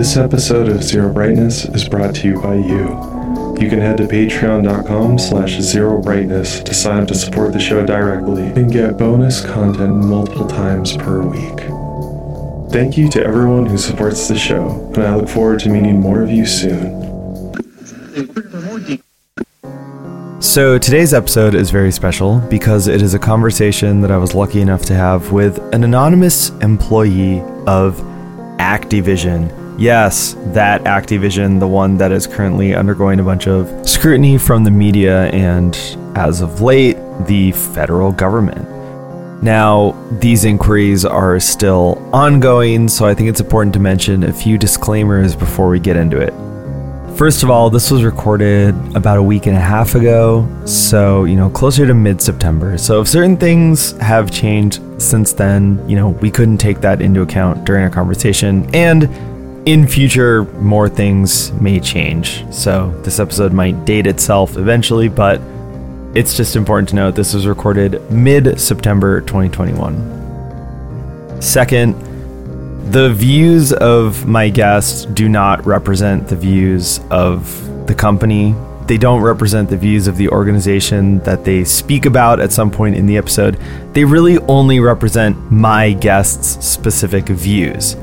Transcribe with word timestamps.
This 0.00 0.16
episode 0.16 0.70
of 0.70 0.82
Zero 0.82 1.12
Brightness 1.12 1.66
is 1.66 1.86
brought 1.86 2.14
to 2.14 2.26
you 2.26 2.40
by 2.40 2.54
you. 2.54 3.56
You 3.60 3.68
can 3.68 3.80
head 3.80 3.98
to 3.98 4.04
patreon.com 4.04 5.18
slash 5.18 5.60
zero 5.60 6.00
brightness 6.00 6.60
to 6.60 6.72
sign 6.72 7.02
up 7.02 7.08
to 7.08 7.14
support 7.14 7.52
the 7.52 7.60
show 7.60 7.84
directly 7.84 8.44
and 8.44 8.72
get 8.72 8.96
bonus 8.96 9.44
content 9.44 9.94
multiple 9.96 10.48
times 10.48 10.96
per 10.96 11.20
week. 11.20 12.72
Thank 12.72 12.96
you 12.96 13.10
to 13.10 13.22
everyone 13.22 13.66
who 13.66 13.76
supports 13.76 14.26
the 14.26 14.38
show, 14.38 14.90
and 14.94 15.02
I 15.02 15.14
look 15.16 15.28
forward 15.28 15.60
to 15.60 15.68
meeting 15.68 16.00
more 16.00 16.22
of 16.22 16.30
you 16.30 16.46
soon. 16.46 17.52
So, 20.40 20.78
today's 20.78 21.12
episode 21.12 21.54
is 21.54 21.70
very 21.70 21.92
special 21.92 22.38
because 22.48 22.88
it 22.88 23.02
is 23.02 23.12
a 23.12 23.18
conversation 23.18 24.00
that 24.00 24.10
I 24.10 24.16
was 24.16 24.34
lucky 24.34 24.62
enough 24.62 24.86
to 24.86 24.94
have 24.94 25.30
with 25.30 25.58
an 25.74 25.84
anonymous 25.84 26.48
employee 26.62 27.42
of 27.66 28.00
Activision. 28.58 29.59
Yes, 29.80 30.36
that 30.48 30.82
Activision, 30.82 31.58
the 31.58 31.66
one 31.66 31.96
that 31.96 32.12
is 32.12 32.26
currently 32.26 32.74
undergoing 32.74 33.18
a 33.18 33.22
bunch 33.22 33.48
of 33.48 33.88
scrutiny 33.88 34.36
from 34.36 34.62
the 34.62 34.70
media 34.70 35.28
and, 35.28 35.74
as 36.14 36.42
of 36.42 36.60
late, 36.60 36.98
the 37.26 37.52
federal 37.52 38.12
government. 38.12 38.68
Now, 39.42 39.92
these 40.20 40.44
inquiries 40.44 41.06
are 41.06 41.40
still 41.40 41.96
ongoing, 42.12 42.88
so 42.88 43.06
I 43.06 43.14
think 43.14 43.30
it's 43.30 43.40
important 43.40 43.72
to 43.72 43.80
mention 43.80 44.24
a 44.24 44.32
few 44.34 44.58
disclaimers 44.58 45.34
before 45.34 45.70
we 45.70 45.80
get 45.80 45.96
into 45.96 46.18
it. 46.18 46.34
First 47.16 47.42
of 47.42 47.48
all, 47.48 47.70
this 47.70 47.90
was 47.90 48.04
recorded 48.04 48.74
about 48.94 49.16
a 49.16 49.22
week 49.22 49.46
and 49.46 49.56
a 49.56 49.60
half 49.60 49.94
ago, 49.94 50.46
so, 50.66 51.24
you 51.24 51.36
know, 51.36 51.48
closer 51.48 51.86
to 51.86 51.94
mid 51.94 52.20
September. 52.20 52.76
So, 52.76 53.00
if 53.00 53.08
certain 53.08 53.38
things 53.38 53.92
have 53.92 54.30
changed 54.30 54.82
since 55.00 55.32
then, 55.32 55.82
you 55.88 55.96
know, 55.96 56.10
we 56.10 56.30
couldn't 56.30 56.58
take 56.58 56.82
that 56.82 57.00
into 57.00 57.22
account 57.22 57.64
during 57.64 57.82
our 57.82 57.90
conversation. 57.90 58.68
And 58.74 59.08
in 59.66 59.86
future, 59.86 60.44
more 60.60 60.88
things 60.88 61.52
may 61.52 61.80
change. 61.80 62.44
So, 62.52 62.90
this 63.02 63.20
episode 63.20 63.52
might 63.52 63.84
date 63.84 64.06
itself 64.06 64.56
eventually, 64.56 65.08
but 65.08 65.40
it's 66.14 66.36
just 66.36 66.56
important 66.56 66.88
to 66.88 66.96
note 66.96 67.14
this 67.14 67.34
was 67.34 67.46
recorded 67.46 68.10
mid 68.10 68.60
September 68.60 69.20
2021. 69.20 71.40
Second, 71.40 71.94
the 72.90 73.12
views 73.12 73.72
of 73.72 74.26
my 74.26 74.48
guests 74.48 75.04
do 75.04 75.28
not 75.28 75.64
represent 75.64 76.26
the 76.26 76.36
views 76.36 77.00
of 77.10 77.86
the 77.86 77.94
company. 77.94 78.54
They 78.86 78.98
don't 78.98 79.22
represent 79.22 79.70
the 79.70 79.76
views 79.76 80.08
of 80.08 80.16
the 80.16 80.28
organization 80.30 81.20
that 81.20 81.44
they 81.44 81.64
speak 81.64 82.06
about 82.06 82.40
at 82.40 82.50
some 82.50 82.70
point 82.70 82.96
in 82.96 83.06
the 83.06 83.16
episode. 83.16 83.56
They 83.92 84.04
really 84.04 84.38
only 84.38 84.80
represent 84.80 85.52
my 85.52 85.92
guests' 85.92 86.66
specific 86.66 87.26
views. 87.26 87.94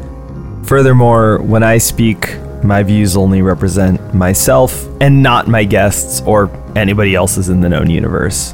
Furthermore, 0.67 1.41
when 1.43 1.63
I 1.63 1.77
speak, 1.77 2.37
my 2.61 2.83
views 2.83 3.15
only 3.15 3.41
represent 3.41 4.13
myself 4.13 4.85
and 4.99 5.23
not 5.23 5.47
my 5.47 5.63
guests 5.63 6.21
or 6.25 6.51
anybody 6.75 7.15
else's 7.15 7.47
in 7.47 7.61
the 7.61 7.69
known 7.69 7.89
universe. 7.89 8.53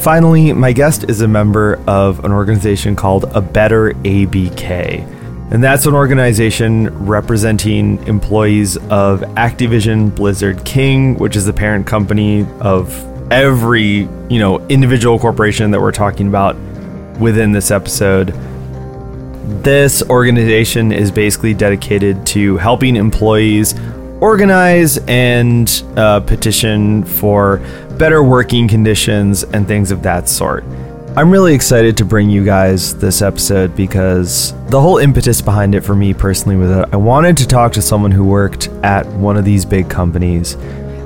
Finally, 0.00 0.54
my 0.54 0.72
guest 0.72 1.04
is 1.04 1.20
a 1.20 1.28
member 1.28 1.78
of 1.86 2.24
an 2.24 2.32
organization 2.32 2.96
called 2.96 3.24
A 3.34 3.42
Better 3.42 3.92
ABK. 3.92 5.06
And 5.52 5.62
that's 5.62 5.84
an 5.84 5.92
organization 5.92 6.88
representing 7.04 8.02
employees 8.06 8.78
of 8.88 9.20
Activision 9.20 10.14
Blizzard 10.14 10.64
King, 10.64 11.14
which 11.16 11.36
is 11.36 11.44
the 11.44 11.52
parent 11.52 11.86
company 11.86 12.46
of 12.60 12.90
every, 13.30 14.08
you 14.30 14.38
know, 14.38 14.66
individual 14.68 15.18
corporation 15.18 15.72
that 15.72 15.80
we're 15.82 15.92
talking 15.92 16.26
about 16.26 16.56
within 17.18 17.52
this 17.52 17.70
episode. 17.70 18.34
This 19.48 20.02
organization 20.02 20.92
is 20.92 21.10
basically 21.10 21.54
dedicated 21.54 22.26
to 22.26 22.58
helping 22.58 22.96
employees 22.96 23.74
organize 24.20 24.98
and 25.08 25.84
uh, 25.96 26.20
petition 26.20 27.02
for 27.02 27.56
better 27.98 28.22
working 28.22 28.68
conditions 28.68 29.44
and 29.44 29.66
things 29.66 29.90
of 29.90 30.02
that 30.02 30.28
sort. 30.28 30.64
I'm 31.16 31.30
really 31.30 31.54
excited 31.54 31.96
to 31.96 32.04
bring 32.04 32.28
you 32.28 32.44
guys 32.44 32.94
this 32.96 33.22
episode 33.22 33.74
because 33.74 34.52
the 34.68 34.78
whole 34.78 34.98
impetus 34.98 35.40
behind 35.40 35.74
it 35.74 35.80
for 35.80 35.96
me 35.96 36.12
personally 36.12 36.56
was 36.56 36.68
that 36.68 36.92
I 36.92 36.96
wanted 36.96 37.38
to 37.38 37.48
talk 37.48 37.72
to 37.72 37.82
someone 37.82 38.10
who 38.10 38.24
worked 38.24 38.68
at 38.82 39.06
one 39.06 39.38
of 39.38 39.46
these 39.46 39.64
big 39.64 39.88
companies 39.88 40.54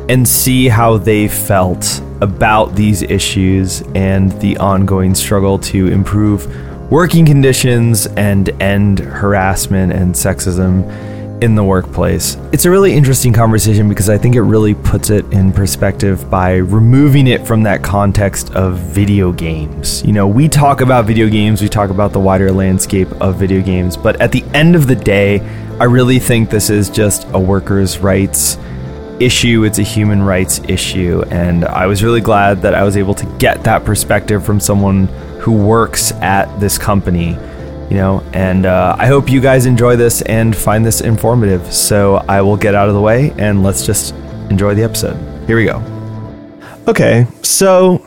and 0.09 0.27
see 0.27 0.66
how 0.66 0.99
they 0.99 1.28
felt 1.28 2.03
about 2.21 2.75
these 2.75 3.03
issues 3.03 3.83
and 3.95 4.33
the 4.41 4.56
ongoing 4.56 5.15
struggle 5.15 5.61
to 5.61 5.87
improve 5.87 6.49
working 6.92 7.25
conditions 7.25 8.06
and 8.19 8.50
end 8.60 8.98
harassment 8.98 9.94
and 9.94 10.14
sexism 10.14 10.86
in 11.42 11.54
the 11.54 11.64
workplace. 11.64 12.36
It's 12.53 12.66
a 12.66 12.70
really 12.70 12.92
interesting 12.92 13.32
conversation 13.32 13.88
because 13.88 14.10
I 14.10 14.19
think 14.19 14.34
it 14.34 14.42
really 14.42 14.75
puts 14.75 15.08
it 15.08 15.25
in 15.32 15.54
perspective 15.54 16.28
by 16.28 16.56
removing 16.56 17.28
it 17.28 17.47
from 17.47 17.62
that 17.62 17.82
context 17.82 18.50
of 18.50 18.76
video 18.76 19.32
games. 19.32 20.04
You 20.04 20.12
know, 20.12 20.28
we 20.28 20.50
talk 20.50 20.82
about 20.82 21.06
video 21.06 21.30
games, 21.30 21.62
we 21.62 21.69
talk 21.70 21.88
about 21.88 22.12
the 22.12 22.20
wider 22.20 22.53
landscape 22.53 23.10
of 23.22 23.36
video 23.36 23.62
games, 23.62 23.97
but 23.97 24.20
at 24.20 24.30
the 24.30 24.44
end 24.53 24.76
of 24.76 24.86
the 24.86 24.94
day, 24.94 25.41
I 25.80 25.84
really 25.84 26.19
think 26.19 26.50
this 26.50 26.69
is 26.69 26.91
just 26.91 27.26
a 27.32 27.38
workers' 27.38 28.00
rights 28.00 28.59
issue, 29.19 29.64
it's 29.64 29.78
a 29.78 29.82
human 29.82 30.22
rights 30.22 30.60
issue, 30.69 31.22
and 31.30 31.64
I 31.64 31.86
was 31.86 32.04
really 32.04 32.20
glad 32.20 32.60
that 32.60 32.74
I 32.74 32.82
was 32.82 32.98
able 32.98 33.14
to 33.14 33.24
get 33.38 33.64
that 33.64 33.82
perspective 33.86 34.44
from 34.44 34.60
someone 34.60 35.09
who 35.42 35.53
works 35.53 36.12
at 36.12 36.47
this 36.60 36.78
company 36.78 37.30
you 37.91 37.97
know 37.98 38.22
and 38.32 38.64
uh, 38.64 38.94
i 38.97 39.06
hope 39.06 39.28
you 39.28 39.41
guys 39.41 39.66
enjoy 39.66 39.97
this 39.97 40.22
and 40.22 40.56
find 40.56 40.86
this 40.86 41.00
informative. 41.00 41.70
So 41.72 42.16
i 42.28 42.41
will 42.41 42.56
get 42.56 42.75
out 42.75 42.88
of 42.88 42.94
the 42.94 43.00
way 43.00 43.32
and 43.36 43.62
let's 43.62 43.84
just 43.84 44.14
enjoy 44.50 44.75
the 44.75 44.82
episode. 44.82 45.16
Here 45.47 45.56
we 45.56 45.64
go. 45.66 45.82
Okay 46.88 47.26
so 47.42 48.06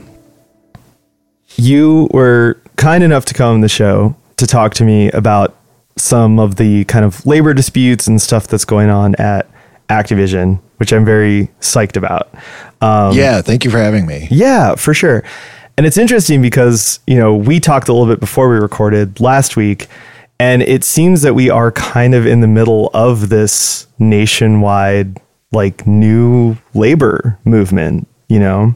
you 1.58 2.08
were 2.12 2.62
kind 2.78 3.04
enough 3.04 3.26
to 3.26 3.34
come 3.34 3.56
on 3.56 3.62
the 3.62 3.70
show 3.70 4.16
to 4.38 4.48
talk 4.48 4.74
to 4.76 4.84
me 4.84 5.12
about 5.12 5.56
some 5.98 6.40
of 6.40 6.56
the 6.56 6.84
kind 6.86 7.06
of 7.06 7.26
labor 7.26 7.54
disputes 7.54 8.08
and 8.08 8.22
stuff 8.22 8.48
that's 8.48 8.66
going 8.66 8.90
on 8.90 9.14
at 9.16 9.48
activision 9.90 10.60
which 10.78 10.92
i'm 10.92 11.06
very 11.06 11.50
psyched 11.60 11.96
about. 11.96 12.34
Um, 12.82 13.14
yeah 13.14 13.42
thank 13.42 13.66
you 13.66 13.72
for 13.72 13.78
having 13.78 14.08
me. 14.08 14.28
Yeah 14.32 14.76
for 14.76 14.94
sure 14.94 15.24
and 15.78 15.86
it's 15.86 15.98
interesting 15.98 16.42
because, 16.42 17.00
you 17.08 17.18
know, 17.18 17.36
we 17.36 17.60
talked 17.60 17.88
a 17.90 17.94
little 17.94 18.08
bit 18.08 18.20
before 18.20 18.50
we 18.50 18.58
recorded 18.58 19.20
last 19.20 19.58
week, 19.58 19.88
and 20.40 20.62
it 20.62 20.84
seems 20.84 21.22
that 21.22 21.34
we 21.34 21.50
are 21.50 21.72
kind 21.72 22.14
of 22.14 22.26
in 22.26 22.42
the 22.42 22.48
middle 22.48 22.90
of 22.94 23.30
this 23.30 23.88
nationwide, 24.00 25.20
like, 25.52 25.86
new 25.86 26.58
labor 26.74 27.38
movement, 27.46 28.08
you 28.28 28.40
know? 28.40 28.76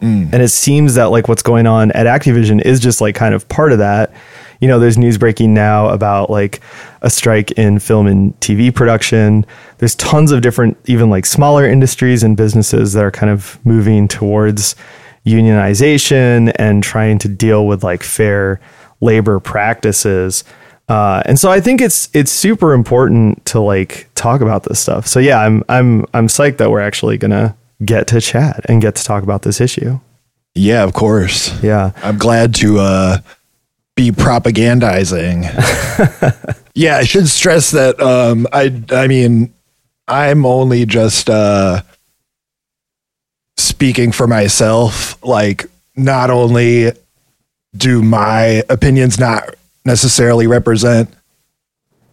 Mm. 0.00 0.32
And 0.32 0.42
it 0.42 0.48
seems 0.48 0.94
that, 0.94 1.06
like, 1.06 1.28
what's 1.28 1.42
going 1.42 1.66
on 1.66 1.90
at 1.92 2.06
Activision 2.06 2.60
is 2.62 2.80
just, 2.80 3.00
like, 3.00 3.14
kind 3.14 3.34
of 3.34 3.48
part 3.48 3.72
of 3.72 3.78
that. 3.78 4.12
You 4.60 4.68
know, 4.68 4.78
there's 4.78 4.98
news 4.98 5.18
breaking 5.18 5.54
now 5.54 5.88
about, 5.88 6.30
like, 6.30 6.60
a 7.02 7.10
strike 7.10 7.52
in 7.52 7.78
film 7.78 8.06
and 8.06 8.38
TV 8.40 8.74
production. 8.74 9.44
There's 9.78 9.94
tons 9.94 10.32
of 10.32 10.40
different, 10.40 10.78
even 10.86 11.10
like 11.10 11.26
smaller 11.26 11.66
industries 11.66 12.22
and 12.22 12.36
businesses 12.36 12.94
that 12.94 13.04
are 13.04 13.10
kind 13.10 13.30
of 13.30 13.58
moving 13.64 14.08
towards 14.08 14.74
unionization 15.26 16.52
and 16.56 16.82
trying 16.82 17.18
to 17.18 17.28
deal 17.28 17.66
with 17.66 17.82
like 17.82 18.02
fair 18.02 18.60
labor 19.00 19.40
practices. 19.40 20.44
Uh, 20.88 21.22
and 21.24 21.38
so 21.38 21.50
I 21.50 21.60
think 21.60 21.80
it's 21.80 22.10
it's 22.12 22.30
super 22.30 22.74
important 22.74 23.44
to 23.46 23.60
like 23.60 24.08
talk 24.14 24.40
about 24.40 24.64
this 24.64 24.80
stuff. 24.80 25.06
So 25.06 25.18
yeah, 25.18 25.40
I'm 25.40 25.64
I'm 25.68 26.04
I'm 26.12 26.26
psyched 26.26 26.58
that 26.58 26.70
we're 26.70 26.80
actually 26.80 27.16
gonna 27.16 27.56
get 27.84 28.06
to 28.08 28.20
chat 28.20 28.64
and 28.68 28.82
get 28.82 28.94
to 28.96 29.04
talk 29.04 29.22
about 29.22 29.42
this 29.42 29.60
issue. 29.60 29.98
Yeah, 30.54 30.84
of 30.84 30.92
course. 30.92 31.60
Yeah, 31.62 31.92
I'm 32.02 32.18
glad 32.18 32.54
to 32.56 32.78
uh, 32.78 33.18
be 33.96 34.10
propagandizing. 34.10 35.44
yeah, 36.74 36.98
I 36.98 37.04
should 37.04 37.28
stress 37.28 37.70
that. 37.70 37.98
Um, 38.00 38.46
I 38.52 38.82
I 38.90 39.06
mean, 39.08 39.54
I'm 40.06 40.44
only 40.44 40.84
just 40.84 41.30
uh, 41.30 41.82
speaking 43.56 44.12
for 44.12 44.26
myself, 44.26 45.22
like 45.24 45.66
not 45.96 46.30
only 46.30 46.92
do 47.76 48.02
my 48.02 48.62
opinions 48.68 49.18
not 49.18 49.54
necessarily 49.84 50.46
represent 50.46 51.12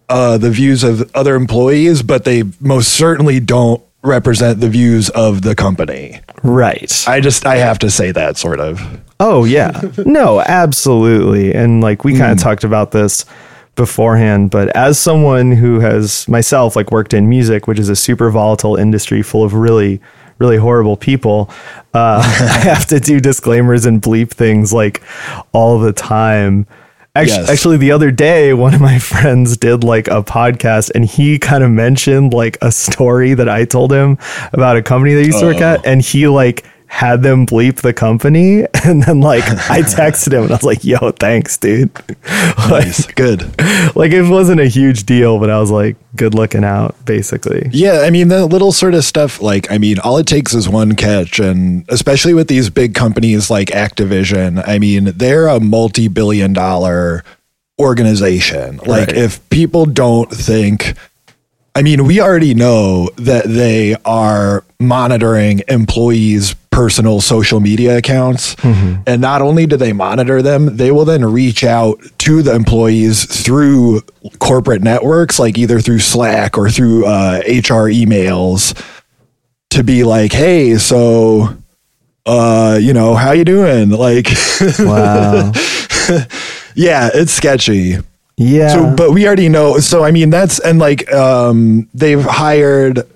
uh, 0.09 0.37
the 0.37 0.51
views 0.51 0.83
of 0.83 1.09
other 1.15 1.35
employees, 1.35 2.03
but 2.03 2.25
they 2.25 2.43
most 2.59 2.89
certainly 2.89 3.39
don't 3.39 3.81
represent 4.03 4.59
the 4.59 4.69
views 4.69 5.09
of 5.11 5.41
the 5.41 5.55
company. 5.55 6.19
Right. 6.43 6.91
I 7.07 7.19
just 7.21 7.45
I 7.45 7.57
have 7.57 7.79
to 7.79 7.89
say 7.89 8.11
that 8.11 8.37
sort 8.37 8.59
of. 8.59 8.81
Oh 9.19 9.45
yeah. 9.45 9.79
no, 10.05 10.41
absolutely. 10.41 11.53
And 11.53 11.81
like 11.81 12.03
we 12.03 12.17
kind 12.17 12.31
of 12.31 12.37
mm. 12.37 12.43
talked 12.43 12.63
about 12.63 12.91
this 12.91 13.25
beforehand, 13.75 14.51
but 14.51 14.67
as 14.75 14.99
someone 14.99 15.51
who 15.51 15.79
has 15.79 16.27
myself 16.27 16.75
like 16.75 16.91
worked 16.91 17.13
in 17.13 17.29
music, 17.29 17.67
which 17.67 17.79
is 17.79 17.89
a 17.89 17.95
super 17.95 18.29
volatile 18.29 18.75
industry 18.75 19.21
full 19.21 19.43
of 19.43 19.53
really 19.53 20.01
really 20.41 20.57
horrible 20.57 20.97
people, 20.97 21.49
uh, 21.93 22.19
I 22.25 22.59
have 22.63 22.85
to 22.87 22.99
do 22.99 23.19
disclaimers 23.19 23.85
and 23.85 24.01
bleep 24.01 24.31
things 24.31 24.73
like 24.73 25.01
all 25.53 25.79
the 25.79 25.93
time. 25.93 26.65
Actually, 27.13 27.41
Yes. 27.41 27.49
actually, 27.49 27.77
the 27.77 27.91
other 27.91 28.09
day, 28.09 28.53
one 28.53 28.73
of 28.73 28.81
my 28.81 28.97
friends 29.11 29.55
did 29.57 29.83
like 29.83 30.07
a 30.07 30.23
podcast 30.23 30.91
and 30.95 31.05
he 31.05 31.37
kind 31.37 31.63
of 31.63 31.69
mentioned 31.69 32.33
like 32.33 32.57
a 32.61 32.71
story 32.71 33.33
that 33.35 33.47
I 33.47 33.65
told 33.65 33.91
him 33.93 34.17
about 34.51 34.77
a 34.77 34.81
company 34.81 35.13
they 35.13 35.25
used 35.25 35.39
to 35.39 35.45
work 35.45 35.61
at. 35.61 35.85
And 35.85 36.01
he 36.01 36.27
like 36.27 36.65
had 36.93 37.23
them 37.23 37.45
bleep 37.45 37.77
the 37.77 37.93
company. 37.93 38.65
And 38.83 39.03
then 39.03 39.21
like 39.21 39.43
I 39.69 39.81
texted 39.99 40.33
him 40.33 40.43
and 40.43 40.51
I 40.51 40.55
was 40.55 40.63
like, 40.63 40.83
yo, 40.83 41.11
thanks, 41.11 41.55
dude. 41.57 41.89
like, 42.69 42.85
Nice. 42.85 43.05
Good. 43.13 43.41
like 43.95 44.11
it 44.11 44.27
wasn't 44.27 44.59
a 44.59 44.65
huge 44.65 45.05
deal, 45.05 45.39
but 45.39 45.49
I 45.49 45.59
was 45.59 45.69
like, 45.71 45.95
good 46.15 46.33
looking 46.33 46.63
out, 46.63 46.95
basically. 47.05 47.69
Yeah, 47.71 48.01
I 48.05 48.09
mean 48.09 48.27
the 48.27 48.45
little 48.45 48.71
sort 48.71 48.93
of 48.95 49.05
stuff 49.05 49.41
like 49.41 49.71
I 49.71 49.77
mean 49.77 49.99
all 49.99 50.17
it 50.17 50.25
takes 50.27 50.53
is 50.53 50.67
one 50.67 50.95
catch 50.95 51.39
and 51.39 51.85
especially 51.89 52.33
with 52.33 52.47
these 52.49 52.69
big 52.69 52.93
companies 52.95 53.49
like 53.49 53.69
Activision, 53.69 54.61
I 54.67 54.77
mean 54.79 55.05
they're 55.15 55.47
a 55.47 55.59
multi-billion 55.59 56.53
dollar 56.53 57.23
organization. 57.79 58.77
Like 58.77 59.07
Right. 59.07 59.17
if 59.17 59.47
people 59.49 59.85
don't 59.85 60.29
think 60.29 60.95
I 61.73 61.83
mean, 61.83 62.03
we 62.05 62.19
already 62.19 62.53
know 62.53 63.09
that 63.15 63.45
they 63.47 63.95
are 64.03 64.65
monitoring 64.81 65.61
employees' 65.69 66.53
personal 66.71 67.19
social 67.21 67.59
media 67.59 67.97
accounts. 67.97 68.55
And 68.63 69.21
not 69.21 69.41
only 69.41 69.65
do 69.65 69.75
they 69.77 69.93
monitor 69.93 70.41
them, 70.41 70.77
they 70.77 70.89
will 70.91 71.05
then 71.05 71.23
reach 71.25 71.63
out 71.63 71.99
to 72.19 72.41
the 72.41 72.55
employees 72.55 73.25
through 73.25 74.01
corporate 74.39 74.81
networks, 74.81 75.37
like 75.37 75.57
either 75.57 75.79
through 75.81 75.99
Slack 75.99 76.57
or 76.57 76.69
through 76.69 77.05
uh, 77.05 77.41
HR 77.45 77.91
emails 77.91 78.73
to 79.71 79.83
be 79.83 80.03
like, 80.03 80.31
hey, 80.31 80.77
so, 80.77 81.55
uh, 82.25 82.77
you 82.81 82.93
know, 82.93 83.15
how 83.15 83.31
you 83.33 83.43
doing? 83.43 83.89
Like, 84.01 84.27
Wow. 84.79 85.51
yeah, 86.75 87.09
it's 87.13 87.31
sketchy. 87.33 87.97
Yeah. 88.37 88.69
So, 88.69 88.95
but 88.95 89.11
we 89.11 89.27
already 89.27 89.49
know. 89.49 89.79
So, 89.79 90.03
I 90.03 90.11
mean, 90.11 90.29
that's 90.29 90.59
and 90.59 90.79
like 90.79 91.11
um, 91.13 91.87
they've 91.93 92.23
hired 92.23 93.07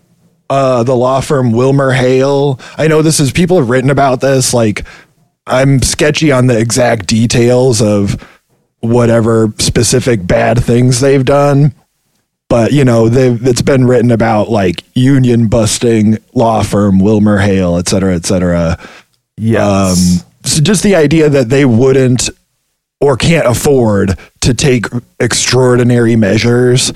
uh, 0.49 0.83
the 0.83 0.95
law 0.95 1.21
firm 1.21 1.51
Wilmer 1.51 1.91
Hale. 1.91 2.59
I 2.77 2.87
know 2.87 3.01
this 3.01 3.19
is 3.19 3.31
people 3.31 3.57
have 3.57 3.69
written 3.69 3.89
about 3.89 4.21
this. 4.21 4.53
Like, 4.53 4.85
I'm 5.47 5.81
sketchy 5.81 6.31
on 6.31 6.47
the 6.47 6.57
exact 6.59 7.07
details 7.07 7.81
of 7.81 8.21
whatever 8.79 9.53
specific 9.57 10.25
bad 10.25 10.63
things 10.63 10.99
they've 11.01 11.25
done. 11.25 11.73
But 12.47 12.71
you 12.71 12.85
know, 12.85 13.09
they've 13.09 13.45
it's 13.45 13.63
been 13.63 13.85
written 13.85 14.11
about 14.11 14.49
like 14.49 14.83
union 14.93 15.47
busting 15.47 16.19
law 16.33 16.61
firm 16.61 16.99
Wilmer 16.99 17.39
Hale, 17.39 17.77
et 17.77 17.87
cetera, 17.87 18.15
et 18.15 18.25
cetera. 18.25 18.77
yes. 19.37 20.21
Um, 20.21 20.27
so 20.43 20.61
just 20.61 20.83
the 20.83 20.95
idea 20.95 21.27
that 21.27 21.49
they 21.49 21.65
wouldn't 21.65 22.29
or 23.01 23.17
can't 23.17 23.47
afford 23.47 24.17
to 24.41 24.53
take 24.53 24.85
extraordinary 25.19 26.15
measures 26.15 26.93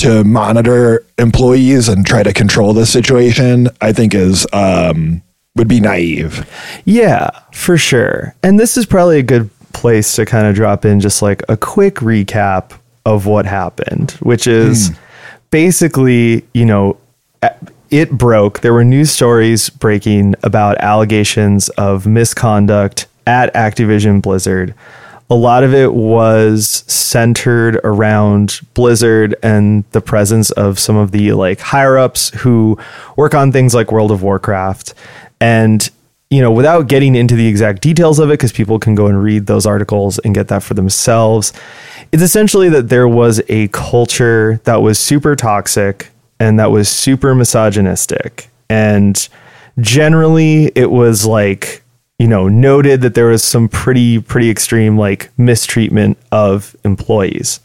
to 0.00 0.24
monitor 0.24 1.04
employees 1.18 1.88
and 1.88 2.06
try 2.06 2.22
to 2.22 2.32
control 2.32 2.72
the 2.72 2.86
situation, 2.86 3.68
I 3.80 3.92
think 3.92 4.14
is 4.14 4.46
um, 4.52 5.22
would 5.56 5.68
be 5.68 5.80
naive. 5.80 6.46
Yeah, 6.84 7.30
for 7.52 7.76
sure. 7.76 8.34
And 8.42 8.58
this 8.58 8.76
is 8.76 8.86
probably 8.86 9.18
a 9.18 9.22
good 9.22 9.50
place 9.72 10.16
to 10.16 10.24
kind 10.24 10.46
of 10.46 10.54
drop 10.54 10.84
in 10.84 11.00
just 11.00 11.22
like 11.22 11.42
a 11.48 11.56
quick 11.56 11.96
recap 11.96 12.72
of 13.04 13.26
what 13.26 13.46
happened, 13.46 14.12
which 14.20 14.46
is 14.46 14.90
basically, 15.50 16.44
you 16.54 16.64
know, 16.64 16.96
it 17.90 18.10
broke. 18.10 18.60
There 18.60 18.72
were 18.72 18.84
news 18.84 19.10
stories 19.10 19.68
breaking 19.68 20.34
about 20.42 20.78
allegations 20.78 21.68
of 21.70 22.06
misconduct 22.06 23.06
at 23.26 23.52
Activision 23.54 24.22
Blizzard. 24.22 24.74
A 25.30 25.34
lot 25.34 25.62
of 25.62 25.72
it 25.72 25.94
was 25.94 26.84
centered 26.88 27.76
around 27.84 28.60
Blizzard 28.74 29.36
and 29.42 29.84
the 29.92 30.00
presence 30.00 30.50
of 30.50 30.78
some 30.78 30.96
of 30.96 31.12
the 31.12 31.32
like 31.32 31.60
higher 31.60 31.96
ups 31.96 32.30
who 32.30 32.76
work 33.16 33.34
on 33.34 33.52
things 33.52 33.74
like 33.74 33.92
World 33.92 34.10
of 34.10 34.22
Warcraft. 34.22 34.92
And 35.40 35.88
you 36.30 36.40
know, 36.40 36.52
without 36.52 36.86
getting 36.86 37.16
into 37.16 37.34
the 37.34 37.48
exact 37.48 37.82
details 37.82 38.20
of 38.20 38.30
it, 38.30 38.34
because 38.34 38.52
people 38.52 38.78
can 38.78 38.94
go 38.94 39.06
and 39.06 39.20
read 39.20 39.46
those 39.46 39.66
articles 39.66 40.18
and 40.20 40.32
get 40.32 40.46
that 40.48 40.62
for 40.62 40.74
themselves, 40.74 41.52
it's 42.12 42.22
essentially 42.22 42.68
that 42.68 42.88
there 42.88 43.08
was 43.08 43.42
a 43.48 43.66
culture 43.68 44.60
that 44.64 44.76
was 44.76 44.98
super 44.98 45.34
toxic 45.34 46.10
and 46.38 46.58
that 46.60 46.70
was 46.70 46.88
super 46.88 47.34
misogynistic. 47.34 48.48
And 48.68 49.28
generally, 49.80 50.66
it 50.76 50.90
was 50.90 51.26
like, 51.26 51.82
you 52.20 52.28
know, 52.28 52.48
noted 52.48 53.00
that 53.00 53.14
there 53.14 53.28
was 53.28 53.42
some 53.42 53.66
pretty, 53.66 54.20
pretty 54.20 54.50
extreme 54.50 54.98
like 54.98 55.30
mistreatment 55.38 56.18
of 56.30 56.76
employees. 56.84 57.60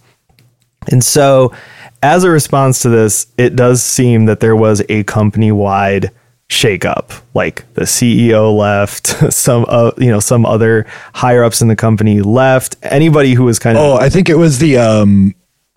And 0.89 1.03
so, 1.03 1.53
as 2.01 2.23
a 2.23 2.29
response 2.29 2.81
to 2.83 2.89
this, 2.89 3.27
it 3.37 3.57
does 3.57 3.83
seem 3.83 4.27
that 4.27 4.39
there 4.39 4.55
was 4.55 4.81
a 4.87 5.03
company 5.03 5.51
wide 5.51 6.09
shakeup. 6.47 7.21
Like 7.33 7.65
the 7.73 7.81
CEO 7.81 8.57
left, 8.57 9.07
some 9.33 9.65
uh, 9.67 9.91
you 9.97 10.09
know 10.09 10.21
some 10.21 10.45
other 10.45 10.85
higher 11.13 11.43
ups 11.43 11.61
in 11.61 11.67
the 11.67 11.75
company 11.75 12.21
left. 12.21 12.77
Anybody 12.81 13.33
who 13.33 13.43
was 13.43 13.59
kind 13.59 13.77
of 13.77 13.83
Oh, 13.83 13.95
I 13.97 14.07
think 14.07 14.29
it 14.29 14.37
was 14.37 14.59
the 14.59 14.77
um, 14.77 15.35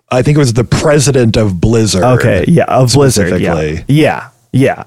I 0.09 0.21
think 0.21 0.37
it 0.37 0.39
was 0.39 0.53
the 0.53 0.63
president 0.63 1.35
of 1.35 1.59
Blizzard. 1.59 2.03
okay, 2.03 2.45
yeah, 2.47 2.63
of 2.63 2.93
Blizzard, 2.93 3.41
yeah, 3.41 3.83
yeah, 3.89 4.29
yeah. 4.53 4.83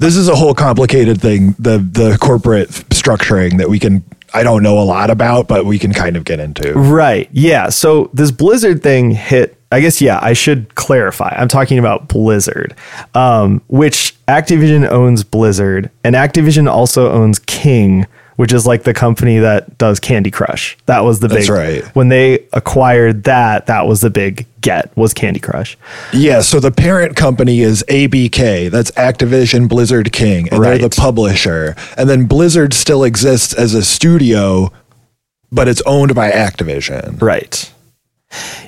This 0.00 0.16
is 0.16 0.28
a 0.28 0.34
whole 0.34 0.54
complicated 0.54 1.20
thing. 1.20 1.54
The 1.58 1.78
the 1.78 2.16
corporate 2.18 2.70
structuring 2.70 3.58
that 3.58 3.68
we 3.68 3.78
can 3.78 4.02
I 4.32 4.42
don't 4.42 4.62
know 4.62 4.78
a 4.78 4.84
lot 4.84 5.10
about, 5.10 5.48
but 5.48 5.66
we 5.66 5.78
can 5.78 5.92
kind 5.92 6.16
of 6.16 6.24
get 6.24 6.40
into. 6.40 6.72
Right. 6.72 7.28
Yeah. 7.32 7.68
So 7.68 8.10
this 8.12 8.30
Blizzard 8.30 8.82
thing 8.82 9.10
hit. 9.10 9.56
I 9.72 9.80
guess 9.80 10.00
yeah. 10.00 10.18
I 10.20 10.32
should 10.32 10.74
clarify. 10.74 11.34
I'm 11.36 11.48
talking 11.48 11.78
about 11.78 12.08
Blizzard, 12.08 12.74
um, 13.14 13.62
which 13.68 14.16
Activision 14.26 14.88
owns 14.88 15.22
Blizzard, 15.22 15.90
and 16.02 16.16
Activision 16.16 16.68
also 16.68 17.12
owns 17.12 17.38
King, 17.38 18.06
which 18.40 18.54
is 18.54 18.66
like 18.66 18.84
the 18.84 18.94
company 18.94 19.36
that 19.36 19.76
does 19.76 20.00
Candy 20.00 20.30
Crush. 20.30 20.78
That 20.86 21.00
was 21.00 21.20
the 21.20 21.28
That's 21.28 21.48
big. 21.48 21.50
right. 21.50 21.84
When 21.94 22.08
they 22.08 22.46
acquired 22.54 23.24
that, 23.24 23.66
that 23.66 23.86
was 23.86 24.00
the 24.00 24.08
big 24.08 24.46
get 24.62 24.96
was 24.96 25.12
Candy 25.12 25.40
Crush. 25.40 25.76
Yeah, 26.14 26.40
so 26.40 26.58
the 26.58 26.70
parent 26.70 27.16
company 27.16 27.60
is 27.60 27.84
ABK. 27.90 28.70
That's 28.70 28.92
Activision 28.92 29.68
Blizzard 29.68 30.10
King, 30.12 30.48
and 30.48 30.64
they're 30.64 30.78
the 30.78 30.88
publisher. 30.88 31.76
And 31.98 32.08
then 32.08 32.24
Blizzard 32.24 32.72
still 32.72 33.04
exists 33.04 33.52
as 33.52 33.74
a 33.74 33.84
studio, 33.84 34.72
but 35.52 35.68
it's 35.68 35.82
owned 35.82 36.14
by 36.14 36.30
Activision. 36.30 37.20
Right. 37.20 37.70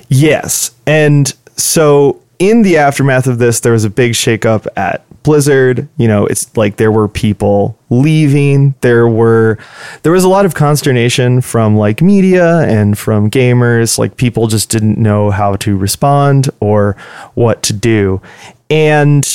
Yes. 0.07 0.69
And 0.85 1.33
so 1.57 2.21
in 2.43 2.61
the 2.61 2.77
aftermath 2.77 3.25
of 3.27 3.39
this, 3.39 3.61
there 3.61 3.71
was 3.71 3.85
a 3.85 3.89
big 3.89 4.11
shakeup 4.11 4.67
at 4.75 5.05
Blizzard. 5.23 5.87
You 5.95 6.09
know, 6.09 6.25
it's 6.25 6.55
like 6.57 6.75
there 6.75 6.91
were 6.91 7.07
people 7.07 7.77
leaving. 7.89 8.75
There 8.81 9.07
were 9.07 9.57
there 10.01 10.11
was 10.11 10.25
a 10.25 10.29
lot 10.29 10.45
of 10.45 10.53
consternation 10.53 11.39
from 11.39 11.77
like 11.77 12.01
media 12.01 12.59
and 12.59 12.97
from 12.97 13.31
gamers. 13.31 13.97
Like 13.97 14.17
people 14.17 14.47
just 14.47 14.69
didn't 14.69 14.97
know 14.97 15.31
how 15.31 15.55
to 15.57 15.77
respond 15.77 16.49
or 16.59 16.97
what 17.33 17.63
to 17.63 17.73
do. 17.73 18.21
And 18.69 19.25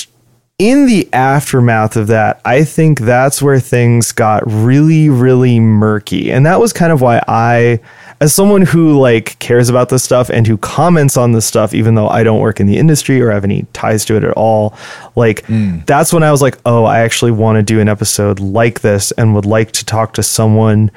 in 0.59 0.87
the 0.87 1.09
aftermath 1.13 1.97
of 1.97 2.09
that, 2.09 2.43
I 2.45 2.65
think 2.65 3.01
that's 3.01 3.41
where 3.41 3.61
things 3.61 4.13
got 4.13 4.43
really, 4.45 5.09
really 5.09 5.61
murky. 5.61 6.31
And 6.31 6.45
that 6.45 6.61
was 6.61 6.75
kind 6.75 6.93
of 6.93 7.01
why 7.01 7.23
I, 7.27 7.81
as 8.21 8.35
someone 8.35 8.63
who 8.63 8.99
like 8.99 9.39
cares 9.39 9.69
about 9.69 9.89
this 9.89 10.03
stuff 10.03 10.29
and 10.29 10.47
who 10.47 10.57
comments 10.59 11.17
on 11.17 11.33
this 11.33 11.47
stuff, 11.47 11.75
even 11.75 11.95
though 11.95 12.09
I 12.09 12.23
don't 12.23 12.41
work 12.41 12.61
in 12.61 12.67
the 12.67 12.77
industry 12.77 13.21
or 13.21 13.31
have 13.31 13.45
any 13.45 13.67
ties 13.73 14.05
to 14.07 14.17
it 14.17 14.25
at 14.25 14.33
all, 14.33 14.77
like 15.15 15.45
that's 15.87 16.13
when 16.13 16.23
I 16.23 16.31
was 16.31 16.43
like, 16.43 16.59
oh, 16.67 16.85
I 16.85 17.01
actually 17.01 17.31
want 17.31 17.57
to 17.57 17.63
do 17.63 17.81
an 17.81 17.89
episode 17.89 18.41
like 18.41 18.81
this 18.81 19.13
and 19.13 19.35
would 19.35 19.47
like 19.47 19.73
to 19.73 19.85
talk 19.85 20.15
to 20.15 20.23
someone 20.23 20.91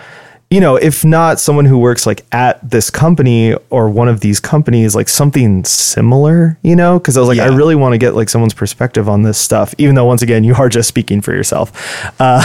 you 0.51 0.60
know, 0.60 0.75
if 0.75 1.06
not 1.06 1.40
someone 1.40 1.63
who 1.63 1.80
works 1.80 2.06
like 2.06 2.25
at 2.34 2.70
this 2.70 2.90
company 2.90 3.56
or 3.70 3.90
one 3.90 4.10
of 4.10 4.20
these 4.20 4.42
companies, 4.42 4.94
like 4.94 5.08
something 5.08 5.63
similar, 5.63 6.58
you 6.62 6.75
know, 6.75 7.00
because 7.00 7.16
I 7.16 7.22
was 7.22 7.30
like, 7.30 7.40
I 7.40 7.46
really 7.46 7.74
want 7.74 7.94
to 7.94 7.98
get 7.98 8.16
like 8.16 8.28
someone's 8.28 8.54
perspective 8.54 9.08
on 9.08 9.22
this 9.22 9.38
stuff, 9.38 9.74
even 9.78 9.96
though 9.96 10.04
once 10.04 10.22
again, 10.22 10.44
you 10.44 10.54
are 10.56 10.68
just 10.68 10.90
speaking 10.90 11.22
for 11.22 11.34
yourself. 11.34 11.72
Uh, 12.20 12.44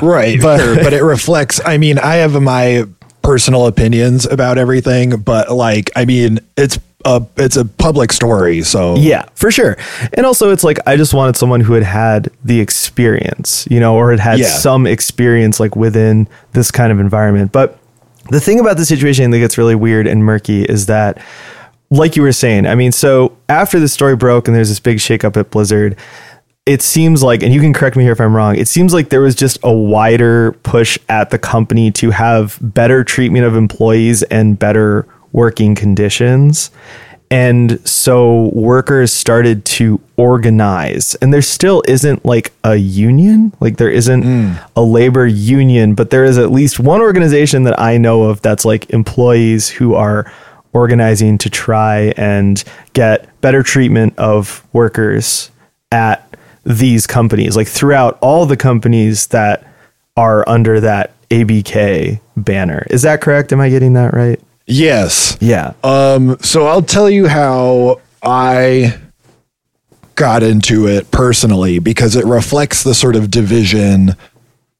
Right, 0.00 0.40
but, 0.42 0.60
sure, 0.60 0.76
but 0.76 0.94
it 0.94 1.02
reflects. 1.02 1.60
I 1.62 1.76
mean, 1.76 1.98
I 1.98 2.14
have 2.16 2.40
my 2.40 2.86
personal 3.26 3.66
opinions 3.66 4.24
about 4.24 4.56
everything, 4.56 5.16
but 5.20 5.50
like, 5.50 5.90
I 5.96 6.04
mean, 6.04 6.38
it's 6.56 6.78
a 7.04 7.24
it's 7.36 7.56
a 7.56 7.64
public 7.64 8.12
story, 8.12 8.62
so 8.62 8.96
yeah, 8.96 9.24
for 9.34 9.50
sure. 9.50 9.76
And 10.14 10.24
also, 10.24 10.50
it's 10.50 10.64
like, 10.64 10.78
I 10.86 10.96
just 10.96 11.12
wanted 11.12 11.36
someone 11.36 11.60
who 11.60 11.72
had 11.74 11.82
had 11.82 12.30
the 12.44 12.60
experience, 12.60 13.66
you 13.70 13.80
know, 13.80 13.96
or 13.96 14.10
had 14.12 14.20
had 14.20 14.38
Yeah. 14.38 14.46
some 14.46 14.86
experience 14.86 15.58
like 15.60 15.74
within 15.76 16.28
this 16.52 16.70
kind 16.70 16.92
of 16.92 17.00
environment. 17.00 17.52
But 17.52 17.78
the 18.30 18.40
thing 18.40 18.58
about 18.60 18.76
the 18.76 18.84
situation 18.84 19.30
that 19.32 19.38
gets 19.38 19.58
really 19.58 19.74
weird 19.74 20.06
and 20.06 20.24
murky 20.24 20.62
is 20.64 20.86
that 20.86 21.18
like 21.90 22.16
you 22.16 22.22
were 22.22 22.32
saying, 22.32 22.66
I 22.66 22.74
mean, 22.74 22.90
so 22.92 23.36
after 23.48 23.78
the 23.78 23.88
story 23.88 24.16
broke 24.16 24.48
and 24.48 24.56
there's 24.56 24.68
this 24.68 24.80
big 24.80 24.98
shakeup 24.98 25.36
at 25.36 25.50
Blizzard, 25.50 25.96
it 26.66 26.82
seems 26.82 27.22
like, 27.22 27.44
and 27.44 27.54
you 27.54 27.60
can 27.60 27.72
correct 27.72 27.96
me 27.96 28.02
here 28.02 28.12
if 28.12 28.20
I'm 28.20 28.34
wrong, 28.34 28.56
it 28.56 28.66
seems 28.66 28.92
like 28.92 29.08
there 29.08 29.20
was 29.20 29.36
just 29.36 29.58
a 29.62 29.72
wider 29.72 30.52
push 30.64 30.98
at 31.08 31.30
the 31.30 31.38
company 31.38 31.92
to 31.92 32.10
have 32.10 32.58
better 32.60 33.04
treatment 33.04 33.44
of 33.44 33.54
employees 33.54 34.24
and 34.24 34.58
better 34.58 35.06
working 35.32 35.76
conditions. 35.76 36.72
And 37.30 37.86
so 37.88 38.50
workers 38.52 39.12
started 39.12 39.64
to 39.64 40.00
organize. 40.16 41.14
And 41.16 41.32
there 41.32 41.42
still 41.42 41.82
isn't 41.86 42.24
like 42.24 42.52
a 42.64 42.76
union, 42.76 43.52
like 43.60 43.76
there 43.76 43.90
isn't 43.90 44.22
hmm. 44.22 44.52
a 44.74 44.82
labor 44.82 45.26
union, 45.26 45.94
but 45.94 46.10
there 46.10 46.24
is 46.24 46.36
at 46.36 46.50
least 46.50 46.80
one 46.80 47.00
organization 47.00 47.64
that 47.64 47.80
I 47.80 47.96
know 47.96 48.24
of 48.24 48.42
that's 48.42 48.64
like 48.64 48.90
employees 48.90 49.68
who 49.68 49.94
are 49.94 50.32
organizing 50.72 51.38
to 51.38 51.50
try 51.50 52.12
and 52.16 52.62
get 52.92 53.40
better 53.40 53.62
treatment 53.62 54.18
of 54.18 54.64
workers 54.72 55.50
at 55.90 56.25
these 56.66 57.06
companies, 57.06 57.56
like 57.56 57.68
throughout 57.68 58.18
all 58.20 58.44
the 58.44 58.56
companies 58.56 59.28
that 59.28 59.64
are 60.16 60.46
under 60.48 60.80
that 60.80 61.12
ABK 61.30 62.20
banner. 62.36 62.84
Is 62.90 63.02
that 63.02 63.20
correct? 63.20 63.52
Am 63.52 63.60
I 63.60 63.70
getting 63.70 63.92
that 63.94 64.12
right? 64.12 64.40
Yes. 64.66 65.38
Yeah. 65.40 65.74
Um, 65.84 66.36
so 66.40 66.66
I'll 66.66 66.82
tell 66.82 67.08
you 67.08 67.28
how 67.28 68.00
I 68.20 68.98
got 70.16 70.42
into 70.42 70.88
it 70.88 71.10
personally 71.12 71.78
because 71.78 72.16
it 72.16 72.24
reflects 72.24 72.82
the 72.82 72.94
sort 72.94 73.14
of 73.14 73.30
division 73.30 74.16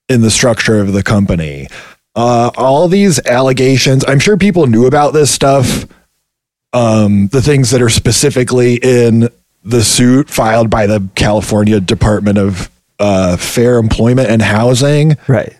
in 0.09 0.23
the 0.23 0.31
structure 0.31 0.81
of 0.81 0.93
the 0.93 1.02
company. 1.05 1.69
Uh, 2.16 2.50
all 2.57 2.88
these 2.88 3.25
allegations, 3.26 4.05
I'm 4.09 4.19
sure 4.19 4.37
people 4.37 4.66
knew 4.66 4.87
about 4.87 5.12
this 5.12 5.31
stuff. 5.31 5.87
Um, 6.73 7.28
the 7.28 7.43
things 7.43 7.71
that 7.71 7.81
are 7.81 7.90
specifically 7.90 8.76
in 8.76 9.28
the 9.66 9.82
suit 9.82 10.30
filed 10.30 10.70
by 10.70 10.87
the 10.87 11.06
California 11.16 11.80
Department 11.80 12.38
of 12.38 12.70
uh, 12.99 13.37
Fair 13.37 13.78
Employment 13.78 14.30
and 14.30 14.40
Housing. 14.40 15.16
right. 15.28 15.54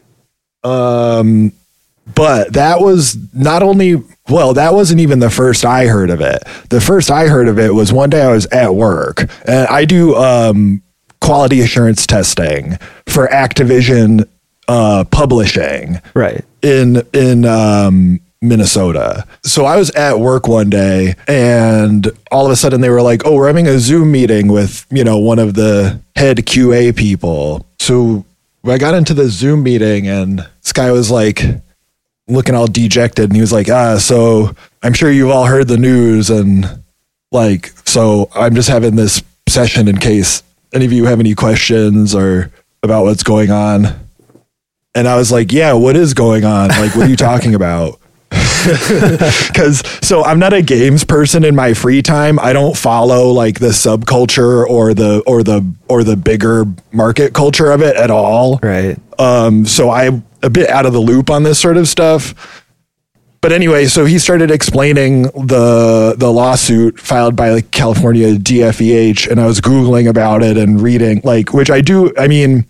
Um, 0.65 1.53
but 2.15 2.53
that 2.55 2.81
was 2.81 3.17
not 3.35 3.63
only 3.63 4.03
well, 4.29 4.55
that 4.55 4.75
wasn't 4.75 5.01
even 5.01 5.19
the 5.21 5.31
first 5.31 5.65
I 5.65 5.87
heard 5.87 6.11
of 6.11 6.21
it. 6.21 6.43
The 6.71 6.81
first 6.81 7.11
I 7.11 7.27
heard 7.27 7.47
of 7.49 7.59
it 7.59 7.75
was 7.75 7.93
one 7.93 8.11
day 8.11 8.23
I 8.23 8.33
was 8.33 8.47
at 8.47 8.75
work 8.75 9.29
and 9.47 9.67
I 9.69 9.85
do 9.85 10.17
um, 10.17 10.83
quality 11.21 11.61
assurance 11.61 12.07
testing 12.07 12.77
for 13.07 13.29
Activision 13.29 14.29
uh, 14.69 15.05
publishing 15.11 16.01
Right. 16.15 16.45
in 16.63 17.03
in 17.13 17.45
um, 17.45 18.21
Minnesota. 18.49 19.27
So 19.43 19.65
I 19.65 19.77
was 19.77 19.91
at 19.91 20.21
work 20.21 20.49
one 20.49 20.71
day, 20.71 21.15
and 21.29 22.09
all 22.31 22.47
of 22.47 22.53
a 22.53 22.57
sudden 22.57 22.81
they 22.81 22.91
were 22.91 23.03
like, 23.03 23.23
"Oh, 23.25 23.35
we're 23.35 23.47
having 23.47 23.67
a 23.67 23.79
Zoom 23.79 24.13
meeting 24.13 24.49
with 24.49 24.87
you 24.91 25.05
know 25.05 25.19
one 25.19 25.39
of 25.39 25.55
the 25.55 26.01
head 26.15 26.39
QA 26.39 26.95
people." 26.95 27.67
So 27.79 28.25
I 28.65 28.79
got 28.79 28.95
into 28.95 29.15
the 29.15 29.29
Zoom 29.29 29.63
meeting, 29.63 30.09
and 30.09 30.47
this 30.63 30.73
guy 30.73 30.91
was 30.91 31.11
like 31.11 31.43
looking 32.29 32.55
all 32.55 32.67
dejected, 32.67 33.27
and 33.27 33.35
he 33.35 33.41
was 33.41 33.53
like, 33.53 33.69
"Ah, 33.69 33.99
so 33.99 34.55
I'm 34.83 34.93
sure 34.93 35.11
you've 35.11 35.31
all 35.31 35.47
heard 35.47 35.69
the 35.69 35.79
news, 35.79 36.31
and 36.31 36.83
like, 37.33 37.73
so 37.85 38.31
I'm 38.35 38.55
just 38.55 38.69
having 38.69 38.97
this 38.97 39.23
session 39.49 39.89
in 39.89 39.99
case 39.99 40.43
any 40.73 40.85
of 40.85 40.93
you 40.93 41.05
have 41.07 41.21
any 41.21 41.35
questions 41.35 42.15
or 42.15 42.51
about 42.83 43.05
what's 43.05 43.23
going 43.23 43.51
on." 43.51 44.07
And 44.97 45.07
I 45.07 45.17
was 45.17 45.31
like, 45.31 45.53
yeah, 45.53 45.75
what 45.75 45.95
is 45.95 46.15
going 46.15 46.47
on? 46.47 46.71
Like, 46.71 46.97
what 46.97 47.07
are 47.07 47.11
you 47.11 47.17
talking 47.17 47.55
about? 47.55 48.01
Because 49.47 49.83
so 50.03 50.25
I'm 50.25 50.41
not 50.41 50.53
a 50.53 50.61
games 50.61 51.05
person 51.05 51.45
in 51.45 51.55
my 51.55 51.73
free 51.73 52.03
time. 52.03 52.39
I 52.41 52.53
don't 52.53 52.77
follow 52.77 53.31
like 53.31 53.61
the 53.61 53.69
subculture 53.69 54.67
or 54.67 54.93
the 54.93 55.23
or 55.27 55.45
the 55.45 55.65
or 55.89 56.03
the 56.03 56.17
bigger 56.17 56.65
market 56.93 57.33
culture 57.33 57.71
of 57.71 57.81
it 57.81 57.97
at 57.97 58.11
all. 58.11 58.59
Right. 58.63 58.99
Um, 59.21 59.67
so 59.67 59.91
I'm 59.91 60.27
a 60.43 60.51
bit 60.51 60.69
out 60.69 60.85
of 60.85 60.93
the 60.93 61.01
loop 61.01 61.31
on 61.31 61.45
this 61.45 61.61
sort 61.61 61.77
of 61.77 61.87
stuff. 61.87 62.65
But 63.41 63.53
anyway, 63.53 63.87
so 63.87 64.05
he 64.05 64.19
started 64.19 64.51
explaining 64.51 65.23
the 65.23 66.17
the 66.19 66.33
lawsuit 66.33 66.99
filed 66.99 67.37
by 67.37 67.51
like 67.51 67.71
California 67.71 68.35
DFEH, 68.35 69.31
and 69.31 69.41
I 69.41 69.47
was 69.47 69.61
googling 69.61 70.09
about 70.09 70.43
it 70.43 70.57
and 70.57 70.81
reading 70.81 71.21
like, 71.23 71.53
which 71.53 71.71
I 71.71 71.81
do. 71.81 72.13
I 72.19 72.27
mean, 72.27 72.67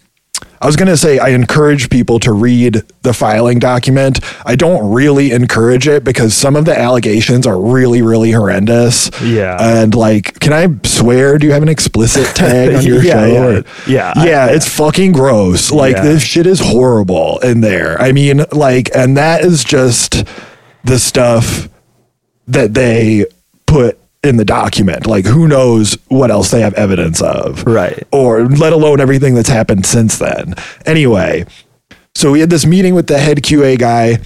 I 0.60 0.66
was 0.66 0.76
going 0.76 0.88
to 0.88 0.96
say 0.96 1.18
I 1.18 1.28
encourage 1.28 1.90
people 1.90 2.18
to 2.20 2.32
read 2.32 2.82
the 3.02 3.12
filing 3.12 3.58
document. 3.58 4.20
I 4.46 4.56
don't 4.56 4.90
really 4.92 5.30
encourage 5.32 5.86
it 5.86 6.02
because 6.02 6.34
some 6.34 6.56
of 6.56 6.64
the 6.64 6.76
allegations 6.78 7.46
are 7.46 7.60
really, 7.60 8.00
really 8.02 8.32
horrendous. 8.32 9.10
Yeah. 9.22 9.56
And 9.60 9.94
like, 9.94 10.40
can 10.40 10.52
I 10.52 10.68
swear? 10.86 11.36
Do 11.38 11.46
you 11.46 11.52
have 11.52 11.62
an 11.62 11.68
explicit 11.68 12.26
tag 12.36 12.74
on 12.74 12.84
your 12.84 13.02
Yeah, 13.02 13.12
show? 13.26 13.50
yeah. 13.50 13.62
Yeah, 13.86 14.12
I- 14.16 14.26
yeah, 14.26 14.46
it's 14.46 14.68
fucking 14.68 15.12
gross. 15.12 15.70
Like 15.70 15.96
Yeah. 15.96 16.02
this 16.02 16.22
shit 16.22 16.46
is 16.46 16.60
horrible 16.60 17.38
in 17.40 17.60
there. 17.60 18.00
I 18.00 18.12
mean, 18.12 18.44
like, 18.52 18.90
and 18.94 19.16
that 19.16 19.42
is 19.42 19.62
just 19.62 20.24
the 20.84 20.98
stuff 20.98 21.68
that 22.48 22.72
they 22.74 23.26
put 23.66 23.98
in 24.22 24.36
the 24.36 24.44
document. 24.44 25.06
Like, 25.06 25.24
who 25.24 25.46
knows 25.46 25.96
what 26.08 26.30
else 26.30 26.50
they 26.50 26.60
have 26.60 26.74
evidence 26.74 27.22
of? 27.22 27.64
Right. 27.66 28.02
Or 28.12 28.46
let 28.46 28.72
alone 28.72 29.00
everything 29.00 29.34
that's 29.34 29.48
happened 29.48 29.86
since 29.86 30.18
then. 30.18 30.54
Anyway, 30.84 31.46
so 32.14 32.32
we 32.32 32.40
had 32.40 32.50
this 32.50 32.66
meeting 32.66 32.94
with 32.94 33.06
the 33.06 33.18
head 33.18 33.38
QA 33.38 33.78
guy. 33.78 34.18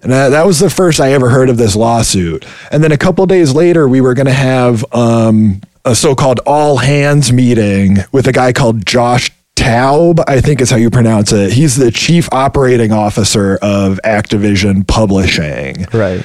And 0.00 0.12
that, 0.12 0.46
was 0.46 0.60
the 0.60 0.70
first 0.70 1.00
I 1.00 1.12
ever 1.12 1.28
heard 1.28 1.50
of 1.50 1.56
this 1.56 1.74
lawsuit. 1.74 2.46
And 2.70 2.84
then 2.84 2.92
a 2.92 2.96
couple 2.96 3.26
days 3.26 3.52
later, 3.52 3.88
we 3.88 4.00
were 4.00 4.14
going 4.14 4.26
to 4.26 4.32
have 4.32 4.84
um, 4.94 5.60
a 5.84 5.96
so 5.96 6.14
called 6.14 6.38
all 6.46 6.76
hands 6.76 7.32
meeting 7.32 7.98
with 8.12 8.28
a 8.28 8.32
guy 8.32 8.52
called 8.52 8.86
Josh 8.86 9.32
Taub, 9.56 10.22
I 10.28 10.40
think 10.40 10.60
is 10.60 10.70
how 10.70 10.76
you 10.76 10.88
pronounce 10.88 11.32
it. 11.32 11.52
He's 11.52 11.74
the 11.74 11.90
chief 11.90 12.32
operating 12.32 12.92
officer 12.92 13.58
of 13.60 13.98
Activision 14.04 14.86
Publishing. 14.86 15.86
Right. 15.92 16.24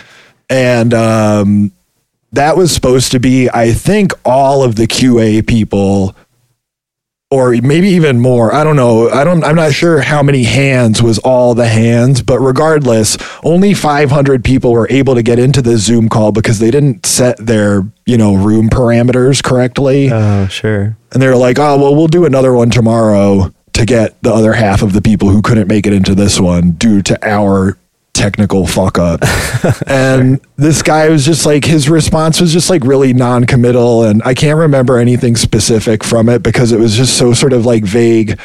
And 0.52 0.94
um, 0.94 1.72
that 2.34 2.58
was 2.58 2.74
supposed 2.74 3.12
to 3.14 3.20
be, 3.20 3.50
I 3.50 3.72
think, 3.72 4.12
all 4.26 4.64
of 4.64 4.76
the 4.76 4.88
QA 4.88 5.46
people, 5.48 6.16
or 7.32 7.52
maybe 7.52 7.90
even 7.90 8.20
more. 8.20 8.54
I 8.54 8.64
don't 8.64 8.76
know. 8.76 9.10
I 9.10 9.24
don't. 9.24 9.44
I'm 9.44 9.56
not 9.56 9.74
sure 9.74 10.02
how 10.02 10.22
many 10.22 10.44
hands 10.44 11.02
was 11.02 11.20
all 11.20 11.54
the 11.54 11.68
hands, 11.68 12.22
but 12.22 12.40
regardless, 12.40 13.18
only 13.44 13.74
500 13.74 14.44
people 14.44 14.72
were 14.72 14.88
able 14.90 15.16
to 15.16 15.24
get 15.24 15.40
into 15.40 15.62
the 15.62 15.78
Zoom 15.78 16.10
call 16.10 16.32
because 16.32 16.60
they 16.60 16.72
didn't 16.72 17.06
set 17.06 17.38
their 17.38 17.84
you 18.06 18.18
know 18.18 18.36
room 18.36 18.70
parameters 18.70 19.42
correctly. 19.44 20.12
Oh, 20.12 20.48
sure. 20.48 20.98
And 21.12 21.22
they're 21.22 21.38
like, 21.38 21.60
oh, 21.60 21.78
well, 21.78 21.96
we'll 21.96 22.08
do 22.08 22.26
another 22.26 22.54
one 22.54 22.72
tomorrow 22.72 23.54
to 23.74 23.86
get 23.86 24.22
the 24.24 24.34
other 24.34 24.54
half 24.54 24.82
of 24.82 24.94
the 24.94 25.02
people 25.02 25.30
who 25.30 25.42
couldn't 25.42 25.68
make 25.68 25.86
it 25.86 25.94
into 25.94 26.16
this 26.16 26.40
one 26.40 26.72
due 26.72 27.02
to 27.04 27.28
our 27.28 27.78
technical 28.14 28.66
fuck 28.68 28.98
up. 28.98 29.22
and 29.88 30.40
this 30.56 30.82
guy 30.82 31.10
was 31.10 31.26
just 31.26 31.46
like, 31.46 31.66
his 31.66 31.90
response 31.90 32.40
was 32.40 32.54
just 32.54 32.70
like 32.70 32.84
really 32.84 33.14
non 33.14 33.46
committal. 33.46 34.04
And 34.04 34.22
I 34.24 34.34
can't 34.34 34.58
remember 34.58 34.98
anything 34.98 35.36
specific 35.36 36.04
from 36.04 36.30
it 36.30 36.44
because 36.44 36.72
it 36.72 36.80
was 36.80 36.96
just 36.96 37.18
so 37.18 37.34
sort 37.34 37.54
of 37.54 37.66
like 37.66 37.84
vague. 37.84 38.40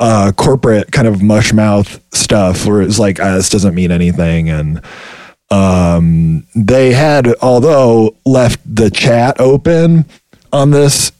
Uh, 0.00 0.32
corporate 0.32 0.90
kind 0.90 1.06
of 1.06 1.22
mush 1.22 1.52
mouth 1.52 2.02
stuff 2.12 2.66
where 2.66 2.82
it's 2.82 2.98
like 2.98 3.20
uh, 3.20 3.36
this 3.36 3.48
doesn't 3.48 3.76
mean 3.76 3.92
anything 3.92 4.50
and 4.50 4.82
um, 5.52 6.44
they 6.56 6.92
had 6.92 7.32
although 7.40 8.16
left 8.26 8.58
the 8.64 8.90
chat 8.90 9.40
open 9.40 10.04
on 10.52 10.72
this 10.72 11.12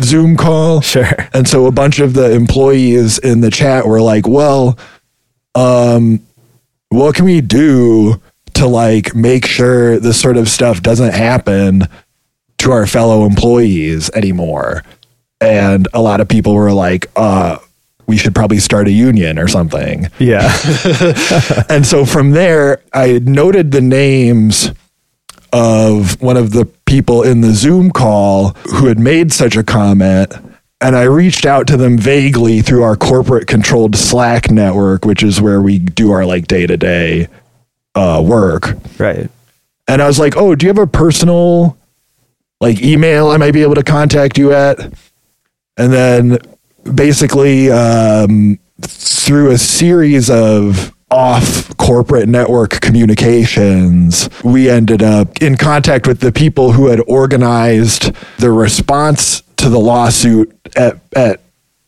Zoom 0.00 0.36
call. 0.36 0.80
Sure. 0.92 1.28
And 1.32 1.48
so 1.48 1.66
a 1.66 1.72
bunch 1.72 2.00
of 2.00 2.14
the 2.14 2.32
employees 2.32 3.18
in 3.18 3.40
the 3.40 3.50
chat 3.50 3.86
were 3.86 4.00
like, 4.00 4.26
well, 4.26 4.78
um, 5.54 6.20
what 6.92 7.14
can 7.14 7.24
we 7.24 7.40
do 7.40 8.20
to 8.54 8.66
like 8.66 9.14
make 9.14 9.46
sure 9.46 9.98
this 9.98 10.20
sort 10.20 10.36
of 10.36 10.48
stuff 10.48 10.82
doesn't 10.82 11.14
happen 11.14 11.88
to 12.58 12.72
our 12.72 12.86
fellow 12.86 13.24
employees 13.26 14.10
anymore? 14.10 14.82
And 15.40 15.88
a 15.92 16.00
lot 16.00 16.20
of 16.20 16.28
people 16.28 16.54
were 16.54 16.72
like, 16.72 17.10
uh, 17.16 17.58
we 18.06 18.16
should 18.16 18.34
probably 18.34 18.58
start 18.58 18.88
a 18.88 18.92
union 18.92 19.38
or 19.38 19.48
something. 19.48 20.08
Yeah. 20.18 20.52
And 21.68 21.86
so 21.86 22.04
from 22.04 22.32
there, 22.32 22.82
I 22.92 23.18
noted 23.20 23.72
the 23.72 23.80
names 23.80 24.70
of 25.52 26.20
one 26.20 26.36
of 26.36 26.52
the 26.52 26.66
people 26.86 27.22
in 27.22 27.40
the 27.40 27.52
Zoom 27.52 27.90
call 27.90 28.50
who 28.70 28.86
had 28.86 28.98
made 28.98 29.32
such 29.32 29.56
a 29.56 29.62
comment. 29.62 30.34
And 30.82 30.96
I 30.96 31.04
reached 31.04 31.46
out 31.46 31.68
to 31.68 31.76
them 31.76 31.96
vaguely 31.96 32.60
through 32.60 32.82
our 32.82 32.96
corporate 32.96 33.46
controlled 33.46 33.94
Slack 33.94 34.50
network, 34.50 35.04
which 35.04 35.22
is 35.22 35.40
where 35.40 35.62
we 35.62 35.78
do 35.78 36.10
our 36.10 36.26
like 36.26 36.48
day 36.48 36.66
to 36.66 36.76
day 36.76 37.28
work. 37.94 38.76
right. 38.98 39.30
And 39.88 40.00
I 40.00 40.06
was 40.06 40.18
like, 40.18 40.36
"Oh, 40.36 40.54
do 40.54 40.66
you 40.66 40.70
have 40.70 40.78
a 40.78 40.86
personal 40.86 41.76
like 42.60 42.82
email 42.82 43.28
I 43.28 43.36
might 43.36 43.52
be 43.52 43.62
able 43.62 43.74
to 43.76 43.82
contact 43.82 44.38
you 44.38 44.52
at?" 44.52 44.78
And 45.76 45.92
then 45.92 46.38
basically 46.94 47.70
um, 47.70 48.58
through 48.80 49.50
a 49.50 49.58
series 49.58 50.30
of 50.30 50.92
off 51.12 51.76
corporate 51.76 52.28
network 52.28 52.80
communications, 52.80 54.30
we 54.42 54.68
ended 54.68 55.02
up 55.02 55.42
in 55.42 55.56
contact 55.56 56.06
with 56.06 56.20
the 56.20 56.32
people 56.32 56.72
who 56.72 56.86
had 56.86 57.00
organized 57.06 58.12
the 58.38 58.50
response 58.50 59.42
to 59.58 59.68
the 59.68 59.78
lawsuit 59.78 60.56
at 60.74 60.98
at 61.14 61.40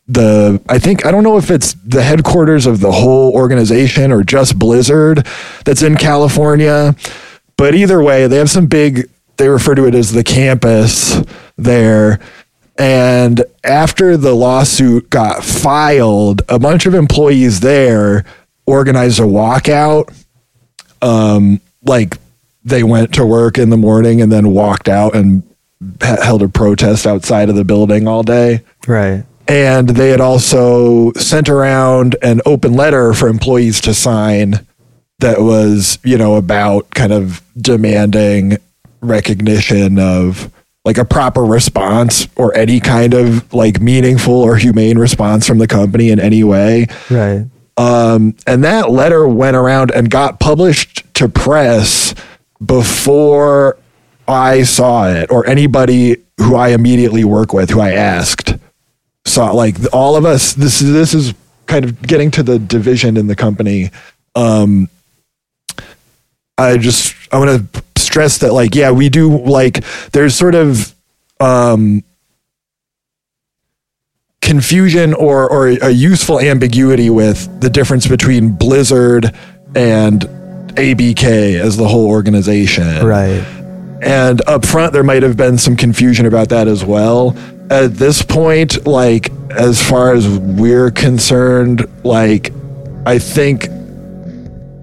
the 0.06 0.60
I 0.68 0.78
think 0.78 1.06
I 1.06 1.10
don't 1.10 1.24
know 1.24 1.38
if 1.38 1.50
it's 1.50 1.72
the 1.72 2.02
headquarters 2.02 2.66
of 2.66 2.80
the 2.80 2.92
whole 2.92 3.32
organization 3.32 4.12
or 4.12 4.22
just 4.22 4.58
Blizzard 4.58 5.26
that's 5.64 5.82
in 5.82 5.96
California, 5.96 6.94
but 7.56 7.74
either 7.74 8.02
way, 8.02 8.26
they 8.26 8.36
have 8.36 8.50
some 8.50 8.66
big. 8.66 9.08
They 9.36 9.48
refer 9.48 9.74
to 9.74 9.86
it 9.86 9.94
as 9.94 10.12
the 10.12 10.22
campus 10.22 11.20
there. 11.56 12.20
And 12.76 13.44
after 13.62 14.16
the 14.16 14.34
lawsuit 14.34 15.08
got 15.08 15.44
filed, 15.44 16.42
a 16.48 16.58
bunch 16.58 16.86
of 16.86 16.94
employees 16.94 17.60
there 17.60 18.24
organized 18.66 19.20
a 19.20 19.24
walkout. 19.24 20.14
Um, 21.02 21.60
like 21.82 22.16
they 22.64 22.82
went 22.82 23.14
to 23.14 23.26
work 23.26 23.58
in 23.58 23.70
the 23.70 23.76
morning 23.76 24.22
and 24.22 24.32
then 24.32 24.52
walked 24.52 24.88
out 24.88 25.14
and 25.14 25.42
held 26.00 26.42
a 26.42 26.48
protest 26.48 27.06
outside 27.06 27.48
of 27.48 27.56
the 27.56 27.64
building 27.64 28.08
all 28.08 28.22
day. 28.22 28.62
Right. 28.86 29.24
And 29.46 29.90
they 29.90 30.08
had 30.08 30.22
also 30.22 31.12
sent 31.12 31.50
around 31.50 32.16
an 32.22 32.40
open 32.46 32.72
letter 32.72 33.12
for 33.12 33.28
employees 33.28 33.82
to 33.82 33.92
sign 33.92 34.66
that 35.18 35.40
was, 35.40 35.98
you 36.02 36.16
know, 36.16 36.36
about 36.36 36.90
kind 36.90 37.12
of 37.12 37.42
demanding 37.56 38.56
recognition 39.02 39.98
of 39.98 40.50
like 40.84 40.98
a 40.98 41.04
proper 41.04 41.44
response 41.44 42.26
or 42.36 42.56
any 42.56 42.80
kind 42.80 43.14
of 43.14 43.52
like 43.52 43.80
meaningful 43.80 44.34
or 44.34 44.56
humane 44.56 44.98
response 44.98 45.46
from 45.46 45.58
the 45.58 45.66
company 45.66 46.10
in 46.10 46.20
any 46.20 46.42
way. 46.42 46.86
Right. 47.10 47.46
Um, 47.76 48.36
and 48.46 48.62
that 48.64 48.90
letter 48.90 49.26
went 49.26 49.56
around 49.56 49.90
and 49.90 50.10
got 50.10 50.38
published 50.38 51.02
to 51.14 51.28
press 51.28 52.14
before 52.64 53.76
I 54.28 54.62
saw 54.62 55.08
it 55.08 55.30
or 55.30 55.46
anybody 55.46 56.16
who 56.38 56.56
I 56.56 56.68
immediately 56.68 57.24
work 57.24 57.52
with 57.52 57.70
who 57.70 57.80
I 57.80 57.92
asked. 57.92 58.54
Saw 59.26 59.50
like 59.52 59.76
all 59.92 60.16
of 60.16 60.24
us 60.24 60.52
this 60.52 60.82
is 60.82 60.92
this 60.92 61.14
is 61.14 61.34
kind 61.66 61.84
of 61.84 62.00
getting 62.02 62.30
to 62.32 62.42
the 62.42 62.58
division 62.58 63.16
in 63.16 63.26
the 63.26 63.36
company. 63.36 63.90
Um 64.34 64.88
I 66.56 66.76
just 66.76 67.14
I 67.32 67.38
want 67.38 67.72
to 67.72 67.82
stress 68.00 68.38
that 68.38 68.52
like 68.52 68.74
yeah 68.74 68.90
we 68.90 69.08
do 69.08 69.38
like 69.38 69.84
there's 70.12 70.34
sort 70.36 70.54
of 70.54 70.94
um 71.40 72.04
confusion 74.44 75.14
or 75.14 75.50
or 75.50 75.68
a 75.68 75.90
useful 75.90 76.38
ambiguity 76.38 77.10
with 77.10 77.60
the 77.60 77.70
difference 77.70 78.06
between 78.06 78.50
Blizzard 78.50 79.34
and 79.74 80.22
ABK 80.76 81.58
as 81.58 81.76
the 81.76 81.88
whole 81.88 82.06
organization. 82.06 83.04
Right. 83.04 83.42
And 84.02 84.46
up 84.46 84.66
front 84.66 84.92
there 84.92 85.02
might 85.02 85.22
have 85.22 85.36
been 85.36 85.56
some 85.56 85.76
confusion 85.76 86.26
about 86.26 86.50
that 86.50 86.68
as 86.68 86.84
well. 86.84 87.36
At 87.70 87.94
this 87.94 88.22
point 88.22 88.86
like 88.86 89.32
as 89.50 89.82
far 89.82 90.12
as 90.12 90.28
we're 90.28 90.90
concerned 90.90 91.86
like 92.04 92.52
I 93.06 93.18
think 93.18 93.68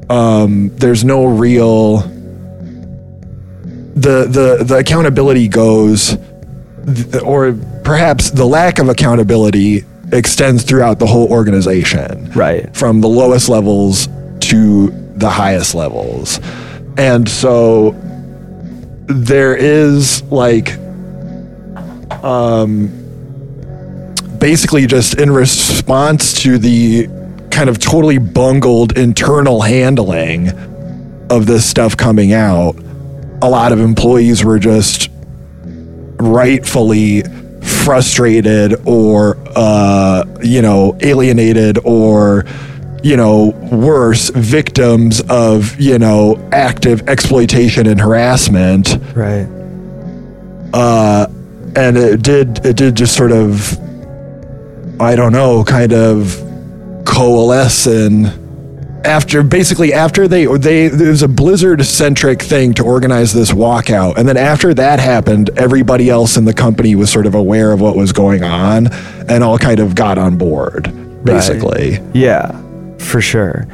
um 0.09 0.71
there's 0.75 1.03
no 1.03 1.25
real 1.25 1.99
the 3.93 4.25
the 4.27 4.63
the 4.63 4.77
accountability 4.79 5.47
goes 5.47 6.17
or 7.23 7.53
perhaps 7.83 8.31
the 8.31 8.45
lack 8.45 8.79
of 8.79 8.89
accountability 8.89 9.83
extends 10.11 10.63
throughout 10.63 10.99
the 10.99 11.05
whole 11.05 11.27
organization 11.31 12.31
Right. 12.33 12.75
from 12.75 13.01
the 13.01 13.07
lowest 13.07 13.47
levels 13.49 14.07
to 14.41 14.89
the 15.15 15.29
highest 15.29 15.75
levels 15.75 16.39
and 16.97 17.29
so 17.29 17.95
there 19.07 19.55
is 19.55 20.23
like 20.23 20.75
um 22.23 22.89
basically 24.39 24.87
just 24.87 25.19
in 25.19 25.29
response 25.31 26.33
to 26.41 26.57
the 26.57 27.07
kind 27.51 27.69
of 27.69 27.77
totally 27.77 28.17
bungled 28.17 28.97
internal 28.97 29.61
handling 29.61 30.49
of 31.29 31.45
this 31.45 31.63
stuff 31.69 31.95
coming 31.95 32.33
out 32.33 32.73
a 33.43 33.49
lot 33.49 33.71
of 33.71 33.79
employees 33.79 34.43
were 34.43 34.57
just 34.59 35.10
rightfully 36.21 37.23
frustrated 37.61 38.75
or 38.85 39.37
uh, 39.55 40.23
you 40.43 40.61
know 40.61 40.97
alienated 41.01 41.77
or 41.83 42.45
you 43.03 43.17
know 43.17 43.47
worse 43.71 44.29
victims 44.29 45.21
of 45.29 45.79
you 45.79 45.97
know 45.99 46.37
active 46.51 47.07
exploitation 47.09 47.87
and 47.87 47.99
harassment 47.99 48.97
Right. 49.15 49.47
uh, 50.73 51.27
and 51.75 51.97
it 51.97 52.21
did 52.21 52.63
it 52.65 52.75
did 52.77 52.95
just 52.95 53.15
sort 53.15 53.31
of 53.31 53.77
I 55.01 55.15
don't 55.15 55.31
know 55.33 55.63
kind 55.63 55.93
of 55.93 56.35
coalesce 57.05 57.87
and 57.87 58.27
after 59.03 59.43
basically 59.43 59.93
after 59.93 60.27
they 60.27 60.45
they 60.57 60.85
it 60.85 60.99
was 60.99 61.23
a 61.23 61.27
blizzard 61.27 61.83
centric 61.85 62.41
thing 62.41 62.73
to 62.75 62.83
organize 62.83 63.33
this 63.33 63.51
walkout. 63.51 64.17
And 64.17 64.27
then 64.27 64.37
after 64.37 64.73
that 64.75 64.99
happened 64.99 65.49
everybody 65.57 66.09
else 66.09 66.37
in 66.37 66.45
the 66.45 66.53
company 66.53 66.95
was 66.95 67.11
sort 67.11 67.25
of 67.25 67.35
aware 67.35 67.71
of 67.71 67.81
what 67.81 67.95
was 67.95 68.11
going 68.13 68.43
on 68.43 68.91
and 69.29 69.43
all 69.43 69.57
kind 69.57 69.79
of 69.79 69.95
got 69.95 70.17
on 70.17 70.37
board 70.37 70.93
basically. 71.23 71.99
Yeah, 72.13 72.59
for 72.97 73.21
sure. 73.21 73.67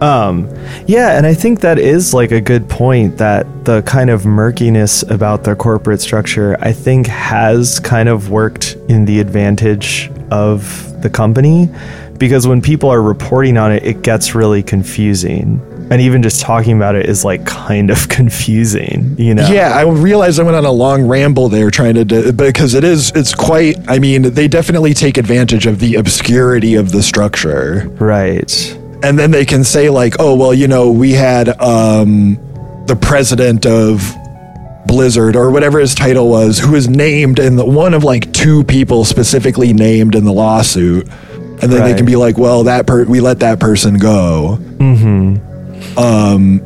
Um, 0.00 0.52
yeah, 0.86 1.16
and 1.16 1.24
I 1.24 1.34
think 1.34 1.60
that 1.60 1.78
is 1.78 2.12
like 2.12 2.32
a 2.32 2.40
good 2.40 2.68
point 2.68 3.16
that 3.18 3.46
the 3.64 3.82
kind 3.82 4.10
of 4.10 4.26
murkiness 4.26 5.02
about 5.04 5.44
the 5.44 5.54
corporate 5.54 6.00
structure, 6.00 6.56
I 6.60 6.72
think, 6.72 7.06
has 7.06 7.78
kind 7.80 8.08
of 8.08 8.30
worked 8.30 8.76
in 8.88 9.04
the 9.04 9.20
advantage 9.20 10.10
of 10.30 11.00
the 11.02 11.08
company 11.08 11.70
because 12.18 12.46
when 12.46 12.60
people 12.60 12.90
are 12.90 13.02
reporting 13.02 13.56
on 13.56 13.72
it, 13.72 13.84
it 13.84 14.02
gets 14.02 14.34
really 14.34 14.62
confusing. 14.62 15.60
And 15.90 16.00
even 16.00 16.22
just 16.22 16.40
talking 16.40 16.76
about 16.76 16.94
it 16.94 17.06
is 17.06 17.24
like 17.24 17.44
kind 17.44 17.90
of 17.90 18.08
confusing, 18.08 19.16
you 19.18 19.34
know? 19.34 19.46
Yeah, 19.48 19.72
I 19.74 19.82
realized 19.82 20.40
I 20.40 20.42
went 20.42 20.56
on 20.56 20.64
a 20.64 20.72
long 20.72 21.06
ramble 21.06 21.48
there 21.48 21.70
trying 21.70 21.94
to 21.94 22.04
do, 22.04 22.32
because 22.32 22.74
it 22.74 22.84
is 22.84 23.12
it's 23.14 23.34
quite 23.34 23.76
I 23.88 23.98
mean 23.98 24.22
they 24.22 24.48
definitely 24.48 24.94
take 24.94 25.18
advantage 25.18 25.66
of 25.66 25.80
the 25.80 25.96
obscurity 25.96 26.74
of 26.74 26.92
the 26.92 27.02
structure. 27.02 27.88
Right. 28.00 28.78
And 29.02 29.18
then 29.18 29.30
they 29.30 29.44
can 29.44 29.64
say 29.64 29.90
like, 29.90 30.14
"Oh, 30.18 30.34
well, 30.34 30.54
you 30.54 30.66
know, 30.68 30.90
we 30.90 31.12
had 31.12 31.48
um 31.60 32.38
the 32.86 32.96
president 32.96 33.66
of 33.66 34.14
Blizzard 34.86 35.36
or 35.36 35.50
whatever 35.50 35.78
his 35.78 35.94
title 35.94 36.28
was 36.30 36.58
who 36.58 36.72
was 36.72 36.88
named 36.88 37.38
in 37.38 37.56
the 37.56 37.64
one 37.64 37.92
of 37.92 38.04
like 38.04 38.32
two 38.32 38.64
people 38.64 39.04
specifically 39.04 39.74
named 39.74 40.14
in 40.14 40.24
the 40.24 40.32
lawsuit." 40.32 41.06
And 41.62 41.72
then 41.72 41.84
they 41.84 41.94
can 41.94 42.04
be 42.06 42.16
like, 42.16 42.36
"Well, 42.36 42.64
that 42.64 42.86
per- 42.86 43.04
we 43.04 43.20
let 43.20 43.40
that 43.40 43.58
person 43.60 43.98
go." 43.98 44.58
Mm-hmm. 44.78 45.98
Um, 45.98 46.60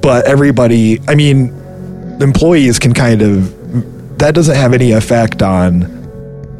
but 0.00 0.26
everybody, 0.26 1.00
I 1.08 1.14
mean, 1.14 1.48
employees 2.20 2.78
can 2.78 2.92
kind 2.94 3.22
of, 3.22 4.18
that 4.18 4.34
doesn't 4.34 4.54
have 4.56 4.72
any 4.72 4.92
effect 4.92 5.42
on 5.42 5.98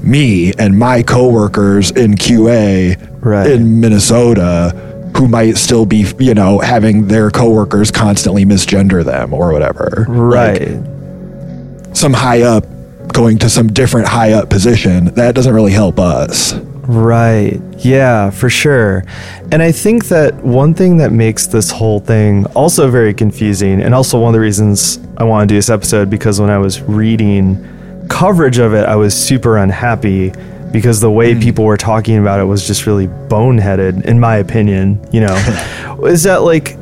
me 0.03 0.53
and 0.59 0.79
my 0.79 1.03
coworkers 1.03 1.91
in 1.93 2.15
QA 2.17 2.97
Right. 3.25 3.47
in 3.51 3.81
Minnesota 3.81 5.11
who 5.17 5.29
might 5.29 5.57
still 5.57 5.87
be, 5.87 6.07
you 6.19 6.35
know, 6.35 6.59
having 6.59 7.07
their 7.07 7.31
coworkers 7.31 7.91
constantly 7.91 8.45
misgender 8.45 9.05
them 9.05 9.33
or 9.33 9.53
whatever. 9.53 10.07
Like, 10.09 10.61
Right. 10.63 11.97
some 11.97 12.13
high 12.13 12.43
up 12.43 12.65
going 13.13 13.39
to 13.39 13.49
some 13.51 13.69
different 13.73 14.09
high 14.09 14.33
up 14.33 14.49
position, 14.51 15.07
that 15.15 15.35
doesn't 15.35 15.53
really 15.55 15.73
help 15.73 16.01
us. 16.01 16.55
Right. 16.83 17.61
Yeah, 17.79 18.31
for 18.31 18.51
sure. 18.51 19.05
And 19.53 19.63
I 19.63 19.71
think 19.71 20.07
that 20.07 20.35
one 20.45 20.75
thing 20.75 20.97
that 20.97 21.13
makes 21.13 21.47
this 21.47 21.71
whole 21.71 22.01
thing 22.01 22.45
also 22.55 22.91
very 22.91 23.15
confusing, 23.15 23.81
and 23.81 23.95
also 23.95 24.19
one 24.19 24.31
of 24.31 24.33
the 24.33 24.41
reasons 24.41 24.99
I 25.17 25.25
want 25.25 25.49
to 25.49 25.53
do 25.53 25.57
this 25.57 25.71
episode, 25.71 26.11
because 26.11 26.41
when 26.41 26.51
I 26.51 26.59
was 26.59 26.81
reading 26.83 28.07
coverage 28.09 28.59
of 28.59 28.75
it, 28.75 28.87
I 28.87 28.97
was 28.97 29.15
super 29.15 29.59
unhappy 29.59 30.33
because 30.73 31.01
the 31.01 31.11
way 31.11 31.35
hmm. 31.35 31.41
people 31.41 31.65
were 31.65 31.77
talking 31.77 32.19
about 32.19 32.41
it 32.41 32.45
was 32.45 32.67
just 32.67 32.87
really 32.87 33.07
boneheaded, 33.07 34.05
in 34.05 34.19
my 34.19 34.37
opinion. 34.37 35.07
You 35.13 35.21
know, 35.21 35.99
is 36.05 36.25
that 36.25 36.43
like 36.43 36.77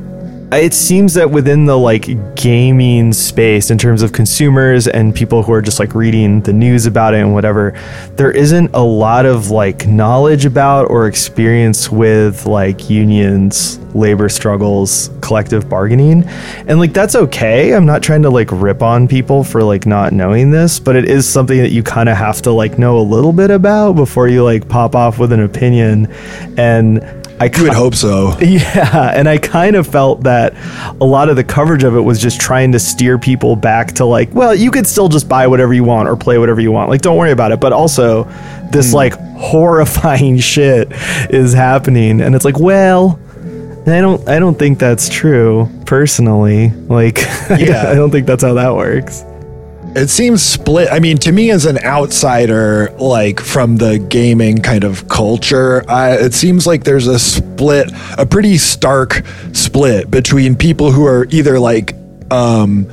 it 0.53 0.75
seems 0.75 1.15
that 1.15 1.31
within 1.31 1.65
the 1.65 1.79
like 1.79 2.35
gaming 2.35 3.13
space 3.13 3.71
in 3.71 3.79
terms 3.79 4.03
of 4.03 4.13
consumers 4.13 4.89
and 4.89 5.15
people 5.15 5.43
who 5.43 5.53
are 5.53 5.63
just 5.63 5.79
like 5.79 5.95
reading 5.95 6.41
the 6.43 6.53
news 6.53 6.87
about 6.87 7.15
it 7.15 7.19
and 7.19 7.33
whatever 7.33 7.73
there 8.17 8.33
isn't 8.33 8.69
a 8.75 8.83
lot 8.83 9.27
of 9.27 9.51
like 9.51 9.87
knowledge 9.87 10.45
about 10.45 10.91
or 10.91 11.07
experience 11.07 11.91
with 11.91 12.47
like 12.47 12.91
unions 12.91 13.79
labor 13.95 14.29
struggles 14.29 15.11
collective 15.21 15.69
bargaining. 15.69 16.25
And 16.67 16.79
like 16.79 16.93
that's 16.93 17.15
okay. 17.15 17.75
I'm 17.75 17.87
not 17.87 18.03
trying 18.03 18.23
to 18.23 18.31
like 18.31 18.51
rip 18.53 18.83
on 18.83 19.09
people 19.09 19.45
for 19.45 19.63
like 19.63 19.87
not 19.87 20.13
knowing 20.13 20.51
this 20.51 20.81
but 20.81 20.97
it 20.97 21.05
is 21.05 21.29
something 21.29 21.59
that 21.59 21.71
you 21.71 21.83
kind 21.83 22.09
of 22.09 22.17
have 22.17 22.43
to 22.43 22.51
like 22.51 22.79
know 22.79 22.99
a 22.99 23.03
little 23.03 23.33
bit 23.33 23.51
about 23.51 23.95
before 23.95 24.29
you 24.29 24.43
like 24.43 24.69
pop 24.69 24.95
off 24.95 25.19
with 25.19 25.33
an 25.33 25.41
opinion. 25.41 26.13
And 26.57 27.20
I 27.40 27.50
You 27.57 27.62
would 27.62 27.72
hope 27.72 27.94
so. 27.94 28.37
Yeah, 28.40 29.12
and 29.14 29.29
I 29.29 29.38
kind 29.38 29.74
of 29.74 29.87
felt 29.87 30.24
that 30.24 30.55
a 31.00 31.05
lot 31.07 31.31
of 31.31 31.37
the 31.37 31.44
coverage 31.44 31.85
of 31.85 31.96
it 31.96 32.00
was 32.00 32.20
just 32.20 32.38
trying 32.38 32.72
to 32.72 32.79
steer 32.79 33.18
people 33.18 33.57
back 33.57 33.92
to 33.92 34.05
like, 34.05 34.35
well, 34.35 34.55
you 34.55 34.70
could 34.70 34.87
still 34.87 35.09
just 35.09 35.26
buy 35.26 35.46
whatever 35.46 35.72
you 35.72 35.83
want 35.83 36.09
or 36.09 36.16
play 36.16 36.37
whatever 36.37 36.61
you 36.61 36.70
want. 36.70 36.90
Like, 36.90 37.00
don't 37.00 37.16
worry 37.16 37.31
about 37.31 37.50
it. 37.53 37.59
But 37.59 37.72
also, 37.72 38.24
this 38.70 38.90
hmm. 38.90 38.96
like 38.96 39.14
horrifying 39.38 40.38
shit 40.53 40.88
is 41.31 41.55
happening, 41.55 42.20
and 42.20 42.35
it's 42.35 42.44
like, 42.44 42.59
well, 42.59 43.18
I 43.87 44.00
don't, 44.03 44.29
I 44.29 44.38
don't 44.38 44.59
think 44.59 44.79
that's 44.79 45.09
true 45.09 45.68
personally. 45.87 46.68
Like, 46.68 47.18
Yeah. 47.50 47.88
I 47.88 47.94
don't 47.94 48.11
think 48.11 48.26
that's 48.26 48.42
how 48.42 48.55
that 48.55 48.74
works. 48.74 49.24
It 49.96 50.09
seems 50.09 50.42
split. 50.42 50.88
I 50.92 51.00
mean, 51.00 51.18
to 51.18 51.33
me 51.33 51.50
as 51.50 51.66
an 51.66 51.79
outsider, 51.79 52.90
like 52.98 53.40
from 53.40 53.76
the 53.76 53.98
gaming 53.98 54.59
kind 54.59 54.85
of 54.85 55.09
culture, 55.09 55.85
I, 55.88 56.12
it 56.12 56.33
seems 56.33 56.66
like 56.66 56.85
there's 56.85 57.07
a 57.07 57.18
split, 57.18 57.90
a 58.16 58.24
pretty 58.24 58.57
stark 58.59 59.22
split 59.53 60.11
between 60.11 60.55
people 60.55 60.92
who 60.92 61.05
are 61.07 61.26
either 61.31 61.59
like 61.59 61.94
um, 62.31 62.87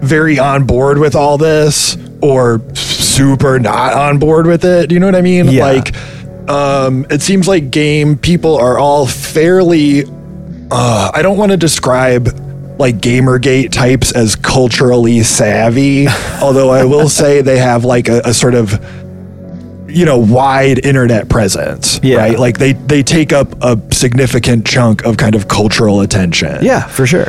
very 0.00 0.38
on 0.38 0.66
board 0.66 0.98
with 0.98 1.16
all 1.16 1.36
this 1.36 1.96
or 2.22 2.62
super 2.74 3.58
not 3.58 3.92
on 3.92 4.18
board 4.18 4.46
with 4.46 4.64
it. 4.64 4.88
Do 4.88 4.94
you 4.94 5.00
know 5.00 5.06
what 5.06 5.16
I 5.16 5.22
mean? 5.22 5.48
Yeah. 5.48 5.64
Like, 5.64 5.96
um, 6.48 7.06
it 7.10 7.22
seems 7.22 7.48
like 7.48 7.70
game 7.70 8.16
people 8.16 8.56
are 8.56 8.78
all 8.78 9.06
fairly 9.06 10.04
uh, 10.70 11.10
I 11.14 11.22
don't 11.22 11.38
want 11.38 11.52
to 11.52 11.56
describe 11.56 12.28
like 12.78 12.98
Gamergate 12.98 13.70
types 13.72 14.12
as 14.12 14.36
culturally 14.36 15.22
savvy, 15.22 16.06
although 16.42 16.70
I 16.70 16.84
will 16.84 17.08
say 17.08 17.40
they 17.42 17.58
have 17.58 17.84
like 17.84 18.08
a, 18.08 18.20
a 18.24 18.32
sort 18.34 18.54
of 18.54 18.72
you 19.90 20.04
know 20.04 20.18
wide 20.18 20.84
internet 20.84 21.28
presence, 21.28 21.98
Yeah. 22.02 22.18
right? 22.18 22.38
Like 22.38 22.58
they 22.58 22.74
they 22.74 23.02
take 23.02 23.32
up 23.32 23.62
a 23.62 23.80
significant 23.92 24.66
chunk 24.66 25.04
of 25.04 25.16
kind 25.16 25.34
of 25.34 25.48
cultural 25.48 26.00
attention, 26.02 26.58
Yeah, 26.64 26.86
for 26.86 27.06
sure. 27.06 27.28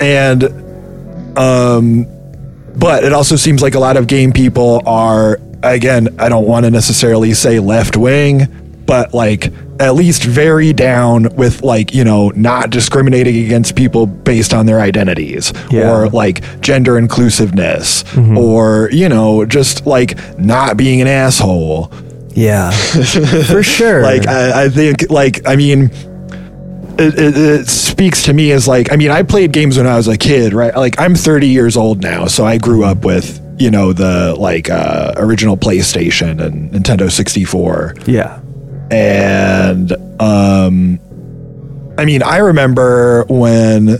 and 0.00 0.44
um, 1.38 2.06
but 2.76 3.04
it 3.04 3.12
also 3.12 3.36
seems 3.36 3.62
like 3.62 3.74
a 3.74 3.78
lot 3.78 3.96
of 3.96 4.06
game 4.06 4.32
people 4.32 4.82
are 4.86 5.38
again 5.62 6.08
I 6.18 6.28
don't 6.28 6.46
want 6.46 6.64
to 6.64 6.70
necessarily 6.70 7.34
say 7.34 7.60
left 7.60 7.96
wing, 7.96 8.46
but 8.86 9.14
like 9.14 9.52
at 9.82 9.94
least 9.94 10.22
very 10.24 10.72
down 10.72 11.28
with 11.36 11.62
like 11.62 11.92
you 11.94 12.04
know 12.04 12.30
not 12.36 12.70
discriminating 12.70 13.44
against 13.44 13.74
people 13.76 14.06
based 14.06 14.54
on 14.54 14.66
their 14.66 14.80
identities 14.80 15.52
Yeah. 15.70 15.90
or 15.90 16.08
like 16.08 16.60
gender 16.60 16.96
inclusiveness 16.98 18.04
or 18.16 18.88
you 18.92 19.08
know 19.08 19.44
just 19.44 19.86
like 19.86 20.16
not 20.38 20.76
being 20.76 21.00
an 21.00 21.06
asshole. 21.08 21.92
Yeah, 22.34 22.70
for 22.70 23.62
sure. 23.76 24.02
like 24.02 24.26
I, 24.26 24.64
I 24.64 24.68
think 24.70 25.10
like 25.10 25.46
i 25.46 25.54
mean 25.56 25.90
it, 26.98 27.14
it, 27.18 27.36
it 27.36 27.68
speaks 27.68 28.22
to 28.24 28.32
me 28.32 28.52
as 28.52 28.66
like 28.68 28.92
i 28.92 28.96
mean 28.96 29.10
i 29.10 29.22
played 29.22 29.52
games 29.52 29.76
when 29.76 29.86
i 29.86 29.96
was 29.96 30.08
a 30.08 30.16
kid 30.16 30.52
right? 30.52 30.74
Like 30.76 30.98
i'm 31.00 31.14
30 31.14 31.48
years 31.48 31.76
old 31.76 32.02
now 32.02 32.26
so 32.26 32.44
i 32.46 32.58
grew 32.58 32.84
up 32.84 33.04
with 33.04 33.40
you 33.58 33.70
know 33.70 33.92
the 33.92 34.34
like 34.38 34.70
uh 34.70 35.12
original 35.16 35.56
playstation 35.56 36.40
and 36.42 36.70
nintendo 36.72 37.10
64 37.10 37.94
yeah, 38.06 38.40
and 38.92 39.92
um 40.20 40.98
i 41.98 42.04
mean 42.04 42.22
i 42.22 42.38
remember 42.38 43.24
when 43.28 43.96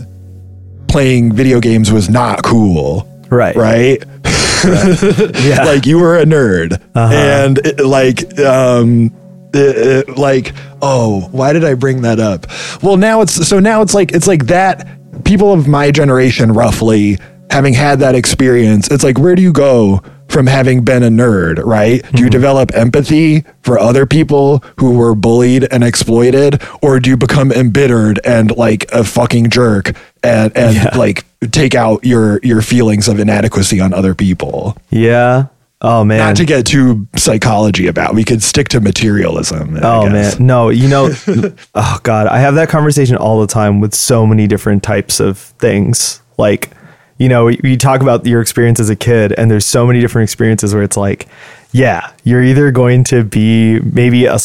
playing 0.87 1.33
video 1.33 1.59
games 1.59 1.91
was 1.91 2.07
not 2.09 2.43
cool. 2.43 3.07
Right, 3.29 3.55
right? 3.55 4.03
Yeah, 4.63 5.63
like 5.65 5.85
you 5.85 5.97
were 5.99 6.17
a 6.19 6.23
nerd. 6.25 6.79
And 6.95 7.57
it, 7.57 7.79
like 7.79 8.39
um 8.39 9.11
it- 9.53 10.07
it- 10.09 10.17
like 10.17 10.53
oh 10.81 11.27
why 11.31 11.51
did 11.53 11.65
i 11.65 11.73
bring 11.73 12.03
that 12.03 12.19
up? 12.19 12.45
Well 12.83 12.95
now 12.97 13.21
it's 13.21 13.47
so 13.47 13.59
now 13.59 13.81
it's 13.81 13.93
like 13.93 14.11
it's 14.13 14.27
like 14.27 14.45
that 14.47 14.87
people 15.25 15.51
of 15.51 15.67
my 15.67 15.89
generation 15.91 16.51
roughly 16.53 17.17
having 17.49 17.73
had 17.73 17.99
that 17.99 18.15
experience 18.15 18.87
it's 18.89 19.03
like 19.03 19.17
where 19.19 19.35
do 19.35 19.41
you 19.41 19.51
go 19.53 20.01
from 20.33 20.47
having 20.47 20.83
been 20.83 21.03
a 21.03 21.09
nerd 21.09 21.63
right 21.63 22.01
do 22.01 22.07
you 22.17 22.23
mm-hmm. 22.23 22.29
develop 22.29 22.73
empathy 22.73 23.43
for 23.61 23.77
other 23.79 24.05
people 24.05 24.63
who 24.79 24.97
were 24.97 25.13
bullied 25.13 25.67
and 25.71 25.83
exploited 25.83 26.59
or 26.81 26.99
do 26.99 27.11
you 27.11 27.15
become 27.15 27.51
embittered 27.51 28.19
and 28.25 28.49
like 28.57 28.91
a 28.91 29.03
fucking 29.03 29.49
jerk 29.49 29.95
and 30.23 30.51
and 30.57 30.75
Yeah. 30.75 30.97
like 30.97 31.23
take 31.51 31.75
out 31.75 32.03
your 32.03 32.39
your 32.41 32.61
feelings 32.63 33.07
of 33.07 33.19
inadequacy 33.19 33.79
on 33.79 33.93
other 33.93 34.15
people 34.15 34.75
yeah. 34.89 35.45
Oh 35.85 36.05
man, 36.05 36.19
not 36.19 36.37
to 36.37 36.45
get 36.45 36.65
too 36.65 37.05
psychology 37.17 37.87
about. 37.87 38.15
We 38.15 38.23
could 38.23 38.41
stick 38.41 38.69
to 38.69 38.79
materialism. 38.79 39.75
I 39.75 39.81
Oh 39.83 40.09
man, 40.09 40.33
no, 40.39 40.69
you 40.69 40.87
know, 40.87 41.13
oh 41.75 41.99
god, 42.03 42.27
I 42.27 42.39
have 42.39 42.55
that 42.55 42.69
conversation 42.69 43.17
all 43.17 43.41
the 43.41 43.47
time 43.47 43.81
with 43.81 43.93
so 43.93 44.25
many 44.25 44.47
different 44.47 44.81
types 44.81 45.19
of 45.19 45.37
things. 45.37 46.21
Like, 46.37 46.69
you 47.17 47.29
know, 47.29 47.47
you 47.47 47.77
talk 47.77 48.01
about 48.01 48.25
your 48.25 48.41
experience 48.41 48.79
as 48.79 48.89
a 48.89 48.95
kid, 48.95 49.33
and 49.33 49.49
there's 49.49 49.65
so 49.65 49.85
many 49.85 49.99
different 50.01 50.23
experiences 50.29 50.73
where 50.73 50.83
it's 50.83 50.97
like, 50.97 51.27
yeah, 51.71 52.11
you're 52.23 52.43
either 52.43 52.71
going 52.71 53.03
to 53.05 53.23
be 53.23 53.79
maybe 53.79 54.25
a 54.25 54.37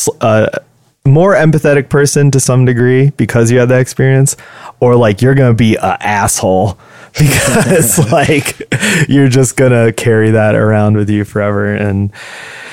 more 1.05 1.35
empathetic 1.35 1.89
person 1.89 2.31
to 2.31 2.41
some 2.41 2.65
degree 2.65 3.11
because 3.11 3.51
you 3.51 3.59
had 3.59 3.69
that 3.71 3.81
experience, 3.81 4.37
or 4.81 4.95
like 4.97 5.23
you're 5.23 5.35
gonna 5.35 5.55
be 5.55 5.77
an 5.77 5.97
asshole 6.01 6.79
because 7.19 7.99
like 8.13 8.61
you're 9.09 9.29
just 9.29 9.57
gonna 9.57 9.93
carry 9.93 10.31
that 10.31 10.55
around 10.55 10.97
with 10.97 11.09
you 11.11 11.25
forever 11.25 11.75
and 11.75 12.13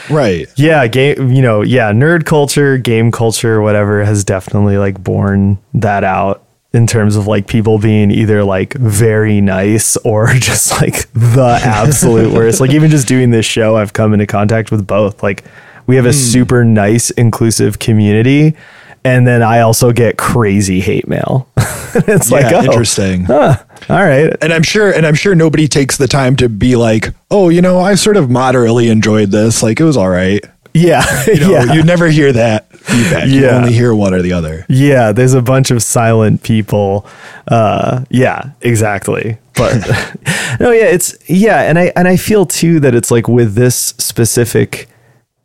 Right. 0.09 0.47
yeah, 0.55 0.85
game. 0.87 1.31
You 1.31 1.41
know, 1.41 1.61
yeah, 1.63 1.91
nerd 1.91 2.25
culture, 2.25 2.77
game 2.77 3.11
culture, 3.11 3.59
whatever, 3.61 4.03
has 4.03 4.23
definitely 4.23 4.77
like 4.77 5.03
borne 5.03 5.57
that 5.73 6.03
out 6.03 6.44
in 6.75 6.85
terms 6.85 7.15
of 7.15 7.25
like 7.25 7.47
people 7.47 7.79
being 7.79 8.11
either 8.11 8.43
like 8.43 8.73
very 8.73 9.41
nice 9.41 9.95
or 9.97 10.27
just 10.33 10.71
like 10.81 11.11
the 11.13 11.59
absolute 11.63 12.33
worst. 12.33 12.59
Like 12.59 12.71
even 12.71 12.91
just 12.91 13.07
doing 13.07 13.31
this 13.31 13.45
show, 13.45 13.77
I've 13.77 13.93
come 13.93 14.13
into 14.13 14.27
contact 14.27 14.71
with 14.71 14.85
both. 14.85 15.23
Like 15.23 15.43
we 15.87 15.95
have 15.95 16.05
a 16.05 16.09
hmm. 16.09 16.13
super 16.13 16.65
nice, 16.65 17.09
inclusive 17.11 17.79
community, 17.79 18.55
and 19.03 19.25
then 19.27 19.43
I 19.43 19.59
also 19.59 19.91
get 19.91 20.17
crazy 20.17 20.79
hate 20.81 21.07
mail. 21.07 21.47
it's 21.57 22.31
Yeah, 22.31 22.37
like, 22.37 22.53
oh, 22.53 22.63
interesting. 22.63 23.29
all 23.31 23.55
right, 23.89 24.35
And 24.41 24.51
I'm 24.51 24.63
sure, 24.63 24.91
and 24.91 25.05
I'm 25.05 25.13
sure 25.13 25.35
nobody 25.35 25.67
takes 25.67 25.97
the 25.97 26.07
time 26.07 26.35
to 26.37 26.49
be 26.49 26.75
like, 26.75 27.13
oh, 27.29 27.49
you 27.49 27.61
know, 27.61 27.79
I 27.79 27.95
sort 27.95 28.17
of 28.17 28.31
moderately 28.31 28.89
enjoyed 28.89 29.29
this. 29.29 29.61
Like 29.61 29.79
it 29.79 29.83
was 29.83 29.95
all 29.95 30.09
right. 30.09 30.43
Yeah, 30.75 31.03
You 31.27 31.39
know, 31.39 31.49
yeah. 31.49 31.73
you 31.73 31.83
never 31.83 32.07
hear 32.09 32.31
that 32.33 32.69
feedback. 32.77 33.27
You 33.27 33.41
Yeah. 33.43 33.57
only 33.57 33.73
hear 33.73 33.95
one 33.95 34.13
or 34.13 34.21
the 34.21 34.33
other. 34.33 34.65
Yeah, 34.69 35.11
there's 35.11 35.33
a 35.33 35.41
bunch 35.41 35.71
of 35.71 35.81
silent 35.81 36.43
people. 36.43 37.07
Uh, 37.47 38.03
yeah, 38.09 38.51
exactly. 38.61 39.37
But 39.55 39.75
no, 40.59 40.71
yeah, 40.71 40.85
it's 40.85 41.15
yeah, 41.29 41.61
and 41.61 41.79
I 41.79 41.91
and 41.95 42.07
I 42.07 42.17
feel 42.17 42.45
too 42.45 42.79
that 42.81 42.93
it's 42.93 43.09
like 43.09 43.27
with 43.27 43.55
this 43.55 43.75
specific 43.97 44.87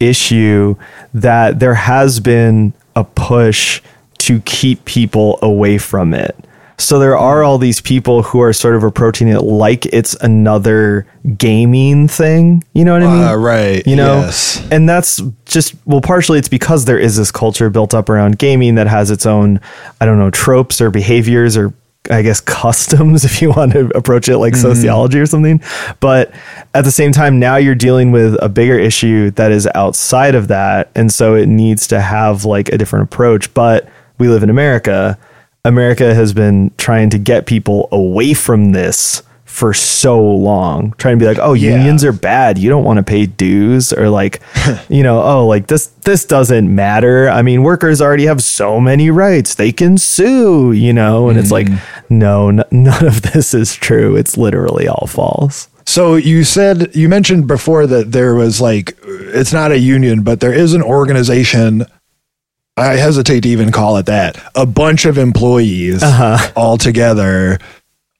issue 0.00 0.74
that 1.14 1.60
there 1.60 1.74
has 1.74 2.20
been 2.20 2.72
a 2.96 3.04
push 3.04 3.80
to 4.18 4.40
keep 4.40 4.84
people 4.84 5.38
away 5.42 5.78
from 5.78 6.12
it. 6.14 6.34
So 6.80 6.98
there 6.98 7.16
are 7.16 7.42
all 7.44 7.58
these 7.58 7.80
people 7.80 8.22
who 8.22 8.40
are 8.40 8.52
sort 8.52 8.74
of 8.74 8.82
approaching 8.82 9.28
it 9.28 9.42
like 9.42 9.86
it's 9.86 10.14
another 10.22 11.06
gaming 11.36 12.08
thing. 12.08 12.64
You 12.72 12.84
know 12.84 12.94
what 12.94 13.02
I 13.02 13.12
mean? 13.14 13.22
Uh, 13.28 13.34
right. 13.36 13.86
you 13.86 13.96
know 13.96 14.20
Yes. 14.20 14.66
and 14.72 14.88
that's 14.88 15.20
just 15.44 15.74
well 15.84 16.00
partially 16.00 16.38
it's 16.38 16.48
because 16.48 16.86
there 16.86 16.98
is 16.98 17.16
this 17.16 17.30
culture 17.30 17.68
built 17.70 17.92
up 17.94 18.08
around 18.08 18.38
gaming 18.38 18.74
that 18.76 18.86
has 18.86 19.10
its 19.10 19.26
own 19.26 19.60
i 20.00 20.06
don't 20.06 20.18
know 20.18 20.30
tropes 20.30 20.80
or 20.80 20.90
behaviors 20.90 21.56
or 21.56 21.72
i 22.10 22.22
guess 22.22 22.40
customs 22.64 23.24
if 23.24 23.42
you 23.42 23.50
want 23.50 23.72
to 23.72 23.90
approach 23.96 24.28
it 24.28 24.38
like 24.38 24.54
sociology 24.56 25.18
or 25.18 25.26
something 25.26 25.60
but 26.00 26.32
at 26.74 26.84
the 26.84 26.90
same 26.90 27.12
time 27.12 27.38
now 27.38 27.56
you're 27.56 27.74
dealing 27.74 28.10
with 28.12 28.36
a 28.42 28.48
bigger 28.48 28.78
issue 28.78 29.30
that 29.32 29.50
is 29.52 29.68
outside 29.74 30.34
of 30.34 30.48
that 30.48 30.90
and 30.94 31.12
so 31.12 31.34
it 31.34 31.46
needs 31.46 31.86
to 31.86 32.00
have 32.00 32.44
like 32.44 32.68
a 32.70 32.78
different 32.78 33.04
approach 33.04 33.52
but 33.54 33.88
we 34.18 34.28
live 34.28 34.42
in 34.42 34.50
america 34.50 35.18
america 35.64 36.14
has 36.14 36.32
been 36.32 36.70
trying 36.78 37.10
to 37.10 37.18
get 37.18 37.46
people 37.46 37.88
away 37.92 38.34
from 38.34 38.72
this 38.72 39.22
for 39.50 39.74
so 39.74 40.22
long 40.22 40.92
trying 40.96 41.18
to 41.18 41.22
be 41.22 41.26
like 41.26 41.38
oh 41.40 41.54
Yeah. 41.54 41.76
unions 41.76 42.04
are 42.04 42.12
bad. 42.12 42.56
You 42.56 42.70
don't 42.70 42.84
want 42.84 42.98
to 42.98 43.02
pay 43.02 43.26
dues. 43.26 43.92
Or 43.92 44.08
like 44.08 44.40
you 44.88 45.02
know 45.02 45.20
oh 45.22 45.46
like 45.46 45.66
this 45.66 45.88
this 46.04 46.24
doesn't 46.24 46.72
matter. 46.72 47.28
I 47.28 47.42
mean 47.42 47.64
workers 47.64 48.00
already 48.00 48.26
have 48.26 48.42
so 48.42 48.80
many 48.80 49.10
rights. 49.10 49.56
They 49.56 49.72
can 49.72 49.98
sue 49.98 50.70
you 50.72 50.92
know? 50.92 51.28
And 51.28 51.38
it's 51.38 51.50
like 51.50 51.66
mm. 51.66 51.80
no 52.08 52.48
n- 52.48 52.64
none 52.70 53.04
of 53.04 53.22
this 53.22 53.52
is 53.52 53.74
true. 53.74 54.14
It's 54.16 54.36
literally 54.36 54.86
all 54.86 55.08
false. 55.08 55.68
So 55.84 56.14
you 56.14 56.44
said 56.44 56.94
you 56.94 57.08
mentioned 57.08 57.48
before 57.48 57.88
that 57.88 58.12
there 58.12 58.36
was 58.36 58.60
like 58.60 58.96
it's 59.02 59.52
not 59.52 59.72
a 59.72 59.78
union, 59.78 60.22
but 60.22 60.38
there 60.38 60.54
is 60.54 60.74
an 60.74 60.82
organization. 60.82 61.84
I 62.80 62.96
hesitate 62.96 63.42
to 63.42 63.48
even 63.48 63.70
call 63.72 63.96
it 63.98 64.06
that. 64.06 64.40
A 64.54 64.66
bunch 64.66 65.04
of 65.04 65.18
employees 65.18 66.02
all 66.56 66.78
together 66.78 67.58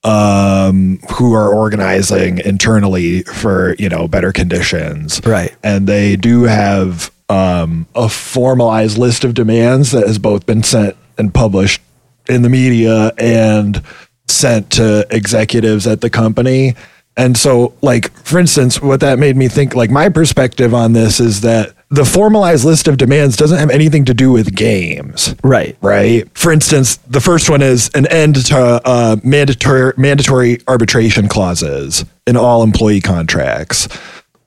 um 0.03 0.99
who 1.12 1.35
are 1.35 1.53
organizing 1.53 2.38
internally 2.38 3.23
for, 3.23 3.75
you 3.79 3.88
know, 3.88 4.09
better 4.09 4.33
conditions. 4.33 5.20
Right. 5.25 5.55
And 5.62 5.87
they 5.87 6.16
do 6.16 6.44
have 6.44 7.11
um, 7.29 7.87
a 7.94 8.09
formalized 8.09 8.99
list 8.99 9.25
of 9.25 9.35
demands 9.35 9.92
that 9.92 10.07
has 10.07 10.18
both 10.18 10.46
been 10.46 10.62
sent 10.62 10.96
and 11.16 11.33
published 11.33 11.81
in 12.29 12.42
the 12.42 12.49
media 12.49 13.12
and 13.18 13.83
sent 14.27 14.70
to 14.73 15.07
executives 15.11 15.87
at 15.87 16.01
the 16.01 16.11
company. 16.11 16.75
And 17.16 17.37
so, 17.37 17.75
like, 17.83 18.11
for 18.25 18.38
instance, 18.38 18.81
what 18.81 19.01
that 19.01 19.18
made 19.18 19.37
me 19.37 19.49
think, 19.49 19.75
like, 19.75 19.90
my 19.90 20.09
perspective 20.09 20.75
on 20.75 20.92
this 20.92 21.20
is 21.20 21.42
that 21.42 21.75
the 21.90 22.05
formalized 22.05 22.64
list 22.64 22.88
of 22.88 22.96
demands 22.96 23.37
doesn't 23.37 23.59
have 23.59 23.70
anything 23.70 24.05
to 24.05 24.14
do 24.14 24.31
with 24.31 24.55
games. 24.55 25.35
Right. 25.42 25.76
Right. 25.83 26.26
For 26.38 26.53
instance, 26.53 26.96
the 26.98 27.20
first 27.20 27.50
one 27.50 27.62
is 27.62 27.90
an 27.94 28.07
end 28.07 28.37
to 28.46 28.81
uh, 28.85 29.16
mandatory 29.24 29.92
mandatory 29.96 30.59
arbitration 30.68 31.29
clauses 31.29 32.05
in 32.26 32.37
all 32.37 32.62
employee 32.62 33.00
contracts. 33.00 33.88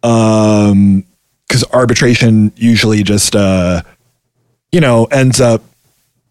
Um, 0.01 1.05
because 1.47 1.65
arbitration 1.71 2.51
usually 2.55 3.03
just 3.03 3.35
uh, 3.35 3.83
you 4.73 4.81
know, 4.81 5.05
ends 5.05 5.39
up 5.39 5.61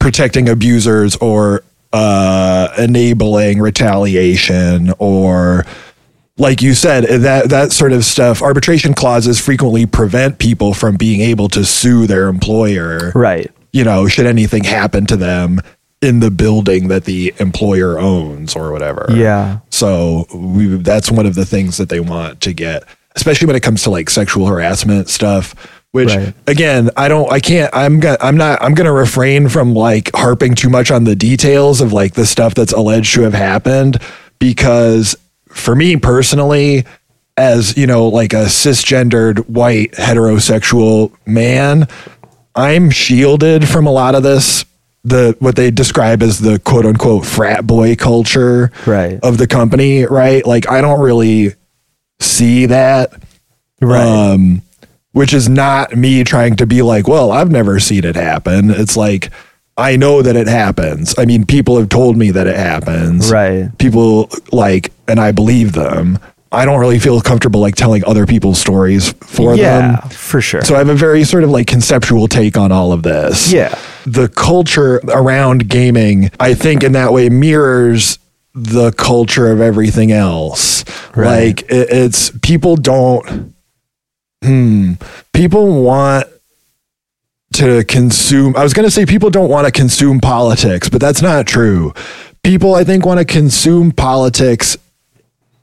protecting 0.01 0.49
abusers 0.49 1.15
or 1.17 1.63
uh, 1.93 2.69
enabling 2.77 3.61
retaliation 3.61 4.93
or 4.99 5.65
like 6.39 6.63
you 6.63 6.75
said 6.75 7.05
that 7.23 7.51
that 7.51 7.73
sort 7.73 7.93
of 7.93 8.05
stuff 8.05 8.41
arbitration 8.43 8.95
clauses 8.95 9.41
frequently 9.41 9.85
prevent 9.87 10.39
people 10.39 10.73
from 10.75 10.97
being 10.97 11.21
able 11.21 11.49
to 11.49 11.65
sue 11.65 12.07
their 12.07 12.29
employer 12.29 13.13
Right. 13.15 13.51
you 13.73 13.85
know 13.85 14.09
should 14.09 14.27
anything 14.27 14.65
happen 14.65 15.07
to 15.07 15.17
them 15.17 15.61
in 16.01 16.21
the 16.21 16.31
building 16.31 16.89
that 16.89 17.05
the 17.05 17.33
employer 17.39 17.99
owns 17.99 18.57
or 18.57 18.73
whatever 18.73 19.07
Yeah. 19.11 19.59
so 19.71 20.27
we, 20.35 20.67
that's 20.79 21.11
one 21.11 21.27
of 21.27 21.35
the 21.35 21.45
things 21.45 21.77
that 21.77 21.89
they 21.91 22.01
want 22.01 22.41
to 22.41 22.53
get, 22.53 22.83
especially 23.15 23.47
when 23.47 23.55
it 23.57 23.63
comes 23.63 23.83
to 23.85 23.91
like 23.91 24.11
sexual 24.11 24.47
harassment 24.47 25.09
stuff. 25.09 25.55
Which 25.93 26.09
Right. 26.09 26.33
again, 26.47 26.89
I 26.97 27.07
don't, 27.09 27.31
I 27.31 27.39
can't, 27.39 27.71
I'm 27.75 28.01
gonna, 28.01 28.17
I'm 28.23 28.37
not, 28.37 28.61
I'm 28.63 28.73
gonna 28.75 28.93
refrain 28.93 29.49
from 29.51 29.75
like 29.75 30.11
harping 30.15 30.55
too 30.55 30.71
much 30.71 30.91
on 30.91 31.05
the 31.05 31.15
details 31.15 31.81
of 31.83 31.93
like 31.93 32.15
the 32.15 32.25
stuff 32.27 32.55
that's 32.55 32.73
alleged 32.73 33.15
to 33.15 33.23
have 33.23 33.35
happened 33.35 33.99
because 34.39 35.15
for 35.53 35.75
me 35.75 35.97
personally, 35.97 36.85
as 37.37 37.77
you 37.77 37.87
know, 37.87 38.09
like 38.09 38.33
a 38.33 38.45
cisgendered 38.47 39.49
white 39.49 39.93
heterosexual 39.93 41.13
man, 41.27 41.89
I'm 42.55 42.91
shielded 42.91 43.69
from 43.69 43.87
a 43.87 43.93
lot 43.93 44.15
of 44.15 44.23
this. 44.23 44.65
The 45.05 45.35
what 45.41 45.57
they 45.57 45.71
describe 45.73 46.23
as 46.23 46.39
the 46.39 46.61
quote 46.61 46.87
unquote 46.87 47.27
frat 47.27 47.67
boy 47.67 47.97
culture 47.97 48.71
Right. 48.87 49.19
of 49.23 49.37
the 49.37 49.49
company, 49.49 50.05
right? 50.05 50.47
Like 50.47 50.71
I 50.71 50.81
don't 50.81 51.01
really 51.01 51.55
see 52.21 52.67
that. 52.67 53.13
Right. 53.81 54.01
Um 54.07 54.63
which 55.11 55.35
is 55.35 55.49
not 55.49 55.95
me 55.97 56.25
trying 56.25 56.57
to 56.57 56.67
be 56.67 56.81
like, 56.83 57.07
well, 57.09 57.33
I've 57.33 57.51
never 57.51 57.79
seen 57.81 58.05
it 58.05 58.15
happen. 58.17 58.71
It's 58.71 58.97
like 58.97 59.31
I 59.77 59.97
know 59.97 60.23
that 60.23 60.37
it 60.37 60.49
happens. 60.49 61.15
I 61.19 61.25
mean, 61.25 61.47
people 61.47 61.79
have 61.79 61.89
told 61.89 62.17
me 62.17 62.31
that 62.33 62.47
it 62.47 62.57
happens. 62.57 63.33
Right. 63.33 63.71
People 63.79 64.31
like 64.53 64.93
and 65.09 65.19
I 65.19 65.33
believe 65.33 65.73
them. 65.73 66.19
I 66.51 66.67
don't 66.67 66.79
really 66.79 66.99
feel 66.99 67.19
comfortable 67.23 67.61
like 67.61 67.77
telling 67.77 68.05
other 68.05 68.27
people's 68.27 68.61
stories 68.61 69.13
for 69.13 69.55
yeah, 69.55 69.97
them. 70.01 70.11
for 70.11 70.43
sure. 70.43 70.61
So 70.61 70.75
I 70.75 70.79
have 70.79 70.91
a 70.91 70.95
very 70.95 71.25
sort 71.25 71.45
of 71.45 71.51
like 71.51 71.67
conceptual 71.67 72.29
take 72.29 72.59
on 72.59 72.71
all 72.71 72.93
of 72.93 73.03
this. 73.03 73.51
yeah. 73.51 73.75
The 74.05 74.29
culture 74.29 75.01
around 75.09 75.71
gaming, 75.71 76.31
I 76.39 76.53
think 76.53 76.83
in 76.83 76.93
that 76.93 77.13
way 77.13 77.31
mirrors 77.31 78.19
the 78.55 78.93
culture 78.93 79.51
of 79.51 79.63
everything 79.63 80.13
else. 80.13 80.85
Right. 81.17 81.47
Like 81.47 81.63
it, 81.71 81.89
it's 81.91 82.31
people 82.43 82.77
don't 82.77 83.55
hmm 84.43 84.95
people 85.33 85.83
want 85.83 86.27
to 87.55 87.85
consume 87.85 88.57
I 88.57 88.63
was 88.63 88.73
going 88.73 88.87
to 88.87 88.91
say 88.91 89.07
people 89.07 89.31
don't 89.31 89.49
want 89.49 89.67
to 89.67 89.73
consume 89.73 90.21
politics, 90.21 90.89
but 90.89 91.01
that's 91.01 91.23
not 91.23 91.47
true. 91.47 91.93
People 92.43 92.75
I 92.75 92.85
think 92.85 93.05
want 93.07 93.19
to 93.19 93.25
consume 93.25 93.93
politics 93.93 94.77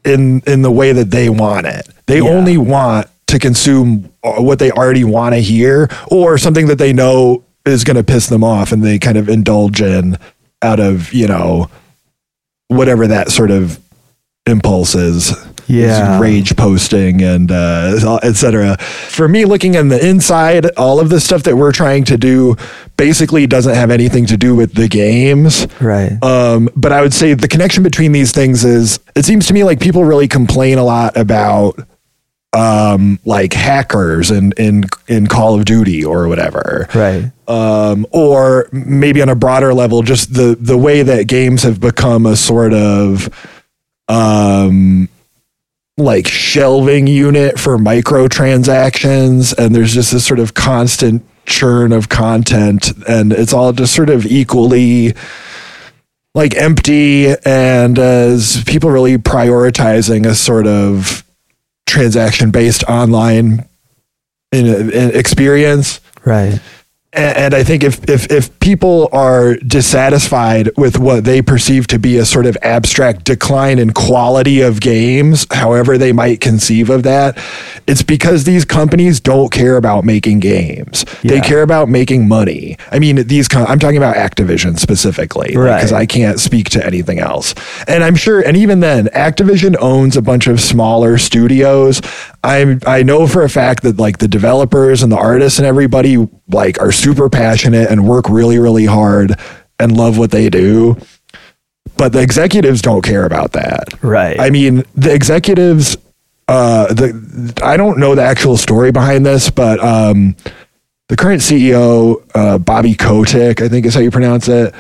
in 0.06 0.42
in 0.48 0.62
the 0.62 0.72
way 0.72 0.92
that 0.94 1.12
they 1.12 1.30
want 1.30 1.66
it. 1.68 1.88
They 2.08 2.18
Yeah. 2.22 2.30
only 2.30 2.58
want 2.58 3.08
to 3.28 3.38
consume 3.40 4.10
uh, 4.24 4.42
what 4.42 4.60
they 4.60 4.72
already 4.72 5.04
want 5.04 5.36
to 5.36 5.40
hear 5.42 5.90
or 6.10 6.38
something 6.38 6.68
that 6.68 6.78
they 6.78 6.94
know 6.94 7.44
is 7.66 7.84
going 7.84 7.98
to 7.98 8.04
piss 8.04 8.28
them 8.28 8.44
off 8.44 8.72
and 8.72 8.84
they 8.84 8.98
kind 8.98 9.18
of 9.18 9.30
indulge 9.30 9.82
in 9.82 10.18
out 10.62 10.80
of, 10.80 11.14
you 11.14 11.28
know, 11.28 11.70
whatever 12.70 13.08
that 13.08 13.30
sort 13.30 13.52
of 13.52 13.80
impulse 14.48 14.96
is. 14.96 15.34
Yeah. 15.70 16.20
Rage 16.20 16.56
posting 16.56 17.22
and 17.22 17.52
uh, 17.52 18.20
et 18.24 18.34
cetera. 18.34 18.78
For 18.80 19.28
me, 19.28 19.46
looking 19.46 19.78
on 19.78 19.90
the 19.90 20.06
inside, 20.06 20.66
all 20.78 21.00
of 21.00 21.10
the 21.10 21.20
stuff 21.20 21.44
that 21.44 21.56
we're 21.56 21.72
trying 21.72 22.04
to 22.06 22.18
do 22.18 22.56
basically 22.98 23.46
doesn't 23.48 23.76
have 23.76 23.92
anything 23.92 24.26
to 24.26 24.36
do 24.38 24.56
with 24.56 24.74
the 24.74 24.88
games. 24.88 25.68
Right. 25.80 26.22
Um, 26.24 26.70
but 26.76 26.92
I 26.92 27.02
would 27.02 27.14
say 27.14 27.34
the 27.36 27.48
connection 27.48 27.84
between 27.84 28.12
these 28.12 28.32
things 28.32 28.66
is 28.66 29.00
it 29.16 29.26
seems 29.26 29.46
to 29.48 29.54
me 29.54 29.64
like 29.64 29.80
people 29.80 30.04
really 30.04 30.28
complain 30.28 30.78
a 30.80 30.84
lot 30.84 31.16
about 31.16 31.80
um, 32.52 33.20
like 33.26 33.54
hackers 33.54 34.32
in, 34.32 34.54
in 34.58 34.86
in 35.08 35.28
Call 35.28 35.54
of 35.58 35.66
Duty 35.66 36.04
or 36.04 36.28
whatever. 36.28 36.88
right. 36.96 37.32
Um, 37.48 38.06
or 38.12 38.68
maybe 38.72 39.22
on 39.22 39.30
a 39.30 39.36
broader 39.36 39.74
level, 39.74 40.02
just 40.02 40.34
the 40.34 40.58
the 40.60 40.78
way 40.78 41.04
that 41.04 41.28
games 41.28 41.62
have 41.64 41.80
become 41.80 42.26
a 42.26 42.36
sort 42.36 42.74
of 42.74 43.30
um 44.08 45.08
like 46.00 46.28
shelving 46.28 47.08
unit 47.08 47.60
for 47.60 47.78
microtransactions 47.78 49.58
and 49.58 49.76
there's 49.76 49.94
just 49.94 50.12
this 50.12 50.26
sort 50.26 50.40
of 50.40 50.54
constant 50.54 51.24
churn 51.46 51.92
of 51.92 52.10
content 52.10 52.92
and 53.08 53.34
it's 53.34 53.54
all 53.54 53.72
just 53.74 53.94
sort 53.94 54.10
of 54.10 54.26
equally 54.26 55.14
like 56.36 56.56
empty 56.56 57.28
and 57.46 57.98
as 57.98 58.64
people 58.66 58.90
really 58.90 59.18
prioritizing 59.18 60.26
a 60.26 60.36
sort 60.36 60.68
of 60.68 61.24
transaction 61.86 62.52
based 62.52 62.84
online 62.84 63.68
in, 64.52 64.66
in 64.66 65.16
experience 65.16 66.00
Right. 66.26 66.60
And, 67.14 67.38
and 67.38 67.54
I 67.56 67.64
think 67.64 67.84
if, 67.84 68.08
if 68.08 68.32
if 68.32 68.60
people 68.60 69.10
are 69.12 69.56
dissatisfied 69.56 70.70
with 70.78 71.00
what 71.00 71.24
they 71.24 71.42
perceive 71.42 71.88
to 71.88 71.98
be 72.00 72.18
a 72.18 72.26
sort 72.26 72.46
of 72.46 72.56
abstract 72.62 73.24
decline 73.24 73.80
in 73.80 73.92
quality 73.94 74.62
of 74.62 74.80
games, 74.80 75.48
however 75.52 75.98
they 75.98 76.12
might 76.14 76.40
conceive 76.40 76.90
of 76.90 77.04
that, 77.04 77.38
it's 77.88 78.04
because 78.04 78.44
these 78.44 78.64
companies 78.64 79.20
don't 79.20 79.52
care 79.52 79.78
about 79.78 80.06
making 80.06 80.40
games. 80.40 81.04
They 81.24 81.42
care 81.42 81.64
about 81.64 81.90
making 81.90 82.28
money. 82.28 82.78
I 82.92 83.00
mean, 83.00 83.28
these 83.28 83.48
com- 83.48 83.66
I'm 83.68 83.80
talking 83.80 83.98
about 83.98 84.16
Activision 84.16 84.78
specifically, 84.80 85.50
because 85.50 85.92
Right. 85.92 86.02
I 86.02 86.06
can't 86.06 86.40
speak 86.40 86.70
to 86.72 86.86
anything 86.86 87.20
else. 87.20 87.56
And 87.88 88.04
I'm 88.04 88.16
sure, 88.16 88.42
and 88.42 88.56
even 88.56 88.82
then, 88.82 89.08
Activision 89.08 89.76
owns 89.80 90.16
a 90.16 90.22
bunch 90.22 90.46
of 90.48 90.62
smaller 90.62 91.18
studios. 91.18 92.02
I'm 92.44 92.80
I 92.86 93.04
know 93.04 93.28
for 93.28 93.44
a 93.44 93.50
fact 93.50 93.84
that 93.84 93.98
like 94.00 94.20
the 94.20 94.28
developers 94.28 95.02
and 95.04 95.12
the 95.12 95.18
artists 95.18 95.60
and 95.60 95.68
everybody 95.68 96.16
like 96.50 96.80
are 96.82 96.92
super 96.92 97.30
passionate 97.30 97.90
and 97.90 98.08
work 98.08 98.30
really 98.30 98.60
really 98.60 98.86
hard 98.86 99.40
and 99.80 99.96
love 99.96 100.18
what 100.18 100.32
they 100.32 100.50
do. 100.50 100.98
But 101.98 102.14
the 102.14 102.22
executives 102.22 102.82
don't 102.82 103.02
care 103.02 103.26
about 103.26 103.54
that. 103.54 104.02
Right. 104.02 104.40
I 104.40 104.50
mean, 104.50 104.84
the 104.96 105.14
executives 105.14 105.98
uh 106.48 106.94
the 106.94 107.54
I 107.64 107.78
don't 107.78 108.00
know 108.00 108.16
the 108.16 108.24
actual 108.24 108.58
story 108.58 108.92
behind 108.92 109.26
this, 109.26 109.50
but 109.50 109.80
um 109.84 110.36
the 111.10 111.16
current 111.16 111.42
CEO, 111.42 112.24
uh, 112.36 112.60
Bobby 112.60 112.94
Kotick, 112.94 113.62
I 113.62 113.68
think 113.68 113.86
is 113.88 113.96
how 113.96 114.00
you 114.00 114.12
pronounce 114.12 114.48
it. 114.48 114.74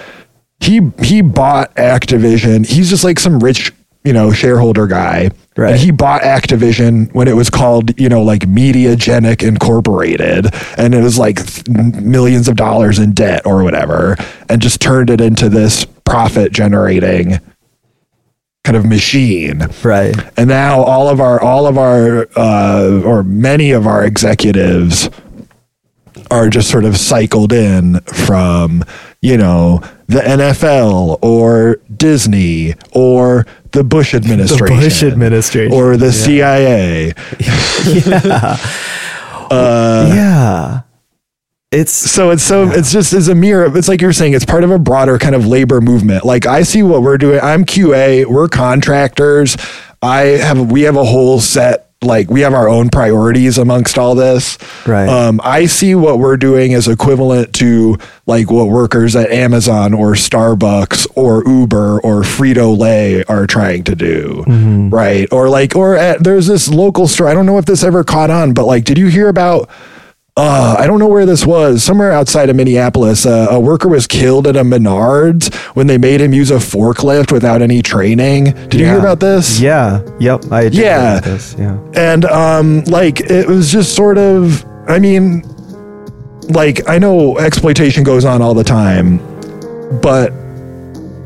He 0.59 0.91
he 1.01 1.21
bought 1.21 1.75
Activision. 1.75 2.65
He's 2.65 2.89
just 2.89 3.03
like 3.03 3.19
some 3.19 3.39
rich, 3.39 3.73
you 4.03 4.13
know, 4.13 4.31
shareholder 4.31 4.85
guy. 4.87 5.31
Right. 5.59 5.73
And 5.73 5.79
he 5.79 5.91
bought 5.91 6.21
Activision 6.21 7.13
when 7.13 7.27
it 7.27 7.35
was 7.35 7.49
called, 7.49 7.99
you 7.99 8.07
know, 8.07 8.23
like 8.23 8.43
Mediagenic 8.43 9.45
Incorporated, 9.45 10.47
and 10.77 10.95
it 10.95 11.03
was 11.03 11.17
like 11.17 11.45
th- 11.45 11.67
millions 11.67 12.47
of 12.47 12.55
dollars 12.55 12.97
in 12.97 13.11
debt 13.11 13.41
or 13.45 13.61
whatever, 13.61 14.15
and 14.47 14.61
just 14.61 14.79
turned 14.79 15.09
it 15.09 15.19
into 15.19 15.49
this 15.49 15.83
profit 16.05 16.53
generating 16.53 17.39
kind 18.63 18.77
of 18.77 18.85
machine 18.85 19.67
right. 19.83 20.15
and 20.37 20.47
now 20.47 20.81
all 20.81 21.07
of 21.07 21.19
our 21.19 21.41
all 21.41 21.65
of 21.65 21.77
our 21.77 22.27
uh, 22.35 23.01
or 23.03 23.23
many 23.23 23.71
of 23.71 23.87
our 23.87 24.03
executives 24.05 25.09
are 26.31 26.49
just 26.49 26.69
sort 26.69 26.85
of 26.85 26.97
cycled 26.97 27.51
in 27.51 27.99
from 28.01 28.83
you 29.21 29.37
know 29.37 29.81
the 30.07 30.19
NFL 30.19 31.19
or 31.21 31.79
Disney 31.95 32.73
or 32.91 33.45
the 33.71 33.83
Bush 33.83 34.13
administration, 34.13 34.77
the 34.77 34.81
Bush 34.81 35.03
administration, 35.03 35.73
or 35.73 35.97
the 35.97 36.07
yeah. 36.07 36.11
CIA. 36.11 37.13
yeah. 37.39 38.57
Uh, 39.51 40.11
yeah. 40.13 40.81
It's 41.71 41.91
So 41.91 42.31
it's 42.31 42.43
so 42.43 42.69
it's 42.69 42.91
just 42.91 43.13
as 43.13 43.27
a 43.27 43.35
mirror. 43.35 43.75
It's 43.75 43.87
like 43.87 44.01
you're 44.01 44.13
saying. 44.13 44.33
It's 44.33 44.45
part 44.45 44.63
of 44.63 44.71
a 44.71 44.79
broader 44.79 45.17
kind 45.17 45.33
of 45.33 45.45
labor 45.45 45.81
movement. 45.81 46.23
Like 46.23 46.45
I 46.45 46.63
see 46.63 46.83
what 46.83 47.01
we're 47.01 47.17
doing. 47.17 47.39
I'm 47.41 47.65
QA. 47.65 48.25
We're 48.25 48.47
contractors. 48.47 49.57
I 50.01 50.19
have 50.19 50.71
we 50.71 50.81
have 50.83 50.95
a 50.95 51.03
whole 51.03 51.39
set 51.39 51.88
like 52.01 52.29
we 52.29 52.39
have 52.41 52.53
our 52.53 52.69
own 52.69 52.89
priorities 52.89 53.57
amongst 53.57 53.97
all 53.97 54.15
this. 54.15 54.57
Right. 54.87 55.09
Um, 55.09 55.41
I 55.43 55.65
see 55.65 55.95
what 55.95 56.17
we're 56.17 56.37
doing 56.37 56.73
as 56.73 56.87
equivalent 56.87 57.53
to 57.55 57.97
like 58.25 58.49
what 58.49 58.69
workers 58.69 59.17
at 59.17 59.29
Amazon 59.31 59.93
or 59.93 60.13
Starbucks 60.13 61.07
or 61.15 61.43
Uber 61.45 61.99
or 61.99 62.21
Frito 62.21 62.77
Lay 62.77 63.23
are 63.25 63.45
trying 63.45 63.83
to 63.83 63.95
do. 63.95 64.43
Right. 64.89 65.27
Or 65.33 65.49
like, 65.49 65.75
or 65.75 65.95
at, 65.95 66.23
there's 66.23 66.47
this 66.47 66.69
local 66.69 67.05
store. 67.07 67.27
I 67.27 67.33
don't 67.33 67.45
know 67.45 67.57
if 67.57 67.65
this 67.65 67.83
ever 67.83 68.05
caught 68.05 68.29
on, 68.29 68.53
but 68.53 68.65
like, 68.65 68.85
did 68.85 68.97
you 68.97 69.07
hear 69.07 69.27
about? 69.27 69.69
Uh, 70.41 70.75
I 70.79 70.87
don't 70.87 70.99
know 70.99 71.07
where 71.07 71.25
this 71.25 71.45
was. 71.45 71.83
Somewhere 71.83 72.13
outside 72.13 72.49
of 72.49 72.55
Minneapolis, 72.55 73.25
uh, 73.25 73.47
a 73.51 73.59
worker 73.59 73.89
was 73.89 74.07
killed 74.07 74.47
at 74.47 74.55
a 74.55 74.63
Menards 74.63 75.53
when 75.75 75.87
they 75.87 75.97
made 75.97 76.21
him 76.21 76.33
use 76.33 76.49
a 76.49 76.55
forklift 76.55 77.31
without 77.33 77.61
any 77.61 77.81
training. 77.81 78.45
Did 78.69 78.75
you 78.75 78.85
hear 78.85 78.99
about 78.99 79.19
this? 79.19 79.59
Yeah. 79.59 80.01
Yep. 80.19 80.45
I 80.51 80.63
did 80.63 80.73
Yeah. 80.75 81.19
this. 81.19 81.55
Yeah. 81.59 81.77
and 81.93 82.23
um 82.25 82.83
like 82.85 83.19
it 83.19 83.47
was 83.47 83.69
just 83.71 83.95
sort 83.95 84.17
of 84.17 84.63
i 84.87 84.97
mean 84.97 85.41
like 86.49 86.87
i 86.87 86.97
know 86.97 87.37
exploitation 87.37 88.03
goes 88.03 88.23
on 88.25 88.41
all 88.41 88.53
the 88.53 88.63
time 88.63 89.17
but 90.01 90.31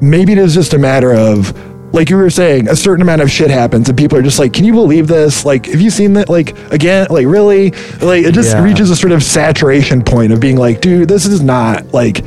maybe 0.02 0.32
it 0.34 0.38
is 0.40 0.54
just 0.54 0.74
a 0.74 0.78
matter 0.80 1.14
of 1.14 1.54
like 1.94 2.10
you 2.10 2.18
were 2.18 2.30
saying 2.30 2.68
a 2.68 2.76
certain 2.76 3.02
amount 3.02 3.22
of 3.22 3.32
shit 3.32 3.50
happens 3.50 3.88
and 3.88 3.98
people 3.98 4.18
are 4.18 4.22
just 4.24 4.40
like 4.40 4.52
can 4.52 4.66
you 4.66 4.74
believe 4.74 5.08
this 5.08 5.46
like 5.46 5.68
have 5.68 5.80
you 5.80 5.90
seen 5.90 6.14
that 6.14 6.28
like 6.28 6.58
again 6.72 7.08
like 7.10 7.26
really 7.28 7.70
like 8.02 8.26
it 8.26 8.34
just 8.34 8.52
Yeah. 8.56 8.64
reaches 8.64 8.90
a 8.90 8.96
sort 8.96 9.12
of 9.14 9.24
saturation 9.24 10.02
point 10.04 10.34
of 10.34 10.40
being 10.40 10.58
like 10.58 10.82
dude 10.82 11.08
this 11.08 11.26
is 11.26 11.42
not 11.42 11.94
like 11.94 12.24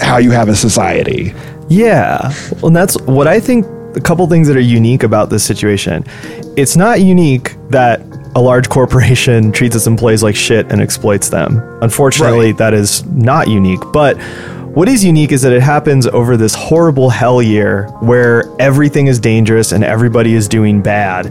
how 0.00 0.18
you 0.18 0.30
have 0.30 0.48
a 0.48 0.54
society 0.56 1.34
Yeah. 1.68 2.32
Well, 2.56 2.66
and 2.68 2.76
that's 2.76 2.96
what 3.02 3.26
I 3.26 3.38
think 3.40 3.64
a 3.96 4.00
couple 4.00 4.26
things 4.28 4.48
that 4.48 4.56
are 4.56 4.60
unique 4.60 5.02
about 5.04 5.30
this 5.30 5.44
situation. 5.44 6.04
It's 6.56 6.76
not 6.76 7.00
unique 7.00 7.54
that 7.70 8.00
a 8.34 8.40
large 8.40 8.68
corporation 8.76 9.50
treats 9.52 9.74
its 9.76 9.86
employees 9.86 10.22
like 10.22 10.34
shit 10.36 10.70
and 10.72 10.80
exploits 10.80 11.28
them. 11.28 11.60
Unfortunately, 11.82 12.46
Right. 12.46 12.58
that 12.58 12.74
is 12.74 13.04
not 13.06 13.48
unique. 13.48 13.80
But 13.92 14.16
what 14.74 14.88
is 14.88 15.04
unique 15.04 15.32
is 15.32 15.42
that 15.42 15.52
it 15.52 15.62
happens 15.62 16.06
over 16.06 16.36
this 16.36 16.54
horrible 16.54 17.10
hell 17.10 17.42
year 17.42 17.88
where 18.00 18.44
everything 18.60 19.08
is 19.08 19.18
dangerous 19.18 19.72
and 19.72 19.82
everybody 19.82 20.34
is 20.34 20.46
doing 20.46 20.80
bad. 20.80 21.26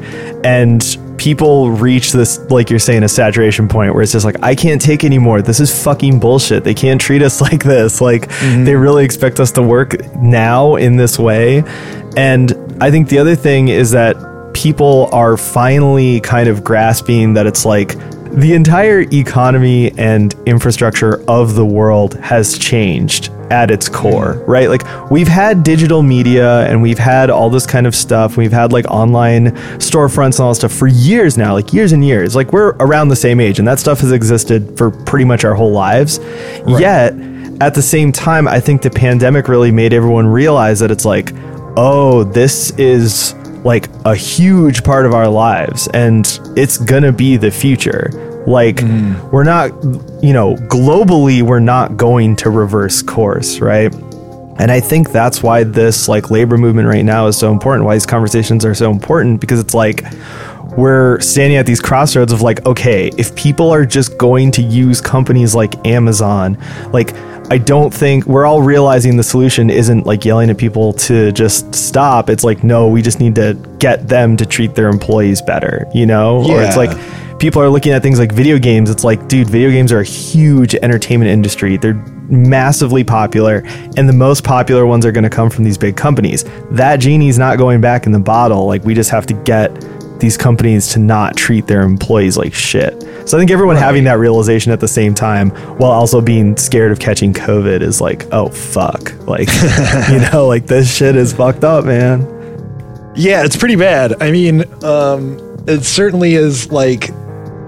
And 0.45 0.83
people 1.17 1.71
reach 1.71 2.11
this, 2.11 2.37
like 2.51 2.69
you're 2.69 2.79
saying, 2.79 3.03
a 3.03 3.07
saturation 3.07 3.69
point 3.69 3.93
where 3.93 4.03
it's 4.03 4.11
just 4.11 4.25
like, 4.25 4.35
I 4.43 4.55
can't 4.55 4.81
take 4.81 5.05
anymore. 5.05 5.41
This 5.41 5.61
is 5.61 5.83
fucking 5.83 6.19
bullshit. 6.19 6.65
They 6.65 6.73
can't 6.73 6.99
treat 6.99 7.21
us 7.21 7.39
like 7.49 7.63
this. 7.63 8.01
Like, 8.01 8.27
mm-hmm. 8.27 8.65
they 8.65 8.75
really 8.75 9.05
expect 9.05 9.39
us 9.39 9.53
to 9.53 9.63
work 9.63 9.95
now 10.15 10.75
in 10.75 10.97
this 10.97 11.17
way. 11.17 11.63
And 12.17 12.51
I 12.81 12.91
think 12.91 13.07
the 13.07 13.19
other 13.19 13.35
thing 13.37 13.69
is 13.69 13.91
that 13.91 14.17
people 14.53 15.07
are 15.13 15.37
finally 15.37 16.19
kind 16.19 16.49
of 16.49 16.63
grasping 16.63 17.35
that 17.35 17.47
it's 17.47 17.65
like 17.65 17.95
the 18.31 18.53
entire 18.53 19.01
economy 19.11 19.91
and 19.97 20.35
infrastructure 20.45 21.23
of 21.27 21.55
the 21.55 21.65
world 21.65 22.13
has 22.15 22.57
changed 22.57 23.31
at 23.49 23.71
its 23.71 23.89
core, 23.89 24.35
mm-hmm. 24.35 24.51
right? 24.51 24.69
Like 24.69 25.09
we've 25.09 25.27
had 25.27 25.63
digital 25.63 26.03
media 26.03 26.65
and 26.67 26.81
we've 26.81 26.99
had 26.99 27.29
all 27.29 27.49
this 27.49 27.65
kind 27.65 27.87
of 27.87 27.95
stuff. 27.95 28.37
We've 28.37 28.51
had 28.51 28.71
like 28.71 28.85
online 28.85 29.51
storefronts 29.79 30.35
and 30.35 30.41
all 30.41 30.49
that 30.49 30.55
stuff 30.55 30.73
for 30.73 30.87
years 30.87 31.37
now, 31.37 31.53
like 31.53 31.73
years 31.73 31.91
and 31.91 32.05
years. 32.05 32.35
Like 32.35 32.53
we're 32.53 32.75
around 32.79 33.09
the 33.09 33.15
same 33.15 33.39
age 33.39 33.59
and 33.59 33.67
that 33.67 33.79
stuff 33.79 33.99
has 34.01 34.11
existed 34.11 34.77
for 34.77 34.91
pretty 34.91 35.25
much 35.25 35.43
our 35.43 35.55
whole 35.55 35.71
lives. 35.71 36.19
Yet 36.67 37.13
at 37.61 37.73
the 37.73 37.81
same 37.81 38.11
time, 38.11 38.47
I 38.47 38.59
think 38.59 38.81
the 38.81 38.91
pandemic 38.91 39.47
really 39.47 39.71
made 39.71 39.93
everyone 39.93 40.27
realize 40.27 40.79
that 40.79 40.91
it's 40.91 41.05
like, 41.05 41.31
oh, 41.75 42.23
this 42.23 42.71
is 42.77 43.33
like 43.63 43.87
a 44.05 44.15
huge 44.15 44.83
part 44.83 45.05
of 45.05 45.13
our 45.13 45.27
lives 45.27 45.87
and 45.93 46.39
it's 46.55 46.77
gonna 46.77 47.11
be 47.11 47.37
the 47.37 47.51
future. 47.51 48.09
Like, 48.47 48.77
mm-hmm. 48.77 49.29
we're 49.31 49.43
not, 49.43 49.71
you 50.23 50.33
know, 50.33 50.55
globally, 50.55 51.41
we're 51.41 51.59
not 51.59 51.97
going 51.97 52.35
to 52.37 52.49
reverse 52.49 53.01
course, 53.01 53.59
right? 53.59 53.93
And 54.59 54.71
I 54.71 54.79
think 54.79 55.11
that's 55.11 55.43
why 55.43 55.63
this 55.63 56.07
like 56.09 56.31
labor 56.31 56.57
movement 56.57 56.87
right 56.87 57.03
now 57.03 57.27
is 57.27 57.37
so 57.37 57.51
important, 57.51 57.85
why 57.85 57.95
these 57.95 58.05
conversations 58.05 58.65
are 58.65 58.75
so 58.75 58.91
important, 58.91 59.39
because 59.39 59.59
it's 59.59 59.73
like 59.73 60.03
we're 60.77 61.19
standing 61.19 61.57
at 61.57 61.65
these 61.65 61.81
crossroads 61.81 62.31
of 62.31 62.41
like, 62.41 62.65
okay, 62.65 63.09
if 63.17 63.35
people 63.35 63.71
are 63.71 63.85
just 63.85 64.17
going 64.17 64.51
to 64.51 64.61
use 64.61 65.01
companies 65.01 65.55
like 65.55 65.85
Amazon, 65.85 66.57
like 66.91 67.13
I 67.51 67.57
don't 67.57 67.91
think 67.91 68.25
we're 68.27 68.45
all 68.45 68.61
realizing 68.61 69.17
the 69.17 69.23
solution 69.23 69.71
isn't 69.71 70.05
like 70.05 70.23
yelling 70.23 70.51
at 70.51 70.57
people 70.57 70.93
to 70.93 71.31
just 71.31 71.73
stop. 71.73 72.29
It's 72.29 72.43
like, 72.43 72.63
no, 72.63 72.87
we 72.87 73.01
just 73.01 73.19
need 73.19 73.33
to 73.35 73.55
get 73.79 74.07
them 74.07 74.37
to 74.37 74.45
treat 74.45 74.75
their 74.75 74.87
employees 74.87 75.41
better, 75.41 75.87
you 75.93 76.05
know? 76.05 76.43
Or 76.47 76.61
it's 76.61 76.77
like 76.77 76.91
people 77.39 77.61
are 77.61 77.69
looking 77.69 77.91
at 77.91 78.03
things 78.03 78.19
like 78.19 78.31
video 78.31 78.59
games. 78.59 78.91
It's 78.91 79.03
like, 79.03 79.27
dude, 79.27 79.49
video 79.49 79.71
games 79.71 79.91
are 79.91 79.99
a 79.99 80.05
huge 80.05 80.75
entertainment 80.75 81.31
industry. 81.31 81.77
They're 81.77 81.95
massively 82.29 83.03
popular, 83.03 83.63
and 83.97 84.07
the 84.07 84.13
most 84.13 84.43
popular 84.43 84.85
ones 84.85 85.03
are 85.03 85.11
going 85.11 85.23
to 85.23 85.29
come 85.31 85.49
from 85.49 85.63
these 85.63 85.79
big 85.79 85.97
companies. 85.97 86.45
That 86.69 86.97
genie's 86.97 87.39
not 87.39 87.57
going 87.57 87.81
back 87.81 88.05
in 88.05 88.11
the 88.11 88.19
bottle. 88.19 88.67
Like, 88.67 88.83
we 88.83 88.93
just 88.93 89.09
have 89.09 89.25
to 89.25 89.33
get 89.33 89.71
these 90.19 90.37
companies 90.37 90.89
to 90.93 90.99
not 90.99 91.35
treat 91.37 91.67
their 91.67 91.81
employees 91.81 92.37
like 92.37 92.53
shit. 92.53 93.01
So 93.27 93.37
I 93.37 93.39
think 93.39 93.51
everyone 93.51 93.75
having 93.75 94.03
that 94.05 94.17
realization 94.19 94.71
at 94.71 94.79
the 94.79 94.87
same 94.87 95.13
time 95.13 95.49
while 95.77 95.91
also 95.91 96.19
being 96.21 96.57
scared 96.57 96.91
of 96.91 96.99
catching 96.99 97.33
COVID 97.33 97.81
is 97.81 98.01
like, 98.01 98.25
oh 98.31 98.49
fuck. 98.49 99.13
Like, 99.27 99.47
you 100.11 100.19
know, 100.31 100.45
like 100.47 100.65
this 100.65 100.93
shit 100.95 101.15
is 101.15 101.33
fucked 101.33 101.63
up, 101.63 101.85
man. 101.85 102.21
Yeah, 103.15 103.43
it's 103.43 103.57
pretty 103.57 103.75
bad. 103.75 104.21
I 104.21 104.31
mean, 104.31 104.63
um, 104.83 105.37
it 105.67 105.83
certainly 105.83 106.33
is 106.35 106.71
like 106.71 107.09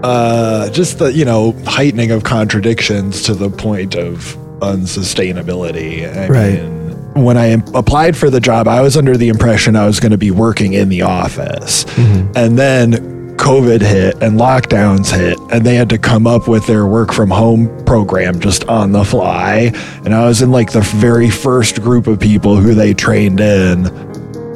uh, 0.02 0.68
just 0.70 0.98
the 0.98 1.12
you 1.12 1.24
know 1.24 1.52
heightening 1.66 2.10
of 2.10 2.24
contradictions 2.24 3.22
to 3.24 3.34
the 3.34 3.50
point 3.50 3.94
of 3.94 4.36
unsustainability. 4.60 6.04
I 6.16 6.28
Right. 6.28 6.62
mean, 6.62 6.81
when 7.14 7.36
I 7.36 7.46
applied 7.74 8.16
for 8.16 8.30
the 8.30 8.40
job, 8.40 8.68
I 8.68 8.80
was 8.80 8.96
under 8.96 9.16
the 9.16 9.28
impression 9.28 9.76
I 9.76 9.86
was 9.86 10.00
going 10.00 10.12
to 10.12 10.18
be 10.18 10.30
working 10.30 10.72
in 10.72 10.88
the 10.88 11.02
office, 11.02 11.84
mm-hmm. 11.84 12.32
and 12.36 12.58
then 12.58 13.12
COVID 13.36 13.80
hit 13.80 14.22
and 14.22 14.38
lockdowns 14.38 15.10
hit, 15.10 15.36
and 15.52 15.66
they 15.66 15.74
had 15.74 15.90
to 15.90 15.98
come 15.98 16.26
up 16.28 16.46
with 16.46 16.66
their 16.66 16.86
work 16.86 17.12
from 17.12 17.28
home 17.28 17.84
program 17.84 18.38
just 18.38 18.68
on 18.68 18.92
the 18.92 19.04
fly. 19.04 19.72
And 20.04 20.14
I 20.14 20.26
was 20.26 20.42
in 20.42 20.52
like 20.52 20.70
the 20.72 20.80
very 20.80 21.28
first 21.28 21.82
group 21.82 22.06
of 22.06 22.20
people 22.20 22.56
who 22.56 22.74
they 22.74 22.94
trained 22.94 23.40
in 23.40 23.86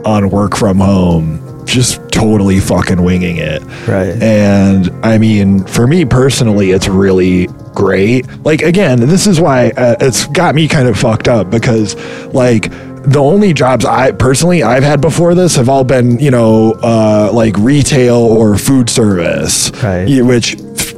on 0.07 0.31
work 0.31 0.57
from 0.57 0.79
home, 0.79 1.67
just 1.67 2.01
totally 2.13 2.61
fucking 2.61 3.03
winging 3.03 3.39
it. 3.39 3.61
Right. 3.89 4.23
And 4.23 4.89
I 5.05 5.19
mean, 5.19 5.65
for 5.65 5.89
me 5.89 6.05
personally, 6.05 6.71
it's 6.71 6.87
really 6.87 7.49
great. 7.77 8.27
Like, 8.45 8.63
again, 8.63 8.99
this 8.99 9.29
is 9.29 9.41
why 9.41 9.69
uh, 9.77 9.95
it's 10.01 10.27
got 10.27 10.57
me 10.57 10.67
kind 10.67 10.89
of 10.89 10.99
fucked 10.99 11.29
up 11.29 11.49
because, 11.51 11.95
like, 12.33 12.71
the 13.05 13.21
only 13.21 13.53
jobs 13.53 13.85
I 13.85 14.11
personally 14.11 14.65
I've 14.65 14.83
had 14.83 15.01
before 15.01 15.37
this 15.37 15.55
have 15.55 15.69
all 15.69 15.85
been, 15.85 16.19
you 16.19 16.33
know, 16.33 16.73
uh, 16.83 17.31
like 17.33 17.57
retail 17.59 18.17
or 18.17 18.59
food 18.59 18.91
service, 18.91 19.71
Right. 19.81 20.09
which 20.25 20.55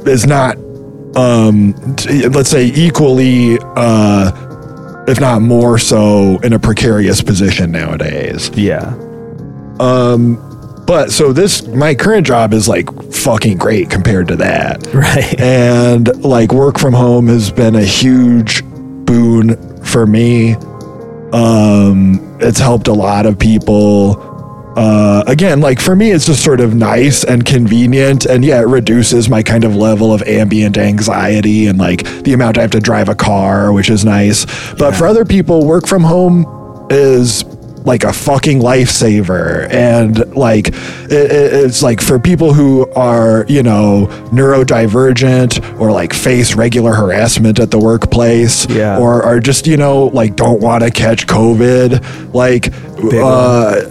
is 0.07 0.25
not, 0.25 0.57
um, 1.15 1.75
let's 2.31 2.49
say, 2.49 2.65
equally, 2.65 3.59
uh, 3.75 4.31
if 5.07 5.19
not 5.19 5.43
more 5.43 5.77
so, 5.77 6.37
in 6.39 6.53
a 6.53 6.59
precarious 6.59 7.21
position 7.21 7.71
nowadays. 7.71 8.49
Yeah. 8.55 8.93
But 10.89 11.11
so 11.11 11.31
this, 11.31 11.67
my 11.67 11.93
current 11.93 12.25
job 12.25 12.51
is 12.51 12.67
like 12.67 12.89
fucking 13.13 13.59
great 13.59 13.91
compared 13.91 14.27
to 14.29 14.35
that. 14.37 14.87
Right. 14.99 15.39
And 15.39 16.07
like 16.23 16.51
work 16.51 16.79
from 16.79 16.93
home 16.93 17.27
has 17.27 17.51
been 17.51 17.75
a 17.75 17.83
huge 17.83 18.63
boon 18.65 19.83
for 19.83 20.07
me. 20.07 20.55
Um, 21.31 22.37
it's 22.41 22.57
helped 22.57 22.87
a 22.87 22.93
lot 22.93 23.27
of 23.27 23.37
people. 23.37 24.73
Uh, 24.75 25.23
again, 25.27 25.61
like 25.61 25.79
for 25.79 25.95
me, 25.95 26.09
it's 26.09 26.25
just 26.25 26.43
sort 26.43 26.59
of 26.59 26.73
nice 26.73 27.23
and 27.23 27.45
convenient, 27.45 28.25
and 28.25 28.43
yeah, 28.43 28.59
it 28.59 28.67
reduces 28.67 29.29
my 29.29 29.43
kind 29.43 29.65
of 29.65 29.75
level 29.75 30.11
of 30.11 30.23
ambient 30.23 30.75
anxiety 30.75 31.67
and 31.67 31.77
like 31.77 32.03
the 32.23 32.33
amount 32.33 32.57
I 32.57 32.61
have 32.61 32.71
to 32.71 32.79
drive 32.79 33.09
a 33.09 33.15
car, 33.15 33.71
which 33.71 33.91
is 33.91 34.03
nice. 34.03 34.45
But 34.73 34.95
for 34.95 35.05
other 35.05 35.23
people, 35.23 35.67
work 35.67 35.85
from 35.85 36.03
home 36.03 36.87
is 36.89 37.43
like 37.85 38.03
a 38.03 38.11
fucking 38.13 38.59
lifesaver. 38.59 39.69
And 39.71 40.35
like 40.35 40.67
it, 40.69 41.11
it- 41.11 41.53
it's 41.65 41.81
like 41.81 42.01
for 42.01 42.19
people 42.19 42.53
who 42.53 42.89
are 42.93 43.45
you 43.47 43.63
know 43.63 44.07
neurodivergent 44.31 45.79
or 45.79 45.91
like 45.91 46.13
face 46.13 46.55
regular 46.55 46.93
harassment 46.93 47.59
at 47.59 47.71
the 47.71 47.79
workplace 47.79 48.67
Yeah. 48.69 48.97
or 48.99 49.23
are 49.23 49.39
just 49.39 49.67
you 49.67 49.77
know 49.77 50.05
like 50.07 50.35
don't 50.35 50.61
want 50.61 50.83
to 50.83 50.91
catch 50.91 51.27
covid 51.27 52.33
like 52.33 52.73
uh 53.23 53.81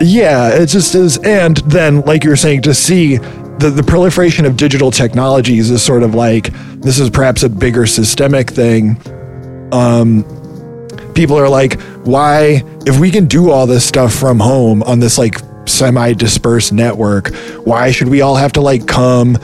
yeah 0.00 0.48
it 0.54 0.66
just 0.66 0.94
is. 0.94 1.18
And 1.18 1.56
then 1.58 2.02
like 2.02 2.22
you're 2.24 2.36
saying 2.36 2.62
to 2.62 2.74
see 2.74 3.16
the, 3.16 3.70
the 3.74 3.82
proliferation 3.82 4.44
of 4.46 4.56
digital 4.56 4.90
technologies 4.92 5.70
is 5.70 5.82
sort 5.82 6.02
of 6.04 6.14
like 6.14 6.52
this 6.80 6.98
is 7.00 7.10
perhaps 7.10 7.42
a 7.42 7.48
bigger 7.48 7.86
systemic 7.86 8.50
thing 8.50 8.96
people 11.18 11.36
are 11.36 11.48
like, 11.48 11.80
why, 12.04 12.62
if 12.86 13.00
we 13.00 13.10
can 13.10 13.26
do 13.26 13.50
all 13.50 13.66
this 13.66 13.84
stuff 13.84 14.14
from 14.14 14.38
home 14.38 14.84
on 14.84 15.00
this 15.00 15.18
like 15.18 15.34
semi 15.66 16.12
dispersed 16.12 16.72
network, 16.72 17.34
why 17.64 17.90
should 17.90 18.06
we 18.08 18.20
all 18.20 18.36
have 18.36 18.52
to 18.52 18.60
like 18.60 18.86
come 18.86 19.36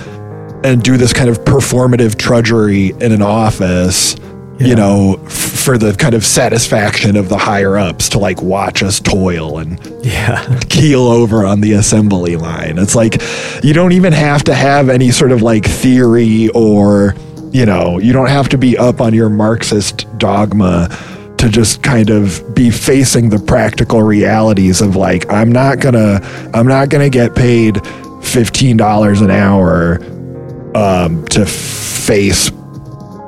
and 0.62 0.84
do 0.84 0.96
this 0.96 1.12
kind 1.12 1.28
of 1.28 1.38
performative 1.40 2.14
trudgery 2.14 2.90
in 3.02 3.10
an 3.10 3.22
office? 3.22 4.14
You 4.60 4.76
know, 4.76 5.20
f- 5.24 5.32
for 5.32 5.78
the 5.78 5.94
kind 5.94 6.14
of 6.14 6.24
satisfaction 6.24 7.16
of 7.16 7.28
the 7.28 7.36
higher 7.36 7.76
ups 7.76 8.08
to 8.10 8.20
like 8.20 8.40
watch 8.40 8.84
us 8.84 9.00
toil 9.00 9.58
and 9.58 9.80
Yeah. 10.04 10.60
keel 10.68 11.08
over 11.08 11.44
on 11.44 11.60
the 11.60 11.72
assembly 11.72 12.36
line. 12.36 12.78
It's 12.78 12.94
like 12.94 13.20
you 13.64 13.74
don't 13.74 13.90
even 13.90 14.12
have 14.12 14.44
to 14.44 14.54
have 14.54 14.88
any 14.90 15.10
sort 15.10 15.32
of 15.32 15.42
like 15.42 15.66
theory 15.66 16.50
or, 16.50 17.16
you 17.50 17.66
know, 17.66 17.98
you 17.98 18.12
don't 18.12 18.28
have 18.28 18.48
to 18.50 18.56
be 18.56 18.78
up 18.78 19.00
on 19.00 19.12
your 19.12 19.28
Marxist 19.28 20.06
dogma 20.18 20.88
to 21.44 21.50
just 21.50 21.82
kind 21.82 22.10
of 22.10 22.54
be 22.54 22.70
facing 22.70 23.28
the 23.28 23.38
practical 23.38 24.02
realities 24.02 24.80
of 24.80 24.96
like 24.96 25.30
I'm 25.30 25.52
not 25.52 25.80
going 25.80 25.94
to 25.94 26.50
I'm 26.54 26.66
not 26.66 26.88
going 26.88 27.04
to 27.04 27.10
get 27.10 27.34
paid 27.34 27.74
$15 27.74 29.22
an 29.22 29.30
hour 29.30 30.02
um, 30.74 31.24
to 31.26 31.44
face 31.44 32.50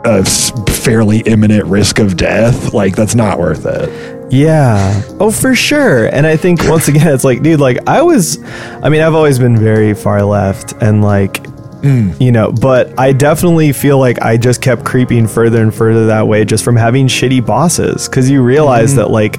a 0.05 0.25
fairly 0.71 1.19
imminent 1.21 1.67
risk 1.67 1.99
of 1.99 2.17
death. 2.17 2.73
Like 2.73 2.97
that's 2.97 3.15
not 3.15 3.39
worth 3.39 3.67
it. 3.67 4.33
Yeah. 4.33 5.03
Oh, 5.21 5.31
for 5.31 5.55
sure. 5.55 6.07
And 6.07 6.27
I 6.27 6.37
think 6.37 6.65
once 6.65 6.89
again, 6.89 7.09
it's 7.09 7.25
like, 7.25 7.43
dude, 7.43 7.61
like 7.61 7.87
I 7.87 8.03
was, 8.03 8.43
I 8.83 8.89
mean, 8.89 9.03
I've 9.03 9.15
always 9.15 9.39
been 9.39 9.57
very 9.57 9.95
far 9.95 10.23
left 10.23 10.73
and 10.81 11.03
like, 11.03 11.45
Mm. 11.87 12.21
you 12.21 12.33
know, 12.33 12.53
but 12.53 12.99
I 12.99 13.13
definitely 13.13 13.73
feel 13.73 13.99
like 13.99 14.21
I 14.21 14.37
just 14.37 14.61
kept 14.61 14.85
creeping 14.85 15.29
further 15.29 15.63
and 15.63 15.73
further 15.73 16.07
that 16.07 16.27
way 16.27 16.45
just 16.45 16.65
from 16.65 16.77
having 16.77 17.07
shitty 17.07 17.45
bosses. 17.47 18.09
Cause 18.09 18.29
you 18.29 18.43
realize 18.43 18.91
mm-hmm. 18.91 18.99
that 18.99 19.11
like, 19.11 19.39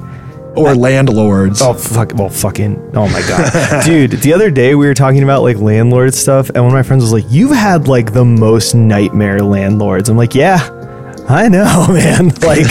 Or 0.55 0.73
landlords. 0.73 1.61
Oh 1.61 1.73
fuck! 1.73 2.13
Well, 2.15 2.29
fucking! 2.29 2.91
Oh 2.95 3.07
my 3.09 3.21
god, 3.27 3.83
dude! 3.85 4.11
The 4.11 4.33
other 4.33 4.49
day 4.49 4.73
we 4.73 4.87
were 4.87 4.95
talking 4.95 5.21
about 5.21 5.43
like 5.43 5.57
landlord 5.57 6.13
stuff, 6.15 6.49
and 6.49 6.57
one 6.57 6.67
of 6.67 6.73
my 6.73 6.81
friends 6.81 7.03
was 7.03 7.13
like, 7.13 7.25
"You've 7.29 7.55
had 7.55 7.87
like 7.87 8.11
the 8.13 8.25
most 8.25 8.73
nightmare 8.73 9.39
landlords." 9.39 10.09
I'm 10.09 10.17
like, 10.17 10.33
"Yeah, 10.33 10.57
I 11.29 11.47
know, 11.47 11.85
man." 11.91 12.29
Like, 12.41 12.65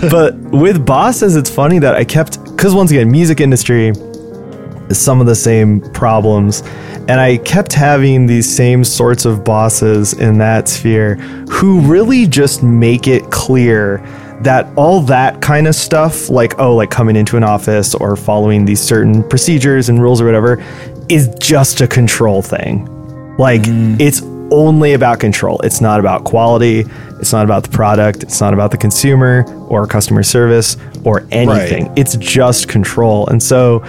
but 0.12 0.36
with 0.36 0.86
bosses, 0.86 1.34
it's 1.34 1.50
funny 1.50 1.80
that 1.80 1.96
I 1.96 2.04
kept 2.04 2.40
because 2.44 2.72
once 2.72 2.92
again, 2.92 3.10
music 3.10 3.40
industry 3.40 3.92
some 4.90 5.20
of 5.20 5.26
the 5.26 5.34
same 5.34 5.80
problems, 5.92 6.62
and 7.08 7.12
I 7.12 7.38
kept 7.38 7.72
having 7.72 8.26
these 8.26 8.54
same 8.54 8.84
sorts 8.84 9.24
of 9.24 9.44
bosses 9.44 10.14
in 10.14 10.38
that 10.38 10.68
sphere 10.68 11.16
who 11.50 11.80
really 11.80 12.26
just 12.26 12.62
make 12.62 13.06
it 13.06 13.30
clear 13.30 13.98
that 14.40 14.66
all 14.76 15.00
that 15.00 15.40
kind 15.40 15.66
of 15.66 15.74
stuff, 15.74 16.28
like, 16.28 16.58
oh, 16.58 16.74
like 16.74 16.90
coming 16.90 17.16
into 17.16 17.36
an 17.36 17.44
office 17.44 17.94
or 17.94 18.16
following 18.16 18.64
these 18.64 18.80
certain 18.80 19.26
procedures 19.28 19.88
and 19.88 20.02
rules 20.02 20.20
or 20.20 20.26
whatever, 20.26 20.62
is 21.08 21.34
just 21.38 21.80
a 21.80 21.86
control 21.86 22.42
thing. 22.42 22.86
Like, 23.36 23.62
mm. 23.62 23.98
it's 24.00 24.22
only 24.50 24.92
about 24.92 25.20
control. 25.20 25.60
It's 25.60 25.80
not 25.80 26.00
about 26.00 26.24
quality. 26.24 26.84
It's 27.20 27.32
not 27.32 27.44
about 27.44 27.64
the 27.64 27.70
product. 27.70 28.22
It's 28.22 28.40
not 28.40 28.54
about 28.54 28.70
the 28.70 28.76
consumer 28.76 29.44
or 29.68 29.86
customer 29.86 30.22
service 30.22 30.76
or 31.04 31.26
anything. 31.30 31.92
It's 31.96 32.16
just 32.16 32.68
control. 32.68 33.26
And 33.28 33.42
so, 33.42 33.82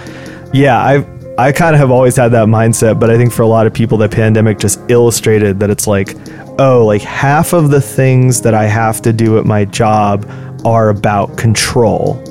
yeah, 0.52 0.78
I 0.78 1.06
I 1.38 1.52
kind 1.52 1.74
of 1.74 1.80
have 1.80 1.90
always 1.90 2.16
had 2.16 2.32
that 2.32 2.48
mindset, 2.48 2.98
but 2.98 3.10
I 3.10 3.16
think 3.16 3.32
for 3.32 3.42
a 3.42 3.46
lot 3.46 3.66
of 3.66 3.74
people, 3.74 3.98
the 3.98 4.08
pandemic 4.08 4.58
just 4.58 4.80
illustrated 4.88 5.60
that 5.60 5.68
it's 5.68 5.86
like, 5.86 6.16
oh, 6.58 6.84
like 6.86 7.02
half 7.02 7.52
of 7.52 7.70
the 7.70 7.80
things 7.80 8.40
that 8.40 8.54
I 8.54 8.64
have 8.64 9.02
to 9.02 9.12
do 9.12 9.38
at 9.38 9.44
my 9.44 9.66
job 9.66 10.26
are 10.64 10.88
about 10.88 11.36
control. 11.36 12.22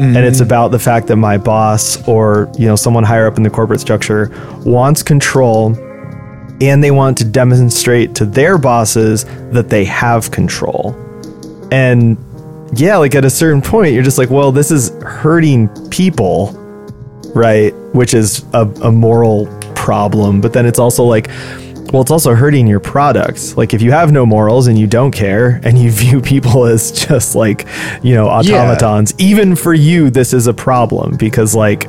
And 0.00 0.16
it's 0.16 0.38
mm-hmm. 0.38 0.46
about 0.46 0.72
the 0.72 0.78
fact 0.78 1.06
that 1.06 1.16
my 1.16 1.38
boss 1.38 2.02
or, 2.08 2.50
you 2.58 2.66
know, 2.66 2.74
someone 2.74 3.04
higher 3.04 3.28
up 3.28 3.36
in 3.36 3.44
the 3.44 3.50
corporate 3.50 3.80
structure 3.80 4.28
wants 4.64 5.04
control 5.04 5.76
and 6.60 6.82
they 6.82 6.90
want 6.90 7.16
to 7.18 7.24
demonstrate 7.24 8.14
to 8.16 8.24
their 8.24 8.58
bosses 8.58 9.24
that 9.52 9.68
they 9.68 9.84
have 9.84 10.32
control. 10.32 10.96
And 11.70 12.16
yeah, 12.76 12.96
like 12.96 13.14
at 13.14 13.24
a 13.24 13.30
certain 13.30 13.62
point, 13.62 13.94
you're 13.94 14.02
just 14.02 14.18
like, 14.18 14.30
well, 14.30 14.50
this 14.50 14.72
is 14.72 14.90
hurting 15.02 15.68
people, 15.90 16.48
right? 17.34 17.74
Which 17.92 18.14
is 18.14 18.44
a, 18.54 18.66
a 18.82 18.92
moral 18.92 19.46
problem. 19.74 20.40
But 20.40 20.52
then 20.52 20.66
it's 20.66 20.78
also 20.78 21.04
like, 21.04 21.28
well, 21.92 22.02
it's 22.02 22.10
also 22.10 22.34
hurting 22.34 22.66
your 22.66 22.80
product. 22.80 23.56
Like 23.56 23.74
if 23.74 23.82
you 23.82 23.92
have 23.92 24.10
no 24.10 24.26
morals 24.26 24.66
and 24.66 24.78
you 24.78 24.86
don't 24.86 25.12
care 25.12 25.60
and 25.62 25.78
you 25.78 25.90
view 25.92 26.20
people 26.20 26.64
as 26.66 26.90
just 26.90 27.34
like, 27.34 27.66
you 28.02 28.14
know, 28.14 28.28
automatons, 28.28 29.14
even 29.18 29.54
for 29.54 29.74
you, 29.74 30.10
this 30.10 30.32
is 30.32 30.46
a 30.46 30.54
problem 30.54 31.16
because 31.16 31.54
like 31.54 31.86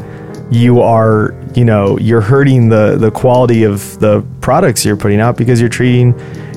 you 0.51 0.81
are, 0.81 1.33
you 1.55 1.65
know, 1.65 1.97
you're 1.97 2.21
hurting 2.21 2.69
the 2.69 2.97
the 2.97 3.09
quality 3.11 3.63
of 3.63 3.99
the 3.99 4.23
products 4.41 4.85
you're 4.85 4.97
putting 4.97 5.19
out 5.19 5.37
because 5.37 5.59
you're 5.59 5.69
treating 5.69 6.13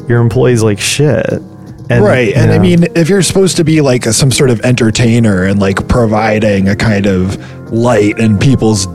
your 0.09 0.21
employees 0.21 0.63
like 0.63 0.79
shit. 0.79 1.41
And, 1.91 2.05
right 2.05 2.35
and 2.35 2.53
i 2.53 2.59
mean 2.59 2.85
if 2.95 3.09
you're 3.09 3.23
supposed 3.23 3.57
to 3.57 3.65
be 3.65 3.81
like 3.81 4.05
a, 4.05 4.13
some 4.13 4.31
sort 4.31 4.51
of 4.51 4.61
entertainer 4.61 5.45
and 5.45 5.59
like 5.59 5.89
providing 5.89 6.69
a 6.69 6.77
kind 6.77 7.07
of 7.07 7.73
light 7.73 8.19
in 8.19 8.39
people's 8.39 8.87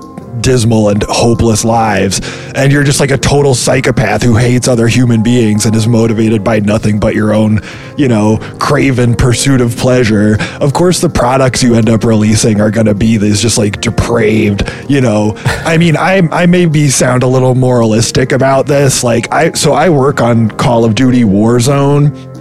dismal 0.41 0.89
and 0.89 1.03
hopeless 1.07 1.63
lives 1.63 2.21
and 2.53 2.71
you're 2.71 2.83
just 2.83 2.99
like 2.99 3.11
a 3.11 3.17
total 3.17 3.55
psychopath 3.55 4.21
who 4.21 4.35
hates 4.35 4.67
other 4.67 4.87
human 4.87 5.23
beings 5.23 5.65
and 5.65 5.75
is 5.75 5.87
motivated 5.87 6.43
by 6.43 6.59
nothing 6.59 6.99
but 6.99 7.15
your 7.15 7.33
own 7.33 7.59
you 7.97 8.07
know 8.07 8.37
craven 8.59 9.15
pursuit 9.15 9.61
of 9.61 9.75
pleasure 9.77 10.37
of 10.59 10.73
course 10.73 10.99
the 10.99 11.09
products 11.09 11.63
you 11.63 11.75
end 11.75 11.89
up 11.89 12.03
releasing 12.03 12.59
are 12.59 12.71
going 12.71 12.85
to 12.85 12.93
be 12.93 13.17
these 13.17 13.41
just 13.41 13.57
like 13.57 13.79
depraved 13.81 14.69
you 14.89 15.01
know. 15.01 15.33
I 15.45 15.77
mean 15.77 15.95
i 15.95 16.21
i 16.31 16.45
maybe 16.45 16.89
sound 16.89 17.23
a 17.23 17.27
little 17.27 17.55
moralistic 17.55 18.31
about 18.31 18.67
this 18.67 19.03
like 19.03 19.31
i 19.31 19.51
so 19.53 19.73
i 19.73 19.89
work 19.89 20.21
on 20.21 20.49
call 20.49 20.83
of 20.83 20.95
duty 20.95 21.23
warzone 21.23 22.32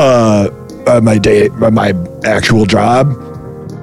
uh, 0.00 0.48
uh 0.86 1.00
my 1.02 1.18
day 1.18 1.48
my 1.48 1.92
actual 2.24 2.64
job. 2.64 3.26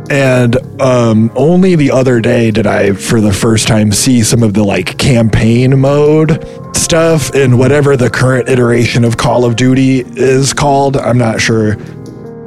And 0.10 0.56
um 0.82 1.32
only 1.36 1.76
the 1.76 1.92
other 1.92 2.22
day 2.22 2.50
did 2.50 2.66
i 2.66 2.94
for 2.94 3.20
the 3.20 3.34
first 3.34 3.68
time 3.68 3.92
see 3.92 4.24
some 4.24 4.42
of 4.42 4.54
the 4.54 4.64
like 4.64 4.98
campaign 4.98 5.78
mode 5.80 6.48
stuff 6.76 7.36
in 7.36 7.58
whatever 7.58 7.98
the 7.98 8.10
current 8.10 8.48
iteration 8.48 9.04
of 9.04 9.18
call 9.18 9.44
of 9.46 9.56
duty 9.56 10.00
is 10.00 10.54
called. 10.54 10.96
I'm 10.98 11.18
not 11.18 11.42
sure. 11.42 11.76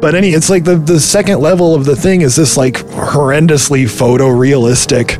But 0.01 0.15
any 0.15 0.31
it's 0.31 0.49
like 0.51 0.65
the 0.65 0.77
the 0.77 0.99
second 0.99 1.41
level 1.41 1.75
of 1.75 1.85
the 1.85 1.95
thing 1.95 2.23
is 2.23 2.35
this 2.35 2.57
like 2.57 2.75
horrendously 2.75 3.85
photorealistic 3.85 5.19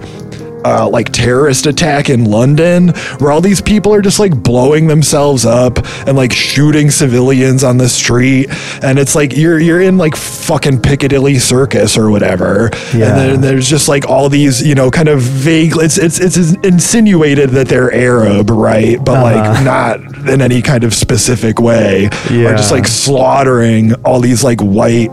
uh, 0.65 0.89
like 0.89 1.11
terrorist 1.13 1.67
attack 1.67 2.09
in 2.11 2.25
London, 2.25 2.89
where 3.19 3.31
all 3.33 3.41
these 3.41 3.61
people 3.61 3.93
are 3.95 4.03
just 4.03 4.19
like 4.19 4.43
blowing 4.43 4.87
themselves 4.87 5.45
up 5.47 5.79
and 6.07 6.17
like 6.17 6.33
shooting 6.33 6.91
civilians 6.91 7.65
on 7.65 7.77
the 7.79 7.89
street, 7.89 8.49
and 8.83 8.99
it's 8.99 9.15
like 9.15 9.37
you're 9.37 9.59
you're 9.59 9.81
in 9.81 9.97
like 9.99 10.17
fucking 10.17 10.81
Piccadilly 10.81 11.39
Circus 11.39 11.97
or 11.97 12.11
whatever, 12.11 12.71
Yeah. 12.95 13.09
and 13.09 13.19
then 13.19 13.41
there's 13.41 13.69
just 13.69 13.89
like 13.89 14.07
all 14.09 14.29
these 14.29 14.67
you 14.67 14.75
know 14.75 14.91
kind 14.91 15.09
of 15.09 15.21
vague. 15.21 15.73
It's 15.77 15.99
it's 15.99 16.19
it's 16.21 16.37
insinuated 16.65 17.51
that 17.51 17.69
they're 17.69 17.93
Arab, 17.93 18.51
right? 18.51 18.99
But 19.05 19.23
like 19.23 19.65
not 19.65 20.01
in 20.29 20.41
any 20.41 20.63
kind 20.63 20.85
of 20.85 20.95
specific 20.95 21.61
way, 21.61 22.07
or 22.07 22.53
just 22.53 22.71
like 22.73 22.87
slaughtering 22.87 23.95
all 24.05 24.21
these 24.21 24.43
like 24.45 24.61
white 24.61 25.11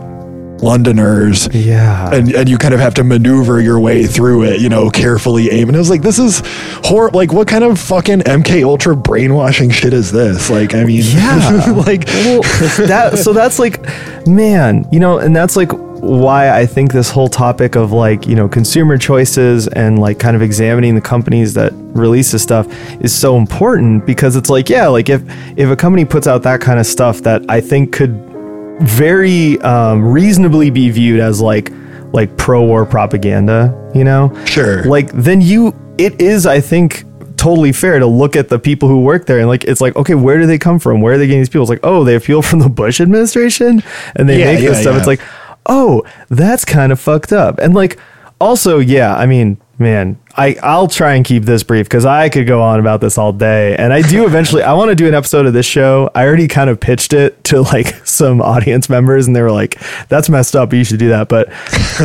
Londoners 0.62 1.48
yeah. 1.54 2.14
and 2.14 2.34
and 2.34 2.50
you 2.50 2.58
kind 2.58 2.74
of 2.74 2.80
have 2.80 2.94
to 2.96 3.04
maneuver 3.04 3.62
your 3.62 3.80
way 3.80 4.06
through 4.06 4.44
it, 4.44 4.62
you 4.62 4.70
know, 4.70 4.90
carefully 4.90 5.50
aim. 5.52 5.70
And 5.70 5.76
it 5.76 5.80
was 5.80 5.90
like, 5.90 6.02
this 6.02 6.20
is 6.20 6.42
hor 6.84 7.10
Like, 7.10 7.32
what 7.32 7.48
kind 7.48 7.64
of 7.64 7.80
fucking 7.80 8.22
MK 8.22 8.64
Ultra 8.64 8.96
brainwashing 8.96 9.70
shit 9.70 9.94
is 9.94 10.12
this? 10.12 10.50
Like, 10.50 10.74
I 10.74 10.84
mean, 10.84 11.02
Yeah. 11.04 11.66
like, 11.86 12.06
well, 12.08 12.42
that 12.88 13.20
so 13.24 13.34
that's 13.34 13.60
like, 13.60 13.82
man, 14.28 14.88
you 14.92 15.00
know, 15.00 15.20
and 15.20 15.36
that's 15.36 15.56
like 15.56 15.72
why 16.02 16.52
I 16.52 16.66
think 16.66 16.94
this 16.94 17.10
whole 17.10 17.28
topic 17.28 17.76
of 17.76 17.92
like 17.92 18.28
you 18.28 18.36
know 18.36 18.48
consumer 18.48 18.98
choices 18.98 19.68
and 19.68 20.00
like 20.00 20.20
kind 20.20 20.36
of 20.36 20.42
examining 20.42 20.96
the 20.96 21.02
companies 21.02 21.54
that 21.56 21.74
release 21.74 22.32
this 22.32 22.44
stuff 22.44 22.68
is 23.02 23.14
so 23.14 23.38
important 23.38 24.06
because 24.06 24.36
it's 24.36 24.50
like 24.50 24.70
yeah, 24.70 24.88
like 24.88 25.10
if 25.10 25.22
if 25.58 25.70
a 25.70 25.76
company 25.76 26.06
puts 26.06 26.28
out 26.28 26.44
that 26.44 26.62
kind 26.62 26.80
of 26.80 26.86
stuff 26.86 27.22
that 27.22 27.44
I 27.50 27.62
think 27.62 27.94
could 27.94 28.37
very 28.82 29.60
um, 29.62 30.04
reasonably 30.04 30.70
be 30.70 30.90
viewed 30.90 31.20
as 31.20 31.42
like 31.42 31.72
like 32.14 32.36
pro-war 32.38 32.86
propaganda, 32.86 33.74
you 33.94 34.04
know, 34.04 34.34
Sure. 34.46 34.84
like 34.86 35.12
then 35.12 35.42
you 35.42 35.76
it 35.98 36.20
is 36.22 36.46
I 36.46 36.62
think 36.62 37.04
totally 37.36 37.72
fair 37.72 38.00
to 38.00 38.06
look 38.08 38.36
at 38.36 38.50
the 38.50 38.58
people 38.58 38.88
who 38.90 39.02
work 39.02 39.26
there 39.26 39.40
and 39.40 39.48
like 39.48 39.64
it's 39.66 39.82
like 39.82 39.96
okay 39.96 40.16
where 40.16 40.38
do 40.40 40.46
they 40.46 40.58
come 40.58 40.80
from? 40.80 41.02
Where 41.02 41.14
are 41.14 41.18
they 41.18 41.28
getting 41.28 41.42
these 41.42 41.50
people? 41.50 41.64
It's 41.64 41.70
like 41.70 41.82
oh 41.84 42.04
they 42.04 42.16
appeal 42.16 42.42
from 42.42 42.60
the 42.60 42.70
Bush 42.70 43.02
administration 43.02 43.84
and 44.16 44.28
they 44.30 44.40
Yeah, 44.40 44.54
make 44.54 44.60
this 44.60 44.82
stuff. 44.82 44.94
Yeah. 44.94 44.98
it's 45.00 45.08
like 45.08 45.22
oh 45.66 46.04
that's 46.30 46.64
kind 46.66 46.92
of 46.92 47.00
fucked 47.00 47.34
up. 47.34 47.60
And 47.60 47.74
like 47.74 48.00
also 48.40 48.80
yeah 48.80 49.16
I 49.16 49.26
mean 49.26 49.58
man 49.80 50.18
I 50.38 50.56
I'll 50.62 50.88
try 50.88 51.16
and 51.16 51.26
keep 51.26 51.44
this 51.44 51.64
brief 51.64 51.88
because 51.88 52.06
I 52.06 52.30
could 52.30 52.46
go 52.48 52.62
on 52.62 52.80
about 52.80 53.02
this 53.02 53.18
all 53.18 53.34
day. 53.34 53.76
And 53.76 53.92
I 53.92 54.02
do 54.02 54.26
eventually 54.26 54.64
I 54.64 54.74
want 54.74 54.90
to 54.90 54.96
do 54.96 55.08
an 55.08 55.14
episode 55.14 55.46
of 55.46 55.54
this 55.54 55.66
show. 55.66 56.10
I 56.14 56.26
already 56.26 56.48
kind 56.48 56.70
of 56.70 56.80
pitched 56.80 57.14
it 57.14 57.44
to 57.46 57.62
like 57.62 57.88
some 58.06 58.42
audience 58.42 58.90
members 58.90 59.28
and 59.28 59.36
they 59.36 59.42
were 59.42 59.52
like 59.52 59.80
that's 60.10 60.30
messed 60.30 60.56
up 60.56 60.72
you 60.74 60.84
should 60.84 61.00
do 61.00 61.10
that. 61.10 61.28
But 61.28 61.50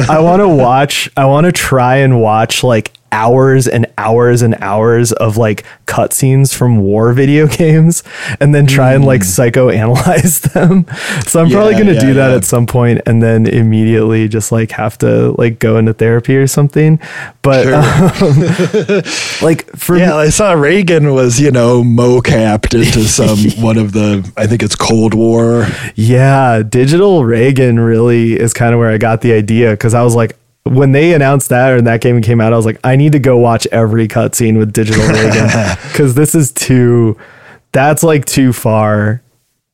I 0.08 0.20
want 0.20 0.40
to 0.40 0.48
watch 0.48 1.10
I 1.16 1.26
want 1.26 1.44
to 1.44 1.52
try 1.52 1.96
and 1.96 2.20
watch 2.20 2.64
like 2.64 2.92
hours 3.12 3.68
and 3.68 3.86
hours 3.98 4.42
and 4.42 4.56
hours 4.60 5.12
of 5.12 5.36
like 5.36 5.64
cutscenes 5.86 6.54
from 6.54 6.78
war 6.78 7.12
video 7.12 7.46
games 7.62 8.02
and 8.40 8.54
then 8.54 8.66
try 8.66 8.94
and 8.94 9.04
like 9.04 9.20
psychoanalyze 9.20 10.40
them. 10.52 10.86
So 11.26 11.40
I'm 11.40 11.50
probably 11.50 11.74
going 11.74 11.86
to 11.86 11.94
yeah, 11.94 12.00
do 12.00 12.14
that 12.14 12.30
yeah. 12.30 12.36
at 12.36 12.44
some 12.44 12.66
point 12.66 13.02
and 13.06 13.22
then 13.22 13.46
immediately 13.46 14.26
just 14.28 14.50
like 14.50 14.72
have 14.72 14.98
to 14.98 15.32
like 15.38 15.58
go 15.58 15.76
into 15.76 15.92
therapy 15.92 16.36
or 16.36 16.46
something. 16.46 16.98
But 17.42 17.64
Sure. 17.64 17.74
um, 17.74 19.02
like 19.42 19.70
for 19.76 19.96
Yeah, 19.96 20.16
I 20.16 20.30
saw 20.30 20.52
Reagan 20.52 21.12
was, 21.12 21.38
you 21.38 21.50
know, 21.50 21.82
mocapped 21.82 22.74
into 22.74 23.04
some 23.04 23.38
one 23.62 23.76
of 23.76 23.92
the 23.92 24.28
I 24.36 24.46
think 24.46 24.62
it's 24.62 24.74
Cold 24.74 25.14
War. 25.14 25.66
Yeah, 25.94 26.62
digital 26.62 27.24
Reagan 27.24 27.78
really 27.78 28.38
is 28.38 28.54
kind 28.54 28.72
of 28.72 28.78
where 28.80 28.90
I 28.90 28.98
got 28.98 29.20
the 29.20 29.32
idea 29.32 29.72
because 29.72 29.94
I 29.94 30.02
was 30.02 30.14
like, 30.14 30.36
when 30.64 30.92
they 30.92 31.12
announced 31.12 31.48
that 31.48 31.72
or 31.72 31.80
that 31.82 32.00
game 32.00 32.20
came 32.22 32.40
out, 32.40 32.52
I 32.52 32.56
was 32.56 32.66
like, 32.66 32.78
I 32.84 32.96
need 32.96 33.12
to 33.12 33.18
go 33.18 33.36
watch 33.36 33.66
every 33.72 34.06
cutscene 34.08 34.58
with 34.58 34.72
digital 34.72 35.06
Reagan 35.08 35.48
because 35.88 36.14
this 36.16 36.34
is 36.34 36.52
too, 36.52 37.16
that's 37.72 38.02
like 38.02 38.24
too 38.24 38.52
far. 38.52 39.22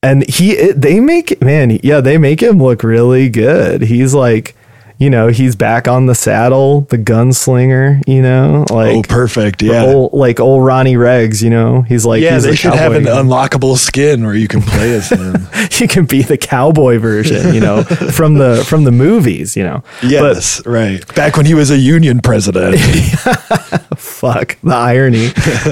And 0.02 0.28
he, 0.28 0.52
it, 0.52 0.80
they 0.80 1.00
make, 1.00 1.42
man, 1.42 1.78
yeah, 1.82 2.00
they 2.00 2.18
make 2.18 2.42
him 2.42 2.62
look 2.62 2.82
really 2.82 3.28
good. 3.28 3.82
He's 3.82 4.14
like, 4.14 4.54
you 4.98 5.10
know, 5.10 5.28
he's 5.28 5.54
back 5.54 5.86
on 5.86 6.06
the 6.06 6.14
saddle, 6.14 6.80
the 6.82 6.98
gunslinger, 6.98 8.02
you 8.08 8.20
know, 8.20 8.66
like 8.68 8.96
oh, 8.96 9.02
perfect. 9.02 9.62
Yeah. 9.62 9.84
old, 9.84 10.12
like 10.12 10.40
old 10.40 10.64
Ronnie 10.64 10.96
Regs, 10.96 11.40
you 11.40 11.50
know, 11.50 11.82
he's 11.82 12.04
like, 12.04 12.20
yeah, 12.20 12.34
he's 12.34 12.42
they 12.42 12.56
should 12.56 12.74
have 12.74 12.92
an 12.92 13.04
guy. 13.04 13.10
unlockable 13.10 13.76
skin 13.76 14.24
where 14.24 14.34
you 14.34 14.48
can 14.48 14.60
play 14.60 14.92
as 14.94 15.10
him. 15.10 15.46
you 15.80 15.86
can 15.86 16.04
be 16.04 16.22
the 16.22 16.36
cowboy 16.36 16.98
version, 16.98 17.54
you 17.54 17.60
know, 17.60 17.84
from 18.12 18.34
the 18.34 18.64
from 18.68 18.82
the 18.82 18.90
movies, 18.90 19.56
you 19.56 19.62
know. 19.62 19.84
yes, 20.02 20.66
right. 20.66 21.06
Back 21.14 21.36
when 21.36 21.46
he 21.46 21.54
was 21.54 21.70
a 21.70 21.78
union 21.78 22.18
president. 22.20 22.80
Fuck 23.96 24.58
the 24.62 24.74
irony. 24.74 25.28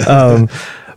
um, 0.06 0.48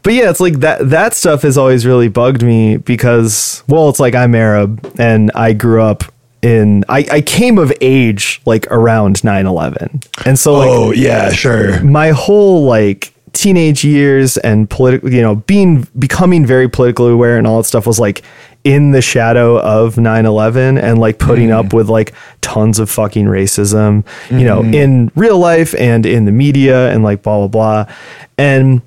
but 0.03 0.13
yeah, 0.13 0.29
it's 0.29 0.39
like 0.39 0.59
that 0.59 0.87
that 0.91 1.15
stuff 1.15 1.41
has 1.41 1.57
always 1.57 1.83
really 1.83 2.09
bugged 2.09 2.43
me 2.43 2.77
because 2.77 3.63
well, 3.67 3.89
it's 3.89 3.99
like 3.99 4.13
I'm 4.13 4.35
Arab 4.35 4.93
and 4.99 5.31
I 5.33 5.53
grew 5.53 5.81
up 5.81 6.03
in 6.41 6.85
I, 6.89 7.05
I 7.11 7.21
came 7.21 7.57
of 7.57 7.73
age 7.81 8.41
like 8.45 8.67
around 8.67 9.17
9-11. 9.17 10.25
And 10.25 10.39
so 10.39 10.53
like 10.53 10.69
oh, 10.69 10.91
yeah, 10.91 11.31
sure. 11.31 11.83
my 11.83 12.09
whole 12.09 12.63
like 12.63 13.13
teenage 13.33 13.83
years 13.83 14.37
and 14.37 14.69
political 14.69 15.11
you 15.13 15.21
know 15.21 15.35
being 15.35 15.87
becoming 15.97 16.45
very 16.45 16.67
politically 16.67 17.11
aware 17.11 17.37
and 17.37 17.45
all 17.45 17.57
that 17.57 17.63
stuff 17.63 17.85
was 17.85 17.99
like 17.99 18.23
in 18.63 18.91
the 18.91 19.01
shadow 19.01 19.59
of 19.59 19.95
9-11 19.95 20.81
and 20.81 20.99
like 20.99 21.19
putting 21.19 21.51
up 21.51 21.67
mm. 21.67 21.73
with 21.73 21.89
like 21.89 22.13
tons 22.41 22.79
of 22.79 22.89
fucking 22.89 23.25
racism 23.27 24.05
you 24.31 24.43
know 24.43 24.61
mm-hmm. 24.61 24.73
in 24.73 25.11
real 25.15 25.37
life 25.37 25.75
and 25.75 26.05
in 26.05 26.25
the 26.25 26.31
media 26.31 26.91
and 26.91 27.03
like 27.03 27.21
blah 27.21 27.47
blah 27.47 27.85
blah 27.85 27.95
and 28.37 28.81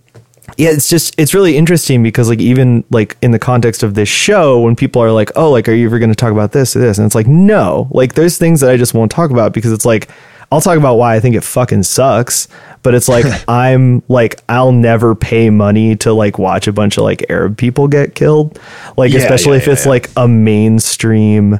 yeah 0.59 0.71
it's 0.71 0.89
just 0.89 1.15
it's 1.19 1.35
really 1.35 1.57
interesting 1.57 2.03
because 2.03 2.29
like 2.29 2.41
even 2.41 2.85
like 2.91 3.17
in 3.23 3.31
the 3.31 3.39
context 3.39 3.83
of 3.83 3.95
this 3.95 4.09
show 4.09 4.61
when 4.61 4.77
people 4.77 5.03
are 5.03 5.11
like 5.13 5.31
oh 5.37 5.51
like 5.51 5.69
are 5.69 5.73
you 5.73 5.87
ever 5.87 5.99
going 5.99 6.11
to 6.11 6.15
talk 6.17 6.33
about 6.33 6.53
this 6.53 6.75
or 6.77 6.79
this 6.81 6.99
and 6.99 7.07
it's 7.07 7.15
like 7.15 7.27
no 7.27 7.89
like 7.91 8.15
there's 8.15 8.39
things 8.39 8.61
that 8.61 8.71
i 8.71 8.77
just 8.77 8.95
won't 8.95 9.11
talk 9.11 9.31
about 9.31 9.53
because 9.53 9.73
it's 9.73 9.85
like 9.85 10.09
i'll 10.51 10.61
talk 10.61 10.77
about 10.77 10.97
why 10.97 11.15
i 11.15 11.21
think 11.21 11.35
it 11.35 11.43
fucking 11.43 11.83
sucks 11.83 12.49
but 12.83 12.95
it's 12.95 13.09
like 13.09 13.25
i'm 13.49 14.03
like 14.09 14.41
i'll 14.49 14.73
never 14.73 15.15
pay 15.15 15.49
money 15.51 15.97
to 15.97 16.13
like 16.13 16.39
watch 16.39 16.67
a 16.67 16.73
bunch 16.73 16.97
of 16.99 17.05
like 17.05 17.25
arab 17.31 17.57
people 17.57 17.89
get 17.89 18.15
killed 18.15 18.59
like 18.97 19.13
Yeah, 19.13 19.21
especially 19.21 19.53
yeah, 19.53 19.63
if 19.63 19.67
yeah, 19.67 19.73
it's 19.73 19.87
like 19.87 20.11
a 20.17 20.29
mainstream 20.29 21.59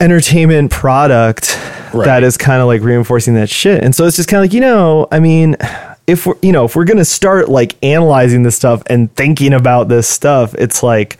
entertainment 0.00 0.70
product 0.70 1.58
Right. 1.92 2.04
that 2.04 2.22
is 2.22 2.36
kind 2.36 2.60
of 2.60 2.66
like 2.66 2.82
reinforcing 2.82 3.32
that 3.36 3.48
shit. 3.48 3.82
And 3.82 3.94
so 3.94 4.04
it's 4.04 4.16
just 4.16 4.28
kind 4.28 4.40
of 4.40 4.44
like, 4.44 4.52
you 4.52 4.60
know, 4.60 5.08
I 5.10 5.20
mean, 5.20 5.56
if 6.08 6.26
we're, 6.26 6.34
you 6.42 6.50
know, 6.50 6.64
if 6.64 6.74
we're 6.74 6.84
going 6.84 6.96
to 6.98 7.04
start 7.04 7.48
like 7.48 7.76
analyzing 7.84 8.42
this 8.42 8.56
stuff 8.56 8.82
and 8.86 9.14
thinking 9.14 9.52
about 9.52 9.88
this 9.88 10.08
stuff, 10.08 10.54
it's 10.54 10.82
like, 10.82 11.18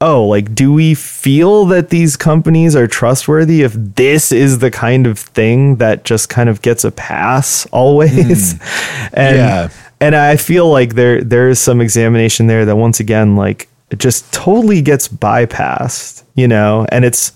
oh, 0.00 0.24
like, 0.26 0.54
do 0.54 0.72
we 0.72 0.94
feel 0.94 1.66
that 1.66 1.90
these 1.90 2.16
companies 2.16 2.74
are 2.74 2.86
trustworthy 2.86 3.62
if 3.62 3.72
this 3.74 4.32
is 4.32 4.60
the 4.60 4.70
kind 4.70 5.06
of 5.06 5.18
thing 5.18 5.76
that 5.76 6.04
just 6.04 6.28
kind 6.28 6.48
of 6.48 6.62
gets 6.62 6.84
a 6.84 6.90
pass 6.92 7.66
always? 7.72 8.52
Hmm. 8.54 9.08
and, 9.12 9.36
Yeah. 9.36 9.68
and 10.00 10.14
I 10.14 10.36
feel 10.36 10.70
like 10.70 10.94
there, 10.94 11.22
there 11.22 11.48
is 11.48 11.58
some 11.58 11.80
examination 11.80 12.46
there 12.46 12.64
that 12.64 12.76
once 12.76 13.00
again, 13.00 13.36
like, 13.36 13.68
it 13.90 13.98
just 13.98 14.32
totally 14.32 14.82
gets 14.82 15.06
bypassed, 15.06 16.22
you 16.34 16.48
know, 16.48 16.86
and 16.90 17.04
it's, 17.04 17.32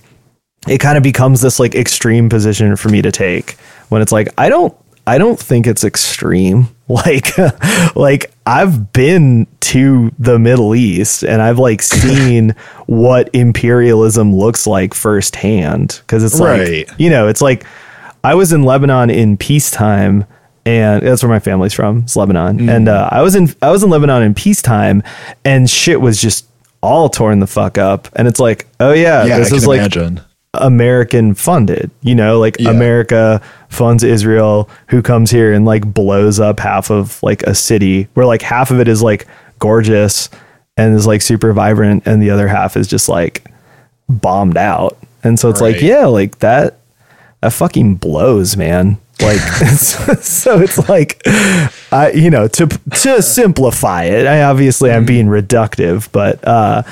it 0.69 0.79
kind 0.79 0.97
of 0.97 1.03
becomes 1.03 1.41
this 1.43 1.61
like 1.61 1.75
extreme 1.75 2.29
position 2.29 2.75
for 2.77 2.89
me 2.89 3.03
to 3.03 3.13
take 3.13 3.53
when 3.89 4.03
it's 4.03 4.11
like 4.11 4.29
I 4.37 4.49
don't 4.49 4.77
I 5.07 5.19
don't 5.19 5.39
think 5.39 5.67
it's 5.67 5.85
extreme. 5.85 6.69
Like 6.89 7.37
like 7.97 8.33
I've 8.47 8.93
been 8.93 9.49
to 9.59 10.13
the 10.21 10.39
Middle 10.39 10.73
East 10.77 11.25
and 11.25 11.43
I've 11.43 11.59
like 11.59 11.83
seen 12.05 12.55
what 12.87 13.29
imperialism 13.33 14.33
looks 14.33 14.69
like 14.69 14.95
firsthand 14.95 16.01
cuz 16.07 16.23
it's 16.23 16.39
like 16.39 16.61
Right. 16.61 16.89
you 16.97 17.11
know, 17.11 17.27
it's 17.27 17.43
like 17.43 17.65
I 18.23 18.37
was 18.37 18.53
in 18.53 18.63
Lebanon 18.63 19.11
in 19.11 19.37
peacetime 19.37 20.27
and 20.65 21.03
that's 21.05 21.25
where 21.25 21.31
my 21.31 21.41
family's 21.41 21.73
from, 21.73 22.03
it's 22.05 22.15
Lebanon. 22.15 22.61
Mm. 22.61 22.71
And 22.71 22.89
uh, 22.89 23.09
I 23.11 23.23
was 23.23 23.35
in 23.35 23.53
I 23.61 23.71
was 23.71 23.83
in 23.83 23.91
Lebanon 23.91 24.23
in 24.23 24.33
peacetime 24.35 25.03
and 25.45 25.69
shit 25.69 26.01
was 26.01 26.23
just 26.23 26.47
all 26.83 27.09
torn 27.09 27.41
the 27.41 27.49
fuck 27.49 27.79
up 27.79 28.09
and 28.15 28.29
it's 28.29 28.39
like, 28.39 28.67
oh 28.79 28.93
yeah, 28.93 29.25
Yeah, 29.25 29.39
this 29.39 29.51
is 29.51 29.67
like 29.67 29.81
imagine. 29.81 30.21
American 30.61 31.35
funded, 31.35 31.91
you 32.03 32.15
know, 32.15 32.39
like 32.39 32.57
Yeah. 32.59 32.71
America 32.71 33.41
funds 33.69 34.03
Israel 34.03 34.69
who 34.89 35.03
comes 35.03 35.31
here 35.31 35.53
and 35.53 35.65
like 35.65 35.93
blows 35.93 36.39
up 36.41 36.61
half 36.61 36.91
of 36.91 37.23
like 37.23 37.43
a 37.45 37.55
city 37.55 38.09
where 38.15 38.27
like 38.27 38.43
half 38.43 38.71
of 38.71 38.81
it 38.81 38.89
is 38.89 39.03
like 39.03 39.27
gorgeous 39.59 40.29
and 40.77 40.95
is 40.95 41.07
like 41.07 41.23
super 41.23 41.53
vibrant 41.53 42.07
and 42.07 42.23
the 42.23 42.31
other 42.31 42.49
half 42.49 42.77
is 42.77 42.87
just 42.87 43.09
like 43.09 43.51
bombed 44.09 44.57
out. 44.57 44.97
And 45.25 45.39
so 45.39 45.49
it's 45.49 45.61
like, 45.61 45.81
yeah, 45.81 46.07
like 46.07 46.39
that 46.39 46.79
that 47.41 47.53
fucking 47.53 47.97
blows, 47.97 48.57
man. 48.57 48.99
Like 49.21 49.41
so 50.21 50.61
it's 50.61 50.89
like 50.89 51.23
I 51.93 52.13
you 52.15 52.31
know, 52.31 52.49
to 52.49 52.67
to 52.67 53.23
simplify 53.23 54.05
it, 54.05 54.27
I 54.27 54.43
obviously 54.43 54.91
I'm 54.93 55.05
being 55.07 55.27
reductive, 55.27 56.11
but 56.13 56.47
uh 56.47 56.83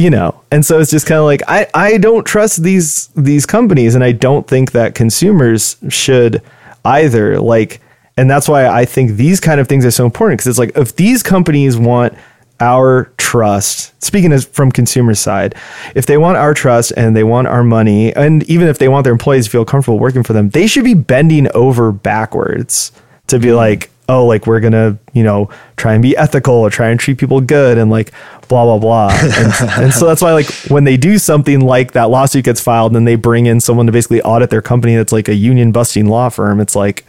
you 0.00 0.08
know 0.08 0.42
and 0.50 0.64
so 0.64 0.80
it's 0.80 0.90
just 0.90 1.06
kind 1.06 1.18
of 1.18 1.26
like 1.26 1.42
i 1.46 1.66
i 1.74 1.98
don't 1.98 2.24
trust 2.24 2.62
these 2.62 3.08
these 3.08 3.44
companies 3.44 3.94
and 3.94 4.02
i 4.02 4.10
don't 4.10 4.48
think 4.48 4.72
that 4.72 4.94
consumers 4.94 5.76
should 5.90 6.40
either 6.86 7.38
like 7.38 7.82
and 8.16 8.30
that's 8.30 8.48
why 8.48 8.66
i 8.66 8.86
think 8.86 9.12
these 9.12 9.40
kind 9.40 9.60
of 9.60 9.68
things 9.68 9.84
are 9.84 9.90
so 9.90 10.06
important 10.06 10.38
because 10.38 10.46
it's 10.46 10.58
like 10.58 10.74
if 10.74 10.96
these 10.96 11.22
companies 11.22 11.76
want 11.76 12.14
our 12.60 13.12
trust 13.18 13.92
speaking 14.02 14.32
as 14.32 14.46
from 14.46 14.72
consumer 14.72 15.14
side 15.14 15.54
if 15.94 16.06
they 16.06 16.16
want 16.16 16.38
our 16.38 16.54
trust 16.54 16.94
and 16.96 17.14
they 17.14 17.24
want 17.24 17.46
our 17.46 17.62
money 17.62 18.10
and 18.14 18.42
even 18.44 18.68
if 18.68 18.78
they 18.78 18.88
want 18.88 19.04
their 19.04 19.12
employees 19.12 19.44
to 19.44 19.50
feel 19.50 19.66
comfortable 19.66 19.98
working 19.98 20.22
for 20.22 20.32
them 20.32 20.48
they 20.50 20.66
should 20.66 20.84
be 20.84 20.94
bending 20.94 21.46
over 21.54 21.92
backwards 21.92 22.90
to 23.26 23.38
be 23.38 23.48
mm-hmm. 23.48 23.56
like 23.56 23.90
oh 24.10 24.26
like 24.26 24.46
we're 24.46 24.60
gonna 24.60 24.98
you 25.12 25.22
know 25.22 25.48
try 25.76 25.94
and 25.94 26.02
be 26.02 26.16
ethical 26.16 26.54
or 26.54 26.68
try 26.70 26.88
and 26.90 26.98
treat 26.98 27.16
people 27.18 27.40
good 27.40 27.78
and 27.78 27.90
like 27.90 28.12
blah 28.48 28.64
blah 28.64 28.78
blah 28.78 29.08
and, 29.12 29.52
and 29.84 29.94
so 29.94 30.06
that's 30.06 30.20
why 30.20 30.32
like 30.32 30.50
when 30.68 30.84
they 30.84 30.96
do 30.96 31.16
something 31.18 31.60
like 31.60 31.92
that 31.92 32.10
lawsuit 32.10 32.44
gets 32.44 32.60
filed 32.60 32.90
and 32.90 32.96
then 32.96 33.04
they 33.04 33.14
bring 33.14 33.46
in 33.46 33.60
someone 33.60 33.86
to 33.86 33.92
basically 33.92 34.20
audit 34.22 34.50
their 34.50 34.62
company 34.62 34.96
that's 34.96 35.12
like 35.12 35.28
a 35.28 35.34
union 35.34 35.70
busting 35.72 36.06
law 36.08 36.28
firm 36.28 36.60
it's 36.60 36.74
like 36.74 37.06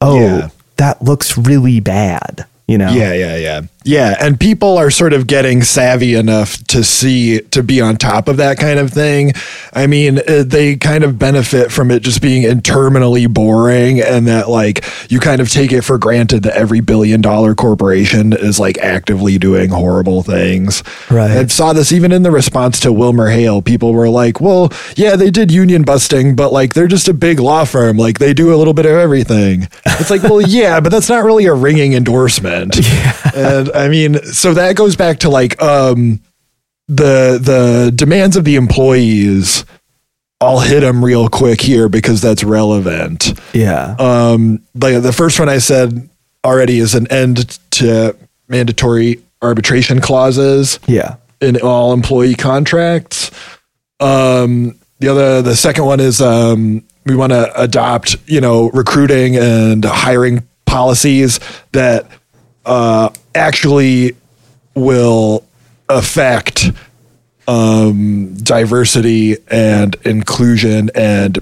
oh 0.00 0.18
Yeah. 0.18 0.48
that 0.76 1.00
looks 1.02 1.38
really 1.38 1.78
bad 1.80 2.44
you 2.66 2.78
know 2.78 2.92
Yeah, 2.92 3.12
yeah, 3.12 3.36
yeah. 3.36 3.62
Yeah, 3.84 4.16
and 4.20 4.38
people 4.38 4.78
are 4.78 4.90
sort 4.90 5.12
of 5.12 5.26
getting 5.26 5.62
savvy 5.62 6.14
enough 6.14 6.62
to 6.68 6.84
see 6.84 7.40
to 7.40 7.62
be 7.62 7.80
on 7.80 7.96
top 7.96 8.28
of 8.28 8.36
that 8.36 8.58
kind 8.58 8.78
of 8.78 8.92
thing. 8.92 9.32
I 9.72 9.86
mean, 9.86 10.18
uh, 10.18 10.44
they 10.46 10.76
kind 10.76 11.02
of 11.02 11.18
benefit 11.18 11.72
from 11.72 11.90
it 11.90 12.04
just 12.04 12.22
being 12.22 12.44
interminably 12.44 13.26
boring 13.26 14.00
and 14.00 14.28
that 14.28 14.48
like 14.48 14.84
you 15.10 15.18
kind 15.18 15.40
of 15.40 15.50
take 15.50 15.72
it 15.72 15.82
for 15.82 15.98
granted 15.98 16.44
that 16.44 16.54
every 16.54 16.80
billion 16.80 17.20
dollar 17.20 17.54
corporation 17.54 18.32
is 18.32 18.60
like 18.60 18.78
actively 18.78 19.38
doing 19.38 19.70
horrible 19.70 20.22
things. 20.22 20.84
Right. 21.10 21.30
I 21.30 21.46
saw 21.46 21.72
this 21.72 21.90
even 21.92 22.12
in 22.12 22.22
the 22.22 22.30
response 22.30 22.78
to 22.80 22.92
Wilmer 22.92 23.30
Hale. 23.30 23.62
People 23.62 23.92
were 23.94 24.08
like, 24.08 24.40
"Well, 24.40 24.72
yeah, 24.96 25.16
they 25.16 25.30
did 25.30 25.50
union 25.50 25.82
busting, 25.82 26.36
but 26.36 26.52
like 26.52 26.74
they're 26.74 26.86
just 26.86 27.08
a 27.08 27.14
big 27.14 27.40
law 27.40 27.64
firm. 27.64 27.96
Like 27.96 28.20
they 28.20 28.32
do 28.32 28.54
a 28.54 28.56
little 28.56 28.74
bit 28.74 28.86
of 28.86 28.92
everything." 28.92 29.68
It's 29.84 30.10
like, 30.10 30.22
"Well, 30.22 30.40
yeah, 30.52 30.78
but 30.78 30.90
that's 30.90 31.08
not 31.08 31.24
really 31.24 31.46
a 31.46 31.54
ringing 31.54 31.94
endorsement." 31.94 32.51
And 33.34 33.70
I 33.72 33.88
mean, 33.88 34.22
so 34.24 34.52
that 34.54 34.76
goes 34.76 34.94
back 34.94 35.20
to 35.20 35.30
like 35.30 35.60
um 35.62 36.20
the 36.88 37.38
the 37.40 37.92
demands 37.94 38.36
of 38.36 38.44
the 38.44 38.56
employees. 38.56 39.64
I'll 40.40 40.60
hit 40.60 40.80
them 40.80 41.04
real 41.04 41.28
quick 41.28 41.60
here 41.60 41.88
because 41.88 42.20
that's 42.20 42.42
relevant. 42.44 43.38
yeah 43.54 43.94
Um, 43.98 44.62
the 44.74 45.00
the 45.00 45.12
first 45.12 45.38
one 45.38 45.48
I 45.48 45.58
said 45.58 46.08
already 46.44 46.78
is 46.78 46.94
an 46.94 47.06
end 47.10 47.58
to 47.72 48.16
mandatory 48.48 49.22
arbitration 49.40 50.00
clauses 50.00 50.78
yeah 50.86 51.16
in 51.40 51.60
all 51.60 51.92
employee 51.92 52.34
contracts. 52.34 53.30
Um, 54.00 54.78
the 54.98 55.08
other, 55.08 55.42
the 55.42 55.56
second 55.56 55.84
one 55.84 56.00
is 56.00 56.20
um, 56.20 56.84
we 57.06 57.16
want 57.16 57.32
to 57.32 57.60
adopt, 57.60 58.16
you 58.26 58.40
know, 58.40 58.70
recruiting 58.70 59.36
and 59.36 59.84
hiring 59.84 60.46
policies 60.66 61.40
that 61.72 62.06
uh, 62.64 63.10
actually 63.34 64.16
will 64.74 65.44
affect 65.88 66.70
um, 67.48 68.34
diversity 68.34 69.36
and 69.48 69.96
inclusion 70.04 70.90
and 70.94 71.38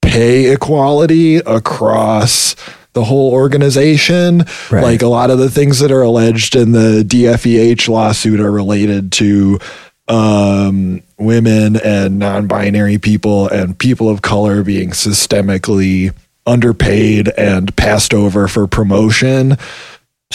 pay 0.00 0.52
equality 0.52 1.36
across 1.36 2.54
the 2.92 3.04
whole 3.04 3.32
organization. 3.32 4.44
Right. 4.70 4.82
Like 4.82 5.02
a 5.02 5.08
lot 5.08 5.30
of 5.30 5.38
the 5.38 5.50
things 5.50 5.80
that 5.80 5.90
are 5.90 6.02
alleged 6.02 6.56
in 6.56 6.72
the 6.72 7.04
DFEH 7.06 7.88
lawsuit 7.88 8.40
are 8.40 8.52
related 8.52 9.12
to 9.12 9.58
um, 10.06 11.02
women 11.18 11.76
and 11.76 12.18
non 12.18 12.46
binary 12.46 12.98
people 12.98 13.48
and 13.48 13.78
people 13.78 14.08
of 14.08 14.22
color 14.22 14.62
being 14.62 14.90
systemically 14.90 16.14
underpaid 16.46 17.28
and 17.30 17.74
passed 17.76 18.14
over 18.14 18.46
for 18.48 18.66
promotion. 18.66 19.56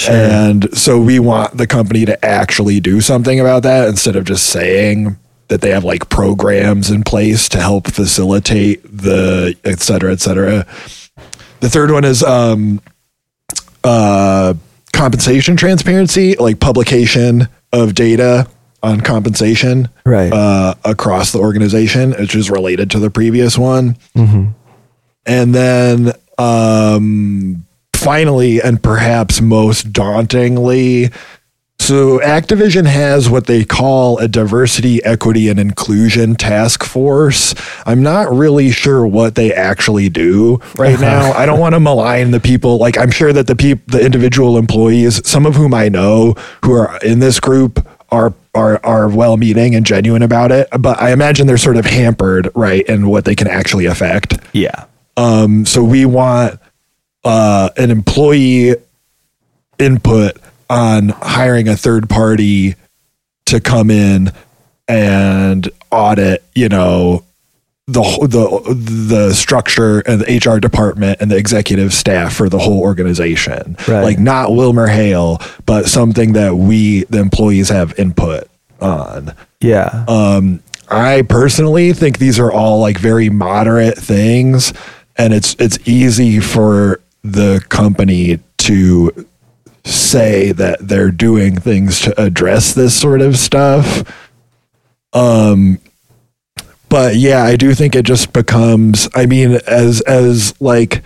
And 0.08 0.78
so 0.78 1.00
we 1.00 1.20
want 1.20 1.58
the 1.58 1.68
company 1.68 2.06
to 2.06 2.26
actually 2.26 2.80
do 2.80 3.02
something 3.02 3.40
about 3.40 3.64
that 3.64 3.88
instead 3.90 4.16
of 4.16 4.24
just 4.26 4.46
saying 4.48 5.18
that 5.50 5.62
they 5.62 5.72
have 5.72 5.84
like 5.84 6.10
programs 6.10 6.92
in 6.92 7.04
place 7.04 7.50
to 7.50 7.60
help 7.60 7.88
facilitate 7.88 8.82
the 8.84 9.56
et 9.66 9.80
cetera, 9.80 10.12
et 10.12 10.20
cetera. 10.22 10.66
The 11.60 11.70
third 11.70 11.92
one 11.92 12.06
is 12.06 12.24
um, 12.24 12.80
uh, 13.84 14.54
compensation 14.94 15.58
transparency, 15.58 16.36
like 16.36 16.60
publication 16.60 17.48
of 17.74 17.96
data 17.96 18.48
on 18.82 19.02
compensation 19.02 19.90
Right. 20.06 20.32
uh, 20.32 20.76
across 20.86 21.32
the 21.32 21.40
organization, 21.40 22.12
which 22.12 22.36
is 22.36 22.50
related 22.50 22.92
to 22.92 23.00
the 23.00 23.10
previous 23.10 23.58
one. 23.58 23.98
And 25.26 25.54
then 25.54 26.14
um, 26.38 27.66
finally, 28.00 28.62
and 28.62 28.82
perhaps 28.82 29.42
most 29.42 29.94
dauntingly, 29.94 31.12
so 31.80 32.20
Activision 32.20 32.86
has 32.86 33.30
what 33.30 33.48
they 33.48 33.64
call 33.64 34.20
a 34.20 34.28
diversity, 34.28 35.04
equity, 35.04 35.48
and 35.48 35.58
inclusion 35.58 36.36
task 36.36 36.84
force. 36.84 37.56
I'm 37.86 38.04
not 38.04 38.32
really 38.32 38.70
sure 38.70 39.08
what 39.08 39.36
they 39.36 39.54
actually 39.54 40.10
do 40.10 40.60
right 40.78 41.00
now. 41.00 41.32
I 41.32 41.46
don't 41.46 41.60
want 41.60 41.74
to 41.76 41.80
malign 41.80 42.32
the 42.32 42.40
people. 42.40 42.78
Like 42.78 42.98
I'm 42.98 43.12
sure 43.12 43.34
that 43.34 43.48
the 43.48 43.56
peop- 43.56 43.88
the 43.88 44.06
individual 44.06 44.58
employees, 44.58 45.28
some 45.28 45.46
of 45.46 45.56
whom 45.56 45.74
I 45.74 45.90
know 45.90 46.36
who 46.64 46.74
are 46.74 47.00
in 47.00 47.20
this 47.20 47.40
group, 47.40 47.88
are 48.12 48.34
are 48.54 48.80
are 48.86 49.08
well 49.08 49.38
meaning 49.38 49.74
and 49.74 49.86
genuine 49.86 50.22
about 50.22 50.52
it. 50.52 50.68
But 50.78 51.02
I 51.02 51.12
imagine 51.12 51.48
they're 51.48 51.58
sort 51.58 51.78
of 51.78 51.86
hampered, 51.86 52.52
right, 52.56 52.86
in 52.88 53.08
what 53.08 53.26
they 53.26 53.36
can 53.36 53.48
actually 53.48 53.86
affect. 53.86 54.38
yeah. 54.54 54.86
Um, 55.18 55.66
so 55.66 55.84
we 55.84 56.06
want 56.06 56.60
uh, 57.24 57.70
an 57.78 57.92
employee 57.92 58.76
input 59.78 60.38
on 60.70 61.10
hiring 61.10 61.68
a 61.68 61.76
third 61.76 62.10
party 62.10 62.76
to 63.46 63.60
come 63.60 63.90
in 63.90 64.32
and 64.88 65.70
audit, 65.92 66.44
you 66.56 66.70
know, 66.70 67.24
the 67.88 68.02
the 68.22 68.74
the 68.76 69.34
structure 69.34 70.00
and 70.02 70.22
the 70.22 70.38
HR 70.38 70.60
department 70.60 71.20
and 71.22 71.32
the 71.32 71.38
executive 71.38 71.92
staff 71.92 72.36
for 72.36 72.48
the 72.48 72.60
whole 72.60 72.82
organization. 72.82 73.76
Right. 73.88 74.04
Like 74.04 74.20
not 74.20 74.52
Wilmer 74.52 74.88
Hale, 74.88 75.42
but 75.66 75.88
something 75.88 76.34
that 76.34 76.56
we 76.56 77.06
the 77.06 77.20
employees 77.20 77.70
have 77.70 77.98
input 77.98 78.48
on. 78.80 79.34
Yeah. 79.60 80.06
Um, 80.08 80.62
I 80.90 81.24
personally 81.24 81.94
think 81.94 82.20
these 82.20 82.40
are 82.40 82.52
all 82.52 82.80
like 82.80 82.98
very 82.98 83.30
moderate 83.30 83.98
things, 83.98 84.72
and 85.18 85.34
it's 85.34 85.56
it's 85.58 85.80
easy 85.88 86.40
for 86.40 87.02
the 87.24 87.64
company 87.70 88.40
to 88.58 89.26
say 89.86 90.52
that 90.52 90.88
they're 90.88 91.12
doing 91.12 91.60
things 91.60 92.00
to 92.02 92.22
address 92.22 92.74
this 92.74 93.00
sort 93.00 93.22
of 93.22 93.38
stuff. 93.38 94.04
Um, 95.14 95.80
but 96.90 97.16
yeah, 97.16 97.44
I 97.44 97.56
do 97.56 97.74
think 97.74 97.96
it 97.96 98.06
just 98.06 98.34
becomes. 98.34 99.08
I 99.16 99.26
mean, 99.26 99.60
as 99.68 100.02
as 100.02 100.60
like. 100.60 101.04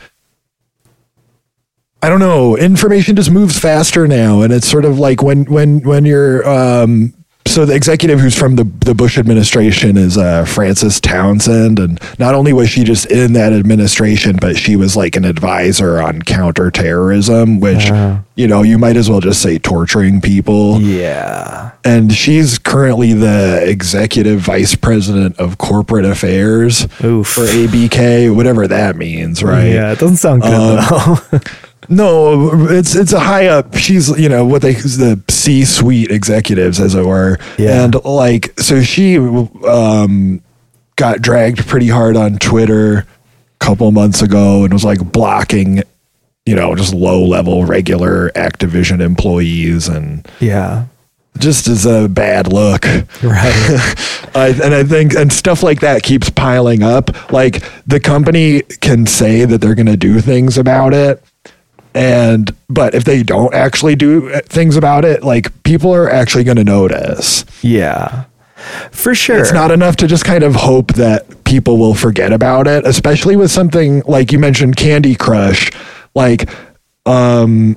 I 2.02 2.10
don't 2.10 2.20
know. 2.20 2.58
Information 2.58 3.16
just 3.16 3.32
moves 3.32 3.58
faster 3.58 4.10
now, 4.10 4.42
and 4.42 4.52
it's 4.52 4.68
sort 4.68 4.84
of 4.84 5.00
like 5.00 5.24
when 5.24 5.46
when 5.46 5.80
when 5.82 6.04
you're 6.04 6.48
um, 6.48 7.14
so 7.46 7.66
the 7.66 7.76
executive 7.76 8.20
who's 8.20 8.38
from 8.38 8.56
the 8.56 8.64
the 8.64 8.96
Bush 8.96 9.18
administration 9.18 9.98
is 9.98 10.18
uh, 10.18 10.46
Frances 10.46 11.00
Townsend, 11.02 11.78
and 11.80 12.00
not 12.20 12.34
only 12.36 12.54
was 12.54 12.70
she 12.70 12.84
just 12.84 13.06
in 13.08 13.34
that 13.34 13.54
administration, 13.54 14.38
but 14.40 14.58
she 14.58 14.76
was 14.76 14.96
like 14.96 15.16
an 15.16 15.26
advisor 15.26 16.02
on 16.02 16.22
counterterrorism, 16.22 17.60
which 17.60 17.90
you 18.36 18.48
know 18.48 18.62
you 18.64 18.78
might 18.78 18.96
as 18.98 19.10
well 19.10 19.20
just 19.20 19.42
say 19.42 19.58
torturing 19.60 20.22
people. 20.22 20.82
yeah. 20.82 21.72
And 21.86 22.14
she's 22.14 22.58
currently 22.58 23.12
the 23.12 23.62
executive 23.70 24.40
vice 24.40 24.74
president 24.74 25.38
of 25.38 25.58
corporate 25.58 26.06
affairs 26.06 26.86
Oof. 27.04 27.28
for 27.28 27.42
ABK, 27.42 28.34
whatever 28.34 28.68
that 28.70 28.96
means, 28.96 29.44
right? 29.44 29.66
Yeah. 29.68 29.92
It 29.92 30.00
doesn't 30.00 30.16
sound 30.18 30.44
good 30.44 30.54
Um, 30.54 31.20
though. 31.32 31.40
No, 31.90 32.68
it's 32.70 32.96
it's 32.96 33.14
a 33.14 33.20
high 33.20 33.48
up. 33.48 33.76
She's 33.76 34.10
you 34.20 34.30
know 34.30 34.46
what 34.46 34.62
they 34.62 34.74
the 34.74 35.22
C 35.30 35.66
suite 35.66 36.12
executives, 36.12 36.80
as 36.80 36.96
it 36.96 37.06
were, 37.06 37.38
Yeah. 37.58 37.84
and 37.84 37.96
like 38.06 38.60
so 38.60 38.82
she 38.82 39.18
um 39.18 40.42
got 40.96 41.22
dragged 41.22 41.68
pretty 41.68 41.88
hard 41.88 42.16
on 42.16 42.38
Twitter 42.38 43.00
a 43.00 43.06
couple 43.60 43.92
months 43.92 44.22
ago 44.22 44.64
and 44.64 44.72
was 44.74 44.86
like 44.86 45.00
blocking, 45.12 45.82
you 46.46 46.56
know, 46.56 46.76
just 46.76 46.94
low 46.94 47.24
level 47.26 47.66
regular 47.66 48.30
Activision 48.32 49.02
employees 49.02 49.88
and 49.88 50.28
yeah. 50.40 50.86
just 51.40 51.68
as 51.68 51.86
a 51.88 52.08
bad 52.08 52.48
look. 52.52 52.86
Right. 52.86 53.00
I, 54.36 54.48
and 54.64 54.74
I 54.74 54.84
think 54.84 55.14
and 55.16 55.32
stuff 55.34 55.64
like 55.64 55.80
that 55.82 56.04
keeps 56.04 56.30
piling 56.30 56.84
up. 56.84 57.32
Like 57.32 57.64
the 57.88 58.00
company 58.00 58.62
can 58.82 59.06
say 59.06 59.46
that 59.46 59.62
they're 59.62 59.76
going 59.76 59.86
to 59.88 59.98
do 59.98 60.22
things 60.22 60.58
about 60.58 60.94
it, 60.94 61.24
and 61.96 62.56
but 62.70 62.96
if 62.96 63.04
they 63.04 63.24
don't 63.24 63.54
actually 63.54 63.96
do 63.96 64.30
things 64.46 64.76
about 64.76 65.06
it, 65.06 65.24
like 65.24 65.64
people 65.64 65.94
are 65.94 66.10
actually 66.10 66.44
going 66.44 66.58
to 66.58 66.64
notice. 66.64 67.46
yeah. 67.62 68.26
For 68.92 69.14
sure. 69.14 69.40
It's 69.40 69.52
not 69.52 69.72
enough 69.72 69.98
to 69.98 70.08
just 70.08 70.24
kind 70.24 70.42
of 70.42 70.56
hope 70.56 70.94
that 70.94 71.44
people 71.44 71.78
will 71.78 71.94
forget 71.94 72.32
about 72.32 72.66
it, 72.66 72.86
especially 72.88 73.36
with 73.36 73.52
something 73.52 74.02
like 74.08 74.32
you 74.32 74.40
mentioned 74.40 74.78
Candy 74.78 75.16
Crush. 75.16 75.70
Like 76.16 76.50
um 77.06 77.76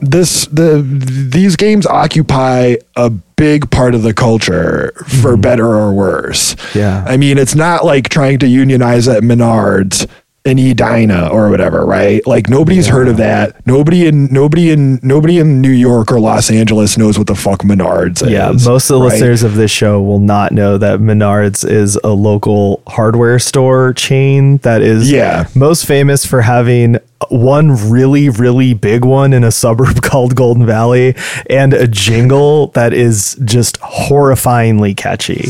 this 0.00 0.46
the 0.46 0.80
these 0.82 1.56
games 1.56 1.86
occupy 1.86 2.76
a 2.94 3.10
big 3.10 3.68
part 3.70 3.94
of 3.94 4.02
the 4.02 4.14
culture 4.14 4.92
for 5.20 5.36
better 5.36 5.66
or 5.66 5.92
worse. 5.92 6.54
Yeah. 6.74 7.04
I 7.06 7.16
mean, 7.16 7.36
it's 7.38 7.54
not 7.56 7.84
like 7.84 8.08
trying 8.08 8.38
to 8.40 8.46
unionize 8.46 9.08
at 9.08 9.22
Menards 9.22 10.08
and 10.46 10.58
Edina 10.60 11.28
or 11.28 11.50
whatever, 11.50 11.84
right? 11.84 12.26
Like 12.26 12.48
nobody's 12.48 12.86
heard 12.86 13.08
of 13.08 13.16
that. 13.18 13.66
Nobody 13.66 14.06
in 14.06 14.26
nobody 14.32 14.70
in 14.70 15.00
nobody 15.02 15.38
in 15.38 15.60
New 15.60 15.70
York 15.70 16.12
or 16.12 16.20
Los 16.20 16.50
Angeles 16.50 16.96
knows 16.96 17.18
what 17.18 17.26
the 17.26 17.34
fuck 17.34 17.60
Menards 17.62 18.22
Yeah, 18.22 18.50
is. 18.52 18.64
Yeah, 18.64 18.70
most 18.70 18.88
of 18.90 18.94
the 18.98 19.00
right? 19.02 19.12
listeners 19.12 19.42
of 19.42 19.54
this 19.56 19.70
show 19.70 20.00
will 20.00 20.20
not 20.20 20.52
know 20.52 20.78
that 20.78 21.00
Menards 21.00 21.68
is 21.68 21.96
a 22.04 22.10
local 22.10 22.82
hardware 22.86 23.38
store 23.38 23.92
chain 23.92 24.58
that 24.58 24.82
is 24.82 25.10
Yeah. 25.10 25.46
most 25.54 25.84
famous 25.86 26.24
for 26.24 26.42
having 26.42 26.98
one 27.28 27.90
really, 27.90 28.28
really 28.28 28.72
big 28.74 29.04
one 29.04 29.32
in 29.32 29.42
a 29.42 29.50
suburb 29.50 30.02
called 30.02 30.36
Golden 30.36 30.64
Valley 30.66 31.16
and 31.50 31.72
a 31.74 31.88
jingle 31.88 32.68
that 32.68 32.92
is 32.92 33.36
just 33.44 33.80
horrifyingly 33.80 34.96
catchy. 34.96 35.48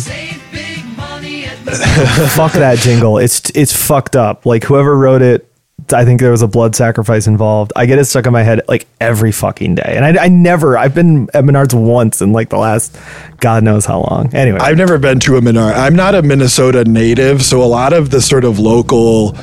Fuck 2.35 2.53
that 2.53 2.79
jingle. 2.79 3.19
It's 3.19 3.51
it's 3.51 3.73
fucked 3.73 4.17
up. 4.17 4.47
Like 4.47 4.64
whoever 4.64 4.97
wrote 4.97 5.23
it 5.23 5.51
I 5.93 6.05
think 6.05 6.21
there 6.21 6.31
was 6.31 6.43
a 6.43 6.49
blood 6.49 6.75
sacrifice 6.75 7.27
involved. 7.27 7.73
I 7.77 7.87
get 7.87 7.99
it 7.99 8.07
stuck 8.07 8.27
in 8.27 8.33
my 8.33 8.43
head 8.43 8.62
like 8.67 8.87
every 9.01 9.31
fucking 9.31 9.77
day. 9.77 9.95
And 9.97 10.05
I, 10.05 10.25
I 10.25 10.29
never, 10.29 10.77
I've 10.77 10.95
been 10.95 11.29
at 11.33 11.45
Menards 11.45 11.75
once 11.75 12.21
in 12.21 12.33
like 12.33 12.49
the 12.49 12.59
last 12.59 12.99
God 13.39 13.62
knows 13.62 13.87
how 13.87 14.01
long. 14.01 14.35
Anyway. 14.35 14.59
I've 14.59 14.77
never 14.77 14.99
been 14.99 15.21
to 15.21 15.37
a 15.37 15.41
Menard. 15.41 15.75
I'm 15.75 15.95
not 15.95 16.14
a 16.14 16.23
Minnesota 16.23 16.85
native, 16.85 17.43
so 17.45 17.62
a 17.62 17.67
lot 17.67 17.93
of 17.93 18.11
the 18.11 18.21
sort 18.21 18.45
of 18.45 18.59
local, 18.59 19.37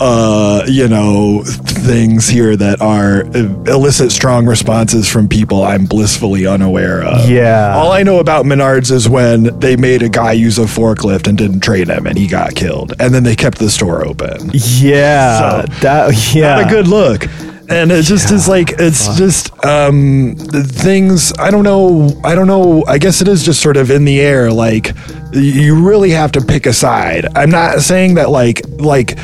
uh, 0.00 0.64
you 0.66 0.88
know, 0.88 1.42
things 1.44 2.28
here 2.28 2.56
that 2.56 2.80
are 2.80 3.22
elicit 3.70 4.12
strong 4.12 4.46
responses 4.46 5.08
from 5.08 5.28
people 5.28 5.62
I'm 5.62 5.86
blissfully 5.86 6.46
unaware 6.46 7.02
of. 7.02 7.28
Yeah. 7.30 7.74
All 7.74 7.92
I 7.92 8.02
know 8.02 8.18
about 8.18 8.44
Menards 8.44 8.90
is 8.90 9.08
when 9.08 9.58
they 9.60 9.76
made 9.76 10.02
a 10.02 10.08
guy 10.08 10.32
use 10.32 10.58
a 10.58 10.62
forklift 10.62 11.26
and 11.26 11.36
didn't 11.38 11.60
train 11.60 11.88
him, 11.88 12.06
and 12.06 12.16
he 12.18 12.26
got 12.26 12.54
killed, 12.54 12.94
and 12.98 13.14
then 13.14 13.22
they 13.22 13.36
kept 13.36 13.58
the 13.58 13.70
store 13.70 14.04
open. 14.06 14.50
yeah. 14.52 15.62
So, 15.62 15.66
that, 15.80 16.34
yeah. 16.34 16.56
Not 16.60 16.66
a 16.66 16.70
good 16.70 16.88
look. 16.88 17.26
And 17.68 17.90
it 17.90 18.04
just 18.04 18.30
is 18.30 18.46
like 18.46 18.74
it's 18.78 19.16
just 19.16 19.50
um 19.64 20.36
the 20.36 20.62
things 20.62 21.32
I 21.36 21.50
don't 21.50 21.64
know 21.64 22.16
I 22.22 22.36
don't 22.36 22.46
know 22.46 22.84
I 22.86 22.98
guess 22.98 23.20
it 23.20 23.26
is 23.26 23.42
just 23.44 23.60
sort 23.60 23.76
of 23.76 23.90
in 23.90 24.04
the 24.04 24.20
air 24.20 24.52
like 24.52 24.94
you 25.32 25.84
really 25.84 26.10
have 26.10 26.30
to 26.32 26.40
pick 26.40 26.66
a 26.66 26.72
side. 26.72 27.26
I'm 27.34 27.50
not 27.50 27.80
saying 27.80 28.14
that 28.14 28.30
like 28.30 28.62
like 28.78 29.18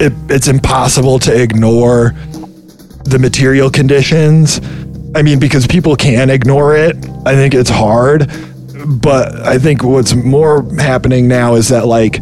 it, 0.00 0.12
it's 0.28 0.48
impossible 0.48 1.18
to 1.20 1.42
ignore 1.42 2.14
the 3.04 3.18
material 3.18 3.70
conditions. 3.70 4.60
I 5.14 5.22
mean, 5.22 5.38
because 5.38 5.66
people 5.66 5.96
can 5.96 6.30
ignore 6.30 6.74
it. 6.74 6.96
I 7.26 7.34
think 7.34 7.54
it's 7.54 7.70
hard. 7.70 8.30
But 8.86 9.34
I 9.46 9.58
think 9.58 9.82
what's 9.82 10.14
more 10.14 10.62
happening 10.76 11.28
now 11.28 11.54
is 11.54 11.68
that 11.68 11.86
like 11.86 12.20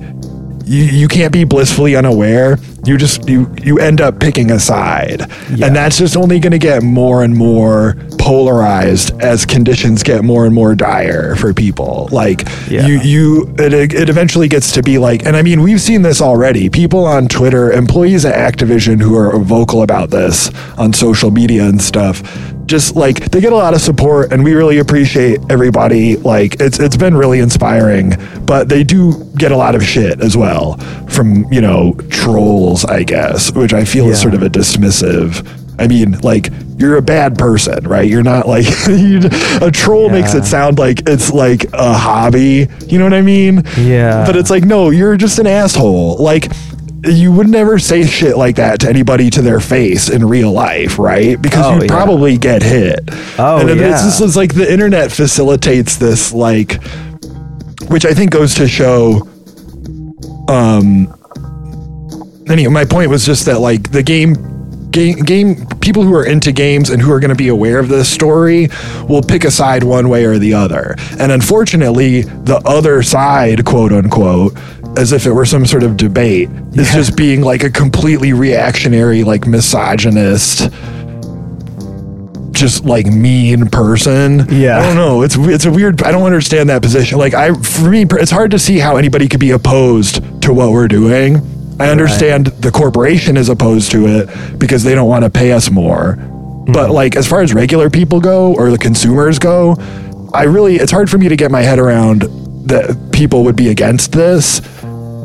you, 0.64 0.82
you 0.82 1.08
can't 1.08 1.32
be 1.32 1.44
blissfully 1.44 1.94
unaware. 1.94 2.58
You 2.84 2.96
just 2.96 3.28
you 3.28 3.52
you 3.62 3.78
end 3.78 4.00
up 4.00 4.20
picking 4.20 4.50
a 4.50 4.58
side. 4.60 5.20
Yeah. 5.54 5.66
And 5.66 5.76
that's 5.76 5.98
just 5.98 6.16
only 6.16 6.38
going 6.38 6.52
to 6.52 6.58
get 6.58 6.82
more 6.82 7.22
and 7.24 7.36
more 7.36 7.96
polarized 8.18 9.20
as 9.20 9.44
conditions 9.46 10.02
get 10.02 10.22
more 10.22 10.44
and 10.46 10.54
more 10.54 10.74
dire 10.74 11.34
for 11.36 11.52
people. 11.52 12.08
Like 12.12 12.42
Yeah. 12.68 12.86
you 12.86 13.00
you 13.00 13.54
it, 13.58 13.72
it 13.92 14.08
eventually 14.08 14.48
gets 14.48 14.72
to 14.72 14.82
be 14.82 14.98
like 14.98 15.24
and 15.26 15.36
I 15.36 15.42
mean 15.42 15.62
we've 15.62 15.80
seen 15.80 16.02
this 16.02 16.20
already. 16.20 16.68
People 16.70 17.04
on 17.04 17.26
Twitter, 17.28 17.72
employees 17.72 18.24
at 18.24 18.34
Activision 18.34 19.00
who 19.00 19.16
are 19.16 19.36
vocal 19.38 19.82
about 19.82 20.10
this 20.10 20.50
on 20.78 20.92
social 20.92 21.30
media 21.30 21.64
and 21.64 21.80
stuff 21.82 22.22
just 22.66 22.96
like 22.96 23.30
they 23.30 23.40
get 23.40 23.50
a 23.54 23.56
lot 23.56 23.72
of 23.72 23.80
support 23.80 24.30
and 24.30 24.44
we 24.44 24.52
really 24.52 24.76
appreciate 24.78 25.40
everybody 25.48 26.16
like 26.18 26.60
it's 26.60 26.78
it's 26.78 26.98
been 26.98 27.16
really 27.16 27.38
inspiring 27.38 28.12
but 28.44 28.68
they 28.68 28.84
do 28.84 29.24
get 29.38 29.50
a 29.52 29.56
lot 29.56 29.74
of 29.74 29.82
shit 29.82 30.20
as 30.20 30.36
well 30.36 30.74
from 31.08 31.50
you 31.50 31.62
know 31.62 31.94
trolls 32.10 32.67
i 32.86 33.02
guess 33.02 33.52
which 33.52 33.72
i 33.72 33.84
feel 33.84 34.08
is 34.08 34.20
sort 34.20 34.34
of 34.34 34.42
a 34.42 34.48
dismissive 34.48 35.46
i 35.78 35.86
mean 35.86 36.12
like 36.20 36.48
you're 36.78 36.96
a 36.96 37.02
bad 37.02 37.36
person 37.38 37.86
right 37.88 38.08
you're 38.08 38.22
not 38.22 38.46
like 38.48 38.66
a 38.88 39.70
troll 39.72 40.08
makes 40.10 40.34
it 40.34 40.44
sound 40.44 40.78
like 40.78 41.02
it's 41.08 41.30
like 41.32 41.64
a 41.72 41.92
hobby 41.94 42.66
you 42.86 42.98
know 42.98 43.04
what 43.04 43.14
i 43.14 43.20
mean 43.22 43.62
Yeah. 43.76 44.24
but 44.26 44.36
it's 44.36 44.50
like 44.50 44.64
no 44.64 44.90
you're 44.90 45.16
just 45.16 45.38
an 45.38 45.46
asshole 45.46 46.16
like 46.18 46.46
you 47.04 47.30
would 47.32 47.48
never 47.48 47.78
say 47.78 48.04
shit 48.04 48.36
like 48.36 48.56
that 48.56 48.80
to 48.80 48.88
anybody 48.88 49.30
to 49.30 49.40
their 49.40 49.60
face 49.60 50.10
in 50.10 50.24
real 50.26 50.50
life, 50.50 50.98
right? 50.98 51.40
Because 51.40 51.64
Oh, 51.64 51.74
you'd 51.74 51.82
yeah. 51.84 51.88
probably 51.96 52.36
get 52.36 52.60
hit. 52.60 52.98
Oh, 53.38 53.58
and 53.60 53.68
yeah. 53.78 53.92
it's 53.92 54.02
just 54.02 54.20
it's 54.20 54.34
like 54.34 54.52
the 54.52 54.70
internet 54.70 55.12
facilitates 55.12 55.96
this, 55.96 56.32
like, 56.32 56.82
which 57.86 58.04
I 58.04 58.12
think 58.14 58.32
goes 58.32 58.56
to 58.56 58.66
show. 58.66 59.28
Um. 60.48 61.14
Anyway, 62.50 62.72
my 62.72 62.84
point 62.84 63.10
was 63.10 63.24
just 63.24 63.46
that, 63.46 63.60
like, 63.60 63.90
the 63.90 64.02
game. 64.02 64.54
Game, 64.90 65.18
game 65.18 65.66
people 65.80 66.02
who 66.02 66.14
are 66.14 66.24
into 66.24 66.50
games 66.50 66.88
and 66.88 67.00
who 67.00 67.12
are 67.12 67.20
going 67.20 67.28
to 67.28 67.36
be 67.36 67.48
aware 67.48 67.78
of 67.78 67.88
this 67.88 68.08
story 68.08 68.68
will 69.06 69.20
pick 69.20 69.44
a 69.44 69.50
side 69.50 69.84
one 69.84 70.08
way 70.08 70.24
or 70.24 70.38
the 70.38 70.54
other. 70.54 70.96
And 71.20 71.30
unfortunately, 71.30 72.22
the 72.22 72.56
other 72.64 73.02
side, 73.02 73.66
quote 73.66 73.92
unquote, 73.92 74.56
as 74.96 75.12
if 75.12 75.26
it 75.26 75.32
were 75.32 75.44
some 75.44 75.66
sort 75.66 75.82
of 75.82 75.98
debate, 75.98 76.48
is 76.72 76.90
just 76.90 77.18
being 77.18 77.42
like 77.42 77.64
a 77.64 77.70
completely 77.70 78.32
reactionary, 78.32 79.24
like 79.24 79.46
misogynist, 79.46 80.70
just 82.52 82.86
like 82.86 83.06
mean 83.06 83.66
person. 83.66 84.46
Yeah. 84.48 84.78
I 84.78 84.82
don't 84.82 84.96
know. 84.96 85.20
It's 85.22 85.36
it's 85.36 85.66
a 85.66 85.70
weird. 85.70 86.02
I 86.02 86.10
don't 86.12 86.24
understand 86.24 86.70
that 86.70 86.80
position. 86.80 87.18
Like 87.18 87.34
I, 87.34 87.52
for 87.52 87.90
me, 87.90 88.06
it's 88.10 88.30
hard 88.30 88.52
to 88.52 88.58
see 88.58 88.78
how 88.78 88.96
anybody 88.96 89.28
could 89.28 89.38
be 89.38 89.50
opposed 89.50 90.42
to 90.42 90.54
what 90.54 90.72
we're 90.72 90.88
doing. 90.88 91.42
I 91.80 91.90
understand 91.90 92.46
the 92.46 92.70
corporation 92.70 93.36
is 93.36 93.48
opposed 93.48 93.92
to 93.92 94.06
it 94.06 94.58
because 94.58 94.82
they 94.82 94.94
don't 94.94 95.08
want 95.08 95.24
to 95.24 95.30
pay 95.30 95.52
us 95.52 95.70
more. 95.70 96.16
But 96.66 96.88
hmm. 96.88 96.92
like 96.92 97.16
as 97.16 97.26
far 97.26 97.40
as 97.40 97.54
regular 97.54 97.88
people 97.88 98.20
go 98.20 98.54
or 98.54 98.70
the 98.70 98.78
consumers 98.78 99.38
go, 99.38 99.76
I 100.34 100.44
really 100.44 100.76
it's 100.76 100.92
hard 100.92 101.08
for 101.08 101.18
me 101.18 101.28
to 101.28 101.36
get 101.36 101.50
my 101.50 101.62
head 101.62 101.78
around 101.78 102.22
that 102.68 103.10
people 103.12 103.44
would 103.44 103.56
be 103.56 103.68
against 103.68 104.12
this 104.12 104.60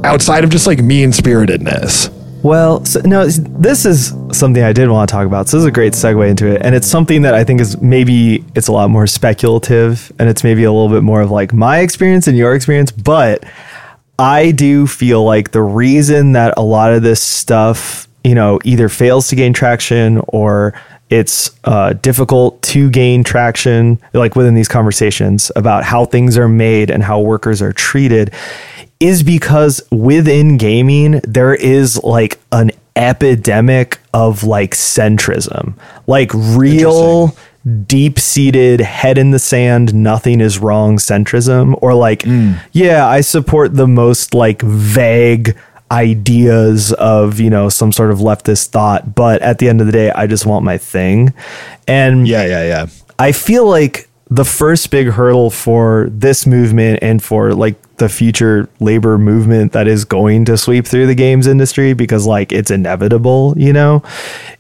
outside 0.04 0.44
of 0.44 0.50
just 0.50 0.68
like 0.68 0.80
mean 0.80 1.12
spiritedness. 1.12 2.10
Well, 2.44 2.84
so, 2.84 3.00
no, 3.06 3.26
this 3.26 3.86
is 3.86 4.14
something 4.34 4.62
I 4.64 4.74
did 4.74 4.90
want 4.90 5.10
to 5.10 5.14
talk 5.14 5.26
about. 5.26 5.48
So 5.48 5.58
this 5.58 5.62
is 5.62 5.68
a 5.68 5.72
great 5.72 5.94
segue 5.94 6.30
into 6.30 6.46
it, 6.48 6.62
and 6.62 6.76
it's 6.76 6.88
something 6.88 7.22
that 7.22 7.34
I 7.34 7.46
think 7.46 7.62
is 7.62 7.80
maybe 7.82 8.44
it's 8.54 8.68
a 8.68 8.74
lot 8.74 8.90
more 8.90 9.08
speculative, 9.08 10.12
and 10.20 10.30
it's 10.30 10.44
maybe 10.44 10.66
a 10.66 10.72
little 10.72 10.90
bit 10.90 11.04
more 11.04 11.22
of 11.22 11.32
like 11.32 11.54
my 11.54 11.80
experience 11.80 12.28
and 12.28 12.38
your 12.38 12.54
experience. 12.54 12.92
But 12.92 13.46
I 14.20 14.52
do 14.52 14.88
feel 14.88 15.24
like 15.24 15.52
the 15.52 15.62
reason 15.62 16.34
that 16.34 16.54
a 16.58 16.62
lot 16.62 16.94
of 16.94 17.02
this 17.02 17.22
stuff, 17.22 18.08
you 18.24 18.36
know, 18.36 18.60
either 18.64 18.90
fails 18.90 19.28
to 19.30 19.36
gain 19.36 19.54
traction 19.54 20.22
or 20.28 20.74
it's 21.10 21.52
uh, 21.64 21.94
difficult 21.94 22.62
to 22.64 22.90
gain 22.90 23.24
traction, 23.24 24.00
like 24.14 24.36
within 24.36 24.56
these 24.56 24.68
conversations 24.68 25.52
about 25.56 25.84
how 25.84 26.06
things 26.06 26.38
are 26.38 26.48
made 26.48 26.90
and 26.90 27.04
how 27.04 27.20
workers 27.20 27.62
are 27.62 27.74
treated, 27.74 28.34
is 29.00 29.24
because 29.24 29.82
within 29.92 30.58
gaming, 30.58 31.20
there 31.24 31.54
is 31.54 32.02
like 32.04 32.40
an 32.52 32.72
epidemic 32.96 34.00
of 34.14 34.44
like 34.44 34.72
centrism, 34.72 35.74
like 36.08 36.32
real 36.34 37.36
deep 37.88 38.20
seated 38.20 38.82
head 38.82 39.18
in 39.18 39.32
the 39.32 39.40
sand, 39.40 39.94
nothing 39.94 40.42
is 40.42 40.60
wrong 40.60 40.98
centrism, 40.98 41.78
or 41.82 41.94
like, 41.94 42.24
hmm. 42.24 42.54
yeah, 42.72 43.08
I 43.08 43.22
support 43.22 43.76
the 43.76 43.88
most 43.88 44.34
like 44.34 44.62
vague 44.62 45.58
ideas 45.92 46.92
of, 46.94 47.40
you 47.40 47.50
know, 47.50 47.70
some 47.70 47.92
sort 47.92 48.12
of 48.12 48.20
leftist 48.20 48.70
thought, 48.70 49.16
but 49.16 49.42
at 49.42 49.60
the 49.60 49.70
end 49.70 49.80
of 49.80 49.88
the 49.88 49.94
day, 49.94 50.12
I 50.12 50.28
just 50.28 50.46
want 50.46 50.66
my 50.66 50.78
thing. 50.78 51.34
And 51.88 52.28
Yeah, 52.28 52.46
yeah, 52.46 52.66
yeah. 52.66 52.88
I 53.20 53.32
feel 53.32 53.66
like 53.68 54.10
the 54.30 54.46
first 54.46 54.90
big 54.90 55.08
hurdle 55.08 55.52
for 55.52 56.08
this 56.10 56.48
movement 56.48 57.00
and 57.04 57.24
for 57.24 57.54
like 57.54 57.80
the 57.98 58.10
future 58.10 58.68
labor 58.80 59.20
movement 59.20 59.74
that 59.74 59.88
is 59.88 60.06
going 60.06 60.46
to 60.46 60.58
sweep 60.58 60.88
through 60.88 61.06
the 61.06 61.14
games 61.14 61.46
industry 61.46 61.94
because 61.94 62.26
like 62.26 62.52
it's 62.52 62.72
inevitable, 62.72 63.54
you 63.56 63.72
know, 63.72 64.02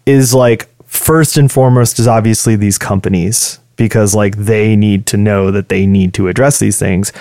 is 0.05 0.33
like 0.33 0.69
first 0.93 1.37
and 1.37 1.51
foremost 1.51 1.99
is 1.99 2.07
obviously 2.07 2.55
these 2.55 2.77
companies 2.77 3.59
because 3.75 4.13
like 4.13 4.37
they 4.37 4.75
need 4.75 5.07
to 5.07 5.17
know 5.17 5.49
that 5.49 5.67
they 5.67 5.87
need 5.87 6.13
to 6.13 6.27
address 6.27 6.59
these 6.59 6.77
things. 6.77 7.11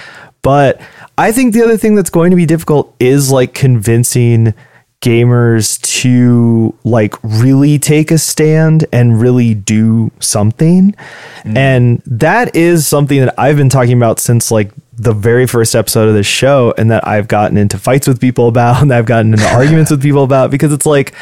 But 0.43 0.81
I 1.17 1.33
think 1.33 1.55
the 1.55 1.63
other 1.63 1.79
thing 1.79 1.95
that's 1.95 2.11
going 2.11 2.31
to 2.31 2.37
be 2.37 2.47
difficult 2.47 2.95
is 3.01 3.33
like 3.33 3.55
convincing 3.55 4.55
gamers 5.01 5.81
to 5.81 6.77
like 6.85 7.15
really 7.23 7.79
take 7.79 8.11
a 8.11 8.19
stand 8.19 8.85
and 8.93 9.21
really 9.21 9.55
do 9.55 10.11
something. 10.21 10.95
Mm. 11.43 11.57
And 11.57 12.03
that 12.07 12.55
is 12.55 12.87
something 12.87 13.21
that 13.21 13.35
I've 13.39 13.57
been 13.57 13.71
talking 13.71 13.97
about 13.97 14.21
since 14.21 14.51
like 14.51 14.71
the 14.93 15.13
very 15.13 15.47
first 15.47 15.75
episode 15.75 16.09
of 16.09 16.15
this 16.15 16.27
show 16.27 16.75
and 16.77 16.91
that 16.91 17.07
I've 17.07 17.27
gotten 17.27 17.57
into 17.57 17.79
fights 17.79 18.07
with 18.07 18.21
people 18.21 18.49
about 18.49 18.83
and 18.83 18.93
I've 18.93 19.07
gotten 19.07 19.33
into 19.33 19.49
arguments 19.49 19.91
with 19.91 20.03
people 20.03 20.25
about 20.25 20.51
because 20.51 20.73
it's 20.73 20.87
like 20.87 21.15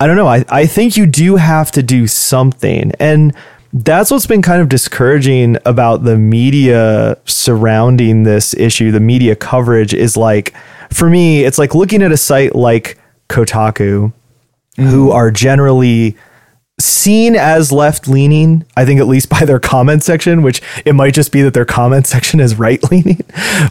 I 0.00 0.06
don't 0.06 0.16
know. 0.16 0.28
I, 0.28 0.44
I 0.48 0.66
think 0.66 0.96
you 0.96 1.06
do 1.06 1.36
have 1.36 1.72
to 1.72 1.82
do 1.82 2.06
something. 2.06 2.92
And 3.00 3.34
that's 3.72 4.10
what's 4.10 4.26
been 4.26 4.42
kind 4.42 4.62
of 4.62 4.68
discouraging 4.68 5.58
about 5.66 6.04
the 6.04 6.16
media 6.16 7.18
surrounding 7.26 8.22
this 8.22 8.54
issue, 8.54 8.90
the 8.90 9.00
media 9.00 9.36
coverage 9.36 9.92
is 9.92 10.16
like, 10.16 10.54
for 10.90 11.10
me, 11.10 11.44
it's 11.44 11.58
like 11.58 11.74
looking 11.74 12.02
at 12.02 12.12
a 12.12 12.16
site 12.16 12.54
like 12.54 12.98
Kotaku, 13.28 14.12
who 14.76 14.82
mm-hmm. 14.82 15.12
are 15.12 15.30
generally 15.30 16.16
seen 16.80 17.34
as 17.34 17.72
left 17.72 18.06
leaning, 18.06 18.64
I 18.76 18.84
think 18.84 19.00
at 19.00 19.08
least 19.08 19.28
by 19.28 19.44
their 19.44 19.58
comment 19.58 20.02
section, 20.02 20.42
which 20.42 20.62
it 20.84 20.94
might 20.94 21.14
just 21.14 21.32
be 21.32 21.42
that 21.42 21.54
their 21.54 21.64
comment 21.64 22.06
section 22.14 22.40
is 22.40 22.56
right 22.56 22.82
leaning, 22.90 23.20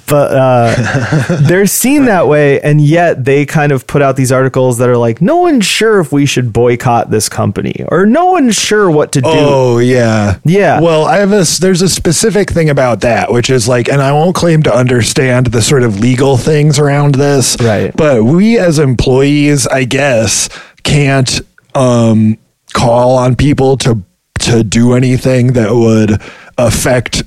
but 0.07 0.31
uh, 0.31 1.37
they're 1.47 1.65
seen 1.67 2.05
that 2.05 2.27
way. 2.27 2.59
And 2.61 2.81
yet 2.81 3.23
they 3.25 3.45
kind 3.45 3.71
of 3.71 3.87
put 3.87 4.01
out 4.01 4.15
these 4.15 4.31
articles 4.31 4.77
that 4.79 4.89
are 4.89 4.97
like, 4.97 5.21
no 5.21 5.37
one's 5.37 5.65
sure 5.65 5.99
if 5.99 6.11
we 6.11 6.25
should 6.25 6.51
boycott 6.51 7.09
this 7.09 7.29
company 7.29 7.85
or 7.89 8.05
no 8.05 8.25
one's 8.27 8.55
sure 8.55 8.89
what 8.89 9.11
to 9.13 9.21
do. 9.21 9.29
Oh 9.29 9.77
yeah, 9.79 10.39
Yeah. 10.43 10.81
Well, 10.81 11.05
I 11.05 11.17
have 11.17 11.31
a 11.31 11.45
there's 11.59 11.81
a 11.81 11.89
specific 11.89 12.49
thing 12.49 12.69
about 12.69 13.01
that, 13.01 13.31
which 13.31 13.49
is 13.49 13.67
like, 13.67 13.89
and 13.89 14.01
I 14.01 14.11
won't 14.11 14.35
claim 14.35 14.63
to 14.63 14.73
understand 14.73 15.47
the 15.47 15.61
sort 15.61 15.83
of 15.83 15.99
legal 15.99 16.37
things 16.37 16.79
around 16.79 17.15
this, 17.15 17.57
Right. 17.59 17.95
But 17.95 18.23
we 18.23 18.57
as 18.57 18.79
employees, 18.79 19.67
I 19.67 19.83
guess, 19.85 20.49
can't 20.83 21.41
um, 21.75 22.37
call 22.77 23.17
on 23.17 23.35
people 23.35 23.77
to 23.77 24.01
to 24.39 24.63
do 24.63 24.93
anything 24.93 25.53
that 25.53 25.71
would 25.73 26.21
affect 26.57 27.23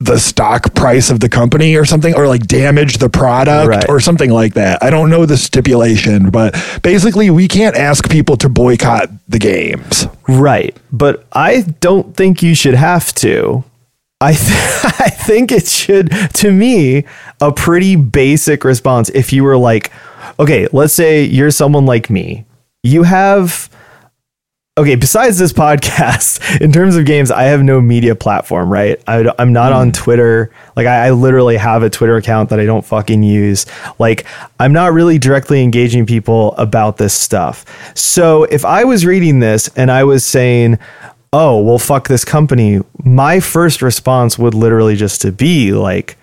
the 0.00 0.16
stock 0.18 0.74
price 0.74 1.10
of 1.10 1.18
the 1.20 1.28
company 1.28 1.74
or 1.76 1.84
something 1.84 2.14
or 2.14 2.26
like 2.28 2.46
damage 2.46 2.98
the 2.98 3.08
product 3.10 3.68
Right. 3.68 3.88
or 3.88 3.98
something 4.00 4.30
like 4.30 4.54
that. 4.54 4.80
I 4.82 4.90
don't 4.90 5.10
know 5.10 5.26
the 5.26 5.36
stipulation, 5.36 6.30
but 6.30 6.54
basically 6.82 7.30
we 7.30 7.48
can't 7.48 7.76
ask 7.76 8.08
people 8.08 8.36
to 8.38 8.48
boycott 8.48 9.10
the 9.28 9.38
games. 9.40 10.06
Right. 10.28 10.76
But 10.92 11.26
I 11.32 11.62
don't 11.80 12.16
think 12.16 12.42
you 12.42 12.54
should 12.54 12.74
have 12.74 13.12
to. 13.16 13.64
I, 14.20 14.32
th- 14.34 14.50
I 15.00 15.10
think 15.10 15.50
it 15.52 15.66
should, 15.66 16.10
to 16.34 16.50
me, 16.52 17.04
a 17.40 17.50
pretty 17.52 17.96
basic 17.96 18.64
response. 18.64 19.08
If 19.10 19.32
you 19.32 19.42
were 19.44 19.56
like, 19.56 19.90
okay, 20.38 20.68
let's 20.72 20.94
say 20.94 21.24
you're 21.24 21.50
someone 21.50 21.86
like 21.86 22.08
me, 22.08 22.44
you 22.84 23.02
have 23.02 23.68
okay, 24.78 24.94
besides 24.94 25.38
this 25.38 25.52
podcast, 25.52 26.60
in 26.60 26.72
terms 26.72 26.96
of 26.96 27.04
games, 27.04 27.30
I 27.30 27.44
have 27.44 27.62
no 27.62 27.80
media 27.80 28.14
platform, 28.14 28.72
right? 28.72 29.02
I, 29.06 29.32
am 29.38 29.52
not 29.52 29.72
on 29.72 29.90
mm. 29.90 29.94
Twitter. 29.94 30.52
Like, 30.76 30.86
I, 30.86 31.08
I, 31.08 31.10
literally 31.10 31.56
have 31.56 31.82
a 31.82 31.90
Twitter 31.90 32.16
account 32.16 32.50
that 32.50 32.60
I 32.60 32.64
don't 32.64 32.84
fucking 32.84 33.22
use. 33.22 33.66
Like, 33.98 34.24
I'm 34.60 34.72
not 34.72 34.92
really 34.92 35.18
directly 35.18 35.62
engaging 35.62 36.06
people 36.06 36.54
about 36.54 36.96
this 36.96 37.12
stuff. 37.12 37.64
So, 37.96 38.44
if 38.44 38.64
I 38.64 38.84
was 38.84 39.04
reading 39.04 39.40
this 39.40 39.68
and 39.76 39.90
I 39.90 40.04
was 40.04 40.24
saying, 40.24 40.78
oh, 41.32 41.60
well, 41.60 41.78
fuck 41.78 42.08
this 42.08 42.24
company, 42.24 42.80
my 43.02 43.40
first 43.40 43.82
response 43.82 44.38
would 44.38 44.54
literally 44.54 44.94
just 44.94 45.20
to 45.22 45.32
be 45.32 45.72
like, 45.72 46.17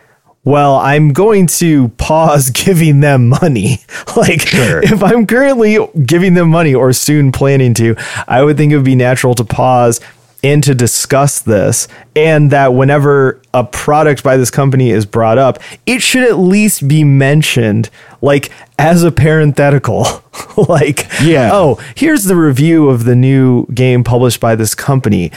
well, 0.46 0.76
I'm 0.76 1.12
going 1.12 1.48
to 1.48 1.90
pause 1.90 2.50
giving 2.52 3.02
them 3.02 3.28
money. 3.28 3.80
like, 4.16 4.48
sure. 4.48 4.82
if 4.82 5.04
I'm 5.04 5.28
currently 5.28 5.80
giving 6.06 6.36
them 6.36 6.50
money 6.50 6.74
or 6.74 6.94
soon 6.94 7.32
planning 7.34 7.74
to, 7.74 7.96
I 8.28 8.44
would 8.44 8.56
think 8.56 8.72
it 8.72 8.78
would 8.78 8.86
be 8.86 8.96
natural 8.96 9.36
to 9.36 9.44
pause 9.44 10.00
and 10.44 10.64
to 10.64 10.76
discuss 10.76 11.42
this. 11.42 11.88
And 12.16 12.52
that 12.52 12.76
whenever 12.76 13.42
a 13.54 13.64
product 13.64 14.24
by 14.24 14.38
this 14.38 14.52
company 14.52 14.92
is 14.92 15.06
brought 15.06 15.40
up, 15.40 15.58
it 15.88 16.04
should 16.04 16.30
at 16.30 16.38
least 16.38 16.88
be 16.88 17.04
mentioned, 17.04 17.90
like 18.22 18.52
as 18.78 19.04
a 19.04 19.12
parenthetical. 19.12 20.06
like, 20.70 21.08
yeah. 21.24 21.50
oh, 21.52 21.82
here's 21.96 22.26
the 22.26 22.36
review 22.36 22.90
of 22.90 23.06
the 23.06 23.16
new 23.16 23.66
game 23.68 24.04
published 24.04 24.40
by 24.40 24.56
this 24.56 24.76
company 24.76 25.32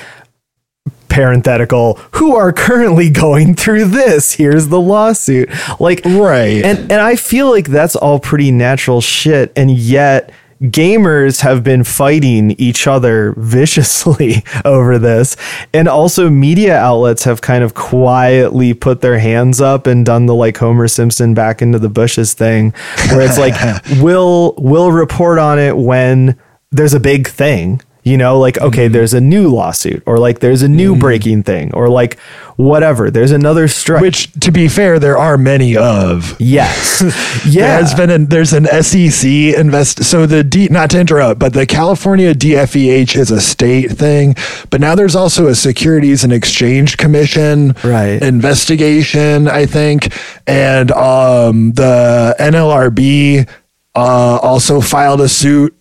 parenthetical 1.08 1.94
who 2.12 2.36
are 2.36 2.52
currently 2.52 3.10
going 3.24 3.54
through 3.54 3.86
this? 3.86 4.34
Here's 4.34 4.68
the 4.68 4.80
lawsuit. 4.80 5.50
Like 5.80 6.04
right. 6.04 6.64
and 6.64 6.90
and 6.92 7.00
i 7.00 7.16
feel 7.16 7.50
like 7.50 7.66
that's 7.68 7.96
all 7.96 8.18
pretty 8.18 8.50
natural 8.50 9.00
shit 9.00 9.52
and 9.56 9.70
yet 9.70 10.32
gamers 10.62 11.40
have 11.40 11.62
been 11.62 11.84
fighting 11.84 12.52
each 12.52 12.86
other 12.86 13.32
viciously 13.36 14.44
over 14.64 14.98
this. 14.98 15.36
And 15.72 15.88
also 15.88 16.30
media 16.30 16.76
outlets 16.76 17.24
have 17.24 17.40
kind 17.40 17.62
of 17.62 17.74
quietly 17.74 18.74
put 18.74 19.00
their 19.00 19.18
hands 19.18 19.60
up 19.60 19.86
and 19.86 20.04
done 20.04 20.26
the 20.26 20.34
like 20.34 20.56
homer 20.56 20.88
simpson 20.88 21.34
back 21.34 21.62
into 21.62 21.78
the 21.78 21.88
bushes 21.88 22.34
thing 22.34 22.72
where 23.10 23.20
it's 23.20 23.38
like 23.38 23.54
we'll 24.02 24.54
we'll 24.58 24.92
report 24.92 25.38
on 25.38 25.58
it 25.58 25.76
when 25.76 26.38
there's 26.70 26.94
a 26.94 27.00
big 27.00 27.28
thing 27.28 27.80
you 28.08 28.16
know 28.16 28.38
like 28.38 28.58
okay 28.58 28.86
mm-hmm. 28.86 28.94
there's 28.94 29.14
a 29.14 29.20
new 29.20 29.48
lawsuit 29.48 30.02
or 30.06 30.18
like 30.18 30.40
there's 30.40 30.62
a 30.62 30.68
new 30.68 30.92
mm-hmm. 30.92 31.00
breaking 31.00 31.42
thing 31.42 31.72
or 31.74 31.88
like 31.88 32.18
whatever. 32.58 33.08
There's 33.08 33.30
another 33.30 33.68
strike 33.68 34.02
which 34.02 34.32
to 34.40 34.50
be 34.50 34.66
fair 34.66 34.98
there 34.98 35.16
are 35.16 35.38
many 35.38 35.76
of. 35.76 36.36
Yes. 36.40 37.02
Yeah. 37.48 37.68
there 37.68 37.82
has 37.82 37.94
been 37.94 38.10
an, 38.10 38.26
there's 38.26 38.52
an 38.52 38.66
sec 38.66 39.24
invest 39.24 40.04
so 40.04 40.26
the 40.26 40.42
D, 40.42 40.68
not 40.70 40.90
to 40.90 41.00
interrupt 41.00 41.38
but 41.38 41.52
the 41.52 41.66
california 41.66 42.34
dfeh 42.34 43.16
is 43.16 43.30
a 43.30 43.40
state 43.40 43.92
thing 43.92 44.34
but 44.70 44.80
now 44.80 44.94
there's 44.94 45.14
also 45.14 45.46
a 45.46 45.54
securities 45.54 46.24
and 46.24 46.32
exchange 46.32 46.96
commission 46.96 47.74
right. 47.84 48.22
investigation 48.22 49.48
i 49.48 49.66
think 49.66 50.12
and 50.46 50.90
um 50.92 51.72
the 51.72 52.34
nlrb 52.38 53.48
uh, 53.94 54.38
also 54.42 54.80
filed 54.80 55.20
a 55.20 55.28
suit 55.28 55.74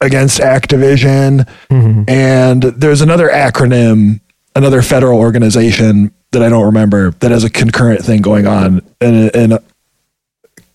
against 0.00 0.40
Activision. 0.40 1.48
Mm-hmm. 1.70 2.04
And 2.08 2.62
there's 2.62 3.00
another 3.00 3.28
acronym, 3.28 4.20
another 4.54 4.82
federal 4.82 5.18
organization 5.18 6.12
that 6.32 6.42
I 6.42 6.48
don't 6.48 6.66
remember 6.66 7.12
that 7.12 7.30
has 7.30 7.44
a 7.44 7.50
concurrent 7.50 8.04
thing 8.04 8.20
going 8.20 8.46
on 8.46 8.82
in, 9.00 9.30
in 9.30 9.58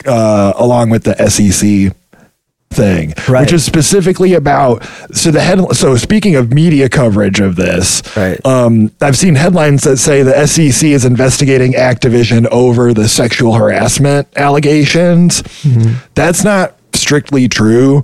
uh, 0.06 0.54
along 0.56 0.90
with 0.90 1.04
the 1.04 1.16
SEC 1.30 1.96
thing, 2.72 3.14
right. 3.28 3.42
which 3.42 3.54
is 3.54 3.66
specifically 3.66 4.34
about 4.34 4.84
so 5.12 5.32
the 5.32 5.42
head. 5.42 5.60
So 5.76 5.96
speaking 5.98 6.36
of 6.36 6.54
media 6.54 6.88
coverage 6.88 7.40
of 7.40 7.56
this, 7.56 8.02
right. 8.16 8.44
um, 8.46 8.92
I've 9.02 9.18
seen 9.18 9.36
headlines 9.36 9.84
that 9.84 9.98
say 9.98 10.24
the 10.24 10.48
SEC 10.48 10.90
is 10.90 11.06
investigating 11.06 11.74
Activision 11.74 12.48
over 12.48 12.94
the 12.94 13.08
sexual 13.10 13.54
harassment 13.54 14.28
allegations. 14.38 15.42
Mm-hmm. 15.42 15.96
That's 16.16 16.44
not 16.44 16.76
strictly 16.94 17.48
true 17.48 18.04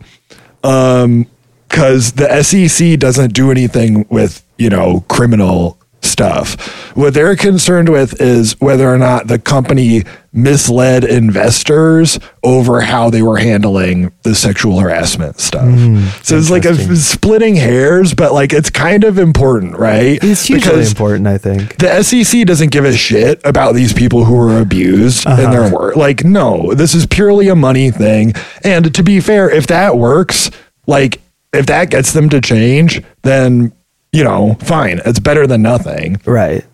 um, 0.66 1.28
because 1.68 2.13
the 2.13 2.41
SEC 2.41 2.97
doesn't 2.99 3.34
do 3.34 3.51
anything 3.51 4.05
with 4.09 4.43
you 4.57 4.70
know 4.70 5.03
criminal 5.07 5.78
stuff. 6.06 6.95
What 6.95 7.14
they're 7.14 7.36
concerned 7.36 7.89
with 7.89 8.22
is 8.22 8.60
whether 8.62 8.91
or 8.91 8.97
not 8.97 9.28
the 9.28 9.39
company 9.39 10.03
misled 10.36 11.06
investors 11.06 12.20
over 12.43 12.82
how 12.82 13.10
they 13.10 13.22
were 13.22 13.38
handling 13.38 14.12
the 14.24 14.36
sexual 14.36 14.80
harassment 14.80 15.39
stuff. 15.39 15.64
Mm, 15.64 16.24
so 16.24 16.38
it's 16.38 16.49
like 16.49 16.66
a, 16.66 16.95
splitting 16.95 17.56
hairs, 17.56 18.14
but 18.14 18.34
like 18.34 18.51
it's 18.51 18.70
kind 18.70 19.06
of 19.06 19.18
important, 19.18 19.78
right? 19.78 20.20
It's 20.22 20.45
hugely 20.45 20.72
because 20.72 20.89
important, 20.89 21.28
I 21.28 21.38
think. 21.38 21.78
The 21.78 22.03
SEC 22.03 22.45
doesn't 22.45 22.72
give 22.72 22.84
a 22.84 22.95
shit 22.95 23.39
about 23.45 23.76
these 23.76 23.93
people 23.93 24.26
who 24.26 24.36
were 24.36 24.60
abused 24.60 25.26
uh-huh. 25.26 25.41
in 25.41 25.51
their 25.51 25.74
work. 25.74 25.95
Like, 25.95 26.26
no, 26.26 26.74
this 26.74 26.93
is 26.93 27.06
purely 27.06 27.47
a 27.47 27.56
money 27.56 27.89
thing. 27.89 28.34
And 28.64 28.93
to 28.93 29.03
be 29.03 29.22
fair, 29.22 29.49
if 29.49 29.68
that 29.68 29.97
works, 29.97 30.51
like, 30.86 31.22
if 31.53 31.68
that 31.68 31.89
gets 31.89 32.12
them 32.12 32.30
to 32.30 32.41
change, 32.41 33.01
then, 33.24 33.72
you 34.16 34.24
know, 34.24 34.55
fine. 34.61 35.01
It's 35.05 35.20
better 35.20 35.45
than 35.45 35.61
nothing. 35.61 36.22
Right. 36.26 36.66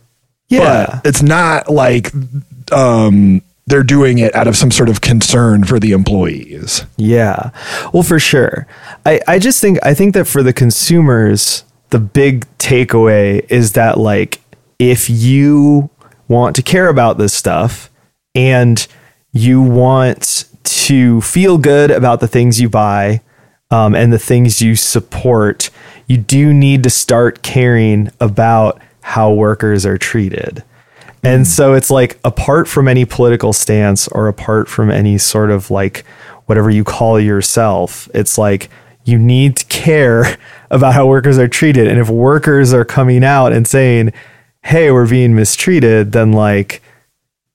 Yeah. 0.48 1.00
But 1.02 1.08
it's 1.08 1.22
not 1.24 1.70
like 1.70 2.12
um, 2.72 3.42
they're 3.66 3.84
doing 3.84 4.20
it 4.20 4.36
out 4.36 4.48
of 4.48 4.56
some 4.56 4.70
sort 4.70 4.90
of 4.90 5.02
concern 5.02 5.64
for 5.64 5.80
the 5.80 5.94
employees. 5.94 6.86
Yeah. 6.98 7.50
Well, 7.94 8.04
for 8.04 8.20
sure. 8.20 8.68
I, 9.06 9.22
I 9.28 9.40
just 9.40 9.60
think, 9.60 9.80
I 9.84 9.94
think 9.94 10.14
that 10.14 10.26
for 10.26 10.44
the 10.44 10.54
consumers, 10.54 11.64
the 11.90 12.00
big 12.00 12.46
takeaway 12.58 13.50
is 13.50 13.74
that, 13.74 13.98
like, 13.98 14.42
if 14.78 15.10
you 15.10 15.90
want 16.28 16.56
to 16.58 16.62
care 16.62 16.90
about 16.90 17.18
this 17.18 17.34
stuff 17.34 17.90
and 18.36 18.88
you 19.32 19.62
want 19.62 20.46
to 20.64 21.22
feel 21.22 21.58
good 21.58 21.92
about 21.92 22.20
the 22.20 22.28
things 22.28 22.62
you 22.62 22.70
buy 22.70 23.22
um, 23.72 23.96
and 23.96 24.12
the 24.12 24.20
things 24.20 24.62
you 24.62 24.76
support, 24.76 25.70
you 26.12 26.18
do 26.18 26.54
need 26.54 26.84
to 26.84 26.90
start 26.90 27.42
caring 27.42 28.12
about 28.20 28.82
how 29.00 29.32
workers 29.32 29.86
are 29.86 29.98
treated. 29.98 30.62
And 31.24 31.48
so 31.48 31.74
it's 31.74 31.90
like, 31.90 32.20
apart 32.26 32.68
from 32.68 32.90
any 32.90 33.06
political 33.06 33.54
stance 33.54 34.10
or 34.10 34.28
apart 34.28 34.68
from 34.68 34.92
any 34.92 35.18
sort 35.18 35.52
of 35.52 35.72
like 35.72 36.04
whatever 36.48 36.70
you 36.70 36.84
call 36.84 37.18
yourself, 37.18 38.10
it's 38.14 38.38
like 38.38 38.70
you 39.06 39.18
need 39.18 39.56
to 39.56 39.66
care 39.68 40.38
about 40.70 40.96
how 40.96 41.08
workers 41.08 41.38
are 41.38 41.48
treated. 41.48 41.88
And 41.88 41.98
if 41.98 42.10
workers 42.10 42.74
are 42.74 42.84
coming 42.84 43.24
out 43.24 43.54
and 43.54 43.66
saying, 43.66 44.12
hey, 44.64 44.92
we're 44.92 45.08
being 45.08 45.34
mistreated, 45.34 46.12
then 46.12 46.34
like 46.34 46.82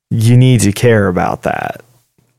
you 0.08 0.34
need 0.34 0.60
to 0.60 0.72
care 0.72 1.08
about 1.08 1.42
that. 1.42 1.82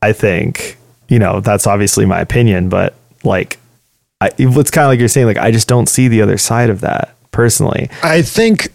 I 0.02 0.12
think, 0.12 0.78
you 1.08 1.20
know, 1.20 1.38
that's 1.38 1.68
obviously 1.68 2.06
my 2.06 2.18
opinion, 2.18 2.68
but 2.68 2.96
like 3.22 3.60
I, 4.20 4.30
it's 4.36 4.70
kind 4.70 4.84
of 4.84 4.90
like 4.90 4.98
you're 4.98 5.08
saying, 5.08 5.26
like, 5.26 5.38
I 5.38 5.50
just 5.50 5.68
don't 5.68 5.88
see 5.88 6.08
the 6.08 6.22
other 6.22 6.38
side 6.38 6.70
of 6.70 6.80
that 6.80 7.14
personally. 7.30 7.88
I 8.02 8.22
think, 8.22 8.68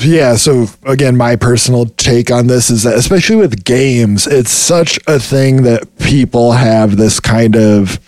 yeah. 0.00 0.36
So, 0.36 0.66
again, 0.84 1.16
my 1.16 1.36
personal 1.36 1.86
take 1.86 2.30
on 2.30 2.46
this 2.46 2.70
is 2.70 2.84
that, 2.84 2.94
especially 2.94 3.36
with 3.36 3.64
games, 3.64 4.26
it's 4.26 4.50
such 4.50 4.98
a 5.06 5.18
thing 5.18 5.64
that 5.64 5.98
people 5.98 6.52
have 6.52 6.96
this 6.96 7.20
kind 7.20 7.56
of 7.56 8.00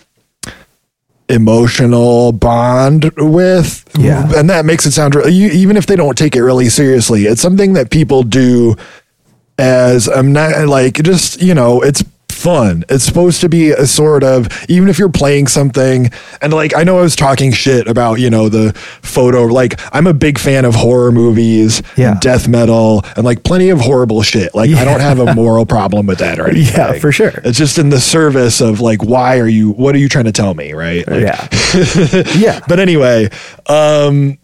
emotional 1.29 2.31
bond 2.31 3.11
with. 3.17 3.89
Yeah. 3.97 4.31
And 4.35 4.49
that 4.49 4.65
makes 4.65 4.85
it 4.85 4.91
sound, 4.91 5.15
even 5.27 5.77
if 5.77 5.85
they 5.85 5.95
don't 5.95 6.17
take 6.17 6.35
it 6.35 6.43
really 6.43 6.69
seriously, 6.69 7.25
it's 7.25 7.41
something 7.41 7.73
that 7.73 7.91
people 7.91 8.23
do 8.23 8.75
as 9.57 10.07
I'm 10.09 10.33
not 10.33 10.67
like 10.67 10.95
just, 10.95 11.41
you 11.41 11.53
know, 11.53 11.81
it's 11.81 12.03
fun. 12.43 12.83
It's 12.89 13.05
supposed 13.05 13.39
to 13.41 13.49
be 13.49 13.71
a 13.71 13.87
sort 13.87 14.21
of 14.21 14.49
even 14.69 14.89
if 14.89 14.99
you're 14.99 15.07
playing 15.07 15.47
something 15.47 16.11
and 16.41 16.51
like 16.51 16.75
I 16.75 16.83
know 16.83 16.99
I 16.99 17.01
was 17.01 17.15
talking 17.15 17.53
shit 17.53 17.87
about, 17.87 18.19
you 18.19 18.29
know, 18.29 18.49
the 18.49 18.73
photo 19.01 19.45
like 19.45 19.79
I'm 19.95 20.07
a 20.07 20.13
big 20.13 20.37
fan 20.37 20.65
of 20.65 20.75
horror 20.75 21.13
movies, 21.13 21.81
yeah. 21.95 22.17
death 22.19 22.49
metal 22.49 23.05
and 23.15 23.23
like 23.23 23.43
plenty 23.43 23.69
of 23.69 23.79
horrible 23.79 24.21
shit. 24.23 24.53
Like 24.53 24.69
yeah. 24.69 24.81
I 24.81 24.83
don't 24.83 24.99
have 24.99 25.19
a 25.19 25.33
moral 25.33 25.65
problem 25.65 26.05
with 26.05 26.19
that 26.19 26.37
or 26.37 26.47
anything. 26.49 26.75
Yeah, 26.75 26.99
for 26.99 27.13
sure. 27.13 27.31
It's 27.45 27.57
just 27.57 27.77
in 27.77 27.89
the 27.89 28.01
service 28.01 28.59
of 28.59 28.81
like 28.81 29.01
why 29.01 29.39
are 29.39 29.47
you 29.47 29.71
what 29.71 29.95
are 29.95 29.99
you 29.99 30.09
trying 30.09 30.25
to 30.25 30.33
tell 30.33 30.53
me, 30.53 30.73
right? 30.73 31.07
Like, 31.07 31.21
yeah. 31.21 31.47
yeah. 32.35 32.59
But 32.67 32.79
anyway, 32.79 33.29
um 33.67 34.37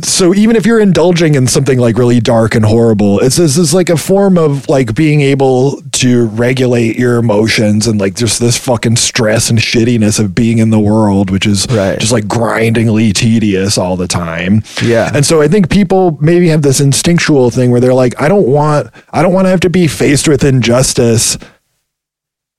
so 0.00 0.34
even 0.34 0.56
if 0.56 0.64
you're 0.64 0.80
indulging 0.80 1.34
in 1.34 1.46
something 1.46 1.78
like 1.78 1.98
really 1.98 2.18
dark 2.18 2.54
and 2.54 2.64
horrible 2.64 3.20
it's 3.20 3.36
this 3.36 3.58
is 3.58 3.74
like 3.74 3.90
a 3.90 3.96
form 3.96 4.38
of 4.38 4.66
like 4.66 4.94
being 4.94 5.20
able 5.20 5.82
to 5.92 6.26
regulate 6.28 6.98
your 6.98 7.18
emotions 7.18 7.86
and 7.86 8.00
like 8.00 8.14
just 8.14 8.40
this 8.40 8.56
fucking 8.56 8.96
stress 8.96 9.50
and 9.50 9.58
shittiness 9.58 10.18
of 10.18 10.34
being 10.34 10.56
in 10.56 10.70
the 10.70 10.78
world 10.78 11.28
which 11.28 11.46
is 11.46 11.66
right. 11.70 11.98
just 12.00 12.10
like 12.10 12.26
grindingly 12.26 13.12
tedious 13.12 13.76
all 13.76 13.94
the 13.94 14.08
time 14.08 14.62
yeah 14.82 15.10
and 15.14 15.26
so 15.26 15.42
i 15.42 15.46
think 15.46 15.68
people 15.68 16.16
maybe 16.22 16.48
have 16.48 16.62
this 16.62 16.80
instinctual 16.80 17.50
thing 17.50 17.70
where 17.70 17.80
they're 17.80 17.92
like 17.92 18.18
i 18.18 18.28
don't 18.28 18.48
want 18.48 18.88
i 19.10 19.20
don't 19.20 19.34
want 19.34 19.44
to 19.44 19.50
have 19.50 19.60
to 19.60 19.70
be 19.70 19.86
faced 19.86 20.26
with 20.26 20.42
injustice 20.42 21.36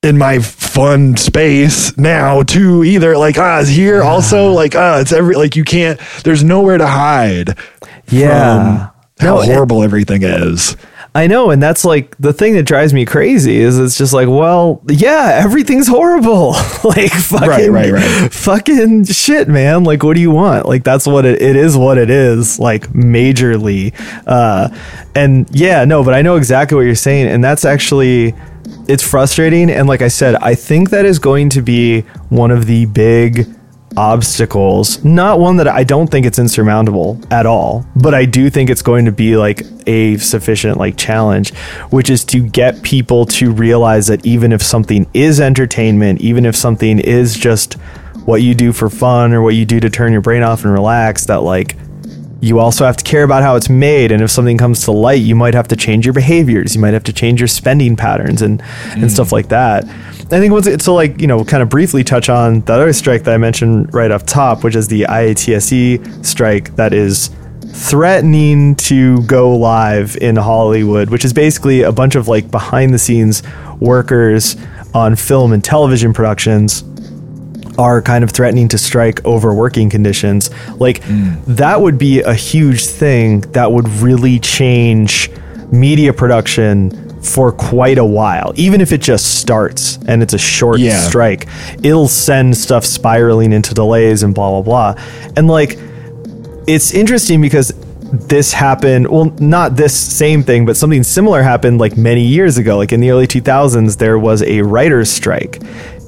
in 0.04 0.18
my 0.18 0.40
fun 0.40 1.16
space 1.18 1.98
now 1.98 2.44
too 2.44 2.84
either 2.84 3.18
like 3.18 3.38
ah 3.38 3.60
it's 3.62 3.70
here 3.70 4.04
also 4.04 4.52
like 4.52 4.76
ah 4.76 5.00
it's 5.00 5.14
every 5.14 5.36
like 5.36 5.56
you 5.56 5.64
can't 5.64 6.00
there's 6.24 6.44
nowhere 6.44 6.78
to 6.78 6.88
hide 6.88 7.58
Yeah. 8.10 8.54
from 8.56 8.78
how 9.20 9.36
No, 9.36 9.42
it- 9.42 9.46
horrible 9.46 9.82
everything 9.84 10.24
is 10.24 10.76
I 11.16 11.28
know, 11.28 11.52
and 11.52 11.62
that's 11.62 11.86
like 11.86 12.18
the 12.18 12.34
thing 12.34 12.56
that 12.56 12.64
drives 12.64 12.92
me 12.92 13.06
crazy 13.06 13.58
is 13.58 13.78
it's 13.78 13.96
just 14.00 14.14
like, 14.14 14.28
well, 14.28 14.82
yeah, 14.88 15.40
everything's 15.44 15.88
horrible. 15.88 16.54
like 16.84 17.12
fucking 17.12 17.48
Right, 17.48 17.70
right, 17.70 17.92
right. 17.94 18.34
fucking 18.34 19.04
shit, 19.06 19.48
man. 19.48 19.84
Like 19.84 20.02
what 20.02 20.16
do 20.16 20.22
you 20.22 20.32
want? 20.32 20.66
Like 20.68 20.84
that's 20.84 21.06
what 21.06 21.24
it, 21.28 21.40
it 21.40 21.56
is 21.56 21.78
what 21.78 22.00
it 22.00 22.10
is, 22.10 22.58
like 22.58 22.88
majorly. 22.94 23.94
Uh 24.26 24.70
and 25.14 25.48
yeah, 25.52 25.86
no, 25.86 26.04
but 26.04 26.16
I 26.16 26.24
know 26.24 26.36
exactly 26.38 26.76
what 26.76 26.86
you're 26.88 26.96
saying, 26.96 27.28
and 27.28 27.44
that's 27.44 27.64
actually 27.64 28.34
it's 28.88 29.08
frustrating. 29.08 29.70
And 29.70 29.88
like 29.88 30.02
I 30.02 30.08
said, 30.08 30.36
I 30.36 30.56
think 30.56 30.90
that 30.90 31.06
is 31.06 31.20
going 31.20 31.50
to 31.50 31.62
be 31.62 32.02
one 32.30 32.52
of 32.52 32.66
the 32.66 32.86
big 32.86 33.48
obstacles 33.96 35.04
not 35.04 35.40
one 35.40 35.58
that 35.58 35.68
i 35.68 35.84
don't 35.84 36.08
think 36.08 36.26
it's 36.26 36.40
insurmountable 36.40 37.20
at 37.30 37.46
all 37.46 37.86
but 37.96 38.16
i 38.16 38.26
do 38.26 38.50
think 38.50 38.70
it's 38.70 38.82
going 38.82 39.06
to 39.06 39.12
be 39.12 39.38
like 39.38 39.62
a 39.86 40.18
sufficient 40.18 40.78
like 40.78 40.98
challenge 40.98 41.54
which 41.92 42.10
is 42.10 42.26
to 42.26 42.40
get 42.40 42.82
people 42.82 43.24
to 43.24 43.52
realize 43.52 44.08
that 44.08 44.26
even 44.26 44.52
if 44.52 44.64
something 44.64 45.06
is 45.14 45.40
entertainment 45.40 46.20
even 46.22 46.44
if 46.44 46.56
something 46.56 46.98
is 46.98 47.38
just 47.38 47.76
what 48.26 48.42
you 48.42 48.56
do 48.56 48.74
for 48.74 48.90
fun 48.90 49.32
or 49.32 49.44
what 49.44 49.54
you 49.54 49.66
do 49.66 49.80
to 49.80 49.90
turn 49.90 50.12
your 50.12 50.22
brain 50.22 50.42
off 50.42 50.64
and 50.64 50.74
relax 50.74 51.26
that 51.28 51.42
like 51.44 51.76
you 52.44 52.60
also 52.60 52.86
have 52.86 52.98
to 52.98 53.04
care 53.06 53.24
about 53.24 53.42
how 53.42 53.56
it's 53.56 53.70
made 53.70 54.12
and 54.12 54.22
if 54.22 54.30
something 54.30 54.58
comes 54.58 54.84
to 54.84 54.92
light 54.92 55.22
you 55.22 55.34
might 55.34 55.54
have 55.54 55.68
to 55.70 55.76
change 55.76 56.06
your 56.06 56.14
behaviors. 56.14 56.76
You 56.76 56.82
might 56.82 56.94
have 56.94 57.06
to 57.06 57.14
change 57.14 57.40
your 57.40 57.48
spending 57.48 57.96
patterns 57.96 58.42
and 58.42 58.62
and 58.92 59.12
stuff 59.12 59.30
mm. 59.30 59.34
like 59.34 59.48
that. 59.48 59.86
I 59.86 60.40
think 60.40 60.52
what's 60.52 60.84
to 60.84 60.92
like 60.92 61.22
you 61.22 61.28
know 61.28 61.46
kind 61.46 61.64
of 61.64 61.70
briefly 61.70 62.04
touch 62.04 62.28
on 62.28 62.62
that 62.62 62.74
other 62.74 62.92
strike 62.92 63.24
that 63.24 63.34
i 63.34 63.38
mentioned 63.38 63.94
right 63.94 64.10
off 64.10 64.26
top 64.26 64.64
which 64.64 64.76
is 64.76 64.88
the 64.88 65.02
iatse 65.04 66.26
strike 66.26 66.76
that 66.76 66.92
is 66.94 67.30
threatening 67.68 68.76
to 68.76 69.22
go 69.24 69.56
live 69.56 70.16
in 70.18 70.36
hollywood 70.36 71.10
which 71.10 71.24
is 71.24 71.34
basically 71.34 71.82
a 71.82 71.92
bunch 71.92 72.16
of 72.16 72.28
like 72.28 72.50
behind 72.50 72.94
the 72.94 73.00
scenes 73.00 73.44
workers 73.80 74.56
on 74.94 75.16
film 75.16 75.54
and 75.54 75.64
television 75.64 76.14
productions 76.14 76.84
are 77.78 78.02
kind 78.02 78.24
of 78.24 78.32
threatening 78.32 78.68
to 78.70 78.78
strike 78.78 79.24
over 79.26 79.54
working 79.54 79.90
conditions. 79.90 80.50
Like 80.80 81.02
mm. 81.02 81.44
that 81.46 81.82
would 81.82 81.98
be 81.98 82.22
a 82.22 82.34
huge 82.34 82.86
thing 82.86 83.42
that 83.52 83.72
would 83.72 83.88
really 83.90 84.40
change 84.40 85.30
media 85.72 86.14
production 86.14 87.00
for 87.22 87.52
quite 87.52 87.98
a 87.98 88.06
while. 88.06 88.52
Even 88.56 88.82
if 88.82 88.92
it 88.92 89.02
just 89.02 89.40
starts 89.40 89.98
and 90.08 90.22
it's 90.22 90.34
a 90.34 90.38
short 90.38 90.80
Yeah. 90.80 91.00
strike, 91.00 91.48
it'll 91.82 92.08
send 92.08 92.56
stuff 92.58 92.86
spiraling 92.86 93.54
into 93.54 93.74
delays 93.74 94.24
and 94.24 94.36
blah 94.36 94.50
blah 94.50 94.62
blah. 94.62 95.04
And 95.36 95.48
like 95.48 95.78
it's 96.68 96.94
interesting 96.94 97.42
because 97.42 97.74
this 98.14 98.54
happened 98.54 99.08
well 99.08 99.34
not 99.40 99.76
this 99.76 99.96
same 99.96 100.44
thing 100.44 100.68
but 100.68 100.78
something 100.78 101.02
similar 101.02 101.42
happened 101.42 101.80
like 101.80 101.98
many 101.98 102.22
years 102.24 102.60
ago 102.60 102.78
like 102.78 102.92
in 102.92 103.00
the 103.00 103.10
early 103.10 103.26
2000s 103.26 103.98
there 103.98 104.20
was 104.20 104.44
a 104.44 104.62
writers 104.62 105.10
strike 105.10 105.60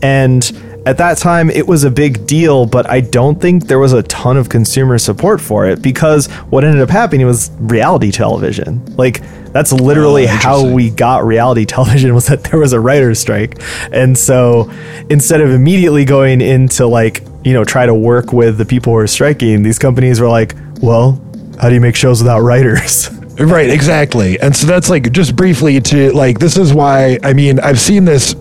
and 0.03 0.51
at 0.85 0.97
that 0.97 1.17
time 1.17 1.49
it 1.49 1.67
was 1.67 1.83
a 1.83 1.91
big 1.91 2.25
deal 2.27 2.65
but 2.65 2.89
i 2.89 2.99
don't 3.01 3.41
think 3.41 3.67
there 3.67 3.79
was 3.79 3.93
a 3.93 4.03
ton 4.03 4.37
of 4.37 4.49
consumer 4.49 4.97
support 4.97 5.41
for 5.41 5.65
it 5.65 5.81
because 5.81 6.27
what 6.49 6.63
ended 6.63 6.81
up 6.81 6.89
happening 6.89 7.25
was 7.25 7.51
reality 7.59 8.11
television. 8.11 8.83
Like 8.95 9.21
that's 9.51 9.71
literally 9.71 10.25
Oh, 10.25 10.27
how 10.27 10.69
we 10.69 10.89
got 10.89 11.25
reality 11.25 11.65
television 11.77 12.13
was 12.13 12.27
that 12.27 12.43
there 12.43 12.59
was 12.59 12.73
a 12.73 12.79
writer's 12.79 13.19
strike. 13.19 13.59
And 13.91 14.17
so 14.17 14.71
instead 15.09 15.41
of 15.41 15.51
immediately 15.51 16.05
going 16.05 16.41
into 16.41 16.85
like 16.87 17.23
you 17.43 17.53
know 17.53 17.63
try 17.63 17.85
to 17.85 17.93
work 17.93 18.33
with 18.33 18.57
the 18.57 18.65
people 18.65 18.93
who 18.93 18.99
are 18.99 19.07
striking 19.07 19.63
these 19.63 19.77
companies 19.77 20.19
were 20.19 20.27
like 20.27 20.55
well 20.81 21.21
how 21.59 21.69
do 21.69 21.75
you 21.75 21.81
make 21.81 21.95
shows 21.95 22.21
without 22.21 22.39
writers? 22.41 23.09
Right, 23.37 23.69
exactly. 23.69 24.39
And 24.39 24.55
so 24.55 24.65
that's 24.65 24.89
like 24.89 25.11
just 25.11 25.35
briefly 25.35 25.81
to 25.81 26.13
like 26.13 26.39
this 26.39 26.55
is 26.55 26.73
why 26.73 27.19
I 27.21 27.33
mean 27.33 27.59
I've 27.59 27.81
seen 27.81 28.05
this 28.05 28.33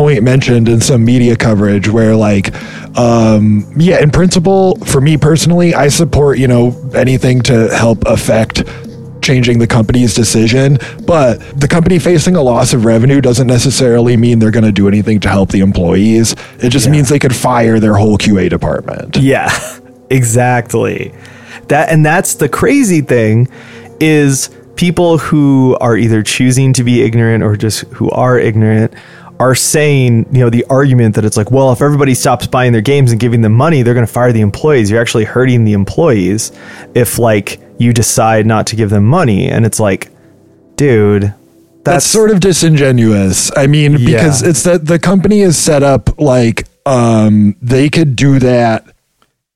point 0.00 0.22
mentioned 0.22 0.66
in 0.66 0.80
some 0.80 1.04
media 1.04 1.36
coverage 1.36 1.86
where 1.86 2.16
like 2.16 2.54
um 2.96 3.70
yeah, 3.76 4.00
in 4.00 4.10
principle 4.10 4.76
for 4.86 4.98
me 4.98 5.18
personally, 5.18 5.74
I 5.74 5.88
support, 5.88 6.38
you 6.38 6.48
know, 6.48 6.74
anything 6.94 7.42
to 7.42 7.68
help 7.68 8.06
affect 8.06 8.64
changing 9.20 9.58
the 9.58 9.66
company's 9.66 10.14
decision, 10.14 10.78
but 11.04 11.34
the 11.60 11.68
company 11.68 11.98
facing 11.98 12.34
a 12.34 12.40
loss 12.40 12.72
of 12.72 12.86
revenue 12.86 13.20
doesn't 13.20 13.46
necessarily 13.46 14.16
mean 14.16 14.38
they're 14.38 14.50
going 14.50 14.64
to 14.64 14.72
do 14.72 14.88
anything 14.88 15.20
to 15.20 15.28
help 15.28 15.50
the 15.50 15.60
employees. 15.60 16.34
It 16.62 16.70
just 16.70 16.88
means 16.88 17.10
they 17.10 17.18
could 17.18 17.36
fire 17.36 17.78
their 17.78 17.94
whole 17.94 18.16
QA 18.16 18.48
department. 18.48 19.18
Yeah, 19.18 19.50
exactly. 20.10 21.12
That 21.68 21.90
and 21.90 22.06
that's 22.06 22.36
the 22.36 22.48
crazy 22.48 23.02
thing 23.02 23.48
is 24.00 24.48
people 24.76 25.18
who 25.18 25.76
are 25.78 25.94
either 25.94 26.22
choosing 26.22 26.72
to 26.72 26.84
be 26.84 27.02
ignorant 27.02 27.44
or 27.44 27.54
just 27.54 27.80
who 27.92 28.08
are 28.12 28.38
ignorant 28.38 28.94
are 29.40 29.54
saying, 29.54 30.26
you 30.30 30.40
know, 30.40 30.50
the 30.50 30.64
argument 30.68 31.14
that 31.14 31.24
it's 31.24 31.38
like, 31.38 31.50
well, 31.50 31.72
if 31.72 31.80
everybody 31.80 32.14
stops 32.14 32.46
buying 32.46 32.72
their 32.72 32.82
games 32.82 33.10
and 33.10 33.18
giving 33.18 33.40
them 33.40 33.54
money, 33.54 33.82
they're 33.82 33.94
going 33.94 34.06
to 34.06 34.12
fire 34.12 34.32
the 34.32 34.42
employees. 34.42 34.90
You're 34.90 35.00
actually 35.00 35.24
hurting 35.24 35.64
the 35.64 35.72
employees 35.72 36.52
if 36.94 37.18
like 37.18 37.58
you 37.78 37.94
decide 37.94 38.44
not 38.44 38.66
to 38.68 38.76
give 38.76 38.90
them 38.90 39.06
money 39.06 39.48
and 39.48 39.64
it's 39.64 39.80
like, 39.80 40.10
dude, 40.76 41.22
that's, 41.22 41.84
that's 41.84 42.06
sort 42.06 42.30
of 42.30 42.40
disingenuous. 42.40 43.50
I 43.56 43.66
mean, 43.66 44.04
because 44.04 44.42
it's 44.42 44.64
that 44.64 44.84
the 44.84 44.98
company 44.98 45.40
is 45.40 45.56
set 45.56 45.82
up 45.82 46.20
like 46.20 46.66
um 46.84 47.56
they 47.62 47.88
could 47.88 48.16
do 48.16 48.38
that 48.40 48.84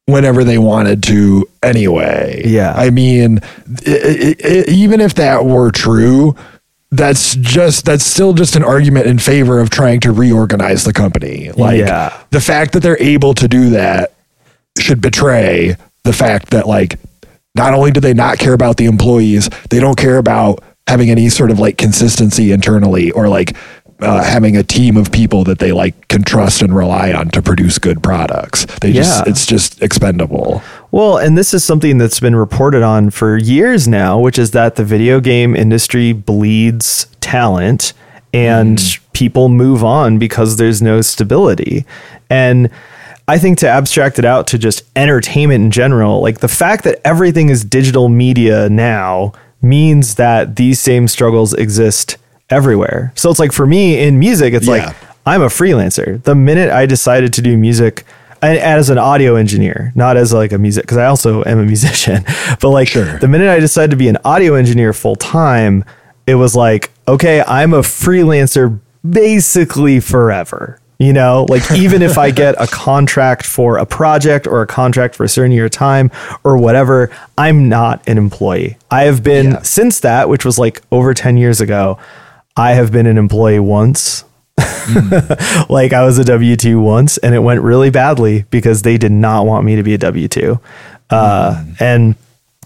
whenever 0.07 0.45
they 0.45 0.57
wanted 0.57 1.03
to 1.03 1.47
anyway. 1.62 2.41
Yeah. 2.47 2.72
I 2.74 2.89
mean, 2.89 3.41
i 3.87 3.91
i 3.91 4.35
i 4.43 4.64
even 4.68 5.03
if 5.03 5.14
that 5.16 5.45
were 5.45 5.70
true, 5.70 6.37
that's 6.97 7.34
just 7.36 7.84
that's 7.84 8.05
still 8.05 8.32
just 8.32 8.57
an 8.57 8.64
argument 8.64 9.07
in 9.07 9.18
favor 9.18 9.61
of 9.61 9.70
trying 9.70 10.01
to 10.01 10.12
reorganize 10.12 10.84
the 10.84 10.92
company. 10.92 11.51
Like 11.53 11.78
Yeah. 11.78 12.16
the 12.30 12.40
fact 12.40 12.72
that 12.72 12.80
they're 12.80 13.01
able 13.03 13.34
to 13.34 13.49
do 13.49 13.70
that 13.70 14.12
should 14.78 15.01
betray 15.01 15.76
the 16.05 16.12
fact 16.12 16.51
that 16.51 16.66
like 16.66 16.99
not 17.55 17.74
only 17.74 17.90
do 17.90 18.01
they 18.01 18.14
not 18.14 18.38
care 18.38 18.53
about 18.53 18.76
the 18.76 18.86
employees, 18.86 19.49
they 19.70 19.80
don't 19.80 19.97
care 19.97 20.18
about 20.18 20.62
having 20.86 21.09
any 21.11 21.28
sort 21.28 21.51
of 21.51 21.59
like 21.59 21.78
consistency 21.78 22.53
internally 22.53 23.11
or 23.12 23.28
like 23.28 23.57
uh, 24.01 24.22
having 24.22 24.57
a 24.57 24.62
team 24.62 24.97
of 24.97 25.11
people 25.12 25.45
that 25.45 25.59
they 25.59 25.72
like 25.72 26.09
can 26.09 26.22
trust 26.22 26.62
and 26.62 26.74
rely 26.74 27.12
on 27.12 27.28
to 27.30 27.40
produce 27.40 27.78
good 27.78 28.03
products. 28.03 28.66
They 28.80 28.92
just 28.92 29.24
Yeah. 29.24 29.30
it's 29.30 29.47
just 29.47 29.80
expendable. 29.82 30.62
Well, 30.90 31.16
and 31.18 31.36
this 31.38 31.55
is 31.55 31.64
something 31.64 31.99
that's 31.99 32.20
been 32.20 32.36
reported 32.36 32.82
on 32.82 33.11
for 33.11 33.36
years 33.36 33.86
now, 33.88 34.18
which 34.18 34.38
is 34.38 34.51
that 34.53 34.76
the 34.76 34.84
video 34.84 35.20
game 35.20 35.55
industry 35.57 36.12
bleeds 36.12 37.07
talent 37.20 37.92
and 38.32 38.80
people 39.12 39.49
move 39.49 39.84
on 39.84 40.18
because 40.18 40.57
there's 40.57 40.82
no 40.82 41.01
stability. 41.01 41.84
And 42.28 42.68
I 43.28 43.38
think 43.38 43.59
to 43.59 43.68
abstract 43.68 44.18
it 44.18 44.24
out 44.24 44.47
to 44.49 44.59
just 44.59 44.82
entertainment 44.97 45.64
in 45.64 45.70
general, 45.70 46.20
like 46.20 46.40
the 46.40 46.49
fact 46.49 46.84
that 46.84 47.01
everything 47.05 47.49
is 47.49 47.64
digital 47.64 48.09
media 48.09 48.68
now 48.68 49.32
means 49.62 50.16
that 50.16 50.57
these 50.57 50.78
same 50.80 51.09
struggles 51.09 51.55
exist 51.55 52.18
everywhere. 52.55 53.12
So 53.16 53.30
it's 53.30 53.40
like 53.40 53.52
for 53.52 53.66
me 53.66 53.98
in 53.98 54.18
music, 54.18 54.55
it's 54.55 54.66
Yeah. 54.66 54.72
like 54.86 54.96
I'm 55.26 55.42
a 55.42 55.46
freelancer. 55.46 56.22
The 56.22 56.34
minute 56.34 56.70
I 56.70 56.86
decided 56.86 57.32
to 57.34 57.42
do 57.42 57.57
music 57.57 58.05
and 58.42 58.59
as 58.59 58.90
an 58.90 58.98
audio 58.98 59.36
engineer, 59.36 59.90
not 59.94 60.16
as 60.18 60.32
like 60.32 60.52
a 60.52 60.59
music, 60.59 60.82
because 60.84 60.98
I 60.98 61.07
also 61.07 61.42
am 61.44 61.59
a 61.59 61.64
musician, 61.74 62.24
but 62.61 62.68
like 62.70 62.88
Sure. 62.88 63.18
the 63.18 63.28
minute 63.28 63.48
I 63.48 63.59
decided 63.59 63.90
to 63.90 63.96
be 63.96 64.09
an 64.09 64.18
audio 64.24 64.55
engineer 64.55 64.92
full 64.92 65.16
time, 65.16 65.82
it 66.26 66.34
was 66.36 66.55
like, 66.55 66.90
okay, 67.09 67.42
I'm 67.46 67.72
a 67.74 67.80
freelancer 67.80 68.78
basically 69.09 70.00
forever. 70.00 70.78
You 70.98 71.12
know, 71.12 71.44
like 71.48 71.72
even 71.72 72.02
if 72.02 72.16
I 72.18 72.30
get 72.30 72.55
a 72.59 72.66
contract 72.68 73.44
for 73.46 73.78
a 73.78 73.84
project 73.84 74.46
or 74.46 74.62
a 74.62 74.66
contract 74.66 75.16
for 75.16 75.24
a 75.24 75.28
certain 75.28 75.50
year 75.52 75.64
of 75.64 75.72
time 75.72 76.11
or 76.44 76.57
whatever, 76.57 77.11
I'm 77.36 77.68
not 77.68 78.00
an 78.07 78.16
employee. 78.16 78.76
I 78.92 79.02
have 79.05 79.22
been 79.22 79.52
Yeah. 79.52 79.62
since 79.62 80.00
that, 80.00 80.28
which 80.28 80.44
was 80.44 80.57
like 80.59 80.82
over 80.92 81.12
10 81.12 81.36
years 81.36 81.61
ago, 81.61 81.98
I 82.57 82.72
have 82.74 82.92
been 82.92 83.07
an 83.07 83.18
employee 83.18 83.61
once. 83.61 84.24
like 85.68 85.92
I 85.92 86.05
was 86.05 86.18
a 86.18 86.24
W 86.24 86.57
2 86.57 86.78
once 86.80 87.18
and 87.18 87.34
it 87.34 87.40
went 87.40 87.61
really 87.62 87.90
badly 87.90 88.44
because 88.50 88.82
they 88.82 88.96
did 88.98 89.12
not 89.12 89.46
want 89.46 89.64
me 89.64 89.76
to 89.76 89.82
be 89.82 89.94
a 89.94 89.98
W 89.98 90.28
2. 90.28 90.61
Uh, 91.11 91.64
And 91.80 92.14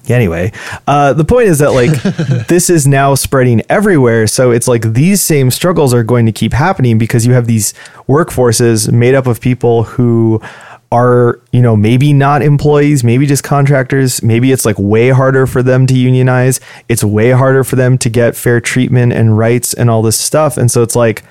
anyway, 0.09 0.53
uh, 0.87 1.13
the 1.15 1.25
point 1.25 1.49
is 1.49 1.59
that 1.61 1.71
like 1.73 1.91
this 2.49 2.69
is 2.71 2.87
now 2.87 3.15
spreading 3.15 3.63
everywhere. 3.71 4.27
So 4.27 4.51
it's 4.51 4.69
like 4.69 4.83
these 4.93 5.23
same 5.23 5.51
struggles 5.51 5.95
are 5.95 6.03
going 6.03 6.27
to 6.27 6.33
keep 6.33 6.53
happening 6.53 6.99
because 6.99 7.25
you 7.27 7.33
have 7.33 7.47
these 7.47 7.73
workforces 8.09 8.91
made 8.93 9.15
up 9.15 9.27
of 9.27 9.41
people 9.41 9.85
who 9.85 10.43
are 10.91 11.41
you 11.53 11.61
know 11.61 11.77
maybe 11.77 12.15
not 12.15 12.41
employees 12.41 13.05
maybe 13.05 13.27
just 13.27 13.45
contractors. 13.45 14.23
Maybe 14.23 14.53
it's 14.53 14.65
like 14.65 14.77
way 14.79 15.11
harder 15.11 15.47
for 15.47 15.63
them 15.63 15.87
to 15.87 15.95
unionize. 15.95 16.61
It's 16.89 17.05
way 17.05 17.31
harder 17.31 17.65
for 17.65 17.77
them 17.77 17.99
to 17.99 18.09
get 18.09 18.37
fair 18.37 18.61
treatment 18.61 19.13
and 19.13 19.37
rights 19.37 19.75
and 19.75 19.91
all 19.91 20.03
this 20.03 20.19
stuff. 20.19 20.57
And 20.57 20.71
so 20.71 20.83
it's 20.83 20.97
like 20.97 21.23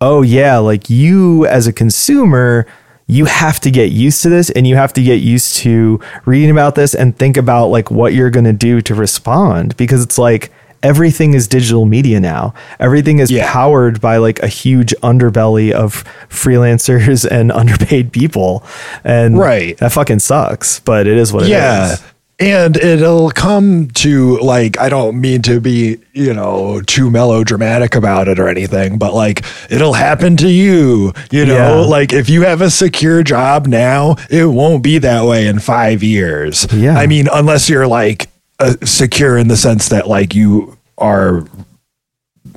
oh 0.00 0.22
yeah, 0.22 0.58
like 0.58 0.88
you 0.88 1.46
as 1.46 1.66
a 1.66 1.72
consumer, 1.72 2.66
you 3.06 3.24
have 3.24 3.58
to 3.60 3.70
get 3.70 3.90
used 3.90 4.22
to 4.22 4.28
this 4.28 4.50
and 4.50 4.66
you 4.66 4.76
have 4.76 4.92
to 4.92 5.02
get 5.02 5.20
used 5.20 5.56
to 5.56 6.00
reading 6.24 6.50
about 6.50 6.74
this 6.74 6.94
and 6.94 7.16
think 7.16 7.36
about 7.36 7.68
like 7.68 7.90
what 7.90 8.12
you're 8.12 8.30
going 8.30 8.44
to 8.44 8.52
do 8.52 8.80
to 8.82 8.94
respond. 8.94 9.76
Because 9.76 10.04
it's 10.04 10.18
like 10.18 10.52
everything 10.82 11.34
is 11.34 11.48
digital 11.48 11.84
media 11.86 12.20
now. 12.20 12.54
Everything 12.80 13.18
is 13.18 13.30
Yeah. 13.30 13.50
powered 13.52 14.00
by 14.00 14.16
like 14.18 14.38
a 14.42 14.48
huge 14.48 14.94
underbelly 15.02 15.72
of 15.72 16.04
freelancers 16.28 17.24
and 17.30 17.50
underpaid 17.52 18.12
people. 18.12 18.62
And 19.04 19.38
Right. 19.38 19.76
that 19.78 19.92
fucking 19.92 20.20
sucks, 20.20 20.80
but 20.80 21.06
it 21.06 21.16
is 21.16 21.32
what 21.32 21.42
it 21.42 21.46
is. 21.46 21.50
yeah. 21.50 21.96
And 22.40 22.76
it'll 22.76 23.32
come 23.32 23.88
to 23.94 24.38
like, 24.38 24.78
I 24.78 24.88
don't 24.88 25.20
mean 25.20 25.42
to 25.42 25.58
be, 25.58 25.98
you 26.12 26.32
know, 26.32 26.80
too 26.86 27.10
melodramatic 27.10 27.96
about 27.96 28.28
it 28.28 28.38
or 28.38 28.46
anything, 28.48 28.96
but 28.96 29.12
like 29.12 29.42
it'll 29.70 29.94
happen 29.94 30.36
to 30.36 30.48
you, 30.48 31.12
you 31.32 31.44
know, 31.44 31.80
Yeah. 31.82 31.86
like 31.88 32.12
if 32.12 32.28
you 32.30 32.42
have 32.42 32.60
a 32.60 32.70
secure 32.70 33.24
job 33.24 33.66
now, 33.66 34.14
it 34.30 34.44
won't 34.44 34.84
be 34.84 34.98
that 34.98 35.24
way 35.24 35.48
in 35.48 35.58
five 35.58 36.04
years. 36.04 36.68
Yeah. 36.72 36.96
I 36.96 37.08
mean, 37.08 37.26
unless 37.32 37.68
you're 37.68 37.88
like 37.88 38.28
uh, 38.58 38.74
secure 38.84 39.38
in 39.38 39.48
the 39.48 39.56
sense 39.56 39.88
that 39.88 40.08
like 40.08 40.34
you 40.34 40.76
are, 40.96 41.44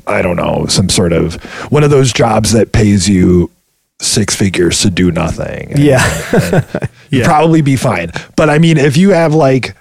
I 0.07 0.21
don't 0.21 0.35
know, 0.35 0.65
some 0.67 0.89
sort 0.89 1.13
of 1.13 1.35
one 1.71 1.83
of 1.83 1.89
those 1.89 2.11
jobs 2.11 2.53
that 2.53 2.71
pays 2.71 3.07
you 3.07 3.51
six 3.99 4.35
figures 4.35 4.81
to 4.81 4.89
do 4.89 5.11
nothing. 5.11 5.73
Yeah. 5.77 6.65
you'd 7.09 7.25
probably 7.25 7.61
be 7.61 7.75
fine. 7.75 8.11
But 8.35 8.49
I 8.49 8.57
mean, 8.57 8.77
if 8.77 8.97
you 8.97 9.11
have 9.11 9.33
like, 9.33 9.75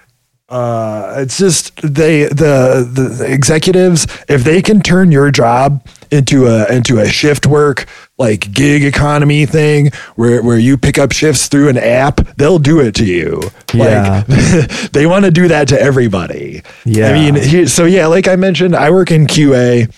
uh, 0.51 1.15
it's 1.19 1.37
just 1.37 1.75
they 1.81 2.25
the, 2.25 2.87
the 2.93 3.25
executives 3.31 4.05
if 4.27 4.43
they 4.43 4.61
can 4.61 4.81
turn 4.81 5.11
your 5.11 5.31
job 5.31 5.85
into 6.11 6.45
a 6.47 6.67
into 6.69 6.99
a 6.99 7.07
shift 7.07 7.47
work 7.47 7.87
like 8.17 8.51
gig 8.53 8.83
economy 8.83 9.45
thing 9.45 9.89
where 10.15 10.43
where 10.43 10.57
you 10.57 10.77
pick 10.77 10.97
up 10.99 11.13
shifts 11.13 11.47
through 11.47 11.69
an 11.69 11.77
app 11.77 12.17
they'll 12.35 12.59
do 12.59 12.81
it 12.81 12.93
to 12.95 13.05
you 13.05 13.41
Yeah. 13.73 14.25
like 14.27 14.69
they 14.91 15.05
want 15.05 15.23
to 15.23 15.31
do 15.31 15.47
that 15.47 15.69
to 15.69 15.81
everybody 15.81 16.63
Yeah. 16.83 17.09
i 17.11 17.13
mean 17.31 17.67
so 17.67 17.85
yeah 17.85 18.07
like 18.07 18.27
i 18.27 18.35
mentioned 18.35 18.75
i 18.75 18.91
work 18.91 19.09
in 19.09 19.25
qa 19.27 19.89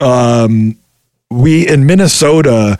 um 0.00 0.74
we 1.30 1.68
in 1.68 1.84
minnesota 1.84 2.78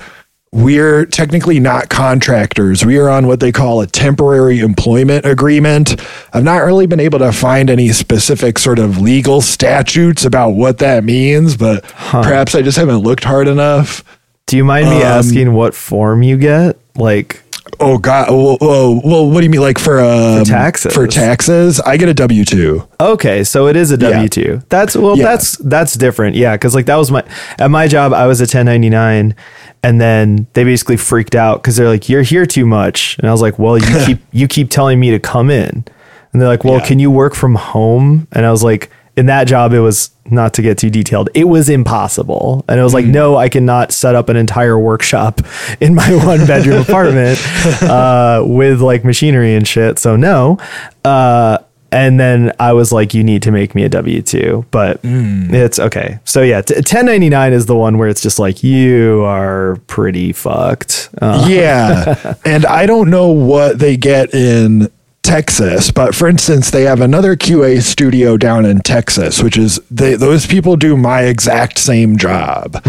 we're 0.53 1.05
technically 1.07 1.61
not 1.61 1.91
contractors. 1.91 2.85
We 2.85 2.97
are 2.99 3.09
on 3.11 3.27
what 3.27 3.41
they 3.41 3.53
call 3.53 3.81
a 3.83 3.87
temporary 3.87 4.61
employment 4.61 5.27
agreement. 5.27 6.01
I've 6.33 6.45
not 6.45 6.59
really 6.59 6.87
been 6.87 7.01
able 7.01 7.19
to 7.19 7.33
find 7.33 7.69
any 7.69 7.91
specific 7.91 8.59
sort 8.59 8.79
of 8.79 8.99
legal 8.99 9.41
statutes 9.43 10.25
about 10.25 10.51
what 10.51 10.79
that 10.79 11.05
means, 11.05 11.57
but 11.57 11.83
perhaps 11.85 12.55
I 12.55 12.63
just 12.63 12.79
haven't 12.79 12.99
looked 13.01 13.25
hard 13.25 13.47
enough. 13.47 14.03
Do 14.47 14.57
you 14.57 14.65
mind 14.65 14.89
me 14.89 14.97
Um, 14.97 15.03
asking 15.03 15.53
what 15.53 15.75
form 15.75 16.23
you 16.23 16.39
get? 16.39 16.79
Like, 16.97 17.43
Oh 17.81 17.99
God! 17.99 18.31
Well, 18.31 18.57
well, 18.63 19.01
well, 19.05 19.31
what 19.31 19.41
do 19.41 19.45
you 19.45 19.51
mean, 19.51 19.61
like 19.61 19.79
for 19.79 20.01
um, 20.01 20.43
taxes. 20.45 20.93
For 20.95 21.07
taxes, 21.07 21.79
I 21.81 21.99
get 21.99 22.09
a 22.09 22.15
W 22.15 22.45
two. 22.47 22.89
Okay, 22.99 23.45
so 23.45 23.67
it 23.69 23.77
is 23.77 23.91
a 23.91 23.99
W 23.99 24.27
two. 24.31 24.63
That's 24.71 24.97
well, 24.97 25.17
Yeah. 25.19 25.25
that's 25.25 25.59
that's 25.59 25.93
different. 25.95 26.35
Yeah, 26.35 26.55
because 26.55 26.75
like 26.75 26.87
that 26.87 26.97
was 26.97 27.11
my 27.11 27.23
at 27.59 27.71
my 27.71 27.87
job, 27.87 28.15
I 28.15 28.27
was 28.27 28.41
a 28.41 28.47
ten 28.47 28.65
ninety 28.65 28.89
nine, 28.89 29.37
and 29.83 30.01
then 30.01 30.47
they 30.55 30.65
basically 30.65 30.97
freaked 30.97 31.35
out 31.35 31.63
because 31.63 31.77
they're 31.77 31.89
like, 31.89 32.09
"You're 32.09 32.23
here 32.23 32.47
too 32.47 32.67
much," 32.67 33.17
and 33.19 33.29
I 33.29 33.33
was 33.33 33.43
like, 33.43 33.59
"Well, 33.59 33.79
you 33.79 33.87
keep 34.07 34.19
you 34.33 34.49
keep 34.49 34.71
telling 34.71 34.99
me 35.01 35.11
to 35.11 35.19
come 35.19 35.51
in," 35.51 35.85
and 36.33 36.43
they're 36.43 36.49
like, 36.49 36.65
"Well, 36.65 36.75
Yeah. 36.79 36.87
can 36.87 36.99
you 36.99 37.11
work 37.11 37.35
from 37.35 37.55
home?" 37.55 38.27
And 38.33 38.45
I 38.47 38.51
was 38.51 38.63
like, 38.65 38.91
"In 39.17 39.27
that 39.27 39.45
job, 39.47 39.73
it 39.73 39.81
was 39.81 40.11
not 40.31 40.53
to 40.55 40.63
get 40.63 40.77
too 40.77 40.91
detailed. 40.91 41.31
It 41.35 41.45
was 41.45 41.69
impossible," 41.71 42.65
and 42.69 42.79
I 42.81 42.85
was 42.85 42.93
like, 42.95 43.07
Mm. 43.07 43.13
"No, 43.13 43.37
I 43.37 43.49
cannot 43.49 43.93
set 43.93 44.15
up 44.15 44.29
an 44.29 44.37
entire 44.37 44.79
workshop 44.79 45.41
in 45.81 45.95
my 45.95 46.11
one 46.25 46.47
bedroom 46.47 46.81
apartment 46.83 47.39
uh, 47.83 48.43
with 48.45 48.81
like 48.81 49.05
machinery 49.05 49.55
and 49.55 49.67
shit." 49.67 49.99
So 49.99 50.17
no. 50.17 50.59
Uh, 51.05 51.59
and 51.91 52.19
then 52.21 52.53
I 52.61 52.73
was 52.73 52.93
like, 52.93 53.15
"You 53.15 53.25
need 53.25 53.43
to 53.43 53.51
make 53.51 53.75
me 53.75 53.85
a 53.85 53.89
W 53.89 54.23
two, 54.23 54.65
but 54.71 55.01
it's 55.55 55.79
okay." 55.79 56.19
So 56.25 56.43
yeah, 56.43 56.61
t- 56.63 56.75
1099 56.75 57.53
is 57.53 57.67
the 57.67 57.77
one 57.77 57.99
where 57.99 58.09
it's 58.09 58.21
just 58.23 58.39
like 58.39 58.63
you 58.63 59.23
are 59.25 59.77
pretty 59.87 60.33
fucked. 60.33 61.09
Uh, 61.21 61.47
yeah. 61.49 62.35
And 62.45 62.65
I 62.67 62.87
don't 62.87 63.11
know 63.11 63.29
what 63.29 63.79
they 63.79 63.97
get 63.97 64.33
in 64.35 64.91
Texas, 65.23 65.91
but 65.91 66.15
for 66.15 66.29
instance, 66.29 66.71
they 66.71 66.83
have 66.85 67.01
another 67.01 67.37
QA 67.37 67.83
studio 67.83 68.37
down 68.37 68.65
in 68.65 68.81
Texas, 68.81 69.43
which 69.43 69.59
is 69.59 69.79
they 69.91 70.15
those 70.15 70.47
people 70.47 70.77
do 70.77 70.97
my 70.97 71.23
exact 71.23 71.79
same 71.79 72.17
job. 72.17 72.81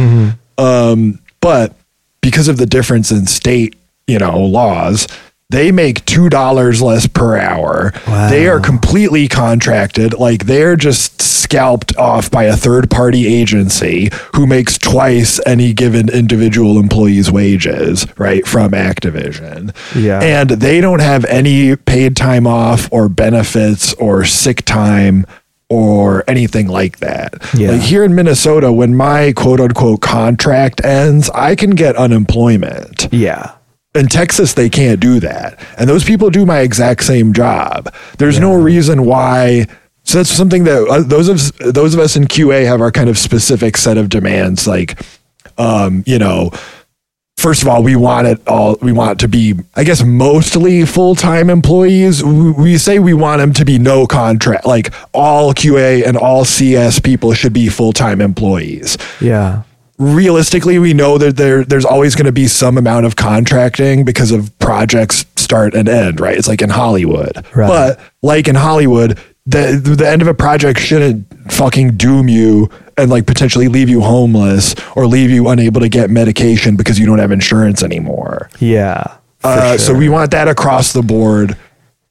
Um, 0.58 1.20
but 1.42 1.74
because 2.22 2.48
of 2.48 2.58
the 2.58 2.66
difference 2.66 3.12
in 3.12 3.28
state, 3.28 3.76
you 4.08 4.20
know, 4.20 4.38
laws, 4.40 5.08
they 5.50 5.72
make 5.72 6.06
two 6.06 6.30
dollars 6.30 6.82
less 6.82 7.08
per 7.08 7.38
hour. 7.38 7.92
They 8.30 8.48
are 8.48 8.60
completely 8.60 9.28
contracted, 9.28 10.14
like 10.14 10.46
they're 10.46 10.76
just 10.76 11.22
scalped 11.22 11.98
off 11.98 12.30
by 12.30 12.44
a 12.44 12.56
third 12.56 12.92
party 12.92 13.26
agency 13.28 14.10
who 14.36 14.46
makes 14.46 14.78
twice 14.78 15.40
any 15.48 15.74
given 15.74 16.08
individual 16.10 16.78
employee's 16.80 17.32
wages, 17.32 18.06
right, 18.20 18.46
from 18.46 18.72
Activision. 18.74 19.76
Yeah. 19.96 20.20
And 20.22 20.52
they 20.52 20.82
don't 20.82 21.02
have 21.02 21.26
any 21.26 21.76
paid 21.76 22.16
time 22.16 22.46
off 22.46 22.88
or 22.92 23.10
benefits 23.10 23.94
or 23.96 24.26
sick 24.26 24.64
time 24.66 25.26
or 25.72 26.24
anything 26.28 26.68
like 26.68 26.98
that. 27.00 27.34
Yeah. 27.56 27.72
Like 27.72 27.82
here 27.82 28.04
in 28.04 28.14
Minnesota, 28.14 28.72
when 28.72 28.96
my 28.96 29.34
quote 29.36 29.60
unquote 29.60 30.02
contract 30.02 30.84
ends, 30.86 31.32
I 31.32 31.56
can 31.56 31.72
get 31.72 31.96
unemployment. 31.96 33.08
yeah, 33.12 33.56
In 33.96 34.08
Texas, 34.08 34.54
they 34.54 34.70
can't 34.70 35.00
do 35.00 35.20
that. 35.20 35.60
And 35.78 35.90
those 35.90 36.04
people 36.04 36.30
do 36.30 36.46
my 36.46 36.60
exact 36.60 37.04
same 37.04 37.34
job. 37.34 37.94
There's 38.18 38.40
no 38.40 38.54
reason 38.54 39.06
why. 39.06 39.68
So 40.04 40.20
that's 40.20 40.30
something 40.30 40.64
that 40.66 40.88
uh, 40.88 41.02
those 41.02 41.28
of 41.28 41.74
those 41.74 41.94
of 41.94 42.00
us 42.00 42.16
in 42.16 42.26
QA 42.26 42.66
have 42.66 42.82
our 42.82 42.92
kind 42.92 43.10
of 43.10 43.18
specific 43.18 43.78
set 43.78 43.98
of 43.98 44.10
demands. 44.10 44.68
Like, 44.68 45.02
um, 45.58 46.04
you 46.06 46.20
know, 46.20 46.52
first 47.38 47.62
of 47.64 47.68
all, 47.68 47.82
we 47.82 47.96
want 47.96 48.28
it 48.28 48.48
all. 48.48 48.78
We 48.82 48.92
want 48.92 49.14
it 49.14 49.20
to 49.26 49.28
be, 49.28 49.56
I 49.76 49.84
guess, 49.84 50.04
mostly 50.04 50.86
full 50.86 51.16
time 51.16 51.50
employees. 51.50 52.24
We, 52.24 52.52
we 52.52 52.78
say 52.78 53.00
we 53.00 53.14
want 53.14 53.40
them 53.40 53.54
to 53.54 53.66
be 53.66 53.80
no 53.80 54.06
contract. 54.06 54.66
Like 54.66 54.94
all 55.14 55.54
QA 55.54 56.06
and 56.06 56.16
all 56.16 56.46
CS 56.46 57.00
people 57.00 57.34
should 57.34 57.54
be 57.54 57.70
full 57.70 57.94
time 57.94 58.22
employees 58.22 58.98
yeah, 59.22 59.64
realistically 60.00 60.80
we 60.80 60.94
know 60.94 61.18
that 61.18 61.36
there 61.36 61.64
there's 61.66 61.84
always 61.86 62.16
going 62.16 62.26
to 62.26 62.32
be 62.32 62.48
some 62.48 62.78
amount 62.78 63.06
of 63.06 63.16
contracting 63.18 64.06
because 64.06 64.32
of 64.32 64.58
projects 64.60 65.26
start 65.36 65.76
and 65.76 65.90
end 65.90 66.20
right 66.22 66.38
it's 66.38 66.48
like 66.48 66.62
in 66.62 66.70
hollywood 66.70 67.46
Right. 67.54 67.68
but 67.68 68.00
like 68.22 68.48
in 68.48 68.56
hollywood 68.56 69.20
the 69.46 69.74
the 69.98 70.08
end 70.10 70.22
of 70.22 70.28
a 70.30 70.34
project 70.34 70.80
shouldn't 70.80 71.26
fucking 71.52 71.98
doom 71.98 72.30
you 72.30 72.70
and 72.98 73.10
like 73.12 73.26
potentially 73.28 73.68
leave 73.68 73.90
you 73.90 74.00
homeless 74.00 74.74
or 74.96 75.06
leave 75.06 75.30
you 75.30 75.50
unable 75.50 75.82
to 75.82 75.90
get 75.90 76.10
medication 76.10 76.78
because 76.78 76.98
you 76.98 77.06
don't 77.06 77.20
have 77.20 77.32
insurance 77.32 77.84
anymore 77.84 78.50
yeah. 78.60 79.18
uh, 79.44 79.78
So 79.78 79.94
we 79.94 80.08
want 80.08 80.32
that 80.32 80.48
across 80.48 80.94
the 80.94 81.02
board 81.02 81.58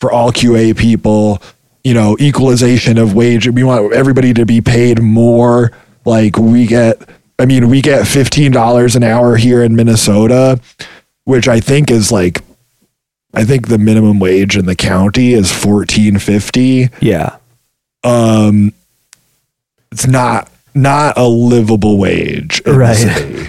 for 0.01 0.12
all 0.12 0.30
QA 0.32 0.76
people. 0.76 1.43
You 1.84 1.95
know, 1.95 2.16
equalization 2.20 2.99
of 2.99 3.14
wage. 3.14 3.49
We 3.49 3.62
want 3.64 3.93
everybody 3.95 4.34
to 4.34 4.45
be 4.45 4.61
paid 4.61 5.01
more. 5.01 5.72
Like 6.05 6.36
we 6.39 6.66
get, 6.66 7.01
I 7.39 7.47
mean, 7.47 7.68
we 7.68 7.80
get 7.82 8.07
fifteen 8.07 8.51
dollars 8.53 8.97
an 8.97 9.05
hour 9.05 9.36
here 9.36 9.62
in 9.62 9.76
Minnesota, 9.76 10.61
which 11.24 11.47
I 11.49 11.61
think 11.61 11.91
is 11.91 12.11
like, 12.11 12.43
I 13.34 13.45
think 13.45 13.68
the 13.68 13.78
minimum 13.78 14.18
wage 14.18 14.57
in 14.57 14.66
the 14.66 14.74
county 14.76 15.34
is 15.34 15.53
fourteen 15.53 16.18
fifty. 16.18 16.89
yeah, 17.01 17.36
Um, 18.03 18.72
it's 19.93 20.07
not 20.07 20.51
not 20.74 21.16
a 21.16 21.26
livable 21.28 21.99
wage, 21.99 22.61
Right. 22.66 23.49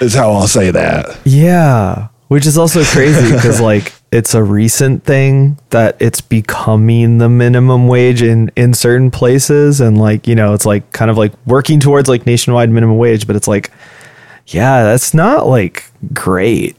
Is 0.00 0.14
how 0.14 0.32
I'll 0.32 0.48
say 0.48 0.70
that. 0.72 1.18
yeah. 1.24 2.08
Which 2.28 2.46
is 2.46 2.56
also 2.58 2.82
crazy 2.82 3.30
because 3.32 3.60
like 3.72 3.92
it's 4.12 4.34
a 4.34 4.42
recent 4.44 5.04
thing 5.04 5.58
that 5.70 5.96
it's 6.00 6.20
becoming 6.20 7.18
the 7.18 7.28
minimum 7.28 7.88
wage 7.88 8.22
in 8.22 8.50
in 8.56 8.74
certain 8.74 9.10
places, 9.10 9.80
and 9.80 9.98
like 9.98 10.26
you 10.28 10.34
know 10.34 10.52
it's 10.54 10.66
like 10.66 10.92
kind 10.92 11.10
of 11.10 11.16
like 11.18 11.32
working 11.46 11.80
towards 11.80 12.08
like 12.08 12.26
nationwide 12.26 12.70
minimum 12.70 12.98
wage, 12.98 13.26
but 13.26 13.34
it's 13.36 13.48
like 13.48 13.70
yeah, 14.48 14.82
that's 14.84 15.14
not 15.14 15.46
like 15.46 15.84
great. 16.12 16.76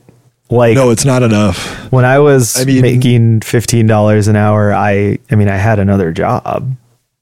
Like 0.49 0.75
No, 0.75 0.91
it's 0.91 1.05
not 1.05 1.23
enough. 1.23 1.91
when 1.91 2.05
I 2.05 2.19
was 2.19 2.59
I 2.61 2.65
mean- 2.65 2.81
making 2.81 3.41
fifteen 3.41 3.87
dollars 3.87 4.27
an 4.27 4.35
hour, 4.35 4.71
I 4.73 5.17
I 5.31 5.35
mean 5.35 5.49
I 5.49 5.57
had 5.57 5.79
another 5.79 6.11
job. 6.11 6.75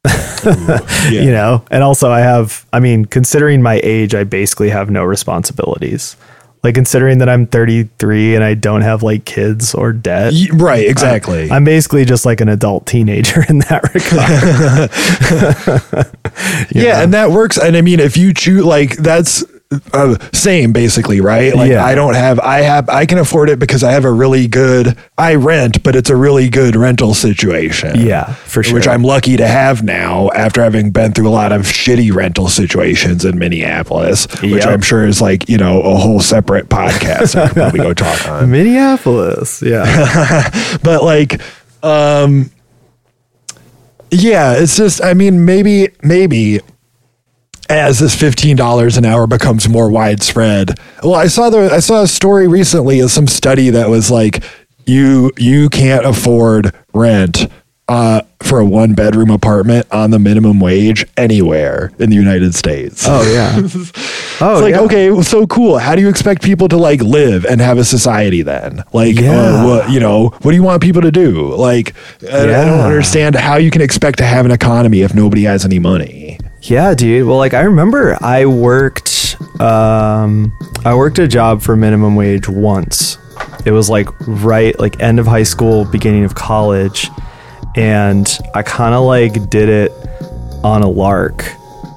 You 1.12 1.32
know, 1.32 1.64
and 1.70 1.84
also 1.84 2.10
I 2.10 2.22
have 2.22 2.66
I 2.74 2.80
mean, 2.80 3.06
considering 3.06 3.62
my 3.62 3.80
age, 3.84 4.16
I 4.16 4.24
basically 4.24 4.70
have 4.72 4.90
no 4.90 5.04
responsibilities. 5.04 6.16
Like 6.64 6.76
considering 6.76 7.18
that 7.20 7.30
I'm 7.30 7.48
33 7.48 8.36
and 8.36 8.44
I 8.44 8.54
don't 8.54 8.82
have 8.82 9.02
like 9.02 9.26
kids 9.26 9.74
or 9.74 9.92
debt. 9.92 10.34
Right, 10.54 10.88
exactly. 10.88 11.50
I'm 11.50 11.64
basically 11.64 12.06
just 12.06 12.24
like 12.24 12.40
an 12.40 12.50
adult 12.50 12.86
teenager 12.86 13.44
in 13.50 13.60
that 13.60 13.84
regard. 13.96 14.92
yeah, 16.72 17.02
and 17.02 17.14
that 17.14 17.32
works. 17.32 17.58
And 17.58 17.76
I 17.76 17.82
mean, 17.82 18.00
if 18.00 18.16
you 18.16 18.32
choose, 18.34 18.64
like, 18.64 18.98
that's 18.98 19.44
uh, 19.93 20.18
same 20.34 20.73
basically, 20.73 21.22
right? 21.22 21.56
Like 21.56 21.69
Yeah. 21.72 21.85
I 21.85 21.95
don't 21.95 22.14
have, 22.15 22.39
I 22.39 22.61
have, 22.61 22.89
I 22.89 23.06
can 23.06 23.18
afford 23.18 23.49
it 23.49 23.57
because 23.60 23.84
I 23.84 23.91
have 23.93 24.03
a 24.06 24.11
really 24.11 24.48
good, 24.48 24.98
I 25.18 25.35
rent, 25.35 25.81
but 25.84 25.95
it's 25.95 26.10
a 26.10 26.15
really 26.15 26.49
good 26.49 26.76
rental 26.76 27.14
situation. 27.14 28.02
Yeah, 28.06 28.34
for 28.34 28.64
sure. 28.64 28.73
Which 28.73 28.88
I'm 28.88 29.03
lucky 29.03 29.38
to 29.38 29.48
have 29.48 29.81
now 29.84 30.30
after 30.35 30.61
having 30.61 30.91
been 30.91 31.14
through 31.14 31.30
a 31.30 31.31
lot 31.31 31.52
of 31.52 31.61
shitty 31.61 32.14
rental 32.14 32.49
situations 32.49 33.23
in 33.26 33.39
Minneapolis, 33.39 34.26
which 34.41 34.52
Yep. 34.64 34.68
I'm 34.68 34.81
sure 34.81 35.06
is 35.07 35.22
like, 35.22 35.48
you 35.48 35.57
know, 35.57 35.81
a 35.81 35.95
whole 35.95 36.19
separate 36.19 36.68
podcast 36.69 37.53
probably 37.53 37.80
go 37.80 37.93
talk 37.93 38.27
on. 38.30 38.52
Minneapolis. 38.52 39.61
Yeah. 39.61 40.49
but 40.84 41.03
like 41.03 41.41
um 41.84 42.52
yeah 44.11 44.53
it's 44.53 44.76
just 44.77 45.03
i 45.03 45.14
mean 45.14 45.45
maybe 45.45 45.89
maybe 46.03 46.60
as 47.72 47.99
this 47.99 48.15
$15 48.15 48.98
an 48.98 49.06
hour 49.06 49.27
becomes 49.27 49.68
more 49.69 49.89
widespread 49.89 50.77
well 51.03 51.15
i 51.15 51.27
saw 51.27 51.49
the 51.49 51.72
i 51.72 51.80
saw 51.80 52.03
a 52.03 52.07
story 52.07 52.48
recently 52.48 52.99
of 52.99 53.10
some 53.11 53.27
study 53.27 53.69
that 53.69 53.89
was 53.89 54.11
like 54.11 54.43
you 54.85 55.31
you 55.38 55.69
can't 55.69 56.06
afford 56.06 56.73
rent 56.93 57.48
uh, 57.88 58.22
for 58.41 58.60
a 58.61 58.65
one 58.65 58.93
bedroom 58.93 59.30
apartment 59.30 59.85
on 59.91 60.11
the 60.11 60.19
minimum 60.19 60.61
wage 60.61 61.06
anywhere 61.18 61.91
in 61.99 62.10
the 62.10 62.15
United 62.15 62.56
States. 62.56 63.03
oh 63.06 63.22
yeah. 63.34 63.57
Oh 64.43 64.53
It's 64.53 64.61
like, 64.61 64.73
yeah. 64.76 64.81
okay, 64.81 65.22
so 65.23 65.45
cool. 65.45 65.77
How 65.77 65.93
do 65.95 66.02
you 66.02 66.07
expect 66.10 66.41
people 66.41 66.68
to 66.69 66.77
like 66.77 67.02
live 67.02 67.45
and 67.45 67.60
have 67.60 67.77
a 67.77 67.84
society 67.84 68.41
then? 68.43 68.84
Like, 68.93 69.18
uh, 69.18 69.22
Yeah. 69.22 69.65
what, 69.65 69.89
you 69.91 69.99
know, 69.99 70.30
what 70.41 70.52
do 70.52 70.56
you 70.56 70.64
want 70.64 70.81
people 70.81 71.02
to 71.03 71.11
do? 71.11 71.53
Like, 71.53 71.93
I, 72.23 72.43
I 72.43 72.45
don't 72.45 72.80
understand 72.80 73.35
how 73.35 73.57
you 73.57 73.69
can 73.69 73.81
expect 73.81 74.18
to 74.19 74.23
have 74.26 74.45
an 74.45 74.52
economy 74.52 75.02
if 75.02 75.14
nobody 75.14 75.43
has 75.43 75.64
any 75.65 75.77
money. 75.77 76.20
Yeah, 76.62 76.94
dude. 76.94 77.28
Well, 77.28 77.38
like 77.38 77.54
I 77.54 77.62
remember 77.62 78.18
I 78.22 78.46
worked 78.46 79.36
um 79.60 80.54
I 80.86 80.94
worked 80.94 81.20
a 81.20 81.28
job 81.28 81.62
for 81.62 81.76
minimum 81.76 82.16
wage 82.16 82.48
once. 82.48 83.18
It 83.66 83.72
was 83.72 83.90
like 83.90 84.08
right 84.28 84.78
like 84.80 85.02
end 85.02 85.20
of 85.20 85.26
high 85.26 85.44
school, 85.44 85.86
beginning 85.86 86.24
of 86.24 86.36
college, 86.36 87.10
and 87.76 88.28
I 88.54 88.62
kind 88.62 88.94
of 88.94 89.04
like 89.06 89.50
did 89.50 89.70
it 89.70 89.92
on 90.64 90.84
a 90.84 90.90
lark 90.90 91.46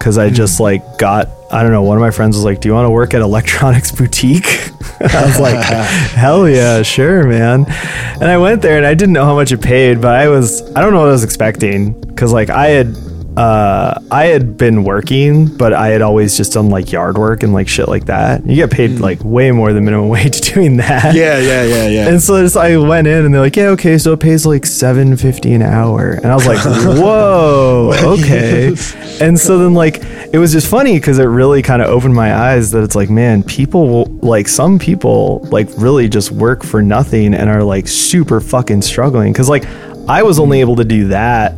cuz 0.01 0.17
I 0.17 0.31
just 0.31 0.61
like 0.61 0.99
got 0.99 1.29
I 1.51 1.63
don't 1.63 1.71
know, 1.71 1.83
one 1.83 1.97
of 1.97 2.01
my 2.01 2.11
friends 2.11 2.35
was 2.37 2.45
like, 2.45 2.61
"Do 2.61 2.69
you 2.69 2.75
want 2.75 2.87
to 2.87 2.91
work 2.91 3.13
at 3.15 3.21
Electronics 3.21 3.93
Boutique?" 3.99 4.47
I 5.01 5.25
was 5.27 5.39
like, 5.39 5.63
"Hell 6.15 6.49
yeah, 6.49 6.81
sure, 6.83 7.25
man." 7.25 7.67
And 8.15 8.25
I 8.25 8.39
went 8.39 8.63
there 8.63 8.79
and 8.79 8.87
I 8.87 8.95
didn't 8.95 9.13
know 9.13 9.25
how 9.25 9.35
much 9.35 9.53
it 9.53 9.61
paid, 9.61 10.01
but 10.01 10.15
I 10.15 10.29
was 10.29 10.63
I 10.75 10.81
don't 10.81 10.93
know 10.95 11.01
what 11.01 11.09
I 11.09 11.13
was 11.13 11.23
expecting 11.25 11.95
cuz 12.17 12.33
like 12.33 12.49
I 12.49 12.69
had 12.69 12.97
uh, 13.37 14.01
I 14.11 14.27
had 14.27 14.57
been 14.57 14.85
working, 14.85 15.47
but 15.57 15.73
I 15.73 15.89
had 15.89 16.03
always 16.03 16.37
just 16.37 16.53
done 16.53 16.71
like 16.71 16.93
yard 16.93 17.19
work 17.19 17.43
and 17.43 17.53
like 17.53 17.69
shit 17.69 17.89
like 17.89 18.07
that. 18.07 18.47
You 18.47 18.55
get 18.55 18.71
paid 18.71 19.01
like 19.01 19.19
way 19.25 19.51
more 19.51 19.73
than 19.73 19.85
minimum 19.85 20.09
wage 20.11 20.41
doing 20.41 20.77
that. 20.77 21.15
Yeah, 21.15 21.39
yeah, 21.39 21.65
yeah, 21.65 21.87
yeah. 21.89 22.09
And 22.09 22.23
so 22.23 22.41
just, 22.43 22.57
I 22.57 22.77
went 22.77 23.07
in 23.07 23.25
and 23.25 23.35
they're 23.35 23.41
like, 23.41 23.57
yeah, 23.57 23.69
okay, 23.69 23.99
so 23.99 24.13
it 24.13 24.21
pays 24.21 24.47
like 24.47 24.65
seven 24.65 25.17
fifty 25.17 25.53
an 25.53 25.63
hour, 25.63 26.13
and 26.13 26.27
I 26.27 26.35
was 26.35 26.47
like, 26.47 26.59
whoa, 26.65 27.93
okay. 28.03 28.75
And 29.21 29.39
so 29.39 29.59
then 29.59 29.75
like 29.75 29.97
it 30.33 30.39
was 30.39 30.53
just 30.53 30.69
funny 30.69 30.95
because 30.99 31.19
it 31.19 31.25
really 31.25 31.63
kind 31.63 31.83
of 31.83 31.89
opened 31.89 32.15
my 32.15 32.35
eyes 32.35 32.71
that 32.71 32.85
it's 32.85 32.95
like, 32.95 33.11
man, 33.11 33.43
people 33.43 33.89
will, 33.89 34.05
like 34.21 34.49
some 34.49 34.79
people 34.79 35.41
like 35.51 35.69
really 35.77 36.09
just 36.09 36.31
work 36.31 36.65
for 36.65 36.83
nothing 36.83 37.35
and 37.35 37.51
are 37.51 37.63
like 37.63 37.89
super 37.89 38.41
fucking 38.41 38.83
struggling 38.83 39.33
because 39.33 39.49
like 39.49 39.65
I 40.09 40.23
was 40.23 40.39
only 40.39 40.61
able 40.61 40.77
to 40.77 40.85
do 40.85 41.09
that. 41.09 41.55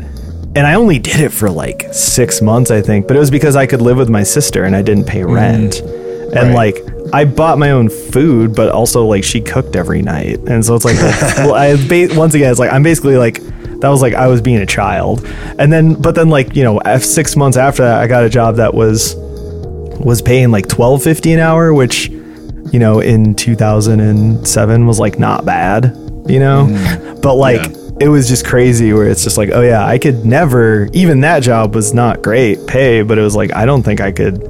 And 0.57 0.67
I 0.67 0.75
only 0.75 0.99
did 0.99 1.21
it 1.21 1.31
for 1.31 1.51
like 1.51 1.87
six 1.93 2.41
months, 2.41 2.71
I 2.71 2.81
think, 2.81 3.07
but 3.07 3.17
it 3.17 3.21
was 3.21 3.31
because 3.31 3.57
I 3.57 3.67
could 3.67 3.83
live 3.83 3.99
with 3.99 4.09
my 4.09 4.23
sister 4.23 4.65
and 4.65 4.75
I 4.75 4.83
didn't 4.83 5.05
pay 5.07 5.21
mm. 5.21 5.35
rent. 5.35 5.81
And 5.81 6.55
Right. 6.55 6.75
like 6.75 6.77
I 7.13 7.25
bought 7.25 7.59
my 7.59 7.71
own 7.71 7.89
food, 7.89 8.55
but 8.55 8.71
also 8.71 9.07
like 9.07 9.23
she 9.23 9.41
cooked 9.41 9.77
every 9.77 10.03
night, 10.03 10.39
and 10.49 10.65
so 10.65 10.75
it's 10.75 10.85
like, 10.85 10.97
well, 11.39 11.55
I 11.55 11.77
ba- 11.87 12.09
once 12.19 12.35
again, 12.35 12.51
it's 12.51 12.59
like 12.59 12.73
I'm 12.73 12.83
basically 12.83 13.17
like 13.17 13.41
that 13.81 13.89
was 13.89 14.03
like 14.03 14.15
I 14.15 14.27
was 14.27 14.41
being 14.41 14.59
a 14.59 14.67
child, 14.67 15.25
and 15.59 15.73
then 15.73 15.95
but 15.95 16.15
then 16.15 16.31
like 16.31 16.57
you 16.57 16.65
know 16.65 16.81
six 16.99 17.37
months 17.37 17.57
after 17.57 17.83
that, 17.85 18.01
I 18.01 18.07
got 18.07 18.25
a 18.25 18.29
job 18.29 18.57
that 18.57 18.75
was 18.75 19.15
was 19.17 20.21
paying 20.21 20.51
like 20.51 20.69
twelve 20.69 21.03
fifty 21.03 21.33
an 21.33 21.39
hour, 21.39 21.73
which 21.73 22.09
you 22.09 22.79
know 22.79 23.01
in 23.01 23.35
two 23.35 23.55
thousand 23.55 24.01
and 24.01 24.47
seven 24.47 24.87
was 24.87 24.99
like 24.99 25.19
not 25.19 25.45
bad, 25.45 25.85
you 26.27 26.41
know, 26.41 26.67
mm. 26.69 27.23
but 27.23 27.35
like. 27.35 27.65
Yeah. 27.71 27.83
It 27.99 28.09
was 28.09 28.29
just 28.29 28.45
crazy 28.47 28.93
where 28.93 29.09
it's 29.09 29.25
just 29.25 29.39
like, 29.39 29.51
oh 29.53 29.63
yeah, 29.63 29.87
I 29.87 29.99
could 29.99 30.25
never, 30.27 30.89
even 30.93 31.21
that 31.21 31.43
job 31.43 31.75
was 31.75 31.95
not 31.95 32.23
great 32.23 32.67
pay, 32.67 33.03
but 33.03 33.17
it 33.19 33.23
was 33.23 33.35
like, 33.35 33.55
I 33.55 33.65
don't 33.65 33.83
think 33.83 34.01
I 34.01 34.13
could 34.13 34.43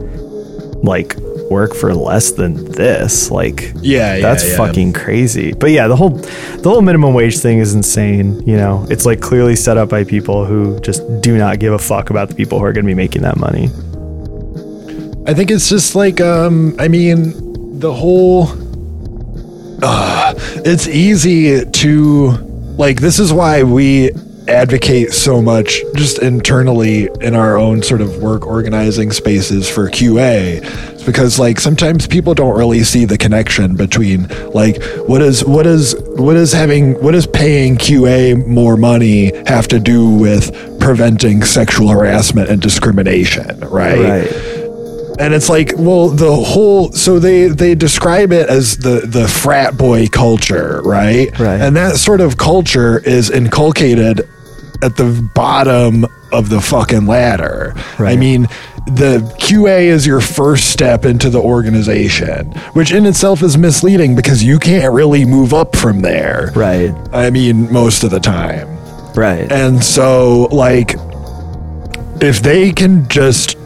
like 0.83 1.17
work 1.51 1.75
for 1.75 1.95
less 1.95 2.33
than 2.33 2.65
this. 2.73 3.31
Like 3.31 3.73
Yeah, 3.77 4.17
yeah, 4.17 4.21
that's 4.21 4.49
yeah. 4.49 4.57
fucking 4.57 4.93
crazy. 4.95 5.53
But 5.53 5.71
yeah 5.71 5.87
the 5.87 5.95
whole 5.97 6.11
the 6.11 6.69
whole 6.69 6.83
minimum 6.83 7.15
wage 7.15 7.39
thing 7.39 7.59
is 7.59 7.73
insane 7.75 8.43
you 8.47 8.57
know? 8.57 8.85
It's 8.91 9.07
like 9.07 9.21
clearly 9.21 9.55
set 9.57 9.77
up 9.77 9.89
by 9.89 10.03
people 10.05 10.45
who 10.45 10.81
just 10.81 11.03
do 11.21 11.39
not 11.39 11.61
give 11.61 11.73
a 11.73 11.79
fuck 11.79 12.11
about 12.11 12.29
the 12.29 12.35
people 12.35 12.59
who 12.59 12.65
are 12.65 12.73
going 12.73 12.85
to 12.85 12.91
be 12.91 12.95
making 12.95 13.23
that 13.23 13.37
money. 13.37 13.67
I 15.29 15.35
think 15.35 15.51
it's 15.51 15.69
just 15.69 15.95
like 15.95 16.21
um 16.21 16.75
I 16.81 16.89
mean 16.89 17.79
the 17.79 17.93
whole 17.93 18.49
uh, 19.83 20.35
it's 20.65 20.89
easy 20.89 21.65
to 21.65 22.31
like 22.77 23.01
this 23.01 23.19
is 23.19 23.33
why 23.33 23.63
we 23.63 24.11
advocate 24.49 25.13
so 25.13 25.43
much 25.43 25.83
just 25.97 26.21
internally 26.21 27.09
in 27.21 27.35
our 27.35 27.57
own 27.59 27.83
sort 27.83 28.01
of 28.01 28.19
work 28.19 28.47
organizing 28.47 29.11
spaces 29.11 29.69
for 29.69 29.91
QA 29.91 30.61
it's 30.93 31.03
because 31.03 31.39
like 31.39 31.59
sometimes 31.59 32.07
people 32.07 32.33
don't 32.33 32.57
really 32.57 32.85
see 32.85 33.05
the 33.05 33.19
connection 33.19 33.75
between 33.75 34.29
like 34.53 34.81
what 35.09 35.21
is 35.21 35.45
what 35.45 35.67
is 35.67 35.97
what 36.11 36.37
is 36.37 36.53
having 36.53 36.95
what 37.03 37.15
is 37.15 37.27
paying 37.27 37.77
QA 37.77 38.47
more 38.47 38.77
money 38.77 39.33
have 39.47 39.67
to 39.69 39.81
do 39.81 40.09
with 40.09 40.79
preventing 40.79 41.43
sexual 41.43 41.89
harassment 41.89 42.49
and 42.49 42.63
discrimination 42.63 43.59
right 43.63 43.99
and 45.19 45.35
it's 45.35 45.49
like 45.49 45.73
well 45.77 46.09
the 46.09 46.35
whole 46.35 46.93
so 46.93 47.19
they 47.19 47.49
they 47.49 47.75
describe 47.75 48.33
it 48.33 48.49
as 48.49 48.77
the 48.79 49.01
the 49.07 49.27
frat 49.29 49.77
boy 49.77 50.07
culture 50.07 50.81
right? 50.85 51.37
Right. 51.39 51.61
and 51.61 51.77
that 51.77 51.97
sort 51.97 52.21
of 52.21 52.37
culture 52.37 52.99
is 52.99 53.31
inculcated 53.31 54.29
at 54.83 54.97
the 54.97 55.29
bottom 55.35 56.05
of 56.33 56.51
the 56.51 56.61
fucking 56.61 57.07
ladder. 57.07 57.73
Right. 57.99 58.13
i 58.13 58.17
mean 58.17 58.43
the 58.87 59.19
qa 59.41 59.81
is 59.81 60.07
your 60.07 60.21
first 60.21 60.71
step 60.71 61.05
into 61.05 61.29
the 61.31 61.41
organization 61.41 62.53
which 62.75 62.93
in 62.93 63.05
itself 63.07 63.43
is 63.43 63.57
misleading 63.57 64.15
because 64.15 64.45
you 64.45 64.59
can't 64.59 64.93
really 64.93 65.25
move 65.25 65.53
up 65.55 65.75
from 65.75 66.03
there. 66.03 66.53
Right. 66.55 66.95
I 67.13 67.31
mean 67.31 67.73
most 67.73 68.05
of 68.05 68.11
the 68.11 68.21
time. 68.21 68.69
Right. 69.15 69.51
And 69.51 69.83
so 69.83 70.43
like 70.53 70.95
if 72.21 72.41
they 72.43 72.73
can 72.73 73.09
just 73.09 73.57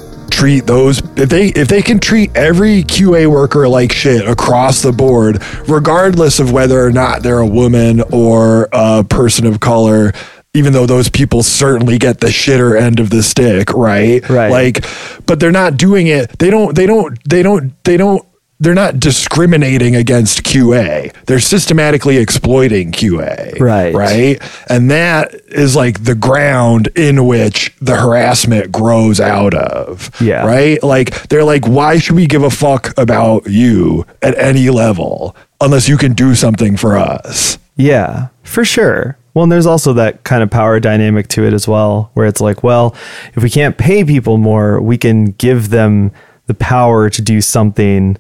treat 0.40 0.66
those 0.66 1.00
if 1.18 1.28
they 1.28 1.48
if 1.48 1.68
they 1.68 1.82
can 1.82 1.98
treat 2.00 2.34
every 2.34 2.82
QA 2.82 3.30
worker 3.30 3.68
like 3.68 3.92
shit 3.92 4.26
across 4.26 4.80
the 4.80 4.90
board 4.90 5.42
regardless 5.68 6.38
of 6.40 6.50
whether 6.50 6.82
or 6.82 6.90
not 6.90 7.22
they're 7.22 7.40
a 7.40 7.46
woman 7.46 8.00
or 8.10 8.66
a 8.72 9.04
person 9.04 9.44
of 9.46 9.60
color 9.60 10.12
even 10.54 10.72
though 10.72 10.86
those 10.86 11.10
people 11.10 11.42
certainly 11.42 11.98
get 11.98 12.20
the 12.20 12.28
shitter 12.28 12.80
end 12.80 13.00
of 13.00 13.10
the 13.10 13.22
stick 13.22 13.70
right 13.74 14.26
Right. 14.30 14.50
like 14.50 14.84
but 15.26 15.40
they're 15.40 15.52
not 15.52 15.76
doing 15.76 16.06
it 16.06 16.38
they 16.38 16.48
don't 16.50 16.74
they 16.74 16.86
don't 16.86 17.18
they 17.28 17.42
don't 17.42 17.72
they 17.84 17.98
don't 17.98 18.26
they're 18.60 18.74
not 18.74 19.00
discriminating 19.00 19.96
against 19.96 20.42
QA. 20.42 21.12
They're 21.24 21.40
systematically 21.40 22.18
exploiting 22.18 22.92
QA. 22.92 23.58
Right. 23.58 23.94
Right. 23.94 24.42
And 24.68 24.90
that 24.90 25.34
is 25.48 25.74
like 25.74 26.04
the 26.04 26.14
ground 26.14 26.88
in 26.94 27.26
which 27.26 27.74
the 27.80 27.96
harassment 27.96 28.70
grows 28.70 29.18
out 29.18 29.54
of. 29.54 30.10
Yeah. 30.20 30.46
Right. 30.46 30.82
Like 30.82 31.28
they're 31.28 31.44
like, 31.44 31.66
why 31.66 31.98
should 31.98 32.16
we 32.16 32.26
give 32.26 32.42
a 32.42 32.50
fuck 32.50 32.96
about 32.98 33.46
you 33.46 34.06
at 34.20 34.38
any 34.38 34.68
level 34.68 35.34
unless 35.60 35.88
you 35.88 35.96
can 35.96 36.12
do 36.12 36.34
something 36.34 36.76
for 36.76 36.98
us? 36.98 37.58
Yeah, 37.76 38.28
for 38.42 38.64
sure. 38.64 39.16
Well, 39.32 39.44
and 39.44 39.52
there's 39.52 39.66
also 39.66 39.92
that 39.94 40.24
kind 40.24 40.42
of 40.42 40.50
power 40.50 40.80
dynamic 40.80 41.28
to 41.28 41.46
it 41.46 41.54
as 41.54 41.66
well, 41.66 42.10
where 42.14 42.26
it's 42.26 42.40
like, 42.40 42.62
well, 42.62 42.94
if 43.34 43.42
we 43.42 43.48
can't 43.48 43.78
pay 43.78 44.04
people 44.04 44.36
more, 44.38 44.80
we 44.82 44.98
can 44.98 45.26
give 45.26 45.70
them 45.70 46.10
the 46.46 46.54
power 46.54 47.08
to 47.08 47.22
do 47.22 47.40
something 47.40 48.18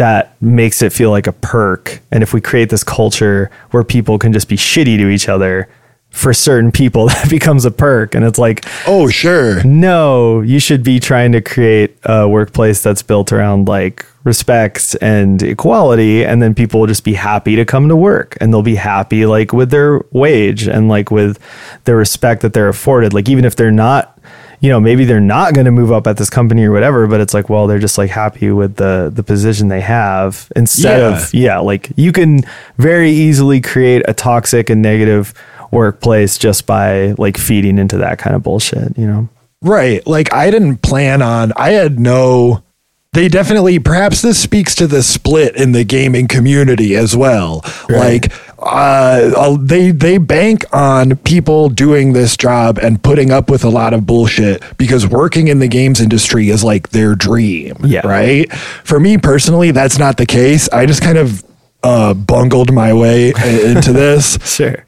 that 0.00 0.34
makes 0.40 0.80
it 0.80 0.94
feel 0.94 1.10
like 1.10 1.26
a 1.26 1.32
perk. 1.32 2.00
And 2.10 2.22
if 2.22 2.32
we 2.32 2.40
create 2.40 2.70
this 2.70 2.82
culture 2.82 3.50
where 3.70 3.84
people 3.84 4.18
can 4.18 4.32
just 4.32 4.48
be 4.48 4.56
shitty 4.56 4.96
to 4.96 5.08
each 5.10 5.28
other, 5.28 5.68
for 6.08 6.32
certain 6.32 6.72
people, 6.72 7.06
that 7.14 7.28
becomes 7.28 7.66
a 7.66 7.70
perk. 7.70 8.14
And 8.14 8.24
it's 8.24 8.38
like, 8.38 8.64
Oh, 8.86 9.08
sure. 9.08 9.62
no, 9.62 10.40
you 10.40 10.58
should 10.58 10.82
be 10.82 11.00
trying 11.00 11.32
to 11.32 11.42
create 11.42 11.98
a 12.04 12.26
workplace 12.26 12.82
that's 12.82 13.02
built 13.02 13.30
around 13.30 13.68
like 13.68 14.06
respect 14.24 14.96
and 15.02 15.42
equality. 15.42 16.24
And 16.24 16.40
then 16.40 16.54
people 16.54 16.80
will 16.80 16.86
just 16.86 17.04
be 17.04 17.14
happy 17.14 17.54
to 17.56 17.66
come 17.66 17.88
to 17.90 17.94
work 17.94 18.38
and 18.40 18.52
they'll 18.54 18.62
be 18.62 18.76
happy 18.76 19.26
like 19.26 19.52
with 19.52 19.70
their 19.70 20.00
wage 20.12 20.66
and 20.66 20.88
like 20.88 21.10
with 21.10 21.38
the 21.84 21.94
respect 21.94 22.40
that 22.40 22.54
they're 22.54 22.68
afforded. 22.70 23.12
Like, 23.12 23.28
even 23.28 23.44
if 23.44 23.54
they're 23.54 23.70
not, 23.70 24.18
you 24.60 24.68
know, 24.68 24.78
maybe 24.78 25.04
they're 25.04 25.20
not 25.20 25.54
going 25.54 25.64
to 25.64 25.70
move 25.70 25.90
up 25.90 26.06
at 26.06 26.16
this 26.18 26.28
company 26.30 26.64
or 26.64 26.70
whatever, 26.72 27.06
but 27.06 27.20
it's 27.20 27.32
like, 27.34 27.48
well, 27.48 27.66
they're 27.66 27.78
just 27.78 27.96
like 27.98 28.10
happy 28.10 28.50
with 28.50 28.76
the 28.76 29.10
the 29.12 29.22
position 29.22 29.68
they 29.68 29.80
have 29.80 30.50
instead 30.54 31.00
Yeah. 31.00 31.16
of 31.24 31.34
yeah, 31.34 31.58
like 31.58 31.90
you 31.96 32.12
can 32.12 32.42
very 32.76 33.10
easily 33.10 33.60
create 33.60 34.02
a 34.06 34.12
toxic 34.14 34.68
and 34.70 34.82
negative 34.82 35.32
workplace 35.70 36.36
just 36.36 36.66
by 36.66 37.12
like 37.16 37.38
feeding 37.38 37.78
into 37.78 37.96
that 37.98 38.18
kind 38.18 38.34
of 38.36 38.42
bullshit, 38.42 38.96
you 38.98 39.06
know. 39.06 39.28
Right. 39.62 40.06
Like 40.06 40.32
I 40.32 40.50
didn't 40.50 40.78
plan 40.78 41.22
on 41.22 41.52
I 41.56 41.70
had 41.70 41.98
no 42.00 42.62
they 43.12 43.26
definitely 43.28 43.78
perhaps 43.80 44.22
this 44.22 44.38
speaks 44.40 44.74
to 44.76 44.86
the 44.86 45.02
split 45.02 45.56
in 45.56 45.72
the 45.72 45.82
gaming 45.82 46.28
community 46.28 46.94
as 46.94 47.16
well. 47.16 47.64
Like 47.88 48.32
uh 48.60 49.32
uh, 49.36 49.56
they 49.60 49.90
they 49.90 50.18
bank 50.18 50.64
on 50.72 51.16
people 51.18 51.70
doing 51.70 52.12
this 52.12 52.36
job 52.36 52.78
and 52.78 53.02
putting 53.02 53.32
up 53.32 53.50
with 53.50 53.64
a 53.64 53.68
lot 53.68 53.94
of 53.94 54.06
bullshit 54.06 54.62
because 54.76 55.06
working 55.08 55.48
in 55.48 55.58
the 55.58 55.66
games 55.66 56.00
industry 56.00 56.50
is 56.50 56.62
like 56.62 56.90
their 56.90 57.16
dream, 57.16 57.76
Yeah. 57.82 58.06
right? 58.06 58.52
For 58.84 59.00
me 59.00 59.18
personally 59.18 59.72
that's 59.72 59.98
not 59.98 60.16
the 60.16 60.26
case. 60.26 60.68
I 60.68 60.86
just 60.86 61.02
kind 61.02 61.18
of 61.18 61.42
uh 61.82 62.14
bungled 62.14 62.72
my 62.72 62.92
way 62.94 63.30
into 63.30 63.92
this. 63.92 64.38
Sure. 64.46 64.84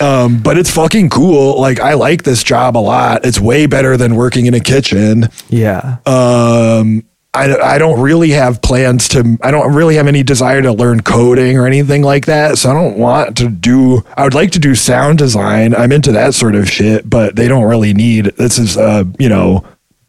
Um, 0.00 0.42
but 0.42 0.58
it's 0.58 0.70
fucking 0.70 1.08
cool. 1.10 1.58
Like 1.60 1.78
I 1.80 1.94
like 1.94 2.24
this 2.24 2.42
job 2.42 2.76
a 2.76 2.80
lot. 2.80 3.24
It's 3.24 3.38
way 3.40 3.66
better 3.66 3.96
than 3.96 4.16
working 4.16 4.46
in 4.46 4.52
a 4.52 4.58
kitchen. 4.60 5.28
Yeah. 5.48 5.98
Um, 6.04 7.04
I, 7.32 7.54
I 7.56 7.78
don't 7.78 8.00
really 8.00 8.30
have 8.30 8.60
plans 8.60 9.08
to, 9.10 9.38
I 9.40 9.52
don't 9.52 9.72
really 9.72 9.94
have 9.94 10.08
any 10.08 10.24
desire 10.24 10.60
to 10.62 10.72
learn 10.72 11.02
coding 11.02 11.56
or 11.58 11.66
anything 11.66 12.02
like 12.02 12.26
that. 12.26 12.58
So 12.58 12.70
I 12.70 12.74
don't 12.74 12.98
want 12.98 13.36
to 13.36 13.48
do, 13.48 14.04
I 14.16 14.24
would 14.24 14.34
like 14.34 14.50
to 14.52 14.58
do 14.58 14.74
sound 14.74 15.18
design. 15.18 15.72
I'm 15.74 15.92
into 15.92 16.10
that 16.12 16.34
sort 16.34 16.56
of 16.56 16.68
shit, 16.68 17.08
but 17.08 17.36
they 17.36 17.46
don't 17.46 17.64
really 17.68 17.94
need, 17.94 18.26
this 18.36 18.58
is, 18.58 18.76
uh, 18.76 19.04
you 19.18 19.28
know, 19.28 19.64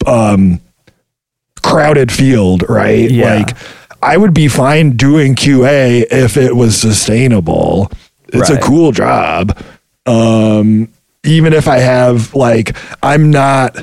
um, 0.08 0.60
crowded 1.62 2.12
field, 2.12 2.64
right? 2.68 3.12
Yeah. 3.12 3.36
Like 3.36 3.56
I 4.02 4.18
would 4.18 4.34
be 4.34 4.48
fine 4.48 4.98
doing 4.98 5.36
QA 5.36 6.06
if 6.12 6.38
it 6.38 6.56
was 6.56 6.76
sustainable. 6.76 7.92
It's 8.30 8.50
Right. 8.50 8.58
a 8.58 8.62
cool 8.64 8.92
job. 8.92 9.56
Um, 10.08 10.88
even 11.24 11.54
if 11.54 11.68
I 11.68 11.78
have 11.78 12.34
like, 12.34 12.76
I'm 13.04 13.30
not 13.30 13.78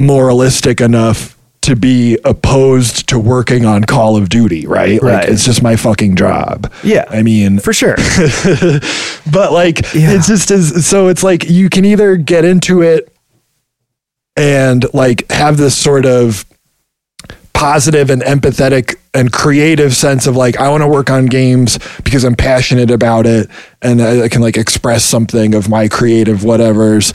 moralistic 0.00 0.80
enough 0.80 1.36
to 1.62 1.76
be 1.76 2.18
opposed 2.24 3.08
to 3.10 3.18
working 3.18 3.66
on 3.66 3.84
Call 3.84 4.16
of 4.16 4.28
Duty, 4.30 4.66
right? 4.66 5.02
Like 5.02 5.12
Right. 5.12 5.28
it's 5.28 5.44
just 5.44 5.62
my 5.62 5.76
fucking 5.76 6.16
job. 6.16 6.72
Yeah. 6.82 7.04
I 7.10 7.22
mean, 7.22 7.58
For 7.58 7.72
sure. 7.74 7.96
but 9.30 9.52
like 9.52 9.80
Yeah. 9.94 10.12
it's 10.12 10.26
just 10.26 10.50
as 10.50 10.86
so 10.86 11.08
it's 11.08 11.22
like 11.22 11.48
you 11.50 11.68
can 11.68 11.84
either 11.84 12.16
get 12.16 12.44
into 12.44 12.80
it 12.82 13.12
and 14.36 14.86
like 14.94 15.30
have 15.30 15.58
this 15.58 15.76
sort 15.76 16.06
of 16.06 16.46
positive 17.52 18.08
and 18.08 18.22
empathetic 18.22 18.96
and 19.12 19.30
creative 19.32 19.94
sense 19.94 20.26
of 20.26 20.34
like 20.36 20.56
I 20.58 20.70
want 20.70 20.82
to 20.82 20.88
work 20.88 21.10
on 21.10 21.26
games 21.26 21.78
because 22.04 22.24
I'm 22.24 22.36
passionate 22.36 22.90
about 22.90 23.26
it 23.26 23.50
and 23.82 24.00
I, 24.00 24.22
I 24.22 24.28
can 24.28 24.40
like 24.40 24.56
express 24.56 25.04
something 25.04 25.54
of 25.54 25.68
my 25.68 25.88
creative 25.88 26.38
whatevers 26.38 27.12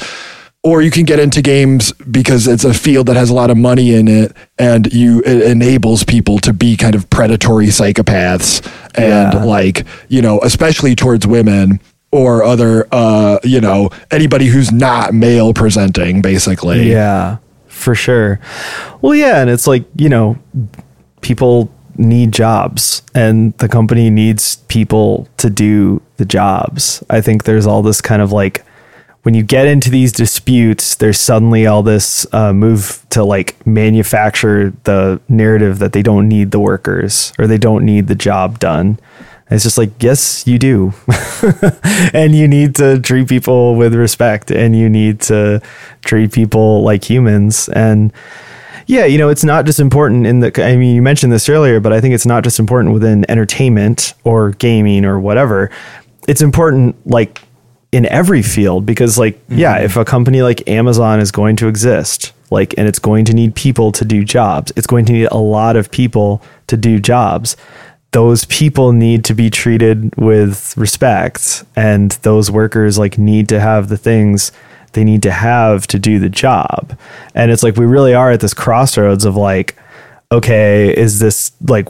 or 0.66 0.82
you 0.82 0.90
can 0.90 1.06
get 1.06 1.20
into 1.20 1.42
games 1.42 1.94
because 2.10 2.48
it's 2.48 2.64
a 2.66 2.74
field 2.74 3.06
that 3.08 3.16
has 3.16 3.30
a 3.30 3.34
lot 3.34 3.50
of 3.52 3.58
money 3.58 3.94
in 3.94 4.08
it 4.08 4.36
and 4.58 4.92
you 4.92 5.22
it 5.26 5.44
enables 5.44 6.04
people 6.04 6.40
to 6.40 6.52
be 6.52 6.76
kind 6.76 6.96
of 6.96 7.08
predatory 7.10 7.68
psychopaths 7.68 8.66
and 8.96 9.34
Yeah. 9.34 9.44
like 9.44 9.86
you 10.10 10.22
know 10.22 10.40
especially 10.42 10.96
towards 10.96 11.28
women 11.28 11.80
or 12.12 12.44
other 12.44 12.88
uh 12.92 13.38
you 13.44 13.62
know 13.62 13.90
anybody 14.12 14.48
who's 14.48 14.72
not 14.72 15.14
male 15.14 15.54
presenting 15.54 16.22
basically 16.22 16.90
Yeah, 16.92 17.38
for 17.68 17.94
sure. 17.96 18.40
Well, 19.02 19.14
yeah, 19.14 19.42
and 19.42 19.50
it's 19.50 19.68
like, 19.68 19.84
you 19.98 20.10
know, 20.10 20.38
people 21.22 21.70
need 21.98 22.32
jobs 22.32 23.02
and 23.14 23.54
the 23.60 23.68
company 23.70 24.10
needs 24.10 24.56
people 24.68 25.28
to 25.38 25.50
do 25.50 26.02
the 26.18 26.26
jobs. 26.26 27.04
I 27.10 27.22
think 27.22 27.44
there's 27.44 27.68
all 27.68 27.82
this 27.84 28.02
kind 28.02 28.22
of 28.22 28.32
like 28.32 28.64
when 29.26 29.34
you 29.34 29.42
get 29.42 29.66
into 29.66 29.90
these 29.90 30.12
disputes, 30.12 30.94
there's 30.98 31.20
suddenly 31.20 31.66
all 31.66 31.82
this 31.82 32.32
uh, 32.32 32.54
move 32.54 33.04
to 33.10 33.24
like 33.24 33.66
manufacture 33.66 34.72
the 34.84 35.20
narrative 35.28 35.80
that 35.80 35.94
they 35.94 36.04
don't 36.04 36.30
need 36.30 36.52
the 36.52 36.60
workers 36.60 37.34
or 37.40 37.48
they 37.48 37.58
don't 37.58 37.84
need 37.84 38.06
the 38.06 38.14
job 38.14 38.60
done. 38.60 39.00
It's 39.50 39.64
just 39.64 39.80
like, 39.80 39.90
yes, 40.00 40.46
you 40.46 40.60
do. 40.60 40.94
and 42.14 42.36
you 42.36 42.48
need 42.48 42.76
to 42.76 43.00
treat 43.00 43.28
people 43.28 43.74
with 43.74 43.96
respect 43.96 44.52
and 44.52 44.78
you 44.78 44.90
need 44.90 45.22
to 45.22 45.60
treat 46.04 46.32
people 46.32 46.84
like 46.84 47.04
humans. 47.04 47.68
And 47.70 48.14
yeah, 48.86 49.06
you 49.06 49.18
know, 49.18 49.30
it's 49.30 49.44
not 49.44 49.66
just 49.66 49.80
important 49.80 50.28
in 50.28 50.42
the, 50.42 50.64
I 50.64 50.76
mean, 50.76 50.96
you 50.96 51.02
mentioned 51.02 51.34
this 51.34 51.50
earlier, 51.50 51.80
but 51.80 51.94
I 51.94 52.00
think 52.00 52.14
it's 52.14 52.28
not 52.28 52.44
just 52.44 52.60
important 52.60 52.94
within 52.94 53.26
entertainment 53.28 54.14
or 54.24 54.52
gaming 54.52 55.04
or 55.04 55.20
whatever. 55.20 55.72
It's 56.28 56.44
important 56.44 56.96
like 57.08 57.42
in 57.96 58.06
every 58.08 58.42
field 58.42 58.86
because 58.86 59.18
like 59.18 59.40
yeah 59.48 59.76
mm-hmm. 59.76 59.86
if 59.86 59.96
a 59.96 60.04
company 60.04 60.42
like 60.42 60.68
amazon 60.68 61.20
is 61.20 61.32
going 61.32 61.56
to 61.56 61.68
exist 61.68 62.34
like 62.52 62.74
and 62.78 62.88
it's 62.88 63.00
going 63.00 63.24
to 63.24 63.34
need 63.34 63.56
people 63.56 63.92
to 63.92 64.04
do 64.04 64.24
jobs 64.24 64.72
it's 64.76 64.88
going 64.88 65.06
to 65.06 65.14
need 65.14 65.28
a 65.32 65.38
lot 65.38 65.76
of 65.76 65.90
people 65.92 66.42
to 66.68 66.76
do 66.76 67.00
jobs 67.00 67.56
those 68.12 68.46
people 68.46 68.92
need 68.92 69.26
to 69.26 69.34
be 69.34 69.50
treated 69.50 70.16
with 70.16 70.76
respect 70.78 71.64
and 71.76 72.12
those 72.24 72.50
workers 72.52 72.98
like 72.98 73.18
need 73.18 73.48
to 73.50 73.60
have 73.60 73.90
the 73.90 73.98
things 73.98 74.52
they 74.96 75.04
need 75.04 75.22
to 75.24 75.32
have 75.32 75.86
to 75.88 76.00
do 76.00 76.20
the 76.20 76.30
job. 76.30 76.98
And 77.36 77.52
it's 77.52 77.62
like 77.62 77.76
we 77.76 77.86
really 77.86 78.14
are 78.14 78.32
at 78.32 78.40
this 78.40 78.54
crossroads 78.54 79.26
of 79.26 79.36
like 79.36 79.76
okay 80.32 80.96
is 80.96 81.20
this 81.20 81.52
like 81.68 81.88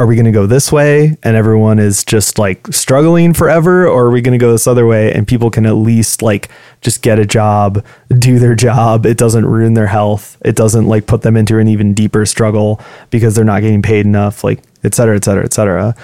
are 0.00 0.06
we 0.06 0.14
going 0.14 0.26
to 0.26 0.30
go 0.30 0.46
this 0.46 0.70
way 0.70 1.16
and 1.24 1.36
everyone 1.36 1.80
is 1.80 2.04
just 2.04 2.38
like 2.38 2.68
struggling 2.68 3.34
forever 3.34 3.84
or 3.88 4.06
are 4.06 4.10
we 4.10 4.20
going 4.20 4.38
to 4.38 4.38
go 4.38 4.52
this 4.52 4.68
other 4.68 4.86
way 4.86 5.12
and 5.12 5.26
people 5.26 5.50
can 5.50 5.66
at 5.66 5.72
least 5.72 6.22
like 6.22 6.48
just 6.82 7.02
get 7.02 7.18
a 7.18 7.26
job 7.26 7.84
do 8.16 8.38
their 8.38 8.54
job 8.54 9.04
it 9.04 9.18
doesn't 9.18 9.44
ruin 9.44 9.74
their 9.74 9.88
health 9.88 10.36
it 10.44 10.54
doesn't 10.54 10.86
like 10.86 11.08
put 11.08 11.22
them 11.22 11.36
into 11.36 11.58
an 11.58 11.66
even 11.66 11.94
deeper 11.94 12.24
struggle 12.24 12.80
because 13.10 13.34
they're 13.34 13.44
not 13.44 13.60
getting 13.60 13.82
paid 13.82 14.06
enough 14.06 14.44
like 14.44 14.62
et 14.84 14.94
cetera 14.94 15.16
et 15.16 15.24
cetera 15.24 15.44
et 15.44 15.52
cetera. 15.52 15.96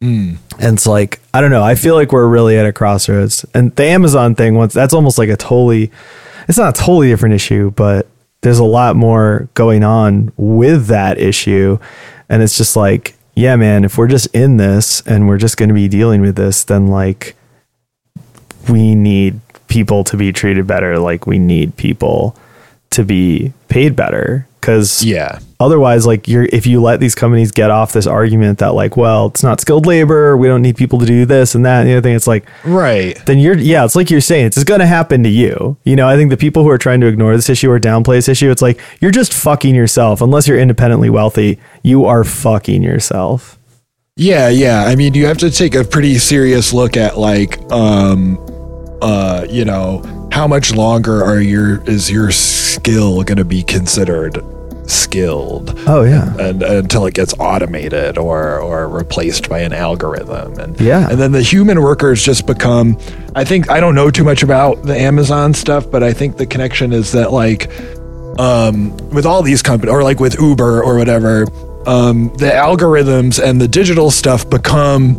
Hmm. 0.00 0.34
And 0.60 0.76
it's 0.76 0.86
like 0.86 1.18
i 1.34 1.40
don't 1.40 1.50
know 1.50 1.64
i 1.64 1.74
feel 1.74 1.96
like 1.96 2.12
we're 2.12 2.28
really 2.28 2.56
at 2.56 2.66
a 2.66 2.72
crossroads. 2.72 3.44
And 3.54 3.74
the 3.74 3.86
amazon 3.86 4.36
thing 4.36 4.54
once 4.54 4.72
that's 4.72 4.94
almost 4.94 5.18
like 5.18 5.30
a 5.30 5.36
totally 5.36 5.90
it's 6.46 6.58
not 6.58 6.78
a 6.78 6.80
totally 6.80 7.08
different 7.08 7.34
issue 7.34 7.72
but 7.72 8.06
there's 8.42 8.60
a 8.60 8.64
lot 8.64 8.94
more 8.94 9.48
going 9.54 9.82
on 9.82 10.32
with 10.36 10.86
that 10.86 11.18
issue. 11.18 11.78
And 12.28 12.42
it's 12.42 12.56
just 12.56 12.76
like 12.76 13.16
yeah 13.42 13.56
man 13.56 13.84
if 13.84 13.98
we're 13.98 14.08
just 14.08 14.26
in 14.34 14.56
this 14.56 15.00
and 15.02 15.28
we're 15.28 15.38
just 15.38 15.56
going 15.56 15.68
to 15.68 15.74
be 15.74 15.88
dealing 15.88 16.20
with 16.20 16.36
this 16.36 16.64
then 16.64 16.86
like 16.86 17.36
we 18.68 18.94
need 18.94 19.40
people 19.72 20.04
to 20.04 20.18
be 20.18 20.32
treated 20.32 20.66
better. 20.66 20.98
Like 20.98 21.26
we 21.26 21.38
need 21.38 21.76
people 21.76 22.36
to 22.90 23.04
be 23.04 23.52
paid 23.68 23.96
better. 23.96 24.46
Because 24.60 25.02
yeah 25.02 25.40
otherwise 25.64 26.06
like 26.06 26.28
you're 26.28 26.44
if 26.52 26.66
you 26.66 26.80
let 26.82 27.00
these 27.00 27.14
companies 27.14 27.50
get 27.50 27.70
off 27.70 27.92
this 27.92 28.06
argument 28.06 28.58
that 28.58 28.74
like 28.74 28.96
well 28.96 29.26
it's 29.26 29.42
not 29.42 29.60
skilled 29.60 29.86
labor 29.86 30.36
we 30.36 30.48
don't 30.48 30.62
need 30.62 30.76
people 30.76 30.98
to 30.98 31.06
do 31.06 31.24
this 31.24 31.54
and 31.54 31.64
that 31.64 31.80
and 31.80 31.88
the 31.88 31.92
other 31.94 32.02
thing 32.02 32.14
it's 32.14 32.26
like 32.26 32.46
right. 32.64 33.24
then 33.26 33.38
you're 33.38 33.56
yeah 33.56 33.84
it's 33.84 33.96
like 33.96 34.10
you're 34.10 34.20
saying 34.20 34.46
it's 34.46 34.62
going 34.64 34.80
to 34.80 34.86
happen 34.86 35.22
to 35.22 35.28
you. 35.28 35.76
You 35.84 35.96
know 35.96 36.08
i 36.08 36.16
think 36.16 36.30
the 36.30 36.36
people 36.36 36.62
who 36.62 36.70
are 36.70 36.78
trying 36.78 37.00
to 37.00 37.06
ignore 37.06 37.34
this 37.34 37.48
issue 37.48 37.70
or 37.70 37.78
downplay 37.78 38.16
this 38.16 38.28
issue 38.28 38.50
it's 38.50 38.62
like 38.62 38.80
you're 39.00 39.10
just 39.10 39.32
fucking 39.32 39.74
yourself. 39.74 40.20
Unless 40.20 40.48
you're 40.48 40.58
independently 40.58 41.10
wealthy 41.10 41.58
you 41.82 42.04
are 42.04 42.24
fucking 42.24 42.82
yourself. 42.82 43.58
Yeah, 44.16 44.48
yeah. 44.48 44.84
I 44.84 44.94
mean, 44.94 45.14
you 45.14 45.26
have 45.26 45.38
to 45.38 45.50
take 45.50 45.74
a 45.74 45.84
pretty 45.84 46.18
serious 46.18 46.72
look 46.72 46.96
at 46.96 47.18
like, 47.18 47.58
um, 47.72 48.38
uh, 49.00 49.46
you 49.48 49.64
know, 49.64 50.28
how 50.30 50.46
much 50.46 50.74
longer 50.74 51.24
are 51.24 51.40
your 51.40 51.82
is 51.88 52.10
your 52.10 52.30
skill 52.30 53.22
going 53.22 53.38
to 53.38 53.44
be 53.44 53.62
considered 53.62 54.42
skilled? 54.92 55.74
oh 55.86 56.02
yeah 56.02 56.34
And, 56.38 56.62
until 56.62 57.06
it 57.06 57.14
gets 57.14 57.34
automated 57.38 58.18
or 58.18 58.58
or 58.60 58.88
replaced 58.88 59.48
by 59.48 59.60
an 59.60 59.72
algorithm, 59.72 60.58
and 60.58 60.80
Yeah. 60.80 61.08
and 61.10 61.18
then 61.18 61.32
the 61.32 61.42
human 61.42 61.82
workers 61.82 62.22
just 62.22 62.46
become. 62.46 62.96
I 63.34 63.44
think 63.44 63.70
I 63.70 63.80
don't 63.80 63.94
know 63.94 64.10
too 64.10 64.24
much 64.24 64.42
about 64.42 64.82
the 64.82 64.96
Amazon 64.98 65.54
stuff, 65.54 65.90
but 65.90 66.02
I 66.02 66.12
think 66.12 66.36
the 66.36 66.46
connection 66.46 66.92
is 66.92 67.12
that 67.12 67.32
like 67.32 67.70
um, 68.38 68.96
with 69.10 69.26
all 69.26 69.42
these 69.42 69.62
companies, 69.62 69.92
or 69.92 70.02
like 70.02 70.20
with 70.20 70.40
Uber 70.40 70.82
or 70.82 70.96
whatever, 70.96 71.46
um, 71.86 72.28
the 72.38 72.46
algorithms 72.50 73.42
and 73.42 73.60
the 73.60 73.68
digital 73.68 74.10
stuff 74.10 74.48
become 74.48 75.16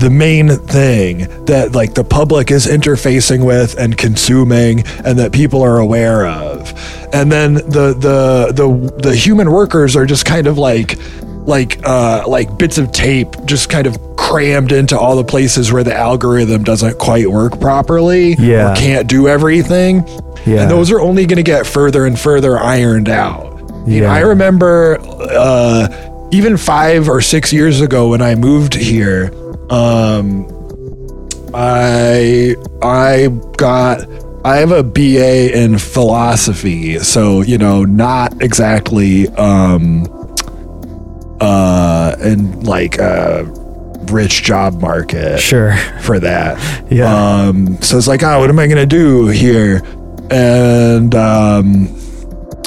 the 0.00 0.10
main 0.10 0.48
thing 0.48 1.18
that 1.46 1.72
like 1.72 1.94
the 1.94 2.04
public 2.04 2.50
is 2.50 2.66
interfacing 2.66 3.44
with 3.44 3.76
and 3.78 3.96
consuming 3.96 4.82
and 5.04 5.18
that 5.18 5.30
people 5.32 5.62
are 5.62 5.78
aware 5.78 6.26
of 6.26 6.72
and 7.12 7.30
then 7.30 7.54
the 7.54 7.94
the 7.98 8.52
the 8.52 8.96
the 9.02 9.14
human 9.14 9.50
workers 9.52 9.94
are 9.96 10.06
just 10.06 10.24
kind 10.24 10.46
of 10.46 10.56
like 10.58 10.96
like 11.46 11.80
uh 11.86 12.24
like 12.26 12.56
bits 12.58 12.78
of 12.78 12.92
tape 12.92 13.28
just 13.44 13.68
kind 13.70 13.86
of 13.86 13.98
crammed 14.16 14.72
into 14.72 14.98
all 14.98 15.16
the 15.16 15.24
places 15.24 15.72
where 15.72 15.82
the 15.84 15.94
algorithm 15.94 16.62
doesn't 16.62 16.98
quite 16.98 17.28
work 17.30 17.58
properly 17.60 18.34
Yeah. 18.34 18.72
or 18.72 18.76
can't 18.76 19.08
do 19.08 19.28
everything 19.28 20.04
Yeah. 20.46 20.62
And 20.62 20.70
those 20.70 20.90
are 20.90 21.00
only 21.00 21.26
going 21.26 21.36
to 21.36 21.42
get 21.42 21.66
further 21.66 22.06
and 22.06 22.18
further 22.18 22.58
ironed 22.58 23.08
out. 23.10 23.58
You 23.86 24.00
know, 24.00 24.06
Yeah. 24.06 24.12
I 24.14 24.20
remember 24.20 24.98
uh, 25.00 25.88
even 26.30 26.56
five 26.56 27.08
or 27.08 27.20
six 27.20 27.52
years 27.52 27.80
ago 27.82 28.08
when 28.10 28.22
I 28.22 28.34
moved 28.36 28.74
here, 28.74 29.32
um, 29.70 30.46
I 31.54 32.54
I 32.82 33.28
got 33.56 34.06
I 34.44 34.56
have 34.58 34.72
a 34.72 34.82
BA 34.82 35.56
in 35.58 35.78
philosophy, 35.78 36.98
so 36.98 37.42
you 37.42 37.58
know, 37.58 37.84
not 37.84 38.42
exactly 38.42 39.28
um, 39.30 40.06
uh, 41.40 42.14
and 42.20 42.66
like 42.66 42.98
a 42.98 43.44
rich 44.10 44.42
job 44.42 44.80
market 44.80 45.38
Sure. 45.40 45.76
for 46.02 46.18
that. 46.18 46.58
Yeah. 46.90 47.14
Um, 47.48 47.80
so 47.82 47.96
it's 47.96 48.08
like, 48.08 48.22
oh, 48.22 48.40
what 48.40 48.50
am 48.50 48.58
I 48.58 48.66
gonna 48.66 48.86
do 48.86 49.28
here? 49.28 49.82
And 50.30 51.14
um, 51.14 51.86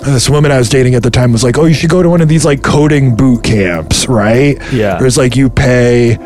this 0.04 0.30
woman 0.30 0.52
I 0.52 0.58
was 0.58 0.70
dating 0.70 0.96
at 0.96 1.04
the 1.04 1.10
time 1.12 1.32
was 1.32 1.44
like, 1.44 1.58
oh, 1.58 1.66
you 1.66 1.74
should 1.74 1.90
go 1.90 2.04
to 2.04 2.10
one 2.10 2.22
of 2.22 2.28
these 2.30 2.46
like 2.46 2.62
coding 2.62 3.16
boot 3.16 3.44
camps, 3.44 4.08
right? 4.08 4.58
Yeah. 4.72 5.00
There's 5.00 5.18
like 5.18 5.36
you 5.36 5.50
pay, 5.50 6.18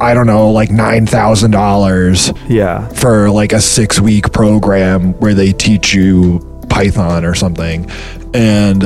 I 0.00 0.12
don't 0.14 0.26
know, 0.26 0.50
like 0.50 0.70
nine 0.70 1.06
thousand 1.06 1.52
dollars 1.52 2.32
Yeah. 2.48 2.86
for 2.88 3.30
like 3.30 3.52
a 3.52 3.60
six 3.60 3.98
week 4.00 4.32
program 4.32 5.12
where 5.14 5.34
they 5.34 5.52
teach 5.52 5.94
you 5.94 6.40
Python 6.68 7.24
or 7.24 7.34
something. 7.34 7.90
And 8.34 8.84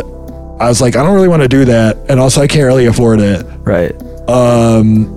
I 0.60 0.68
was 0.68 0.80
like, 0.80 0.94
I 0.96 1.02
don't 1.02 1.14
really 1.14 1.28
want 1.28 1.42
to 1.42 1.48
do 1.48 1.64
that. 1.64 1.96
And 2.08 2.20
also, 2.20 2.40
I 2.42 2.46
can't 2.46 2.66
really 2.66 2.86
afford 2.86 3.18
it. 3.20 3.44
Right. 3.60 3.94
Um, 4.28 5.16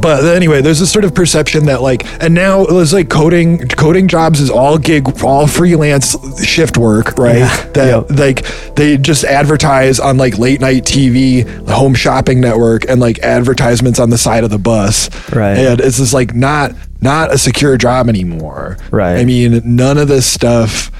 but 0.00 0.24
anyway, 0.24 0.60
there's 0.60 0.78
this 0.80 0.92
sort 0.92 1.04
of 1.04 1.14
perception 1.14 1.66
that 1.66 1.82
like, 1.82 2.04
and 2.22 2.34
now 2.34 2.62
it's 2.64 2.92
like 2.92 3.08
coding, 3.08 3.66
coding 3.68 4.08
jobs 4.08 4.40
is 4.40 4.50
all 4.50 4.78
gig, 4.78 5.22
all 5.24 5.46
freelance 5.46 6.16
shift 6.44 6.76
work, 6.76 7.18
right? 7.18 7.38
Yeah. 7.38 7.66
That 7.72 8.10
like 8.10 8.74
they 8.74 8.96
just 8.96 9.24
advertise 9.24 9.98
on 10.00 10.16
like 10.16 10.38
late 10.38 10.60
night 10.60 10.84
TV, 10.84 11.44
the 11.66 11.74
Home 11.74 11.94
Shopping 11.94 12.40
Network, 12.40 12.88
and 12.88 13.00
like 13.00 13.18
advertisements 13.20 13.98
on 13.98 14.10
the 14.10 14.18
side 14.18 14.44
of 14.44 14.50
the 14.50 14.58
bus, 14.58 15.08
Right. 15.32 15.56
And 15.58 15.80
it's 15.80 15.98
just 15.98 16.14
like 16.14 16.34
not 16.34 16.72
not 17.00 17.32
a 17.32 17.38
secure 17.38 17.76
job 17.76 18.08
anymore, 18.08 18.78
Right. 18.90 19.18
I 19.18 19.24
mean, 19.24 19.60
none 19.64 19.98
of 19.98 20.08
this 20.08 20.26
stuff 20.26 20.90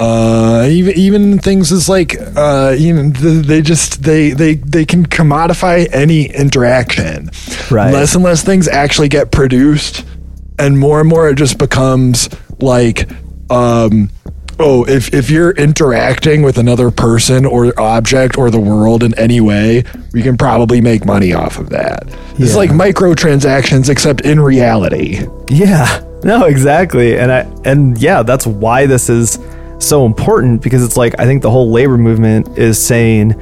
uh 0.00 0.66
even 0.68 0.94
even 0.96 1.38
things 1.38 1.70
as 1.70 1.86
like 1.88 2.16
uh 2.34 2.74
you 2.76 2.92
know 2.94 3.10
they 3.10 3.60
just 3.60 4.02
they 4.02 4.30
they 4.30 4.54
they 4.54 4.86
can 4.86 5.04
commodify 5.06 5.86
any 5.92 6.24
interaction 6.34 7.28
Right. 7.70 7.92
less 7.92 8.14
and 8.14 8.24
less 8.24 8.42
things 8.42 8.66
actually 8.66 9.08
get 9.08 9.30
produced 9.30 10.04
and 10.58 10.78
more 10.78 11.00
and 11.00 11.08
more 11.08 11.28
it 11.28 11.34
just 11.36 11.58
becomes 11.58 12.30
like 12.60 13.10
um 13.50 14.08
oh 14.58 14.84
if 14.88 15.12
if 15.12 15.28
you're 15.28 15.50
interacting 15.52 16.40
with 16.42 16.56
another 16.56 16.90
person 16.90 17.44
or 17.44 17.78
object 17.78 18.38
or 18.38 18.50
the 18.50 18.58
world 18.60 19.02
in 19.02 19.12
any 19.18 19.40
way 19.42 19.84
we 20.14 20.22
can 20.22 20.38
probably 20.38 20.80
make 20.80 21.04
money 21.04 21.34
off 21.34 21.58
of 21.58 21.68
that 21.70 22.04
it's 22.38 22.52
Yeah. 22.52 22.56
like 22.56 22.70
microtransactions 22.70 23.90
except 23.90 24.22
in 24.22 24.40
reality 24.40 25.26
Yeah. 25.48 26.04
No, 26.22 26.44
exactly. 26.44 27.16
And 27.18 27.32
I 27.32 27.48
and 27.64 27.96
yeah, 27.96 28.22
that's 28.22 28.46
why 28.46 28.84
this 28.84 29.08
is 29.08 29.38
so 29.80 30.06
important 30.06 30.62
because 30.62 30.84
it's 30.84 30.96
like 30.96 31.18
I 31.18 31.24
think 31.24 31.42
the 31.42 31.50
whole 31.50 31.70
labor 31.70 31.98
movement 31.98 32.58
is 32.58 32.84
saying 32.84 33.34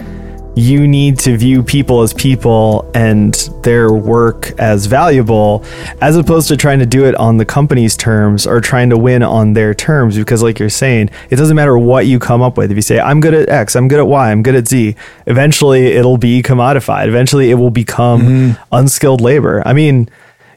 you 0.59 0.89
need 0.89 1.17
to 1.17 1.37
view 1.37 1.63
people 1.63 2.03
as 2.03 2.13
people 2.13 2.91
and 2.93 3.35
their 3.63 3.93
work 3.93 4.51
as 4.59 4.87
valuable 4.87 5.65
as 6.01 6.17
opposed 6.17 6.49
to 6.49 6.57
trying 6.57 6.81
to 6.81 6.87
do 6.87 7.05
it 7.05 7.15
on 7.15 7.37
the 7.37 7.45
company's 7.45 7.97
terms 7.97 8.45
or 8.45 8.61
trying 8.61 8.91
to 8.91 8.99
win 8.99 9.23
on 9.23 9.53
their 9.53 9.73
terms. 9.73 10.19
Because 10.19 10.43
like 10.43 10.59
you're 10.59 10.69
saying 10.69 11.11
it 11.31 11.37
doesn't 11.37 11.55
matter 11.55 11.79
what 11.79 12.07
you 12.07 12.19
come 12.19 12.43
up 12.43 12.57
with. 12.57 12.73
If 12.73 12.77
you 12.77 12.83
say 12.83 12.99
i'm 12.99 13.21
good 13.21 13.35
at 13.35 13.49
x 13.49 13.77
i'm 13.77 13.87
good 13.87 14.01
at 14.01 14.09
y 14.09 14.33
i'm 14.33 14.43
good 14.43 14.57
at 14.57 14.67
z 14.67 14.97
eventually 15.27 15.87
it'll 15.87 16.19
be 16.19 16.43
commodified. 16.43 17.07
Eventually 17.07 17.53
it 17.53 17.55
will 17.55 17.71
become 17.71 18.23
mm-hmm. 18.23 18.63
unskilled 18.73 19.21
labor. 19.21 19.63
I 19.65 19.73
mean 19.73 20.09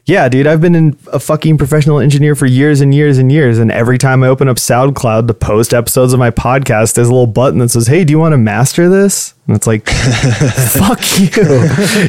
yeah, 0.05 0.27
dude, 0.29 0.47
I've 0.47 0.61
been 0.61 0.73
in 0.73 0.97
a 1.13 1.19
fucking 1.19 1.59
professional 1.59 1.99
engineer 1.99 2.33
for 2.33 2.47
years 2.47 2.81
and 2.81 2.93
years 2.93 3.19
and 3.19 3.31
years. 3.31 3.59
And 3.59 3.71
every 3.71 3.99
time 3.99 4.23
I 4.23 4.27
open 4.27 4.47
up 4.47 4.57
SoundCloud 4.57 5.27
to 5.27 5.33
post 5.35 5.75
episodes 5.75 6.11
of 6.11 6.19
my 6.19 6.31
podcast, 6.31 6.95
there's 6.95 7.07
a 7.07 7.11
little 7.11 7.27
button 7.27 7.59
that 7.59 7.69
says, 7.69 7.85
Hey, 7.85 8.03
do 8.03 8.11
you 8.11 8.17
want 8.17 8.33
to 8.33 8.37
master 8.39 8.89
this? 8.89 9.35
And 9.45 9.55
it's 9.55 9.67
like, 9.67 9.87
fuck 10.71 10.99
you. 11.19 11.29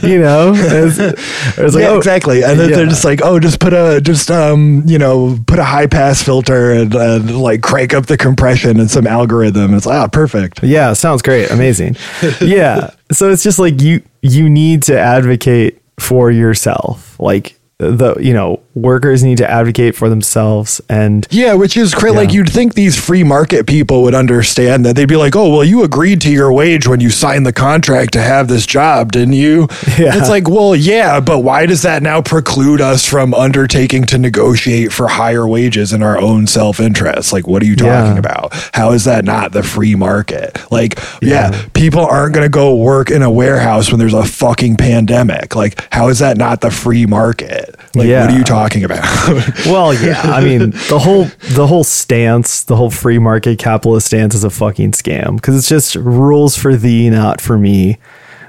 You 0.08 0.20
know? 0.20 0.52
It's, 0.54 0.98
it's 0.98 1.74
like, 1.74 1.82
yeah, 1.82 1.88
oh, 1.90 1.98
exactly. 1.98 2.42
And 2.42 2.58
then 2.58 2.70
yeah. 2.70 2.76
they're 2.76 2.86
just 2.86 3.04
like, 3.04 3.20
oh, 3.22 3.38
just 3.38 3.60
put 3.60 3.74
a 3.74 4.00
just 4.00 4.30
um, 4.30 4.82
you 4.86 4.98
know, 4.98 5.38
put 5.46 5.58
a 5.58 5.64
high 5.64 5.86
pass 5.86 6.22
filter 6.22 6.72
and, 6.72 6.94
and 6.94 7.36
like 7.38 7.62
crank 7.62 7.92
up 7.92 8.06
the 8.06 8.16
compression 8.16 8.80
and 8.80 8.90
some 8.90 9.06
algorithm. 9.06 9.74
It's 9.74 9.84
like, 9.84 9.98
ah, 9.98 10.08
perfect. 10.08 10.62
Yeah, 10.62 10.94
sounds 10.94 11.20
great. 11.20 11.50
Amazing. 11.50 11.96
yeah. 12.40 12.90
So 13.12 13.30
it's 13.30 13.42
just 13.42 13.58
like 13.58 13.82
you 13.82 14.02
you 14.22 14.48
need 14.48 14.82
to 14.84 14.98
advocate 14.98 15.82
for 16.00 16.30
yourself. 16.30 17.18
Like 17.20 17.58
the 17.90 18.14
you 18.20 18.32
know, 18.32 18.62
workers 18.74 19.22
need 19.22 19.36
to 19.38 19.50
advocate 19.50 19.94
for 19.94 20.08
themselves 20.08 20.80
and 20.88 21.26
Yeah, 21.30 21.54
which 21.54 21.76
is 21.76 21.94
cra- 21.94 22.12
like 22.12 22.32
you'd 22.32 22.48
think 22.50 22.74
these 22.74 22.98
free 22.98 23.22
market 23.22 23.66
people 23.66 24.02
would 24.02 24.14
understand 24.14 24.84
that 24.86 24.96
they'd 24.96 25.04
be 25.08 25.16
like, 25.16 25.36
oh, 25.36 25.50
well, 25.50 25.64
you 25.64 25.82
agreed 25.82 26.20
to 26.22 26.30
your 26.30 26.50
wage 26.52 26.86
when 26.88 26.98
you 27.00 27.10
signed 27.10 27.44
the 27.44 27.52
contract 27.52 28.12
to 28.14 28.22
have 28.22 28.48
this 28.48 28.64
job, 28.66 29.12
didn't 29.12 29.34
you? 29.34 29.68
Yeah. 29.98 30.16
It's 30.16 30.30
like, 30.30 30.48
well, 30.48 30.74
yeah, 30.74 31.20
but 31.20 31.40
why 31.40 31.66
does 31.66 31.82
that 31.82 32.02
now 32.02 32.22
preclude 32.22 32.80
us 32.80 33.06
from 33.06 33.34
undertaking 33.34 34.04
to 34.04 34.16
negotiate 34.18 34.90
for 34.92 35.06
higher 35.06 35.46
wages 35.46 35.92
in 35.92 36.02
our 36.02 36.18
own 36.18 36.46
self 36.46 36.80
interest? 36.80 37.32
Like, 37.32 37.46
what 37.46 37.62
are 37.62 37.66
you 37.66 37.76
talking 37.76 38.14
Yeah. 38.14 38.18
about? 38.18 38.52
How 38.72 38.92
is 38.92 39.04
that 39.04 39.24
not 39.26 39.52
the 39.52 39.62
free 39.62 39.94
market? 39.94 40.58
Like, 40.72 40.98
yeah, 41.20 41.50
Yeah. 41.52 41.62
people 41.74 42.00
aren't 42.04 42.34
going 42.34 42.44
to 42.44 42.48
go 42.48 42.74
work 42.74 43.10
in 43.10 43.22
a 43.22 43.30
warehouse 43.30 43.90
when 43.90 43.98
there's 43.98 44.14
a 44.14 44.24
fucking 44.24 44.76
pandemic. 44.76 45.54
Like, 45.54 45.78
how 45.92 46.08
is 46.08 46.20
that 46.20 46.38
not 46.38 46.62
the 46.62 46.70
free 46.70 47.04
market? 47.06 47.76
Like, 47.94 48.08
Yeah. 48.08 48.22
what 48.24 48.32
are 48.34 48.38
you 48.38 48.44
talking 48.44 48.61
about? 48.84 49.02
Well, 49.66 49.94
yeah. 49.94 50.20
I 50.22 50.42
mean, 50.44 50.70
the 50.70 50.98
whole 51.00 51.24
the 51.54 51.66
whole 51.66 51.84
stance, 51.84 52.64
the 52.64 52.76
whole 52.76 52.90
free 52.90 53.18
market 53.18 53.58
capitalist 53.58 54.06
stance 54.06 54.34
is 54.34 54.44
a 54.44 54.50
fucking 54.50 54.92
scam 54.92 55.36
because 55.36 55.56
it's 55.56 55.68
just 55.68 55.94
rules 55.94 56.56
for 56.56 56.76
thee, 56.76 57.10
not 57.10 57.40
for 57.40 57.56
me. 57.58 57.98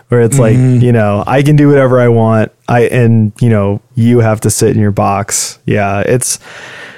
Where 0.10 0.22
it's 0.22 0.38
like, 0.38 0.56
mm-hmm. 0.56 0.84
you 0.84 0.92
know, 0.92 1.24
I 1.26 1.42
can 1.42 1.56
do 1.56 1.68
whatever 1.68 2.00
I 2.00 2.08
want. 2.08 2.52
I 2.68 2.82
and 2.82 3.32
you 3.42 3.50
know, 3.50 3.82
you 3.96 4.20
have 4.20 4.42
to 4.42 4.50
sit 4.50 4.76
in 4.76 4.82
your 4.82 4.92
box. 4.92 5.60
Yeah, 5.66 6.02
it's 6.02 6.40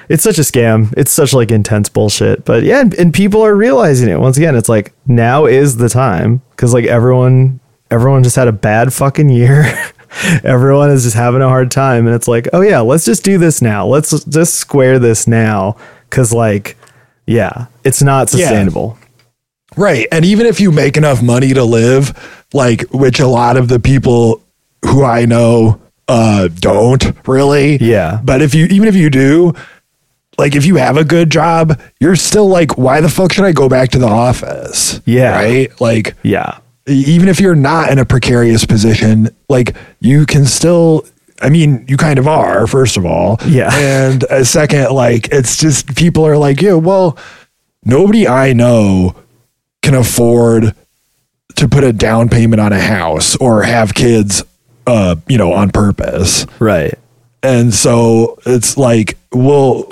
it's 0.10 0.24
such 0.24 0.38
a 0.38 0.42
scam. 0.42 0.94
It's 0.98 1.12
such 1.12 1.34
like 1.34 1.52
intense 1.52 1.90
bullshit. 1.90 2.46
But 2.46 2.64
yeah, 2.64 2.82
and, 2.82 2.94
and 2.96 3.14
people 3.14 3.42
are 3.42 3.56
realizing 3.56 4.10
it. 4.10 4.20
Once 4.20 4.38
again, 4.38 4.56
it's 4.56 4.70
like 4.70 4.94
now 5.06 5.46
is 5.46 5.78
the 5.78 5.90
time 5.90 6.42
because 6.52 6.74
like 6.74 6.86
everyone 6.86 7.60
everyone 7.92 8.24
just 8.24 8.36
had 8.36 8.48
a 8.48 8.54
bad 8.54 8.94
fucking 8.94 9.30
year. 9.30 9.66
everyone 10.44 10.90
is 10.92 11.04
just 11.04 11.16
having 11.16 11.42
a 11.42 11.48
hard 11.50 11.72
time 11.72 12.08
and 12.08 12.16
it's 12.16 12.28
like 12.28 12.48
oh 12.54 12.62
yeah 12.62 12.80
let's 12.80 13.06
just 13.06 13.24
do 13.24 13.38
this 13.38 13.62
now 13.62 13.86
let's 13.86 14.24
just 14.26 14.56
square 14.56 15.00
this 15.00 15.28
now 15.28 15.76
because 16.10 16.34
like 16.34 16.78
yeah 17.28 17.68
it's 17.84 18.02
not 18.02 18.32
Yeah. 18.34 18.48
sustainable 18.48 18.98
Right. 19.78 20.08
And 20.10 20.24
even 20.24 20.46
if 20.46 20.62
you 20.62 20.72
make 20.72 20.96
enough 20.96 21.22
money 21.22 21.54
to 21.54 21.66
live, 21.66 22.46
like 22.54 22.84
which 22.94 23.20
a 23.20 23.28
lot 23.28 23.58
of 23.58 23.68
the 23.68 23.78
people 23.78 24.42
who 24.86 25.04
I 25.04 25.26
know 25.26 25.82
uh 26.08 26.48
don't 26.48 27.04
really. 27.28 27.76
Yeah. 27.82 28.22
But 28.24 28.42
if 28.42 28.56
you 28.56 28.68
even 28.68 28.88
if 28.88 28.96
you 28.96 29.10
do, 29.10 29.54
like 30.38 30.56
if 30.56 30.66
you 30.66 30.78
have 30.78 30.96
a 30.96 31.04
good 31.04 31.30
job, 31.30 31.78
you're 32.00 32.16
still 32.16 32.48
like, 32.48 32.78
why 32.78 33.02
the 33.02 33.10
fuck 33.10 33.34
should 33.34 33.44
I 33.44 33.52
go 33.52 33.68
back 33.68 33.90
to 33.90 34.00
the 34.00 34.08
office? 34.08 35.02
Yeah. 35.06 35.36
Right? 35.36 35.82
Like 35.82 36.16
yeah 36.24 36.60
even 36.88 37.28
if 37.28 37.40
you're 37.40 37.56
not 37.56 37.92
in 37.92 38.00
a 38.00 38.06
precarious 38.06 38.66
position, 38.66 39.30
like 39.50 39.76
you 40.00 40.26
can 40.26 40.46
still 40.46 41.06
I 41.42 41.50
mean, 41.50 41.86
you 41.90 41.98
kind 41.98 42.18
of 42.18 42.30
are, 42.30 42.66
first 42.66 42.96
of 42.96 43.06
all. 43.06 43.38
Yeah. 43.46 43.70
And 43.74 44.24
a 44.30 44.46
second, 44.46 44.92
like 44.92 45.28
it's 45.32 45.58
just 45.58 45.96
people 45.96 46.26
are 46.26 46.38
like, 46.38 46.62
yeah, 46.62 46.76
well, 46.76 47.18
nobody 47.84 48.28
I 48.28 48.54
know 48.54 49.16
can 49.82 49.96
afford 49.96 50.74
to 51.58 51.68
put 51.68 51.84
a 51.84 51.92
down 51.92 52.30
payment 52.30 52.62
on 52.62 52.72
a 52.72 52.80
house 52.80 53.36
or 53.36 53.64
have 53.64 53.94
kids 53.94 54.44
uh, 54.88 55.16
you 55.28 55.38
know, 55.38 55.54
on 55.54 55.70
purpose. 55.72 56.46
right 56.60 56.98
And 57.44 57.74
so 57.74 58.40
it's 58.46 58.78
like, 58.78 59.18
well, 59.32 59.92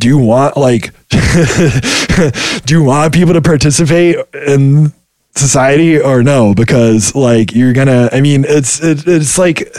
do 0.00 0.08
you 0.08 0.18
want 0.18 0.56
like 0.56 0.92
do 1.10 2.74
you 2.74 2.82
want 2.82 3.14
people 3.14 3.34
to 3.34 3.40
participate 3.40 4.16
in 4.34 4.92
society 5.36 6.00
or 6.00 6.22
no? 6.22 6.54
Because 6.54 7.14
like 7.14 7.54
you're 7.54 7.72
gonna 7.72 8.08
I 8.12 8.20
mean 8.20 8.44
it's 8.46 8.82
it, 8.82 9.06
it's 9.06 9.38
like 9.38 9.74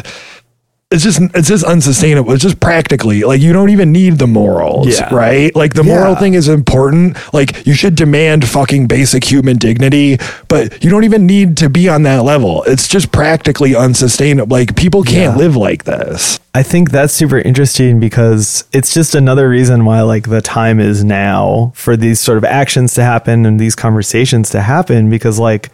it's 0.96 1.04
just 1.04 1.20
it's 1.36 1.48
just 1.48 1.64
unsustainable. 1.66 2.32
It's 2.32 2.42
just 2.42 2.60
practically 2.60 3.24
like 3.24 3.42
you 3.42 3.54
don't 3.54 3.70
even 3.70 3.92
need 3.92 4.18
the 4.18 4.28
morals, 4.28 4.88
Yeah. 5.00 5.14
right? 5.14 5.56
Like 5.56 5.74
the 5.74 5.84
moral 5.84 6.16
thing 6.16 6.34
is 6.34 6.48
important. 6.48 7.18
Like 7.34 7.66
you 7.68 7.74
should 7.74 7.96
demand 7.96 8.48
fucking 8.48 8.88
basic 8.88 9.24
human 9.24 9.58
dignity, 9.58 10.18
but 10.48 10.84
you 10.84 10.90
don't 10.90 11.04
even 11.04 11.26
need 11.28 11.58
to 11.58 11.70
be 11.70 11.90
on 11.90 12.04
that 12.04 12.24
level. 12.24 12.64
It's 12.64 12.88
just 12.88 13.12
practically 13.12 13.76
unsustainable. 13.76 14.56
Like 14.56 14.76
people 14.76 15.04
can't 15.04 15.36
Yeah. 15.38 15.44
live 15.44 15.56
like 15.56 15.84
this. 15.84 16.40
I 16.54 16.64
think 16.64 16.92
that's 16.92 17.14
super 17.14 17.40
interesting 17.40 18.00
because 18.00 18.64
it's 18.72 18.94
just 18.94 19.14
another 19.14 19.50
reason 19.50 19.84
why 19.84 20.02
like 20.04 20.30
the 20.30 20.42
time 20.42 20.80
is 20.80 21.04
now 21.04 21.74
for 21.76 21.98
these 21.98 22.20
sort 22.22 22.38
of 22.38 22.46
actions 22.46 22.94
to 22.94 23.04
happen 23.04 23.46
and 23.46 23.60
these 23.60 23.76
conversations 23.76 24.50
to 24.52 24.62
happen 24.62 25.10
because 25.10 25.38
like 25.38 25.70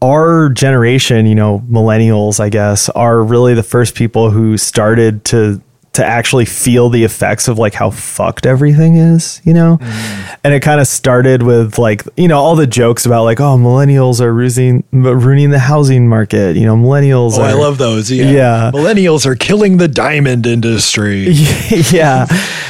our 0.00 0.48
generation, 0.50 1.26
you 1.26 1.34
know, 1.34 1.60
millennials, 1.70 2.40
I 2.40 2.48
guess, 2.48 2.88
are 2.90 3.22
really 3.22 3.54
the 3.54 3.62
first 3.62 3.94
people 3.94 4.30
who 4.30 4.56
started 4.56 5.24
to 5.26 5.60
to 5.98 6.04
actually 6.04 6.44
feel 6.44 6.90
the 6.90 7.02
effects 7.02 7.48
of 7.48 7.58
like 7.58 7.74
how 7.74 7.90
fucked 7.90 8.46
everything 8.46 8.94
is, 8.94 9.40
you 9.42 9.52
know? 9.52 9.78
Mm-hmm. 9.78 10.34
And 10.44 10.54
it 10.54 10.60
kind 10.60 10.80
of 10.80 10.86
started 10.86 11.42
with 11.42 11.76
like, 11.76 12.04
you 12.16 12.28
know, 12.28 12.38
all 12.38 12.54
the 12.54 12.68
jokes 12.68 13.04
about 13.04 13.24
like, 13.24 13.40
oh, 13.40 13.56
millennials 13.56 14.20
are 14.20 14.32
ruining 14.32 14.84
ruining 14.92 15.50
the 15.50 15.58
housing 15.58 16.06
market, 16.06 16.54
you 16.54 16.66
know, 16.66 16.76
millennials 16.76 17.36
Oh, 17.36 17.42
I 17.42 17.54
love 17.54 17.78
those. 17.78 18.12
Yeah. 18.12 18.30
Yeah. 18.30 18.70
Millennials 18.72 19.26
are 19.26 19.34
killing 19.34 19.78
the 19.78 19.88
diamond 19.88 20.46
industry. 20.46 21.30
yeah, 21.90 22.26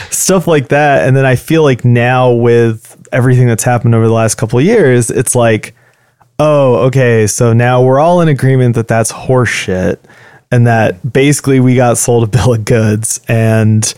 stuff 0.09 0.46
like 0.46 0.68
that. 0.68 1.06
And 1.06 1.14
then 1.14 1.26
I 1.26 1.36
feel 1.36 1.62
like 1.62 1.84
now 1.84 2.32
with 2.32 2.96
everything 3.12 3.46
that's 3.46 3.64
happened 3.64 3.94
over 3.94 4.06
the 4.06 4.14
last 4.14 4.36
couple 4.36 4.59
of 4.59 4.64
years, 4.64 5.10
it's 5.10 5.34
like, 5.34 5.74
oh, 6.39 6.86
okay, 6.86 7.27
so 7.27 7.52
now 7.52 7.82
we're 7.82 8.01
all 8.01 8.20
in 8.20 8.28
agreement 8.28 8.74
that 8.77 8.89
that's 8.89 9.12
horseshit, 9.12 9.98
and 10.51 10.66
that 10.66 11.12
basically 11.12 11.60
we 11.60 11.77
got 11.77 11.98
sold 11.98 12.24
a 12.24 12.27
bill 12.27 12.55
of 12.55 12.65
goods, 12.65 13.20
and 13.28 13.94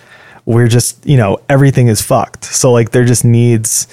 we're 0.47 0.69
just, 0.69 1.05
you 1.07 1.17
know, 1.17 1.39
everything 1.49 1.89
is 1.89 2.01
fucked. 2.01 2.45
So 2.45 2.73
like, 2.73 2.91
there 2.91 3.05
just 3.05 3.25
needs 3.25 3.87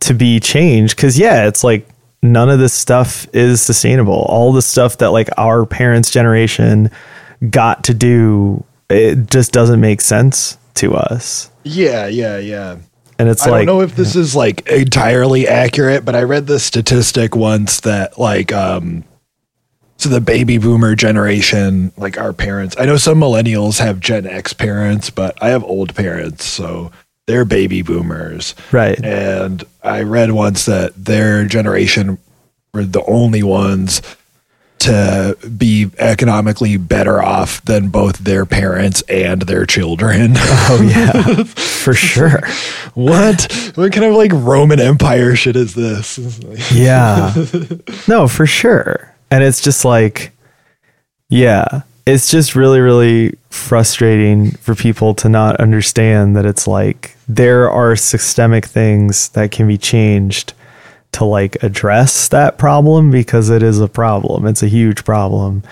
to 0.00 0.12
be 0.14 0.38
change 0.38 0.94
because 0.94 1.18
yeah, 1.18 1.46
it's 1.46 1.64
like 1.64 1.88
none 2.22 2.50
of 2.50 2.58
this 2.58 2.74
stuff 2.74 3.26
is 3.32 3.62
sustainable. 3.62 4.26
All 4.28 4.52
the 4.52 4.62
stuff 4.62 4.98
that 4.98 5.10
like 5.10 5.28
our 5.38 5.64
parents' 5.64 6.10
generation 6.10 6.90
got 7.50 7.84
to 7.84 7.94
do, 7.94 8.64
it 8.90 9.30
just 9.30 9.52
doesn't 9.52 9.80
make 9.80 10.00
sense 10.00 10.58
to 10.74 10.94
us. 10.94 11.50
Yeah, 11.62 12.06
yeah, 12.06 12.38
yeah. 12.38 12.76
And 13.18 13.28
it's 13.28 13.46
I 13.46 13.50
like, 13.50 13.66
don't 13.66 13.76
know 13.76 13.80
if 13.82 13.94
this 13.96 14.16
is 14.16 14.34
like 14.34 14.66
entirely 14.68 15.46
accurate, 15.46 16.04
but 16.04 16.14
I 16.14 16.22
read 16.22 16.46
the 16.46 16.58
statistic 16.58 17.36
once 17.36 17.80
that 17.80 18.18
like 18.18 18.52
um 18.52 19.04
so 19.96 20.08
the 20.08 20.20
baby 20.20 20.58
boomer 20.58 20.94
generation, 20.96 21.92
like 21.96 22.18
our 22.18 22.32
parents. 22.32 22.74
I 22.78 22.84
know 22.84 22.96
some 22.96 23.20
millennials 23.20 23.78
have 23.78 24.00
Gen 24.00 24.26
X 24.26 24.52
parents, 24.52 25.08
but 25.10 25.40
I 25.42 25.50
have 25.50 25.62
old 25.62 25.94
parents, 25.94 26.44
so 26.44 26.90
they're 27.26 27.44
baby 27.44 27.82
boomers. 27.82 28.54
right, 28.72 29.02
And 29.02 29.64
I 29.82 30.02
read 30.02 30.32
once 30.32 30.66
that 30.66 30.92
their 30.96 31.46
generation 31.46 32.18
were 32.74 32.84
the 32.84 33.04
only 33.04 33.42
ones 33.42 34.02
to 34.84 35.36
be 35.56 35.90
economically 35.98 36.76
better 36.76 37.22
off 37.22 37.64
than 37.64 37.88
both 37.88 38.18
their 38.18 38.46
parents 38.46 39.02
and 39.02 39.42
their 39.42 39.66
children. 39.66 40.32
oh 40.36 40.82
yeah, 40.82 41.44
for 41.44 41.94
sure, 41.94 42.40
What? 42.94 43.72
What 43.74 43.92
kind 43.92 44.06
of 44.06 44.14
like 44.14 44.32
Roman 44.32 44.80
Empire 44.80 45.34
shit 45.36 45.56
is 45.56 45.74
this? 45.74 46.18
yeah, 46.72 47.32
no, 48.06 48.28
for 48.28 48.46
sure. 48.46 49.14
And 49.30 49.42
it's 49.42 49.60
just 49.60 49.84
like, 49.84 50.32
yeah, 51.28 51.82
it's 52.06 52.30
just 52.30 52.54
really, 52.54 52.80
really 52.80 53.36
frustrating 53.50 54.50
for 54.52 54.74
people 54.74 55.14
to 55.14 55.28
not 55.28 55.56
understand 55.56 56.36
that 56.36 56.44
it's 56.44 56.66
like 56.66 57.16
there 57.26 57.70
are 57.70 57.96
systemic 57.96 58.66
things 58.66 59.30
that 59.30 59.50
can 59.50 59.66
be 59.66 59.78
changed 59.78 60.52
to 61.14 61.24
like 61.24 61.62
address 61.62 62.28
that 62.28 62.58
problem 62.58 63.10
because 63.10 63.50
it 63.50 63.62
is 63.62 63.80
a 63.80 63.88
problem. 63.88 64.46
It's 64.46 64.62
a 64.62 64.68
huge 64.68 65.04
problem. 65.04 65.62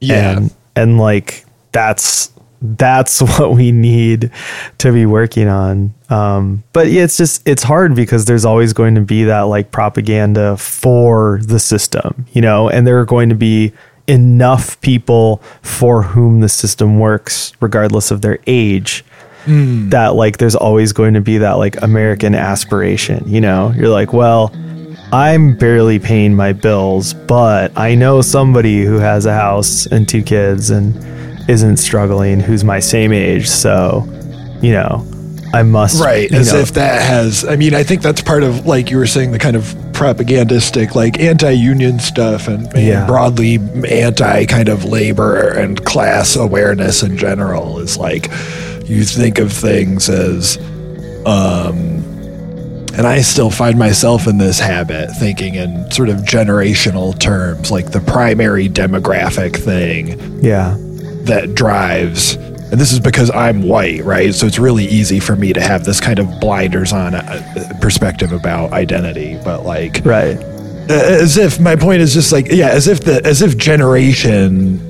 Yeah. 0.00 0.36
And 0.36 0.54
and 0.76 0.98
like 0.98 1.44
that's 1.72 2.32
that's 2.60 3.22
what 3.38 3.52
we 3.52 3.72
need 3.72 4.30
to 4.78 4.92
be 4.92 5.06
working 5.06 5.48
on. 5.48 5.94
Um, 6.10 6.64
but 6.72 6.90
yeah, 6.90 7.04
it's 7.04 7.16
just 7.16 7.46
it's 7.46 7.62
hard 7.62 7.94
because 7.94 8.24
there's 8.24 8.44
always 8.44 8.72
going 8.72 8.94
to 8.94 9.00
be 9.00 9.24
that 9.24 9.42
like 9.42 9.70
propaganda 9.70 10.56
for 10.56 11.40
the 11.42 11.58
system, 11.58 12.26
you 12.32 12.40
know, 12.40 12.68
and 12.68 12.86
there 12.86 12.98
are 12.98 13.04
going 13.04 13.28
to 13.28 13.34
be 13.34 13.72
enough 14.06 14.80
people 14.80 15.42
for 15.62 16.02
whom 16.02 16.40
the 16.40 16.48
system 16.48 16.98
works, 16.98 17.52
regardless 17.60 18.10
of 18.10 18.22
their 18.22 18.38
age. 18.46 19.04
That 19.90 20.14
like 20.14 20.38
there's 20.38 20.56
always 20.56 20.92
going 20.92 21.14
to 21.14 21.20
be 21.20 21.38
that 21.38 21.52
like 21.52 21.80
American 21.80 22.34
aspiration, 22.34 23.24
you 23.26 23.40
know. 23.40 23.72
You're 23.76 23.88
like, 23.88 24.12
well, 24.12 24.52
I'm 25.12 25.56
barely 25.56 25.98
paying 25.98 26.34
my 26.36 26.52
bills, 26.52 27.14
but 27.14 27.76
I 27.78 27.94
know 27.94 28.20
somebody 28.20 28.84
who 28.84 28.98
has 28.98 29.24
a 29.26 29.32
house 29.32 29.86
and 29.86 30.06
two 30.06 30.22
kids 30.22 30.68
and 30.70 30.94
isn't 31.48 31.78
struggling 31.78 32.40
who's 32.40 32.62
my 32.62 32.78
same 32.80 33.12
age. 33.12 33.48
So, 33.48 34.04
you 34.60 34.72
know, 34.72 35.06
I 35.54 35.62
must. 35.62 36.02
right. 36.02 36.30
As 36.30 36.52
know- 36.52 36.58
if 36.58 36.72
that 36.74 37.00
has, 37.00 37.42
I 37.46 37.56
mean, 37.56 37.74
I 37.74 37.84
think 37.84 38.02
that's 38.02 38.20
part 38.20 38.42
of, 38.42 38.66
like 38.66 38.90
you 38.90 38.98
were 38.98 39.06
saying, 39.06 39.32
the 39.32 39.38
kind 39.38 39.56
of 39.56 39.74
propagandistic, 39.94 40.94
like 40.94 41.18
anti 41.18 41.52
union 41.52 41.98
stuff 42.00 42.46
and, 42.46 42.66
and 42.74 42.86
Yeah. 42.86 43.06
broadly 43.06 43.58
anti 43.88 44.44
kind 44.44 44.68
of 44.68 44.84
labor 44.84 45.48
and 45.48 45.82
class 45.86 46.36
awareness 46.36 47.02
in 47.02 47.16
general 47.16 47.78
is 47.78 47.96
like 47.96 48.28
you 48.84 49.04
think 49.04 49.38
of 49.38 49.52
things 49.52 50.10
as, 50.10 50.58
um, 51.24 51.97
and 52.98 53.06
I 53.06 53.20
still 53.22 53.50
find 53.50 53.78
myself 53.78 54.26
in 54.26 54.38
this 54.38 54.58
habit 54.58 55.10
thinking 55.12 55.54
in 55.54 55.90
sort 55.90 56.08
of 56.08 56.18
generational 56.18 57.16
terms, 57.18 57.70
like 57.70 57.92
the 57.92 58.00
primary 58.00 58.68
demographic 58.68 59.56
thing 59.56 60.40
Yeah. 60.42 60.76
that 61.24 61.54
drives 61.54 62.36
and 62.70 62.78
this 62.78 62.92
is 62.92 63.00
because 63.00 63.30
I'm 63.30 63.62
white, 63.62 64.04
right? 64.04 64.34
So 64.34 64.46
it's 64.46 64.58
really 64.58 64.84
easy 64.84 65.20
for 65.20 65.34
me 65.34 65.54
to 65.54 65.60
have 65.60 65.84
this 65.84 66.02
kind 66.02 66.18
of 66.18 66.28
blinders 66.38 66.92
on 66.92 67.14
uh, 67.14 67.72
perspective 67.80 68.30
about 68.32 68.72
identity, 68.72 69.38
but 69.42 69.64
like 69.64 70.02
Right. 70.04 70.36
as 70.90 71.38
if 71.38 71.58
my 71.60 71.76
point 71.76 72.02
is 72.02 72.12
just 72.12 72.30
like 72.30 72.48
yeah, 72.50 72.68
as 72.68 72.86
if 72.86 73.00
the 73.00 73.24
as 73.24 73.40
if 73.40 73.56
generation 73.56 74.80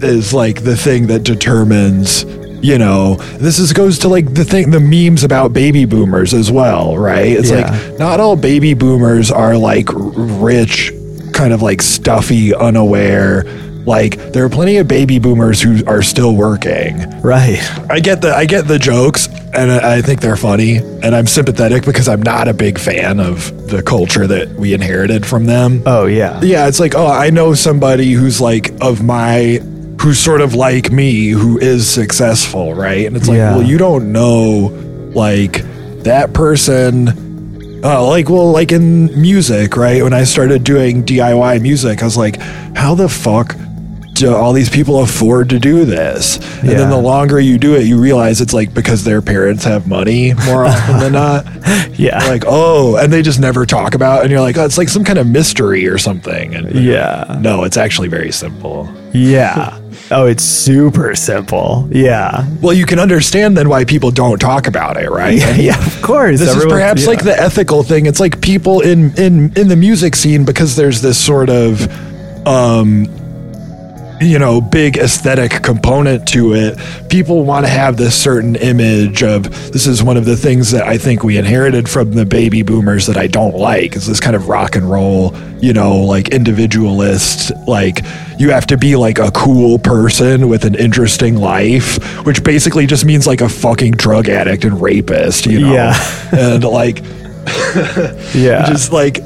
is 0.00 0.32
like 0.32 0.62
the 0.64 0.76
thing 0.76 1.08
that 1.08 1.22
determines 1.24 2.24
you 2.62 2.78
know 2.78 3.14
this 3.38 3.58
is 3.58 3.72
goes 3.72 3.98
to 4.00 4.08
like 4.08 4.34
the 4.34 4.44
thing 4.44 4.70
the 4.70 4.80
memes 4.80 5.22
about 5.24 5.52
baby 5.52 5.84
boomers 5.84 6.34
as 6.34 6.50
well 6.50 6.96
right 6.96 7.26
it's 7.28 7.50
Yeah. 7.50 7.70
like 7.70 7.98
not 7.98 8.20
all 8.20 8.36
baby 8.36 8.74
boomers 8.74 9.30
are 9.30 9.56
like 9.56 9.88
rich 9.92 10.92
kind 11.32 11.52
of 11.52 11.62
like 11.62 11.80
stuffy 11.82 12.54
unaware 12.54 13.44
like 13.86 14.16
there 14.32 14.44
are 14.44 14.48
plenty 14.50 14.76
of 14.78 14.88
baby 14.88 15.18
boomers 15.18 15.62
who 15.62 15.84
are 15.86 16.02
still 16.02 16.34
working 16.34 16.98
Right. 17.20 17.58
I 17.90 18.00
get 18.00 18.20
the 18.22 18.34
I 18.34 18.44
get 18.44 18.66
the 18.68 18.78
jokes 18.78 19.28
and 19.54 19.70
I 19.72 19.96
I 19.98 20.02
think 20.02 20.20
they're 20.20 20.36
funny 20.36 20.76
and 20.78 21.14
I'm 21.14 21.26
sympathetic 21.26 21.84
because 21.84 22.08
I'm 22.08 22.22
not 22.22 22.48
a 22.48 22.54
big 22.54 22.78
fan 22.78 23.18
of 23.20 23.68
the 23.68 23.82
culture 23.82 24.26
that 24.26 24.48
we 24.50 24.72
inherited 24.74 25.24
from 25.26 25.46
them. 25.46 25.82
Oh, 25.86 26.06
yeah. 26.06 26.40
yeah, 26.42 26.68
it's 26.68 26.78
like, 26.80 26.94
oh, 26.94 27.06
I 27.06 27.30
know 27.30 27.54
somebody 27.54 28.12
who's 28.12 28.40
like 28.40 28.72
of 28.80 29.02
my 29.02 29.58
who's 30.00 30.18
sort 30.18 30.40
of 30.40 30.54
like 30.54 30.90
me 30.92 31.28
who 31.28 31.58
is 31.58 31.88
successful, 31.88 32.74
right? 32.74 33.06
And 33.06 33.16
it's 33.16 33.28
like, 33.28 33.36
Yeah. 33.36 33.56
well, 33.56 33.66
you 33.66 33.78
don't 33.78 34.12
know 34.12 34.72
like 35.14 35.62
that 36.04 36.32
person 36.32 37.08
uh, 37.84 38.04
like 38.06 38.28
well 38.28 38.50
like 38.50 38.72
in 38.72 39.06
music 39.20 39.76
right 39.76 40.02
when 40.02 40.12
i 40.12 40.24
started 40.24 40.64
doing 40.64 41.04
diy 41.04 41.60
music 41.62 42.02
i 42.02 42.04
was 42.04 42.16
like 42.16 42.36
how 42.76 42.92
the 42.94 43.08
fuck 43.08 43.54
do 44.14 44.34
all 44.34 44.52
these 44.52 44.68
people 44.68 45.00
afford 45.00 45.48
to 45.48 45.60
do 45.60 45.84
this 45.84 46.38
and 46.60 46.70
then 46.70 46.90
the 46.90 46.96
longer 46.98 47.38
you 47.38 47.56
do 47.56 47.76
it 47.76 47.84
you 47.84 47.96
realize 48.00 48.40
it's 48.40 48.52
like 48.52 48.74
because 48.74 49.04
their 49.04 49.22
parents 49.22 49.62
have 49.64 49.86
money 49.86 50.34
more 50.46 50.64
often 50.66 50.98
than 50.98 51.12
not 51.24 51.46
Yeah. 51.96 52.18
like 52.26 52.42
oh 52.48 52.96
and 52.96 53.12
they 53.12 53.22
just 53.22 53.38
never 53.38 53.64
talk 53.64 53.94
about 53.94 54.18
it, 54.18 54.22
and 54.24 54.30
you're 54.32 54.40
like 54.40 54.58
oh 54.58 54.64
it's 54.64 54.76
like 54.78 54.88
some 54.88 55.04
kind 55.04 55.18
of 55.20 55.26
mystery 55.28 55.86
or 55.86 55.98
something 55.98 56.54
and 56.56 56.74
yeah. 56.74 57.38
no 57.40 57.62
it's 57.62 57.76
actually 57.76 58.08
very 58.08 58.32
simple 58.32 58.92
Yeah. 59.12 59.77
Oh, 60.10 60.26
it's 60.26 60.42
super 60.42 61.14
simple. 61.14 61.86
Yeah. 61.92 62.46
well 62.62 62.72
you 62.72 62.86
can 62.86 62.98
understand 62.98 63.56
then 63.56 63.68
why 63.68 63.84
people 63.84 64.10
don't 64.10 64.38
talk 64.38 64.66
about 64.66 64.96
it 64.96 65.10
right 65.10 65.36
Yeah, 65.38 65.54
yeah 65.70 65.86
of 65.86 66.00
course. 66.02 66.38
this 66.40 66.54
is 66.56 66.64
perhaps 66.64 67.02
yeah. 67.02 67.08
like 67.08 67.22
the 67.24 67.38
ethical 67.38 67.82
thing 67.82 68.06
it's 68.06 68.20
like 68.20 68.40
people 68.40 68.80
in 68.80 69.12
in 69.18 69.52
in 69.56 69.68
the 69.68 69.76
music 69.76 70.16
scene 70.16 70.44
because 70.44 70.76
there's 70.76 71.02
this 71.02 71.18
sort 71.22 71.50
of 71.50 71.82
um 72.46 73.06
you 74.20 74.38
know 74.38 74.60
big 74.60 74.96
aesthetic 74.96 75.62
component 75.62 76.26
to 76.26 76.52
it 76.54 76.76
people 77.08 77.44
want 77.44 77.64
to 77.64 77.70
have 77.70 77.96
this 77.96 78.20
certain 78.20 78.56
image 78.56 79.22
of 79.22 79.44
this 79.72 79.86
is 79.86 80.02
one 80.02 80.16
of 80.16 80.24
the 80.24 80.36
things 80.36 80.70
that 80.72 80.82
i 80.82 80.98
think 80.98 81.22
we 81.22 81.36
inherited 81.38 81.88
from 81.88 82.10
the 82.12 82.26
baby 82.26 82.62
boomers 82.62 83.06
that 83.06 83.16
i 83.16 83.26
don't 83.26 83.54
like 83.56 83.94
is 83.94 84.06
this 84.06 84.18
kind 84.20 84.34
of 84.34 84.48
rock 84.48 84.74
and 84.76 84.90
roll 84.90 85.34
you 85.60 85.72
know 85.72 85.96
like 85.98 86.28
individualist 86.30 87.52
like 87.66 88.00
you 88.38 88.50
have 88.50 88.66
to 88.66 88.76
be 88.76 88.96
like 88.96 89.18
a 89.18 89.30
cool 89.32 89.78
person 89.78 90.48
with 90.48 90.64
an 90.64 90.74
interesting 90.74 91.36
life 91.36 91.96
which 92.26 92.42
basically 92.42 92.86
just 92.86 93.04
means 93.04 93.26
like 93.26 93.40
a 93.40 93.48
fucking 93.48 93.92
drug 93.92 94.28
addict 94.28 94.64
and 94.64 94.80
rapist 94.80 95.46
you 95.46 95.60
know 95.60 95.72
Yeah. 95.72 95.94
and 96.32 96.64
like 96.64 97.02
Yeah. 98.34 98.66
just 98.68 98.92
like 98.92 99.20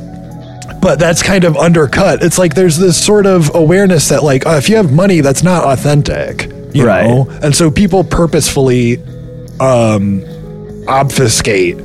but 0.81 0.99
that's 0.99 1.23
kind 1.23 1.45
of 1.45 1.57
undercut 1.57 2.23
it's 2.23 2.39
like 2.39 2.55
there's 2.55 2.77
this 2.77 3.03
sort 3.03 3.27
of 3.27 3.55
awareness 3.55 4.09
that 4.09 4.23
like 4.23 4.45
uh, 4.47 4.51
if 4.51 4.69
you 4.69 4.77
have 4.77 4.93
money 4.93 5.21
that's 5.21 5.43
not 5.43 5.65
authentic 5.65 6.51
you 6.75 6.87
Right. 6.87 7.07
know 7.07 7.29
and 7.43 7.55
so 7.55 7.71
people 7.71 8.03
purposefully 8.05 8.99
um 9.61 10.23
obfuscate 10.89 11.77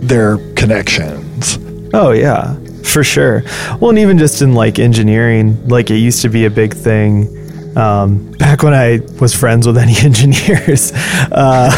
their 0.00 0.38
connections 0.54 1.58
Oh 1.94 2.12
yeah, 2.12 2.56
for 2.84 3.04
sure. 3.04 3.42
Well, 3.78 3.90
and 3.90 3.98
even 3.98 4.16
just 4.16 4.40
in 4.40 4.54
like 4.54 4.78
engineering, 4.78 5.68
like 5.68 5.90
it 5.90 5.96
used 5.98 6.22
to 6.22 6.30
be 6.30 6.46
a 6.46 6.50
big 6.50 6.72
thing. 6.72 7.28
Um, 7.76 8.32
back 8.38 8.62
when 8.62 8.72
I 8.72 9.00
was 9.20 9.34
friends 9.34 9.66
with 9.66 9.76
any 9.76 9.94
engineers, 10.02 10.90
uh, 11.32 11.70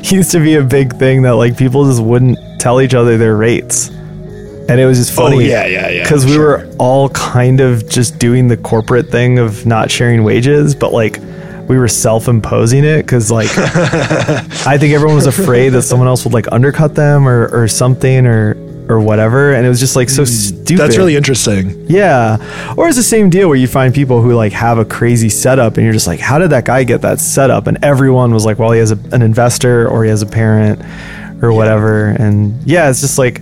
used 0.04 0.30
to 0.32 0.38
be 0.40 0.54
a 0.54 0.62
big 0.62 0.94
thing 0.96 1.20
that 1.22 1.32
like 1.34 1.58
people 1.58 1.84
just 1.86 2.02
wouldn't 2.02 2.38
tell 2.58 2.80
each 2.80 2.94
other 2.94 3.18
their 3.18 3.36
rates, 3.36 3.90
and 4.68 4.80
it 4.80 4.86
was 4.86 4.98
just 4.98 5.12
funny. 5.12 5.36
Oh, 5.36 5.40
yeah, 5.40 5.66
yeah, 5.66 5.88
yeah, 5.88 6.02
Because 6.02 6.24
we 6.24 6.32
sure. 6.32 6.58
were 6.58 6.74
all 6.78 7.08
kind 7.10 7.60
of 7.60 7.88
just 7.88 8.18
doing 8.18 8.48
the 8.48 8.56
corporate 8.56 9.08
thing 9.10 9.38
of 9.38 9.66
not 9.66 9.90
sharing 9.90 10.24
wages, 10.24 10.74
but 10.74 10.92
like 10.92 11.18
we 11.68 11.78
were 11.78 11.88
self-imposing 11.88 12.84
it 12.84 13.02
because 13.02 13.30
like 13.30 13.48
I 13.56 14.76
think 14.78 14.94
everyone 14.94 15.14
was 15.14 15.26
afraid 15.26 15.70
that 15.70 15.82
someone 15.82 16.08
else 16.08 16.24
would 16.24 16.34
like 16.34 16.50
undercut 16.50 16.94
them 16.94 17.26
or, 17.28 17.48
or 17.52 17.68
something 17.68 18.26
or 18.26 18.56
or 18.88 19.00
whatever, 19.00 19.52
and 19.54 19.64
it 19.64 19.68
was 19.68 19.78
just 19.78 19.94
like 19.94 20.10
so 20.10 20.24
stupid. 20.24 20.74
Mm, 20.74 20.76
that's 20.76 20.96
really 20.96 21.14
interesting 21.16 21.86
yeah. 21.88 22.74
Or 22.76 22.88
it's 22.88 22.96
the 22.96 23.02
same 23.02 23.30
deal 23.30 23.48
where 23.48 23.56
you 23.56 23.68
find 23.68 23.94
people 23.94 24.20
who 24.20 24.34
like 24.34 24.52
have 24.52 24.78
a 24.78 24.84
crazy 24.84 25.28
setup, 25.28 25.76
and 25.76 25.84
you're 25.84 25.92
just 25.92 26.08
like, 26.08 26.20
how 26.20 26.38
did 26.38 26.50
that 26.50 26.64
guy 26.64 26.82
get 26.84 27.00
that 27.02 27.20
setup? 27.20 27.68
And 27.68 27.82
everyone 27.84 28.34
was 28.34 28.44
like, 28.44 28.58
well, 28.58 28.72
he 28.72 28.80
has 28.80 28.90
a, 28.90 28.98
an 29.12 29.22
investor 29.22 29.88
or 29.88 30.02
he 30.02 30.10
has 30.10 30.20
a 30.20 30.26
parent 30.26 30.82
or 31.42 31.52
whatever, 31.52 32.08
and 32.08 32.60
yeah, 32.64 32.90
it's 32.90 33.00
just 33.00 33.18
like. 33.18 33.40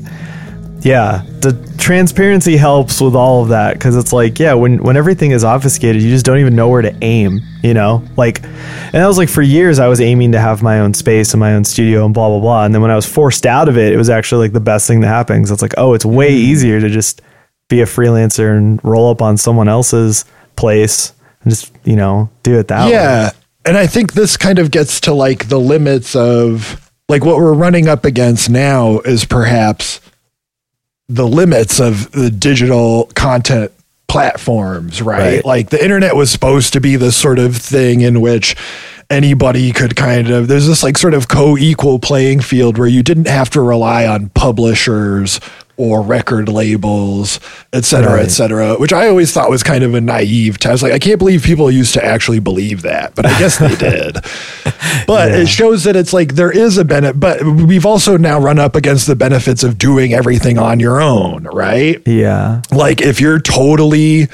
Yeah, 0.83 1.23
the 1.41 1.53
transparency 1.79 2.57
helps 2.57 3.01
with 3.01 3.15
all 3.15 3.43
of 3.43 3.49
that 3.51 3.75
because 3.75 3.97
it's 3.97 4.13
like, 4.13 4.39
yeah, 4.39 4.55
when 4.55 4.83
when 4.83 4.97
everything 4.97 5.31
is 5.33 5.45
obfuscated, 5.45 6.01
you 6.03 6.09
just 6.11 6.25
don't 6.25 6.39
even 6.39 6.57
know 6.57 6.69
where 6.69 6.83
to 6.83 6.95
aim, 7.03 7.41
you 7.63 7.75
know? 7.75 8.03
Like, 8.17 8.43
and 8.43 8.95
that 8.95 9.07
was 9.07 9.19
like 9.19 9.29
for 9.29 9.43
years, 9.43 9.79
I 9.79 9.89
was 9.89 10.01
aiming 10.01 10.33
to 10.33 10.41
have 10.41 10.63
my 10.63 10.81
own 10.81 10.95
space 10.95 11.35
and 11.35 11.41
my 11.41 11.55
own 11.55 11.65
studio 11.65 12.05
and 12.05 12.15
blah 12.15 12.29
blah 12.29 12.41
blah. 12.41 12.65
And 12.65 12.75
then 12.75 12.81
when 12.83 12.91
I 12.91 12.97
was 12.97 13.07
forced 13.07 13.45
out 13.47 13.69
of 13.69 13.77
it, 13.77 13.93
it 13.93 13.97
was 13.97 14.09
actually 14.11 14.47
like 14.47 14.53
the 14.53 14.61
best 14.61 14.87
thing 14.87 15.01
that 15.01 15.09
happened. 15.09 15.45
'cause 15.45 15.51
it's 15.51 15.63
like, 15.63 15.75
oh, 15.77 15.95
it's 15.95 16.05
way 16.05 16.31
mm. 16.31 16.37
easier 16.39 16.81
to 16.81 16.89
just 16.89 17.21
be 17.69 17.81
a 17.81 17.87
freelancer 17.87 18.57
and 18.57 18.81
roll 18.83 19.11
up 19.11 19.23
on 19.23 19.37
someone 19.37 19.69
else's 19.69 20.25
place 20.57 21.13
and 21.43 21.51
just 21.51 21.73
you 21.85 21.97
know 21.97 22.29
do 22.43 22.59
it 22.59 22.69
that 22.69 22.87
way. 22.87 22.91
yeah 22.93 23.31
and 23.65 23.79
i 23.79 23.87
think 23.87 24.13
this 24.13 24.37
kind 24.37 24.59
of 24.59 24.71
gets 24.71 25.01
to 25.01 25.15
like 25.15 25.49
the 25.49 25.59
limits 25.59 26.15
of 26.17 26.91
like 27.09 27.25
what 27.25 27.37
we're 27.37 27.55
running 27.55 27.89
up 27.89 28.05
against 28.05 28.51
now 28.51 28.99
is 29.01 29.25
perhaps 29.25 30.01
the 31.11 31.27
limits 31.27 31.81
of 31.81 32.11
the 32.13 32.31
digital 32.31 33.11
content 33.15 33.73
platforms 34.09 35.01
right? 35.01 35.19
Right. 35.19 35.45
like 35.45 35.71
the 35.71 35.83
internet 35.83 36.17
was 36.17 36.31
supposed 36.31 36.73
to 36.73 36.81
be 36.81 36.97
this 36.97 37.17
sort 37.17 37.39
of 37.39 37.57
thing 37.57 38.01
in 38.01 38.21
which 38.21 38.57
anybody 39.09 39.73
could 39.73 39.95
kind 39.95 40.31
of 40.31 40.49
there's 40.49 40.67
this 40.67 40.83
like 40.83 40.99
sort 40.99 41.15
of 41.15 41.29
co-equal 41.29 41.99
playing 41.99 42.41
field 42.41 42.79
where 42.79 42.89
you 42.89 43.03
didn't 43.03 43.29
have 43.29 43.51
to 43.51 43.61
rely 43.61 44.07
on 44.07 44.29
publishers 44.31 45.41
or 45.81 46.03
record 46.03 46.49
labels, 46.49 47.41
et 47.73 47.85
cetera, 47.87 48.23
et 48.23 48.29
cetera, 48.29 48.75
which 48.75 48.93
I 48.93 49.09
always 49.09 49.33
thought 49.33 49.49
was 49.49 49.63
kind 49.63 49.83
of 49.83 49.95
a 49.95 50.01
naive. 50.01 50.59
test. 50.59 50.83
like, 50.83 50.93
I 50.93 50.99
can't 50.99 51.19
believe 51.19 51.43
people 51.43 51.71
used 51.71 51.95
to 51.95 52.05
actually 52.05 52.39
believe 52.39 52.83
that, 52.83 53.15
but 53.15 53.25
I 53.25 53.39
guess 53.39 53.57
they 53.59 53.75
did. 53.77 54.19
But 55.07 55.33
it 55.33 55.49
shows 55.49 55.85
that 55.85 55.97
it's 55.97 56.13
like 56.13 56.35
there 56.35 56.51
is 56.51 56.77
a 56.79 56.85
benefit, 56.85 57.19
but 57.19 57.43
we've 57.43 57.87
also 57.87 58.17
now 58.17 58.39
run 58.39 58.59
up 58.59 58.77
against 58.77 59.07
the 59.07 59.17
benefits 59.17 59.65
of 59.65 59.79
doing 59.79 60.13
everything 60.13 60.59
on 60.59 60.79
your 60.79 61.01
own, 61.01 61.45
right? 61.45 62.01
yeah, 62.07 62.63
Like 62.71 63.01
if 63.01 63.21
you're 63.21 63.41
totally 63.41 64.29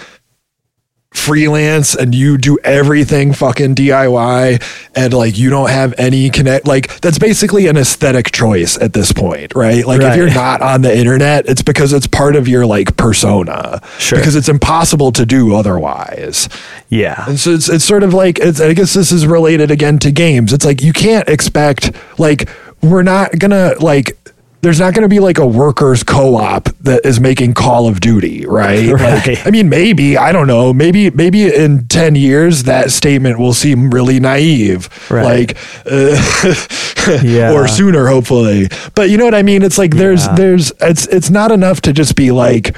freelance 1.18 1.94
and 1.94 2.14
you 2.14 2.38
do 2.38 2.58
everything 2.62 3.32
fucking 3.32 3.74
DIY 3.74 4.62
and 4.94 5.14
like 5.14 5.36
you 5.38 5.50
don't 5.50 5.70
have 5.70 5.94
any 5.98 6.30
connect 6.30 6.66
like 6.66 7.00
that's 7.00 7.18
basically 7.18 7.66
an 7.66 7.76
aesthetic 7.76 8.30
choice 8.32 8.78
at 8.78 8.92
this 8.92 9.12
point, 9.12 9.54
right? 9.54 9.86
Like 9.86 10.00
if 10.02 10.16
you're 10.16 10.32
not 10.32 10.62
on 10.62 10.82
the 10.82 10.96
internet, 10.96 11.46
it's 11.46 11.62
because 11.62 11.92
it's 11.92 12.06
part 12.06 12.36
of 12.36 12.46
your 12.48 12.66
like 12.66 12.96
persona. 12.96 13.80
Sure. 13.98 14.18
Because 14.18 14.36
it's 14.36 14.48
impossible 14.48 15.12
to 15.12 15.26
do 15.26 15.54
otherwise. 15.54 16.48
yeah, 16.88 17.24
And 17.28 17.38
so 17.38 17.50
it's, 17.50 17.68
it's 17.68 17.84
sort 17.84 18.02
of 18.02 18.14
like 18.14 18.38
it's, 18.38 18.60
I 18.60 18.74
guess 18.74 18.94
this 18.94 19.12
is 19.12 19.26
related 19.26 19.70
again 19.70 19.98
to 20.00 20.10
games. 20.10 20.52
It's 20.52 20.64
like 20.64 20.82
you 20.82 20.92
can't 20.92 21.28
expect 21.28 21.92
like 22.18 22.48
we're 22.82 23.02
not 23.02 23.38
gonna 23.38 23.74
like 23.80 24.16
there's 24.62 24.80
not 24.80 24.94
gonna 24.94 25.08
be 25.08 25.20
like 25.20 25.38
a 25.38 25.46
workers 25.46 26.02
co-op 26.02 26.64
that 26.80 27.04
is 27.06 27.20
making 27.20 27.54
Call 27.54 27.86
of 27.88 28.00
Duty, 28.00 28.46
right? 28.46 28.92
Right. 28.92 29.26
Like, 29.26 29.46
I 29.46 29.50
mean, 29.50 29.68
maybe 29.68 30.16
I 30.16 30.32
don't 30.32 30.46
know. 30.46 30.72
Maybe 30.72 31.10
maybe 31.10 31.54
in 31.54 31.86
ten 31.88 32.14
years 32.14 32.64
that 32.64 32.90
statement 32.90 33.38
will 33.38 33.52
seem 33.54 33.90
really 33.90 34.18
naive, 34.20 34.88
Right. 35.10 35.24
like 35.24 35.56
uh, 35.90 37.20
Yeah. 37.22 37.52
or 37.52 37.68
sooner, 37.68 38.06
hopefully. 38.08 38.68
But 38.94 39.10
you 39.10 39.18
know 39.18 39.24
what 39.24 39.34
I 39.34 39.42
mean? 39.42 39.62
It's 39.62 39.78
like 39.78 39.94
there's 39.94 40.26
Yeah. 40.26 40.34
there's 40.34 40.72
it's 40.80 41.06
it's 41.08 41.30
not 41.30 41.52
enough 41.52 41.80
to 41.82 41.92
just 41.92 42.16
be 42.16 42.30
like 42.32 42.76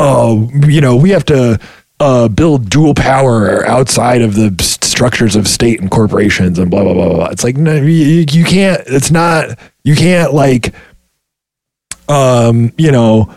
oh, 0.00 0.48
you 0.66 0.80
know, 0.80 0.94
we 0.96 1.10
have 1.10 1.24
to 1.24 1.58
uh, 2.00 2.28
build 2.28 2.70
dual 2.70 2.94
power 2.94 3.66
outside 3.66 4.22
of 4.22 4.34
the 4.34 4.54
s- 4.60 4.78
structures 4.82 5.34
of 5.36 5.48
state 5.48 5.80
and 5.80 5.90
corporations 5.90 6.58
and 6.58 6.70
blah 6.70 6.82
blah 6.82 6.94
blah 6.94 7.12
blah. 7.12 7.26
It's 7.26 7.44
like 7.44 7.56
no, 7.56 7.74
you, 7.74 8.24
you 8.30 8.44
can't. 8.44 8.82
It's 8.86 9.10
not. 9.10 9.58
You 9.84 9.96
can't 9.96 10.34
like, 10.34 10.74
um, 12.08 12.72
you 12.76 12.92
know, 12.92 13.34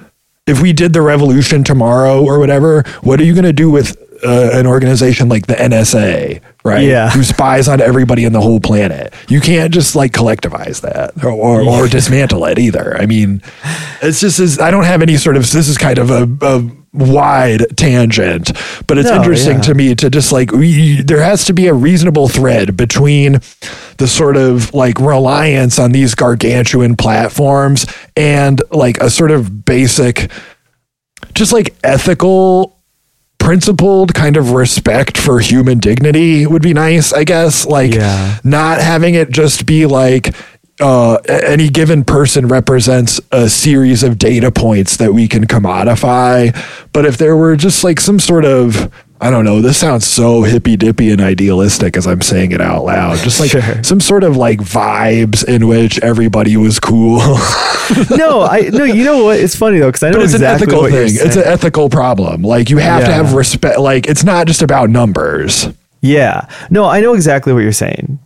if 0.48 0.62
we 0.62 0.74
did 0.74 0.94
the 0.94 1.02
revolution 1.02 1.64
tomorrow 1.64 2.24
or 2.24 2.40
whatever, 2.40 2.84
what 3.02 3.20
are 3.20 3.24
you 3.24 3.34
going 3.34 3.46
to 3.46 3.54
do 3.54 3.70
with 3.70 3.96
uh, 4.24 4.50
an 4.54 4.68
organization 4.68 5.30
like 5.30 5.48
the 5.48 5.54
NSA, 5.54 6.42
right? 6.64 6.84
Yeah. 6.84 7.10
Who 7.10 7.24
spies 7.24 7.68
on 7.68 7.82
everybody 7.82 8.26
in 8.26 8.34
the 8.34 8.42
whole 8.42 8.60
planet. 8.60 9.14
You 9.30 9.42
can't 9.42 9.74
just 9.74 9.96
like 9.96 10.12
collectivize 10.12 10.82
that 10.82 11.24
or, 11.24 11.32
or, 11.32 11.62
or 11.62 11.88
dismantle 11.88 12.46
it 12.46 12.60
either. 12.60 12.98
I 12.98 13.06
mean, 13.06 13.42
it's 14.02 14.20
just, 14.20 14.40
is, 14.40 14.60
I 14.60 14.72
don't 14.72 14.84
have 14.84 15.02
any 15.02 15.18
sort 15.18 15.38
of, 15.38 15.50
this 15.50 15.68
is 15.68 15.78
kind 15.78 15.98
of 15.98 16.12
a, 16.12 16.28
a 16.42 16.70
wide 16.94 17.66
tangent, 17.78 18.52
but 18.88 18.98
it's 18.98 19.10
No, 19.10 19.16
interesting 19.16 19.56
yeah. 19.56 19.62
to 19.62 19.74
me 19.76 19.96
to 19.96 20.10
just 20.10 20.32
like, 20.32 20.52
we, 20.52 21.02
there 21.02 21.22
has 21.22 21.46
to 21.46 21.54
be 21.54 21.68
a 21.68 21.74
reasonable 21.74 22.28
thread 22.28 22.76
between 22.76 23.40
the 23.98 24.08
sort 24.08 24.36
of 24.36 24.74
like 24.74 25.00
reliance 25.00 25.80
on 25.80 25.94
these 25.94 26.16
gargantuan 26.16 26.96
platforms 26.98 27.86
and 28.18 28.62
like 28.72 28.98
a 28.98 29.10
sort 29.10 29.32
of 29.32 29.64
basic, 29.64 30.30
just 31.34 31.54
like 31.54 31.74
ethical 31.84 32.78
principled 33.38 34.14
kind 34.14 34.38
of 34.38 34.52
respect 34.52 35.18
for 35.18 35.40
human 35.40 35.80
dignity 35.80 36.46
would 36.46 36.62
be 36.62 36.74
nice, 36.74 37.12
I 37.14 37.24
guess. 37.24 37.66
Like 37.66 37.94
Yeah. 37.94 38.38
not 38.44 38.80
having 38.82 39.16
it 39.16 39.32
just 39.32 39.66
be 39.66 39.86
like 39.86 40.36
uh, 40.82 41.16
any 41.28 41.70
given 41.70 42.04
person 42.04 42.48
represents 42.48 43.22
a 43.32 43.50
series 43.50 44.04
of 44.04 44.18
data 44.18 44.52
points 44.52 44.98
that 44.98 45.14
we 45.14 45.28
can 45.28 45.46
commodify. 45.48 46.56
But 46.94 47.06
if 47.06 47.18
there 47.18 47.38
were 47.38 47.56
just 47.56 47.84
like 47.84 48.00
some 48.00 48.20
sort 48.20 48.46
of 48.46 48.92
I 49.24 49.30
don't 49.30 49.46
know. 49.46 49.62
This 49.62 49.78
sounds 49.78 50.08
so 50.08 50.42
hippy 50.42 50.76
dippy 50.76 51.12
and 51.12 51.22
idealistic 51.22 51.96
as 51.96 52.08
I'm 52.08 52.22
saying 52.22 52.54
it 52.54 52.60
out 52.60 52.84
loud. 52.86 53.20
Just 53.20 53.40
like 53.40 53.52
Sure. 53.52 53.84
some 53.84 54.00
sort 54.00 54.24
of 54.24 54.36
like 54.36 54.58
vibes 54.58 55.48
in 55.48 55.68
which 55.68 56.00
everybody 56.00 56.58
was 56.58 56.80
cool. 56.80 57.18
no, 58.10 58.42
I 58.42 58.70
no. 58.74 58.84
You 58.84 59.04
know 59.04 59.26
what? 59.26 59.40
It's 59.40 59.56
funny 59.56 59.78
though 59.78 59.90
because 59.90 60.02
I 60.02 60.10
know 60.10 60.18
but 60.18 60.24
it's 60.24 60.34
exactly 60.34 60.64
an 60.66 60.70
ethical 60.74 60.90
thing. 60.90 61.28
It's 61.28 61.36
an 61.36 61.44
ethical 61.44 61.88
problem. 61.88 62.42
Like 62.42 62.72
you 62.72 62.78
have 62.78 63.06
to 63.06 63.14
have 63.14 63.34
respect. 63.34 63.78
Like 63.78 64.08
it's 64.08 64.24
not 64.24 64.48
just 64.48 64.64
about 64.64 64.90
numbers. 64.90 65.68
Yeah. 66.02 66.48
No, 66.72 66.86
I 66.86 67.00
know 67.00 67.14
exactly 67.14 67.54
what 67.54 67.60
you're 67.60 67.74
saying. 67.74 68.18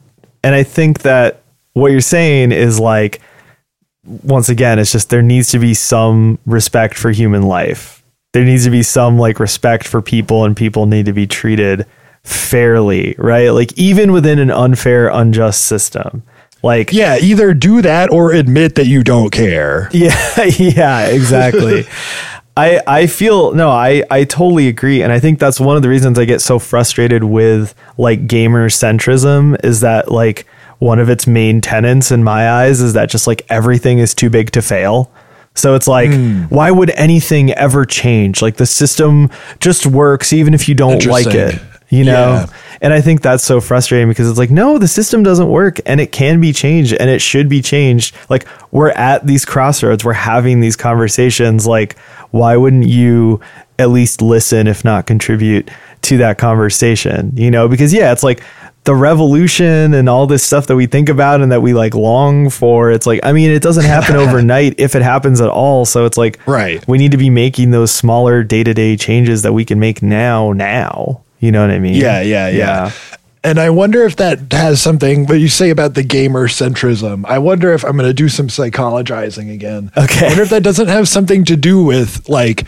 And 0.44 0.56
I 0.56 0.64
think 0.64 1.02
that 1.02 1.42
what 1.76 1.92
you're 1.92 2.02
saying 2.02 2.54
is 2.54 2.80
like, 2.80 3.22
once 4.24 4.50
again, 4.50 4.80
it's 4.80 4.92
just 4.92 5.10
there 5.10 5.22
needs 5.22 5.50
to 5.50 5.60
be 5.60 5.74
some 5.74 6.40
respect 6.46 6.96
for 6.96 7.12
human 7.12 7.44
life. 7.44 8.02
There 8.34 8.46
needs 8.46 8.64
to 8.64 8.70
be 8.70 8.82
some 8.82 9.20
like 9.20 9.40
respect 9.40 9.86
for 9.88 10.02
people, 10.02 10.46
and 10.46 10.56
people 10.56 10.86
need 10.86 11.06
to 11.06 11.14
be 11.14 11.28
treated 11.28 11.86
fairly, 12.24 13.16
right? 13.18 13.50
Like, 13.50 13.78
even 13.78 14.12
within 14.12 14.40
an 14.40 14.52
unfair, 14.52 15.10
unjust 15.10 15.66
system. 15.66 16.24
Like, 16.64 16.94
Yeah, 16.94 17.18
either 17.18 17.54
do 17.54 17.82
that 17.82 18.10
or 18.10 18.32
admit 18.32 18.76
that 18.76 18.88
you 18.88 19.04
don't 19.04 19.30
care. 19.32 19.90
yeah, 19.94 20.46
yeah, 20.46 21.08
exactly. 21.08 21.86
I, 22.58 22.82
I 22.88 23.08
feel 23.08 23.52
no 23.54 23.70
I, 23.70 24.04
I 24.10 24.24
totally 24.24 24.70
agree 24.70 25.02
and 25.02 25.12
I 25.12 25.20
think 25.20 25.40
that's 25.40 25.60
one 25.60 25.76
of 25.76 25.82
the 25.82 25.90
reasons 25.90 26.18
I 26.18 26.24
get 26.24 26.40
so 26.40 26.58
frustrated 26.58 27.26
with 27.26 27.76
like 27.98 28.28
gamer 28.28 28.70
centrism 28.70 29.62
is 29.62 29.82
that 29.82 30.10
like 30.10 30.48
one 30.80 31.00
of 31.00 31.10
its 31.10 31.26
main 31.28 31.62
tenets 31.62 32.12
in 32.12 32.24
my 32.24 32.50
eyes 32.50 32.82
is 32.82 32.94
that 32.94 33.10
just 33.10 33.28
like 33.28 33.46
everything 33.50 34.00
is 34.00 34.14
too 34.14 34.30
big 34.30 34.52
to 34.52 34.62
fail 34.62 35.12
so 35.54 35.74
it's 35.76 35.88
like 35.88 36.12
hmm. 36.12 36.44
why 36.44 36.70
would 36.72 36.90
anything 36.92 37.52
ever 37.54 37.86
change 37.86 38.42
like 38.42 38.58
the 38.58 38.66
system 38.66 39.30
just 39.60 39.86
works 39.86 40.34
even 40.34 40.54
if 40.54 40.68
you 40.68 40.76
don't 40.76 41.06
like 41.06 41.28
it 41.28 41.62
you 41.90 42.04
know 42.04 42.34
Yeah. 42.34 42.48
and 42.82 42.94
I 42.94 43.02
think 43.02 43.22
that's 43.22 43.44
so 43.44 43.62
frustrating 43.62 44.10
because 44.10 44.28
it's 44.28 44.40
like, 44.40 44.50
no, 44.50 44.80
the 44.80 44.88
system 44.88 45.22
doesn't 45.22 45.48
work 45.50 45.80
and 45.86 46.02
it 46.02 46.12
can 46.12 46.42
be 46.42 46.52
changed 46.52 46.94
and 46.94 47.10
it 47.12 47.22
should 47.22 47.48
be 47.48 47.62
changed. 47.62 48.16
Like, 48.28 48.48
we're 48.72 48.90
at 48.90 49.26
these 49.28 49.46
crossroads, 49.46 50.04
we're 50.04 50.14
having 50.14 50.62
these 50.62 50.76
conversations. 50.76 51.68
Like, 51.68 51.98
why 52.32 52.58
wouldn't 52.58 52.88
you 52.88 53.40
at 53.78 53.90
least 53.90 54.22
listen, 54.22 54.66
if 54.68 54.84
not 54.84 55.06
contribute 55.06 55.70
to 56.02 56.18
that 56.18 56.38
conversation? 56.40 57.32
You 57.36 57.52
know, 57.52 57.68
because 57.68 57.94
yeah, 57.94 58.12
it's 58.12 58.24
like 58.24 58.44
the 58.86 58.96
revolution 58.96 59.94
and 59.94 60.08
all 60.08 60.28
this 60.28 60.44
stuff 60.44 60.68
that 60.68 60.76
we 60.76 60.86
think 60.86 61.10
about 61.10 61.42
and 61.42 61.52
that 61.52 61.62
we 61.62 61.74
like 61.74 61.94
long 61.96 62.50
for. 62.50 62.92
It's 62.92 63.06
like, 63.06 63.20
I 63.24 63.34
mean, 63.34 63.50
it 63.52 63.62
doesn't 63.62 63.84
happen 63.86 64.16
overnight 64.26 64.76
if 64.80 64.96
it 64.96 65.02
happens 65.02 65.42
at 65.42 65.50
all. 65.50 65.86
So 65.86 66.06
it's 66.06 66.18
like, 66.18 66.40
Right. 66.48 66.88
we 66.88 66.98
need 66.98 67.12
to 67.12 67.18
be 67.18 67.30
making 67.30 67.72
those 67.72 67.92
smaller 67.92 68.44
day 68.44 68.64
to 68.64 68.74
day 68.74 68.96
changes 68.96 69.42
that 69.42 69.54
we 69.54 69.66
can 69.66 69.80
make 69.80 70.02
now, 70.02 70.54
now. 70.54 71.22
You 71.40 71.52
know 71.52 71.62
what 71.62 71.72
I 71.72 71.80
mean? 71.80 71.96
Yeah, 71.96 72.22
yeah, 72.22 72.48
yeah. 72.48 72.92
And 73.44 73.60
I 73.60 73.70
wonder 73.70 74.04
if 74.04 74.16
that 74.16 74.52
has 74.54 74.82
something, 74.82 75.28
what 75.28 75.40
you 75.40 75.50
say 75.50 75.70
about 75.70 75.94
the 75.94 76.02
gamer 76.02 76.48
centrism. 76.48 77.26
I 77.26 77.38
wonder 77.38 77.74
if 77.74 77.84
I'm 77.84 77.98
going 77.98 78.10
to 78.10 78.14
do 78.14 78.28
some 78.30 78.48
psychologizing 78.48 79.54
again. 79.54 79.92
Okay. 79.96 80.26
I 80.26 80.30
wonder 80.30 80.42
if 80.44 80.50
that 80.50 80.64
doesn't 80.64 80.88
have 80.88 81.08
something 81.08 81.44
to 81.46 81.56
do 81.56 81.84
with 81.84 82.28
like 82.28 82.66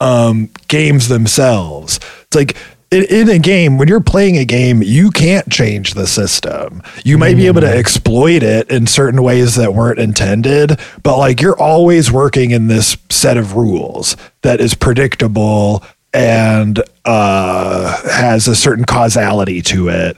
um, 0.00 0.48
games 0.68 1.08
themselves. 1.08 2.00
It's 2.22 2.36
like 2.36 2.56
in, 2.90 3.04
in 3.04 3.28
a 3.28 3.38
game, 3.38 3.76
when 3.76 3.88
you're 3.88 4.00
playing 4.00 4.36
a 4.38 4.44
game, 4.44 4.82
you 4.82 5.10
can't 5.10 5.50
change 5.50 5.94
the 5.94 6.06
system. 6.06 6.82
You 7.04 7.18
might 7.18 7.36
be 7.36 7.46
able 7.46 7.60
to 7.60 7.70
exploit 7.70 8.42
it 8.42 8.70
in 8.70 8.86
certain 8.86 9.22
ways 9.22 9.56
that 9.56 9.74
weren't 9.74 9.98
intended, 9.98 10.78
but 11.02 11.18
like 11.18 11.40
you're 11.40 11.58
always 11.58 12.10
working 12.10 12.50
in 12.50 12.68
this 12.68 12.96
set 13.10 13.36
of 13.36 13.56
rules 13.56 14.16
that 14.42 14.60
is 14.60 14.74
predictable 14.74 15.84
and 16.14 16.82
uh, 17.04 18.02
has 18.10 18.48
a 18.48 18.56
certain 18.56 18.84
causality 18.84 19.60
to 19.62 19.88
it. 19.88 20.16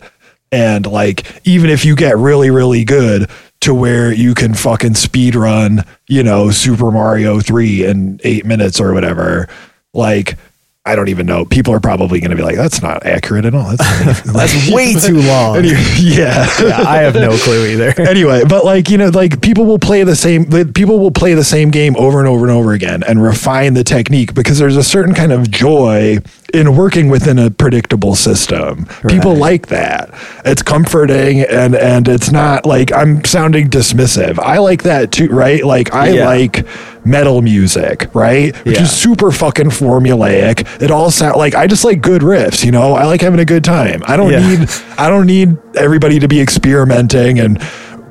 And 0.53 0.87
like, 0.87 1.41
even 1.45 1.71
if 1.71 1.85
you 1.85 1.97
get 1.97 2.17
really, 2.17 2.51
really 2.51 2.85
good 2.85 3.29
to 3.61 3.75
where 3.75 4.13
you 4.13 4.35
can 4.35 4.55
fucking 4.55 4.95
speed 4.95 5.35
run, 5.35 5.85
you 6.09 6.23
know, 6.23 6.51
Super 6.51 6.91
Mario 6.91 7.41
3 7.41 7.85
in 7.85 8.21
eight 8.25 8.47
minutes 8.47 8.81
or 8.81 8.93
whatever, 8.95 9.49
like, 9.93 10.39
I 10.86 10.97
don't 10.97 11.09
even 11.11 11.27
know. 11.27 11.44
People 11.44 11.74
are 11.74 11.81
probably 11.81 12.20
going 12.20 12.31
to 12.31 12.36
be 12.39 12.43
like, 12.43 12.57
that's 12.57 12.81
not 12.81 13.05
accurate 13.05 13.44
at 13.44 13.55
all. 13.55 13.77
That's, 13.77 14.23
That's 14.32 14.70
way 14.73 14.94
too 14.94 15.20
long. 15.20 15.57
Anyway, 15.59 15.77
yeah. 16.01 16.47
yeah, 16.59 16.81
I 16.89 16.98
have 17.02 17.15
no 17.15 17.36
clue 17.36 17.66
either. 17.66 17.93
anyway, 18.01 18.44
but 18.48 18.65
like 18.65 18.89
you 18.89 18.97
know, 18.97 19.11
like 19.11 19.43
people 19.43 19.66
will 19.66 19.78
play 19.78 20.05
the 20.05 20.16
same. 20.16 20.47
People 20.73 20.98
will 20.98 21.11
play 21.11 21.35
the 21.35 21.44
same 21.44 21.70
game 21.70 21.94
over 21.98 22.19
and 22.19 22.27
over 22.27 22.47
and 22.47 22.51
over 22.51 22.73
again 22.73 23.02
and 23.07 23.23
refine 23.23 23.74
the 23.74 23.85
technique 23.85 24.32
because 24.35 24.59
there's 24.59 24.78
a 24.78 24.82
certain 24.82 25.15
kind 25.15 25.32
of 25.32 25.51
joy 25.51 26.16
in 26.55 26.74
working 26.74 27.11
within 27.11 27.39
a 27.39 27.51
predictable 27.51 28.15
system. 28.15 28.86
People 29.07 29.35
like 29.36 29.66
that. 29.66 30.09
It's 30.47 30.62
comforting 30.62 31.40
and 31.43 31.74
and 31.77 32.09
it's 32.09 32.32
not 32.32 32.65
like 32.65 32.90
I'm 32.90 33.23
sounding 33.27 33.69
dismissive. 33.69 34.39
I 34.39 34.59
like 34.59 34.85
that 34.85 35.12
too, 35.12 35.28
right? 35.28 35.62
Like 35.62 35.93
I 35.94 36.09
Yeah. 36.09 36.27
like 36.27 36.66
metal 37.05 37.43
music, 37.43 38.09
right? 38.14 38.55
Which 38.64 38.77
Yeah. 38.77 38.82
is 38.82 38.90
super 38.90 39.31
fucking 39.31 39.70
formulaic. 39.70 40.66
It 40.82 40.90
all 40.90 41.10
sound 41.10 41.36
like 41.36 41.55
I 41.55 41.66
just 41.66 41.85
like 41.85 42.01
good 42.02 42.22
riffs, 42.22 42.64
you 42.64 42.70
know? 42.72 42.94
I 42.94 43.05
like 43.05 43.20
having 43.20 43.40
a 43.40 43.44
good 43.44 43.64
time. 43.64 44.02
I 44.06 44.16
don't 44.16 44.31
Yeah. 44.32 44.47
need 44.56 44.68
I 44.98 45.09
don't 45.09 45.27
need 45.27 45.56
everybody 45.77 46.18
to 46.18 46.28
be 46.28 46.40
experimenting 46.40 47.39
and 47.40 47.60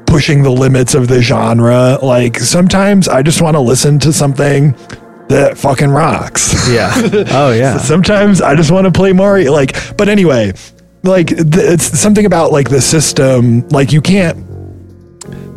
pushing 0.07 0.41
the 0.41 0.49
limits 0.49 0.95
of 0.95 1.07
the 1.07 1.21
genre. 1.21 1.99
Like 2.01 2.39
sometimes 2.39 3.07
I 3.07 3.21
just 3.21 3.41
want 3.41 3.55
to 3.55 3.61
listen 3.61 3.99
to 3.99 4.11
something 4.11 4.73
that 5.27 5.57
fucking 5.59 5.91
rocks. 5.91 6.67
Yeah. 6.69 6.91
Oh 7.31 7.51
yeah. 7.51 7.77
Sometimes 7.77 8.41
I 8.41 8.55
just 8.55 8.71
want 8.71 8.85
to 8.85 8.91
play 8.91 9.13
Mario. 9.13 9.51
Like, 9.51 9.75
but 9.97 10.09
anyway, 10.09 10.53
like 11.03 11.29
it's 11.31 11.99
something 11.99 12.25
about 12.25 12.51
like 12.51 12.69
the 12.69 12.81
system. 12.81 13.67
Like 13.69 13.91
you 13.93 14.01
can't. 14.01 14.45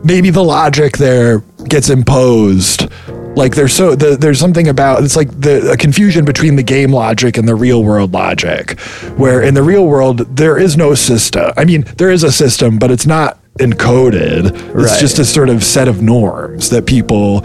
Maybe 0.04 0.30
the 0.30 0.42
logic 0.44 0.98
there 0.98 1.38
gets 1.68 1.88
imposed. 1.88 2.88
Like 3.34 3.54
there's 3.54 3.72
so 3.72 3.94
the, 3.94 4.16
there's 4.16 4.38
something 4.38 4.68
about 4.68 5.02
it's 5.02 5.16
like 5.16 5.28
the 5.40 5.72
a 5.72 5.76
confusion 5.76 6.24
between 6.24 6.56
the 6.56 6.62
game 6.62 6.92
logic 6.92 7.38
and 7.38 7.48
the 7.48 7.54
real 7.54 7.82
world 7.82 8.12
logic, 8.12 8.78
where 9.16 9.40
in 9.42 9.54
the 9.54 9.62
real 9.62 9.86
world 9.86 10.18
there 10.36 10.58
is 10.58 10.76
no 10.76 10.94
system. 10.94 11.50
I 11.56 11.64
mean, 11.64 11.82
there 11.96 12.10
is 12.10 12.24
a 12.24 12.32
system, 12.32 12.78
but 12.78 12.90
it's 12.90 13.06
not 13.06 13.38
encoded. 13.58 14.46
It's 14.52 14.62
Right. 14.74 15.00
just 15.00 15.18
a 15.18 15.24
sort 15.24 15.48
of 15.48 15.64
set 15.64 15.88
of 15.88 16.02
norms 16.02 16.70
that 16.70 16.86
people 16.86 17.42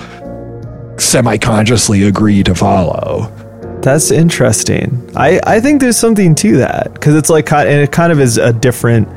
semi-consciously 0.97 2.03
agree 2.03 2.43
to 2.43 2.55
follow. 2.55 3.31
That's 3.81 4.11
interesting. 4.11 5.09
I, 5.15 5.39
I 5.45 5.59
think 5.59 5.79
there's 5.81 5.97
something 5.97 6.33
to 6.35 6.57
that 6.57 6.93
because 6.93 7.15
it's 7.15 7.29
like, 7.29 7.51
and 7.51 7.69
it 7.69 7.91
kind 7.91 8.11
of 8.11 8.19
is 8.19 8.37
a 8.37 8.51
different 8.51 9.07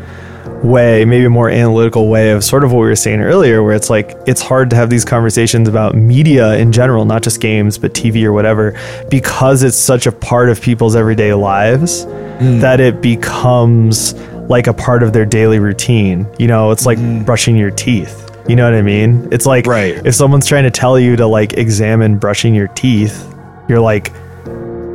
way, 0.62 1.04
maybe 1.04 1.24
a 1.24 1.30
more 1.30 1.48
analytical 1.48 2.08
way 2.08 2.30
of 2.30 2.44
sort 2.44 2.64
of 2.64 2.72
what 2.72 2.80
we 2.80 2.86
were 2.86 2.96
saying 2.96 3.20
earlier, 3.20 3.62
where 3.62 3.74
it's 3.74 3.90
like 3.90 4.16
it's 4.26 4.40
hard 4.40 4.70
to 4.70 4.76
have 4.76 4.90
these 4.90 5.04
conversations 5.04 5.68
about 5.68 5.94
media 5.94 6.56
in 6.56 6.72
general, 6.72 7.04
not 7.04 7.22
just 7.22 7.40
games, 7.40 7.78
but 7.78 7.94
TV 7.94 8.24
or 8.24 8.32
whatever, 8.32 8.78
because 9.10 9.62
it's 9.62 9.76
such 9.76 10.06
a 10.06 10.12
part 10.12 10.48
of 10.48 10.60
people's 10.60 10.96
everyday 10.96 11.32
lives 11.34 12.04
hmm. 12.04 12.60
that 12.60 12.80
it 12.80 13.00
becomes 13.00 14.14
like 14.48 14.66
a 14.66 14.74
part 14.74 15.02
of 15.02 15.12
their 15.12 15.26
daily 15.26 15.58
routine. 15.58 16.26
You 16.38 16.48
know, 16.48 16.70
it's 16.70 16.86
like 16.86 16.98
hmm. 16.98 17.22
brushing 17.24 17.56
your 17.56 17.70
teeth. 17.70 18.26
You 18.48 18.56
know 18.56 18.64
what 18.64 18.74
I 18.74 18.82
mean? 18.82 19.28
It's 19.30 19.46
like 19.46 19.66
Right. 19.66 20.04
if 20.04 20.14
someone's 20.14 20.46
trying 20.46 20.64
to 20.64 20.70
tell 20.70 20.98
you 20.98 21.14
to 21.16 21.26
like 21.26 21.54
examine 21.54 22.18
brushing 22.18 22.54
your 22.54 22.68
teeth, 22.68 23.32
you're 23.68 23.80
like, 23.80 24.12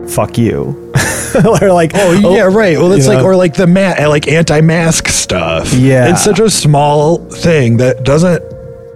fuck 0.10 0.38
you. 0.38 0.92
or 1.62 1.72
like, 1.72 1.92
Oh 1.96 2.12
yeah, 2.14 2.44
oh, 2.44 2.52
right. 2.54 2.78
Well, 2.78 2.92
it's 2.94 3.08
like 3.08 3.20
know? 3.20 3.26
or 3.26 3.36
like 3.36 3.54
the 3.56 3.68
ma- 3.68 4.08
like 4.08 4.28
anti-mask 4.28 5.08
stuff. 5.08 5.74
Yeah. 5.74 6.10
it's 6.12 6.24
such 6.24 6.40
a 6.40 6.50
small 6.50 7.18
thing 7.18 7.78
that 7.78 8.04
doesn't 8.04 8.42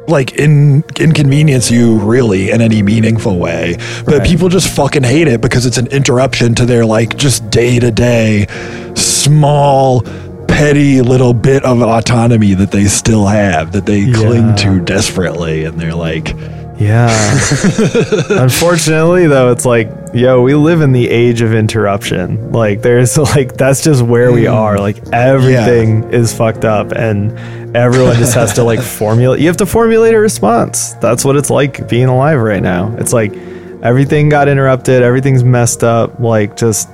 like 0.07 0.33
in 0.33 0.83
inconvenience 0.99 1.69
you 1.69 1.97
really 1.99 2.49
in 2.49 2.61
any 2.61 2.81
meaningful 2.81 3.37
way. 3.37 3.75
But 4.05 4.19
Right. 4.19 4.27
people 4.27 4.49
just 4.49 4.75
fucking 4.75 5.03
hate 5.03 5.27
it 5.27 5.39
because 5.41 5.65
it's 5.67 5.77
an 5.77 5.87
interruption 5.87 6.55
to 6.55 6.65
their 6.65 6.85
like 6.85 7.15
just 7.17 7.49
day 7.51 7.79
to 7.79 7.91
day 7.91 8.47
small 8.95 10.01
petty 10.47 11.01
little 11.01 11.33
bit 11.33 11.63
of 11.63 11.81
autonomy 11.81 12.55
that 12.55 12.71
they 12.71 12.85
still 12.85 13.27
have 13.27 13.71
that 13.73 13.85
they 13.85 14.11
cling 14.11 14.55
to 14.55 14.79
desperately 14.79 15.63
and 15.65 15.79
they're 15.79 15.93
like 15.93 16.33
Yeah. 16.79 17.09
Unfortunately, 18.29 19.27
though, 19.27 19.51
it's 19.51 19.65
like, 19.65 19.89
yo, 20.13 20.41
we 20.41 20.55
live 20.55 20.81
in 20.81 20.91
the 20.91 21.09
age 21.09 21.41
of 21.41 21.53
interruption. 21.53 22.51
Like, 22.51 22.81
there's 22.81 23.17
like, 23.35 23.55
that's 23.55 23.83
just 23.83 24.01
where 24.01 24.31
we 24.31 24.43
mm. 24.43 24.53
are. 24.53 24.77
Like, 24.79 24.97
everything 25.11 26.11
is 26.11 26.35
fucked 26.35 26.65
up, 26.65 26.91
and 26.91 27.37
everyone 27.75 28.15
just 28.15 28.33
has 28.35 28.53
to 28.53 28.63
like 28.63 28.79
formulate. 28.99 29.39
You 29.39 29.47
have 29.47 29.57
to 29.57 29.65
formulate 29.65 30.13
a 30.13 30.19
response. 30.19 30.93
That's 30.95 31.23
what 31.23 31.35
it's 31.35 31.49
like 31.49 31.87
being 31.89 32.07
alive 32.07 32.39
right 32.39 32.61
now. 32.61 32.95
It's 32.97 33.13
like 33.13 33.33
everything 33.81 34.29
got 34.29 34.47
interrupted, 34.47 35.03
everything's 35.03 35.43
messed 35.43 35.83
up. 35.83 36.19
Like, 36.19 36.57
just, 36.57 36.89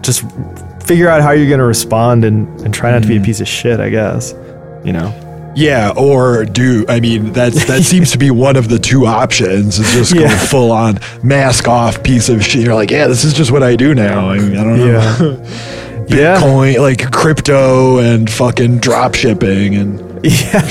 just 0.00 0.24
figure 0.82 1.08
out 1.08 1.22
how 1.22 1.30
you're 1.30 1.50
gonna 1.50 1.64
respond 1.64 2.24
and 2.24 2.48
and 2.62 2.74
try 2.74 2.90
not 2.90 3.02
to 3.02 3.08
be 3.08 3.16
a 3.16 3.20
mm. 3.20 3.24
piece 3.24 3.40
of 3.40 3.48
shit. 3.48 3.80
I 3.80 3.88
guess. 3.88 4.34
You 4.84 4.92
know. 4.92 5.31
Yeah, 5.54 5.92
or 5.96 6.44
do 6.44 6.84
I 6.88 7.00
mean 7.00 7.32
that's 7.32 7.66
that 7.66 7.82
seems 7.84 8.10
to 8.12 8.18
be 8.18 8.30
one 8.30 8.56
of 8.56 8.68
the 8.68 8.78
two 8.78 9.06
options 9.06 9.78
is 9.78 9.92
just 9.92 10.14
go 10.14 10.28
full 10.28 10.72
on 10.72 10.98
mask 11.22 11.68
off 11.68 12.02
piece 12.02 12.28
of 12.28 12.44
shit. 12.44 12.62
You're 12.62 12.74
like, 12.74 12.90
yeah, 12.90 13.06
this 13.06 13.24
is 13.24 13.34
just 13.34 13.52
what 13.52 13.62
I 13.62 13.76
do 13.76 13.94
now. 13.94 14.30
I, 14.30 14.38
mean, 14.38 14.56
I 14.56 14.64
don't 14.64 14.78
know. 14.78 14.86
Yeah. 14.86 15.78
Yeah. 16.08 16.40
Bitcoin, 16.40 16.80
like 16.80 17.12
crypto 17.12 17.98
and 17.98 18.28
fucking 18.28 18.78
drop 18.78 19.14
shipping 19.14 19.76
and 19.76 20.00
yeah, 20.24 20.68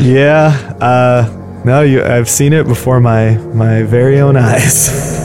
yeah. 0.00 0.76
Uh, 0.80 1.62
no, 1.64 1.82
you. 1.82 2.02
I've 2.02 2.28
seen 2.28 2.54
it 2.54 2.66
before 2.66 3.00
my 3.00 3.36
my 3.36 3.82
very 3.82 4.18
own 4.18 4.36
eyes. 4.36 5.19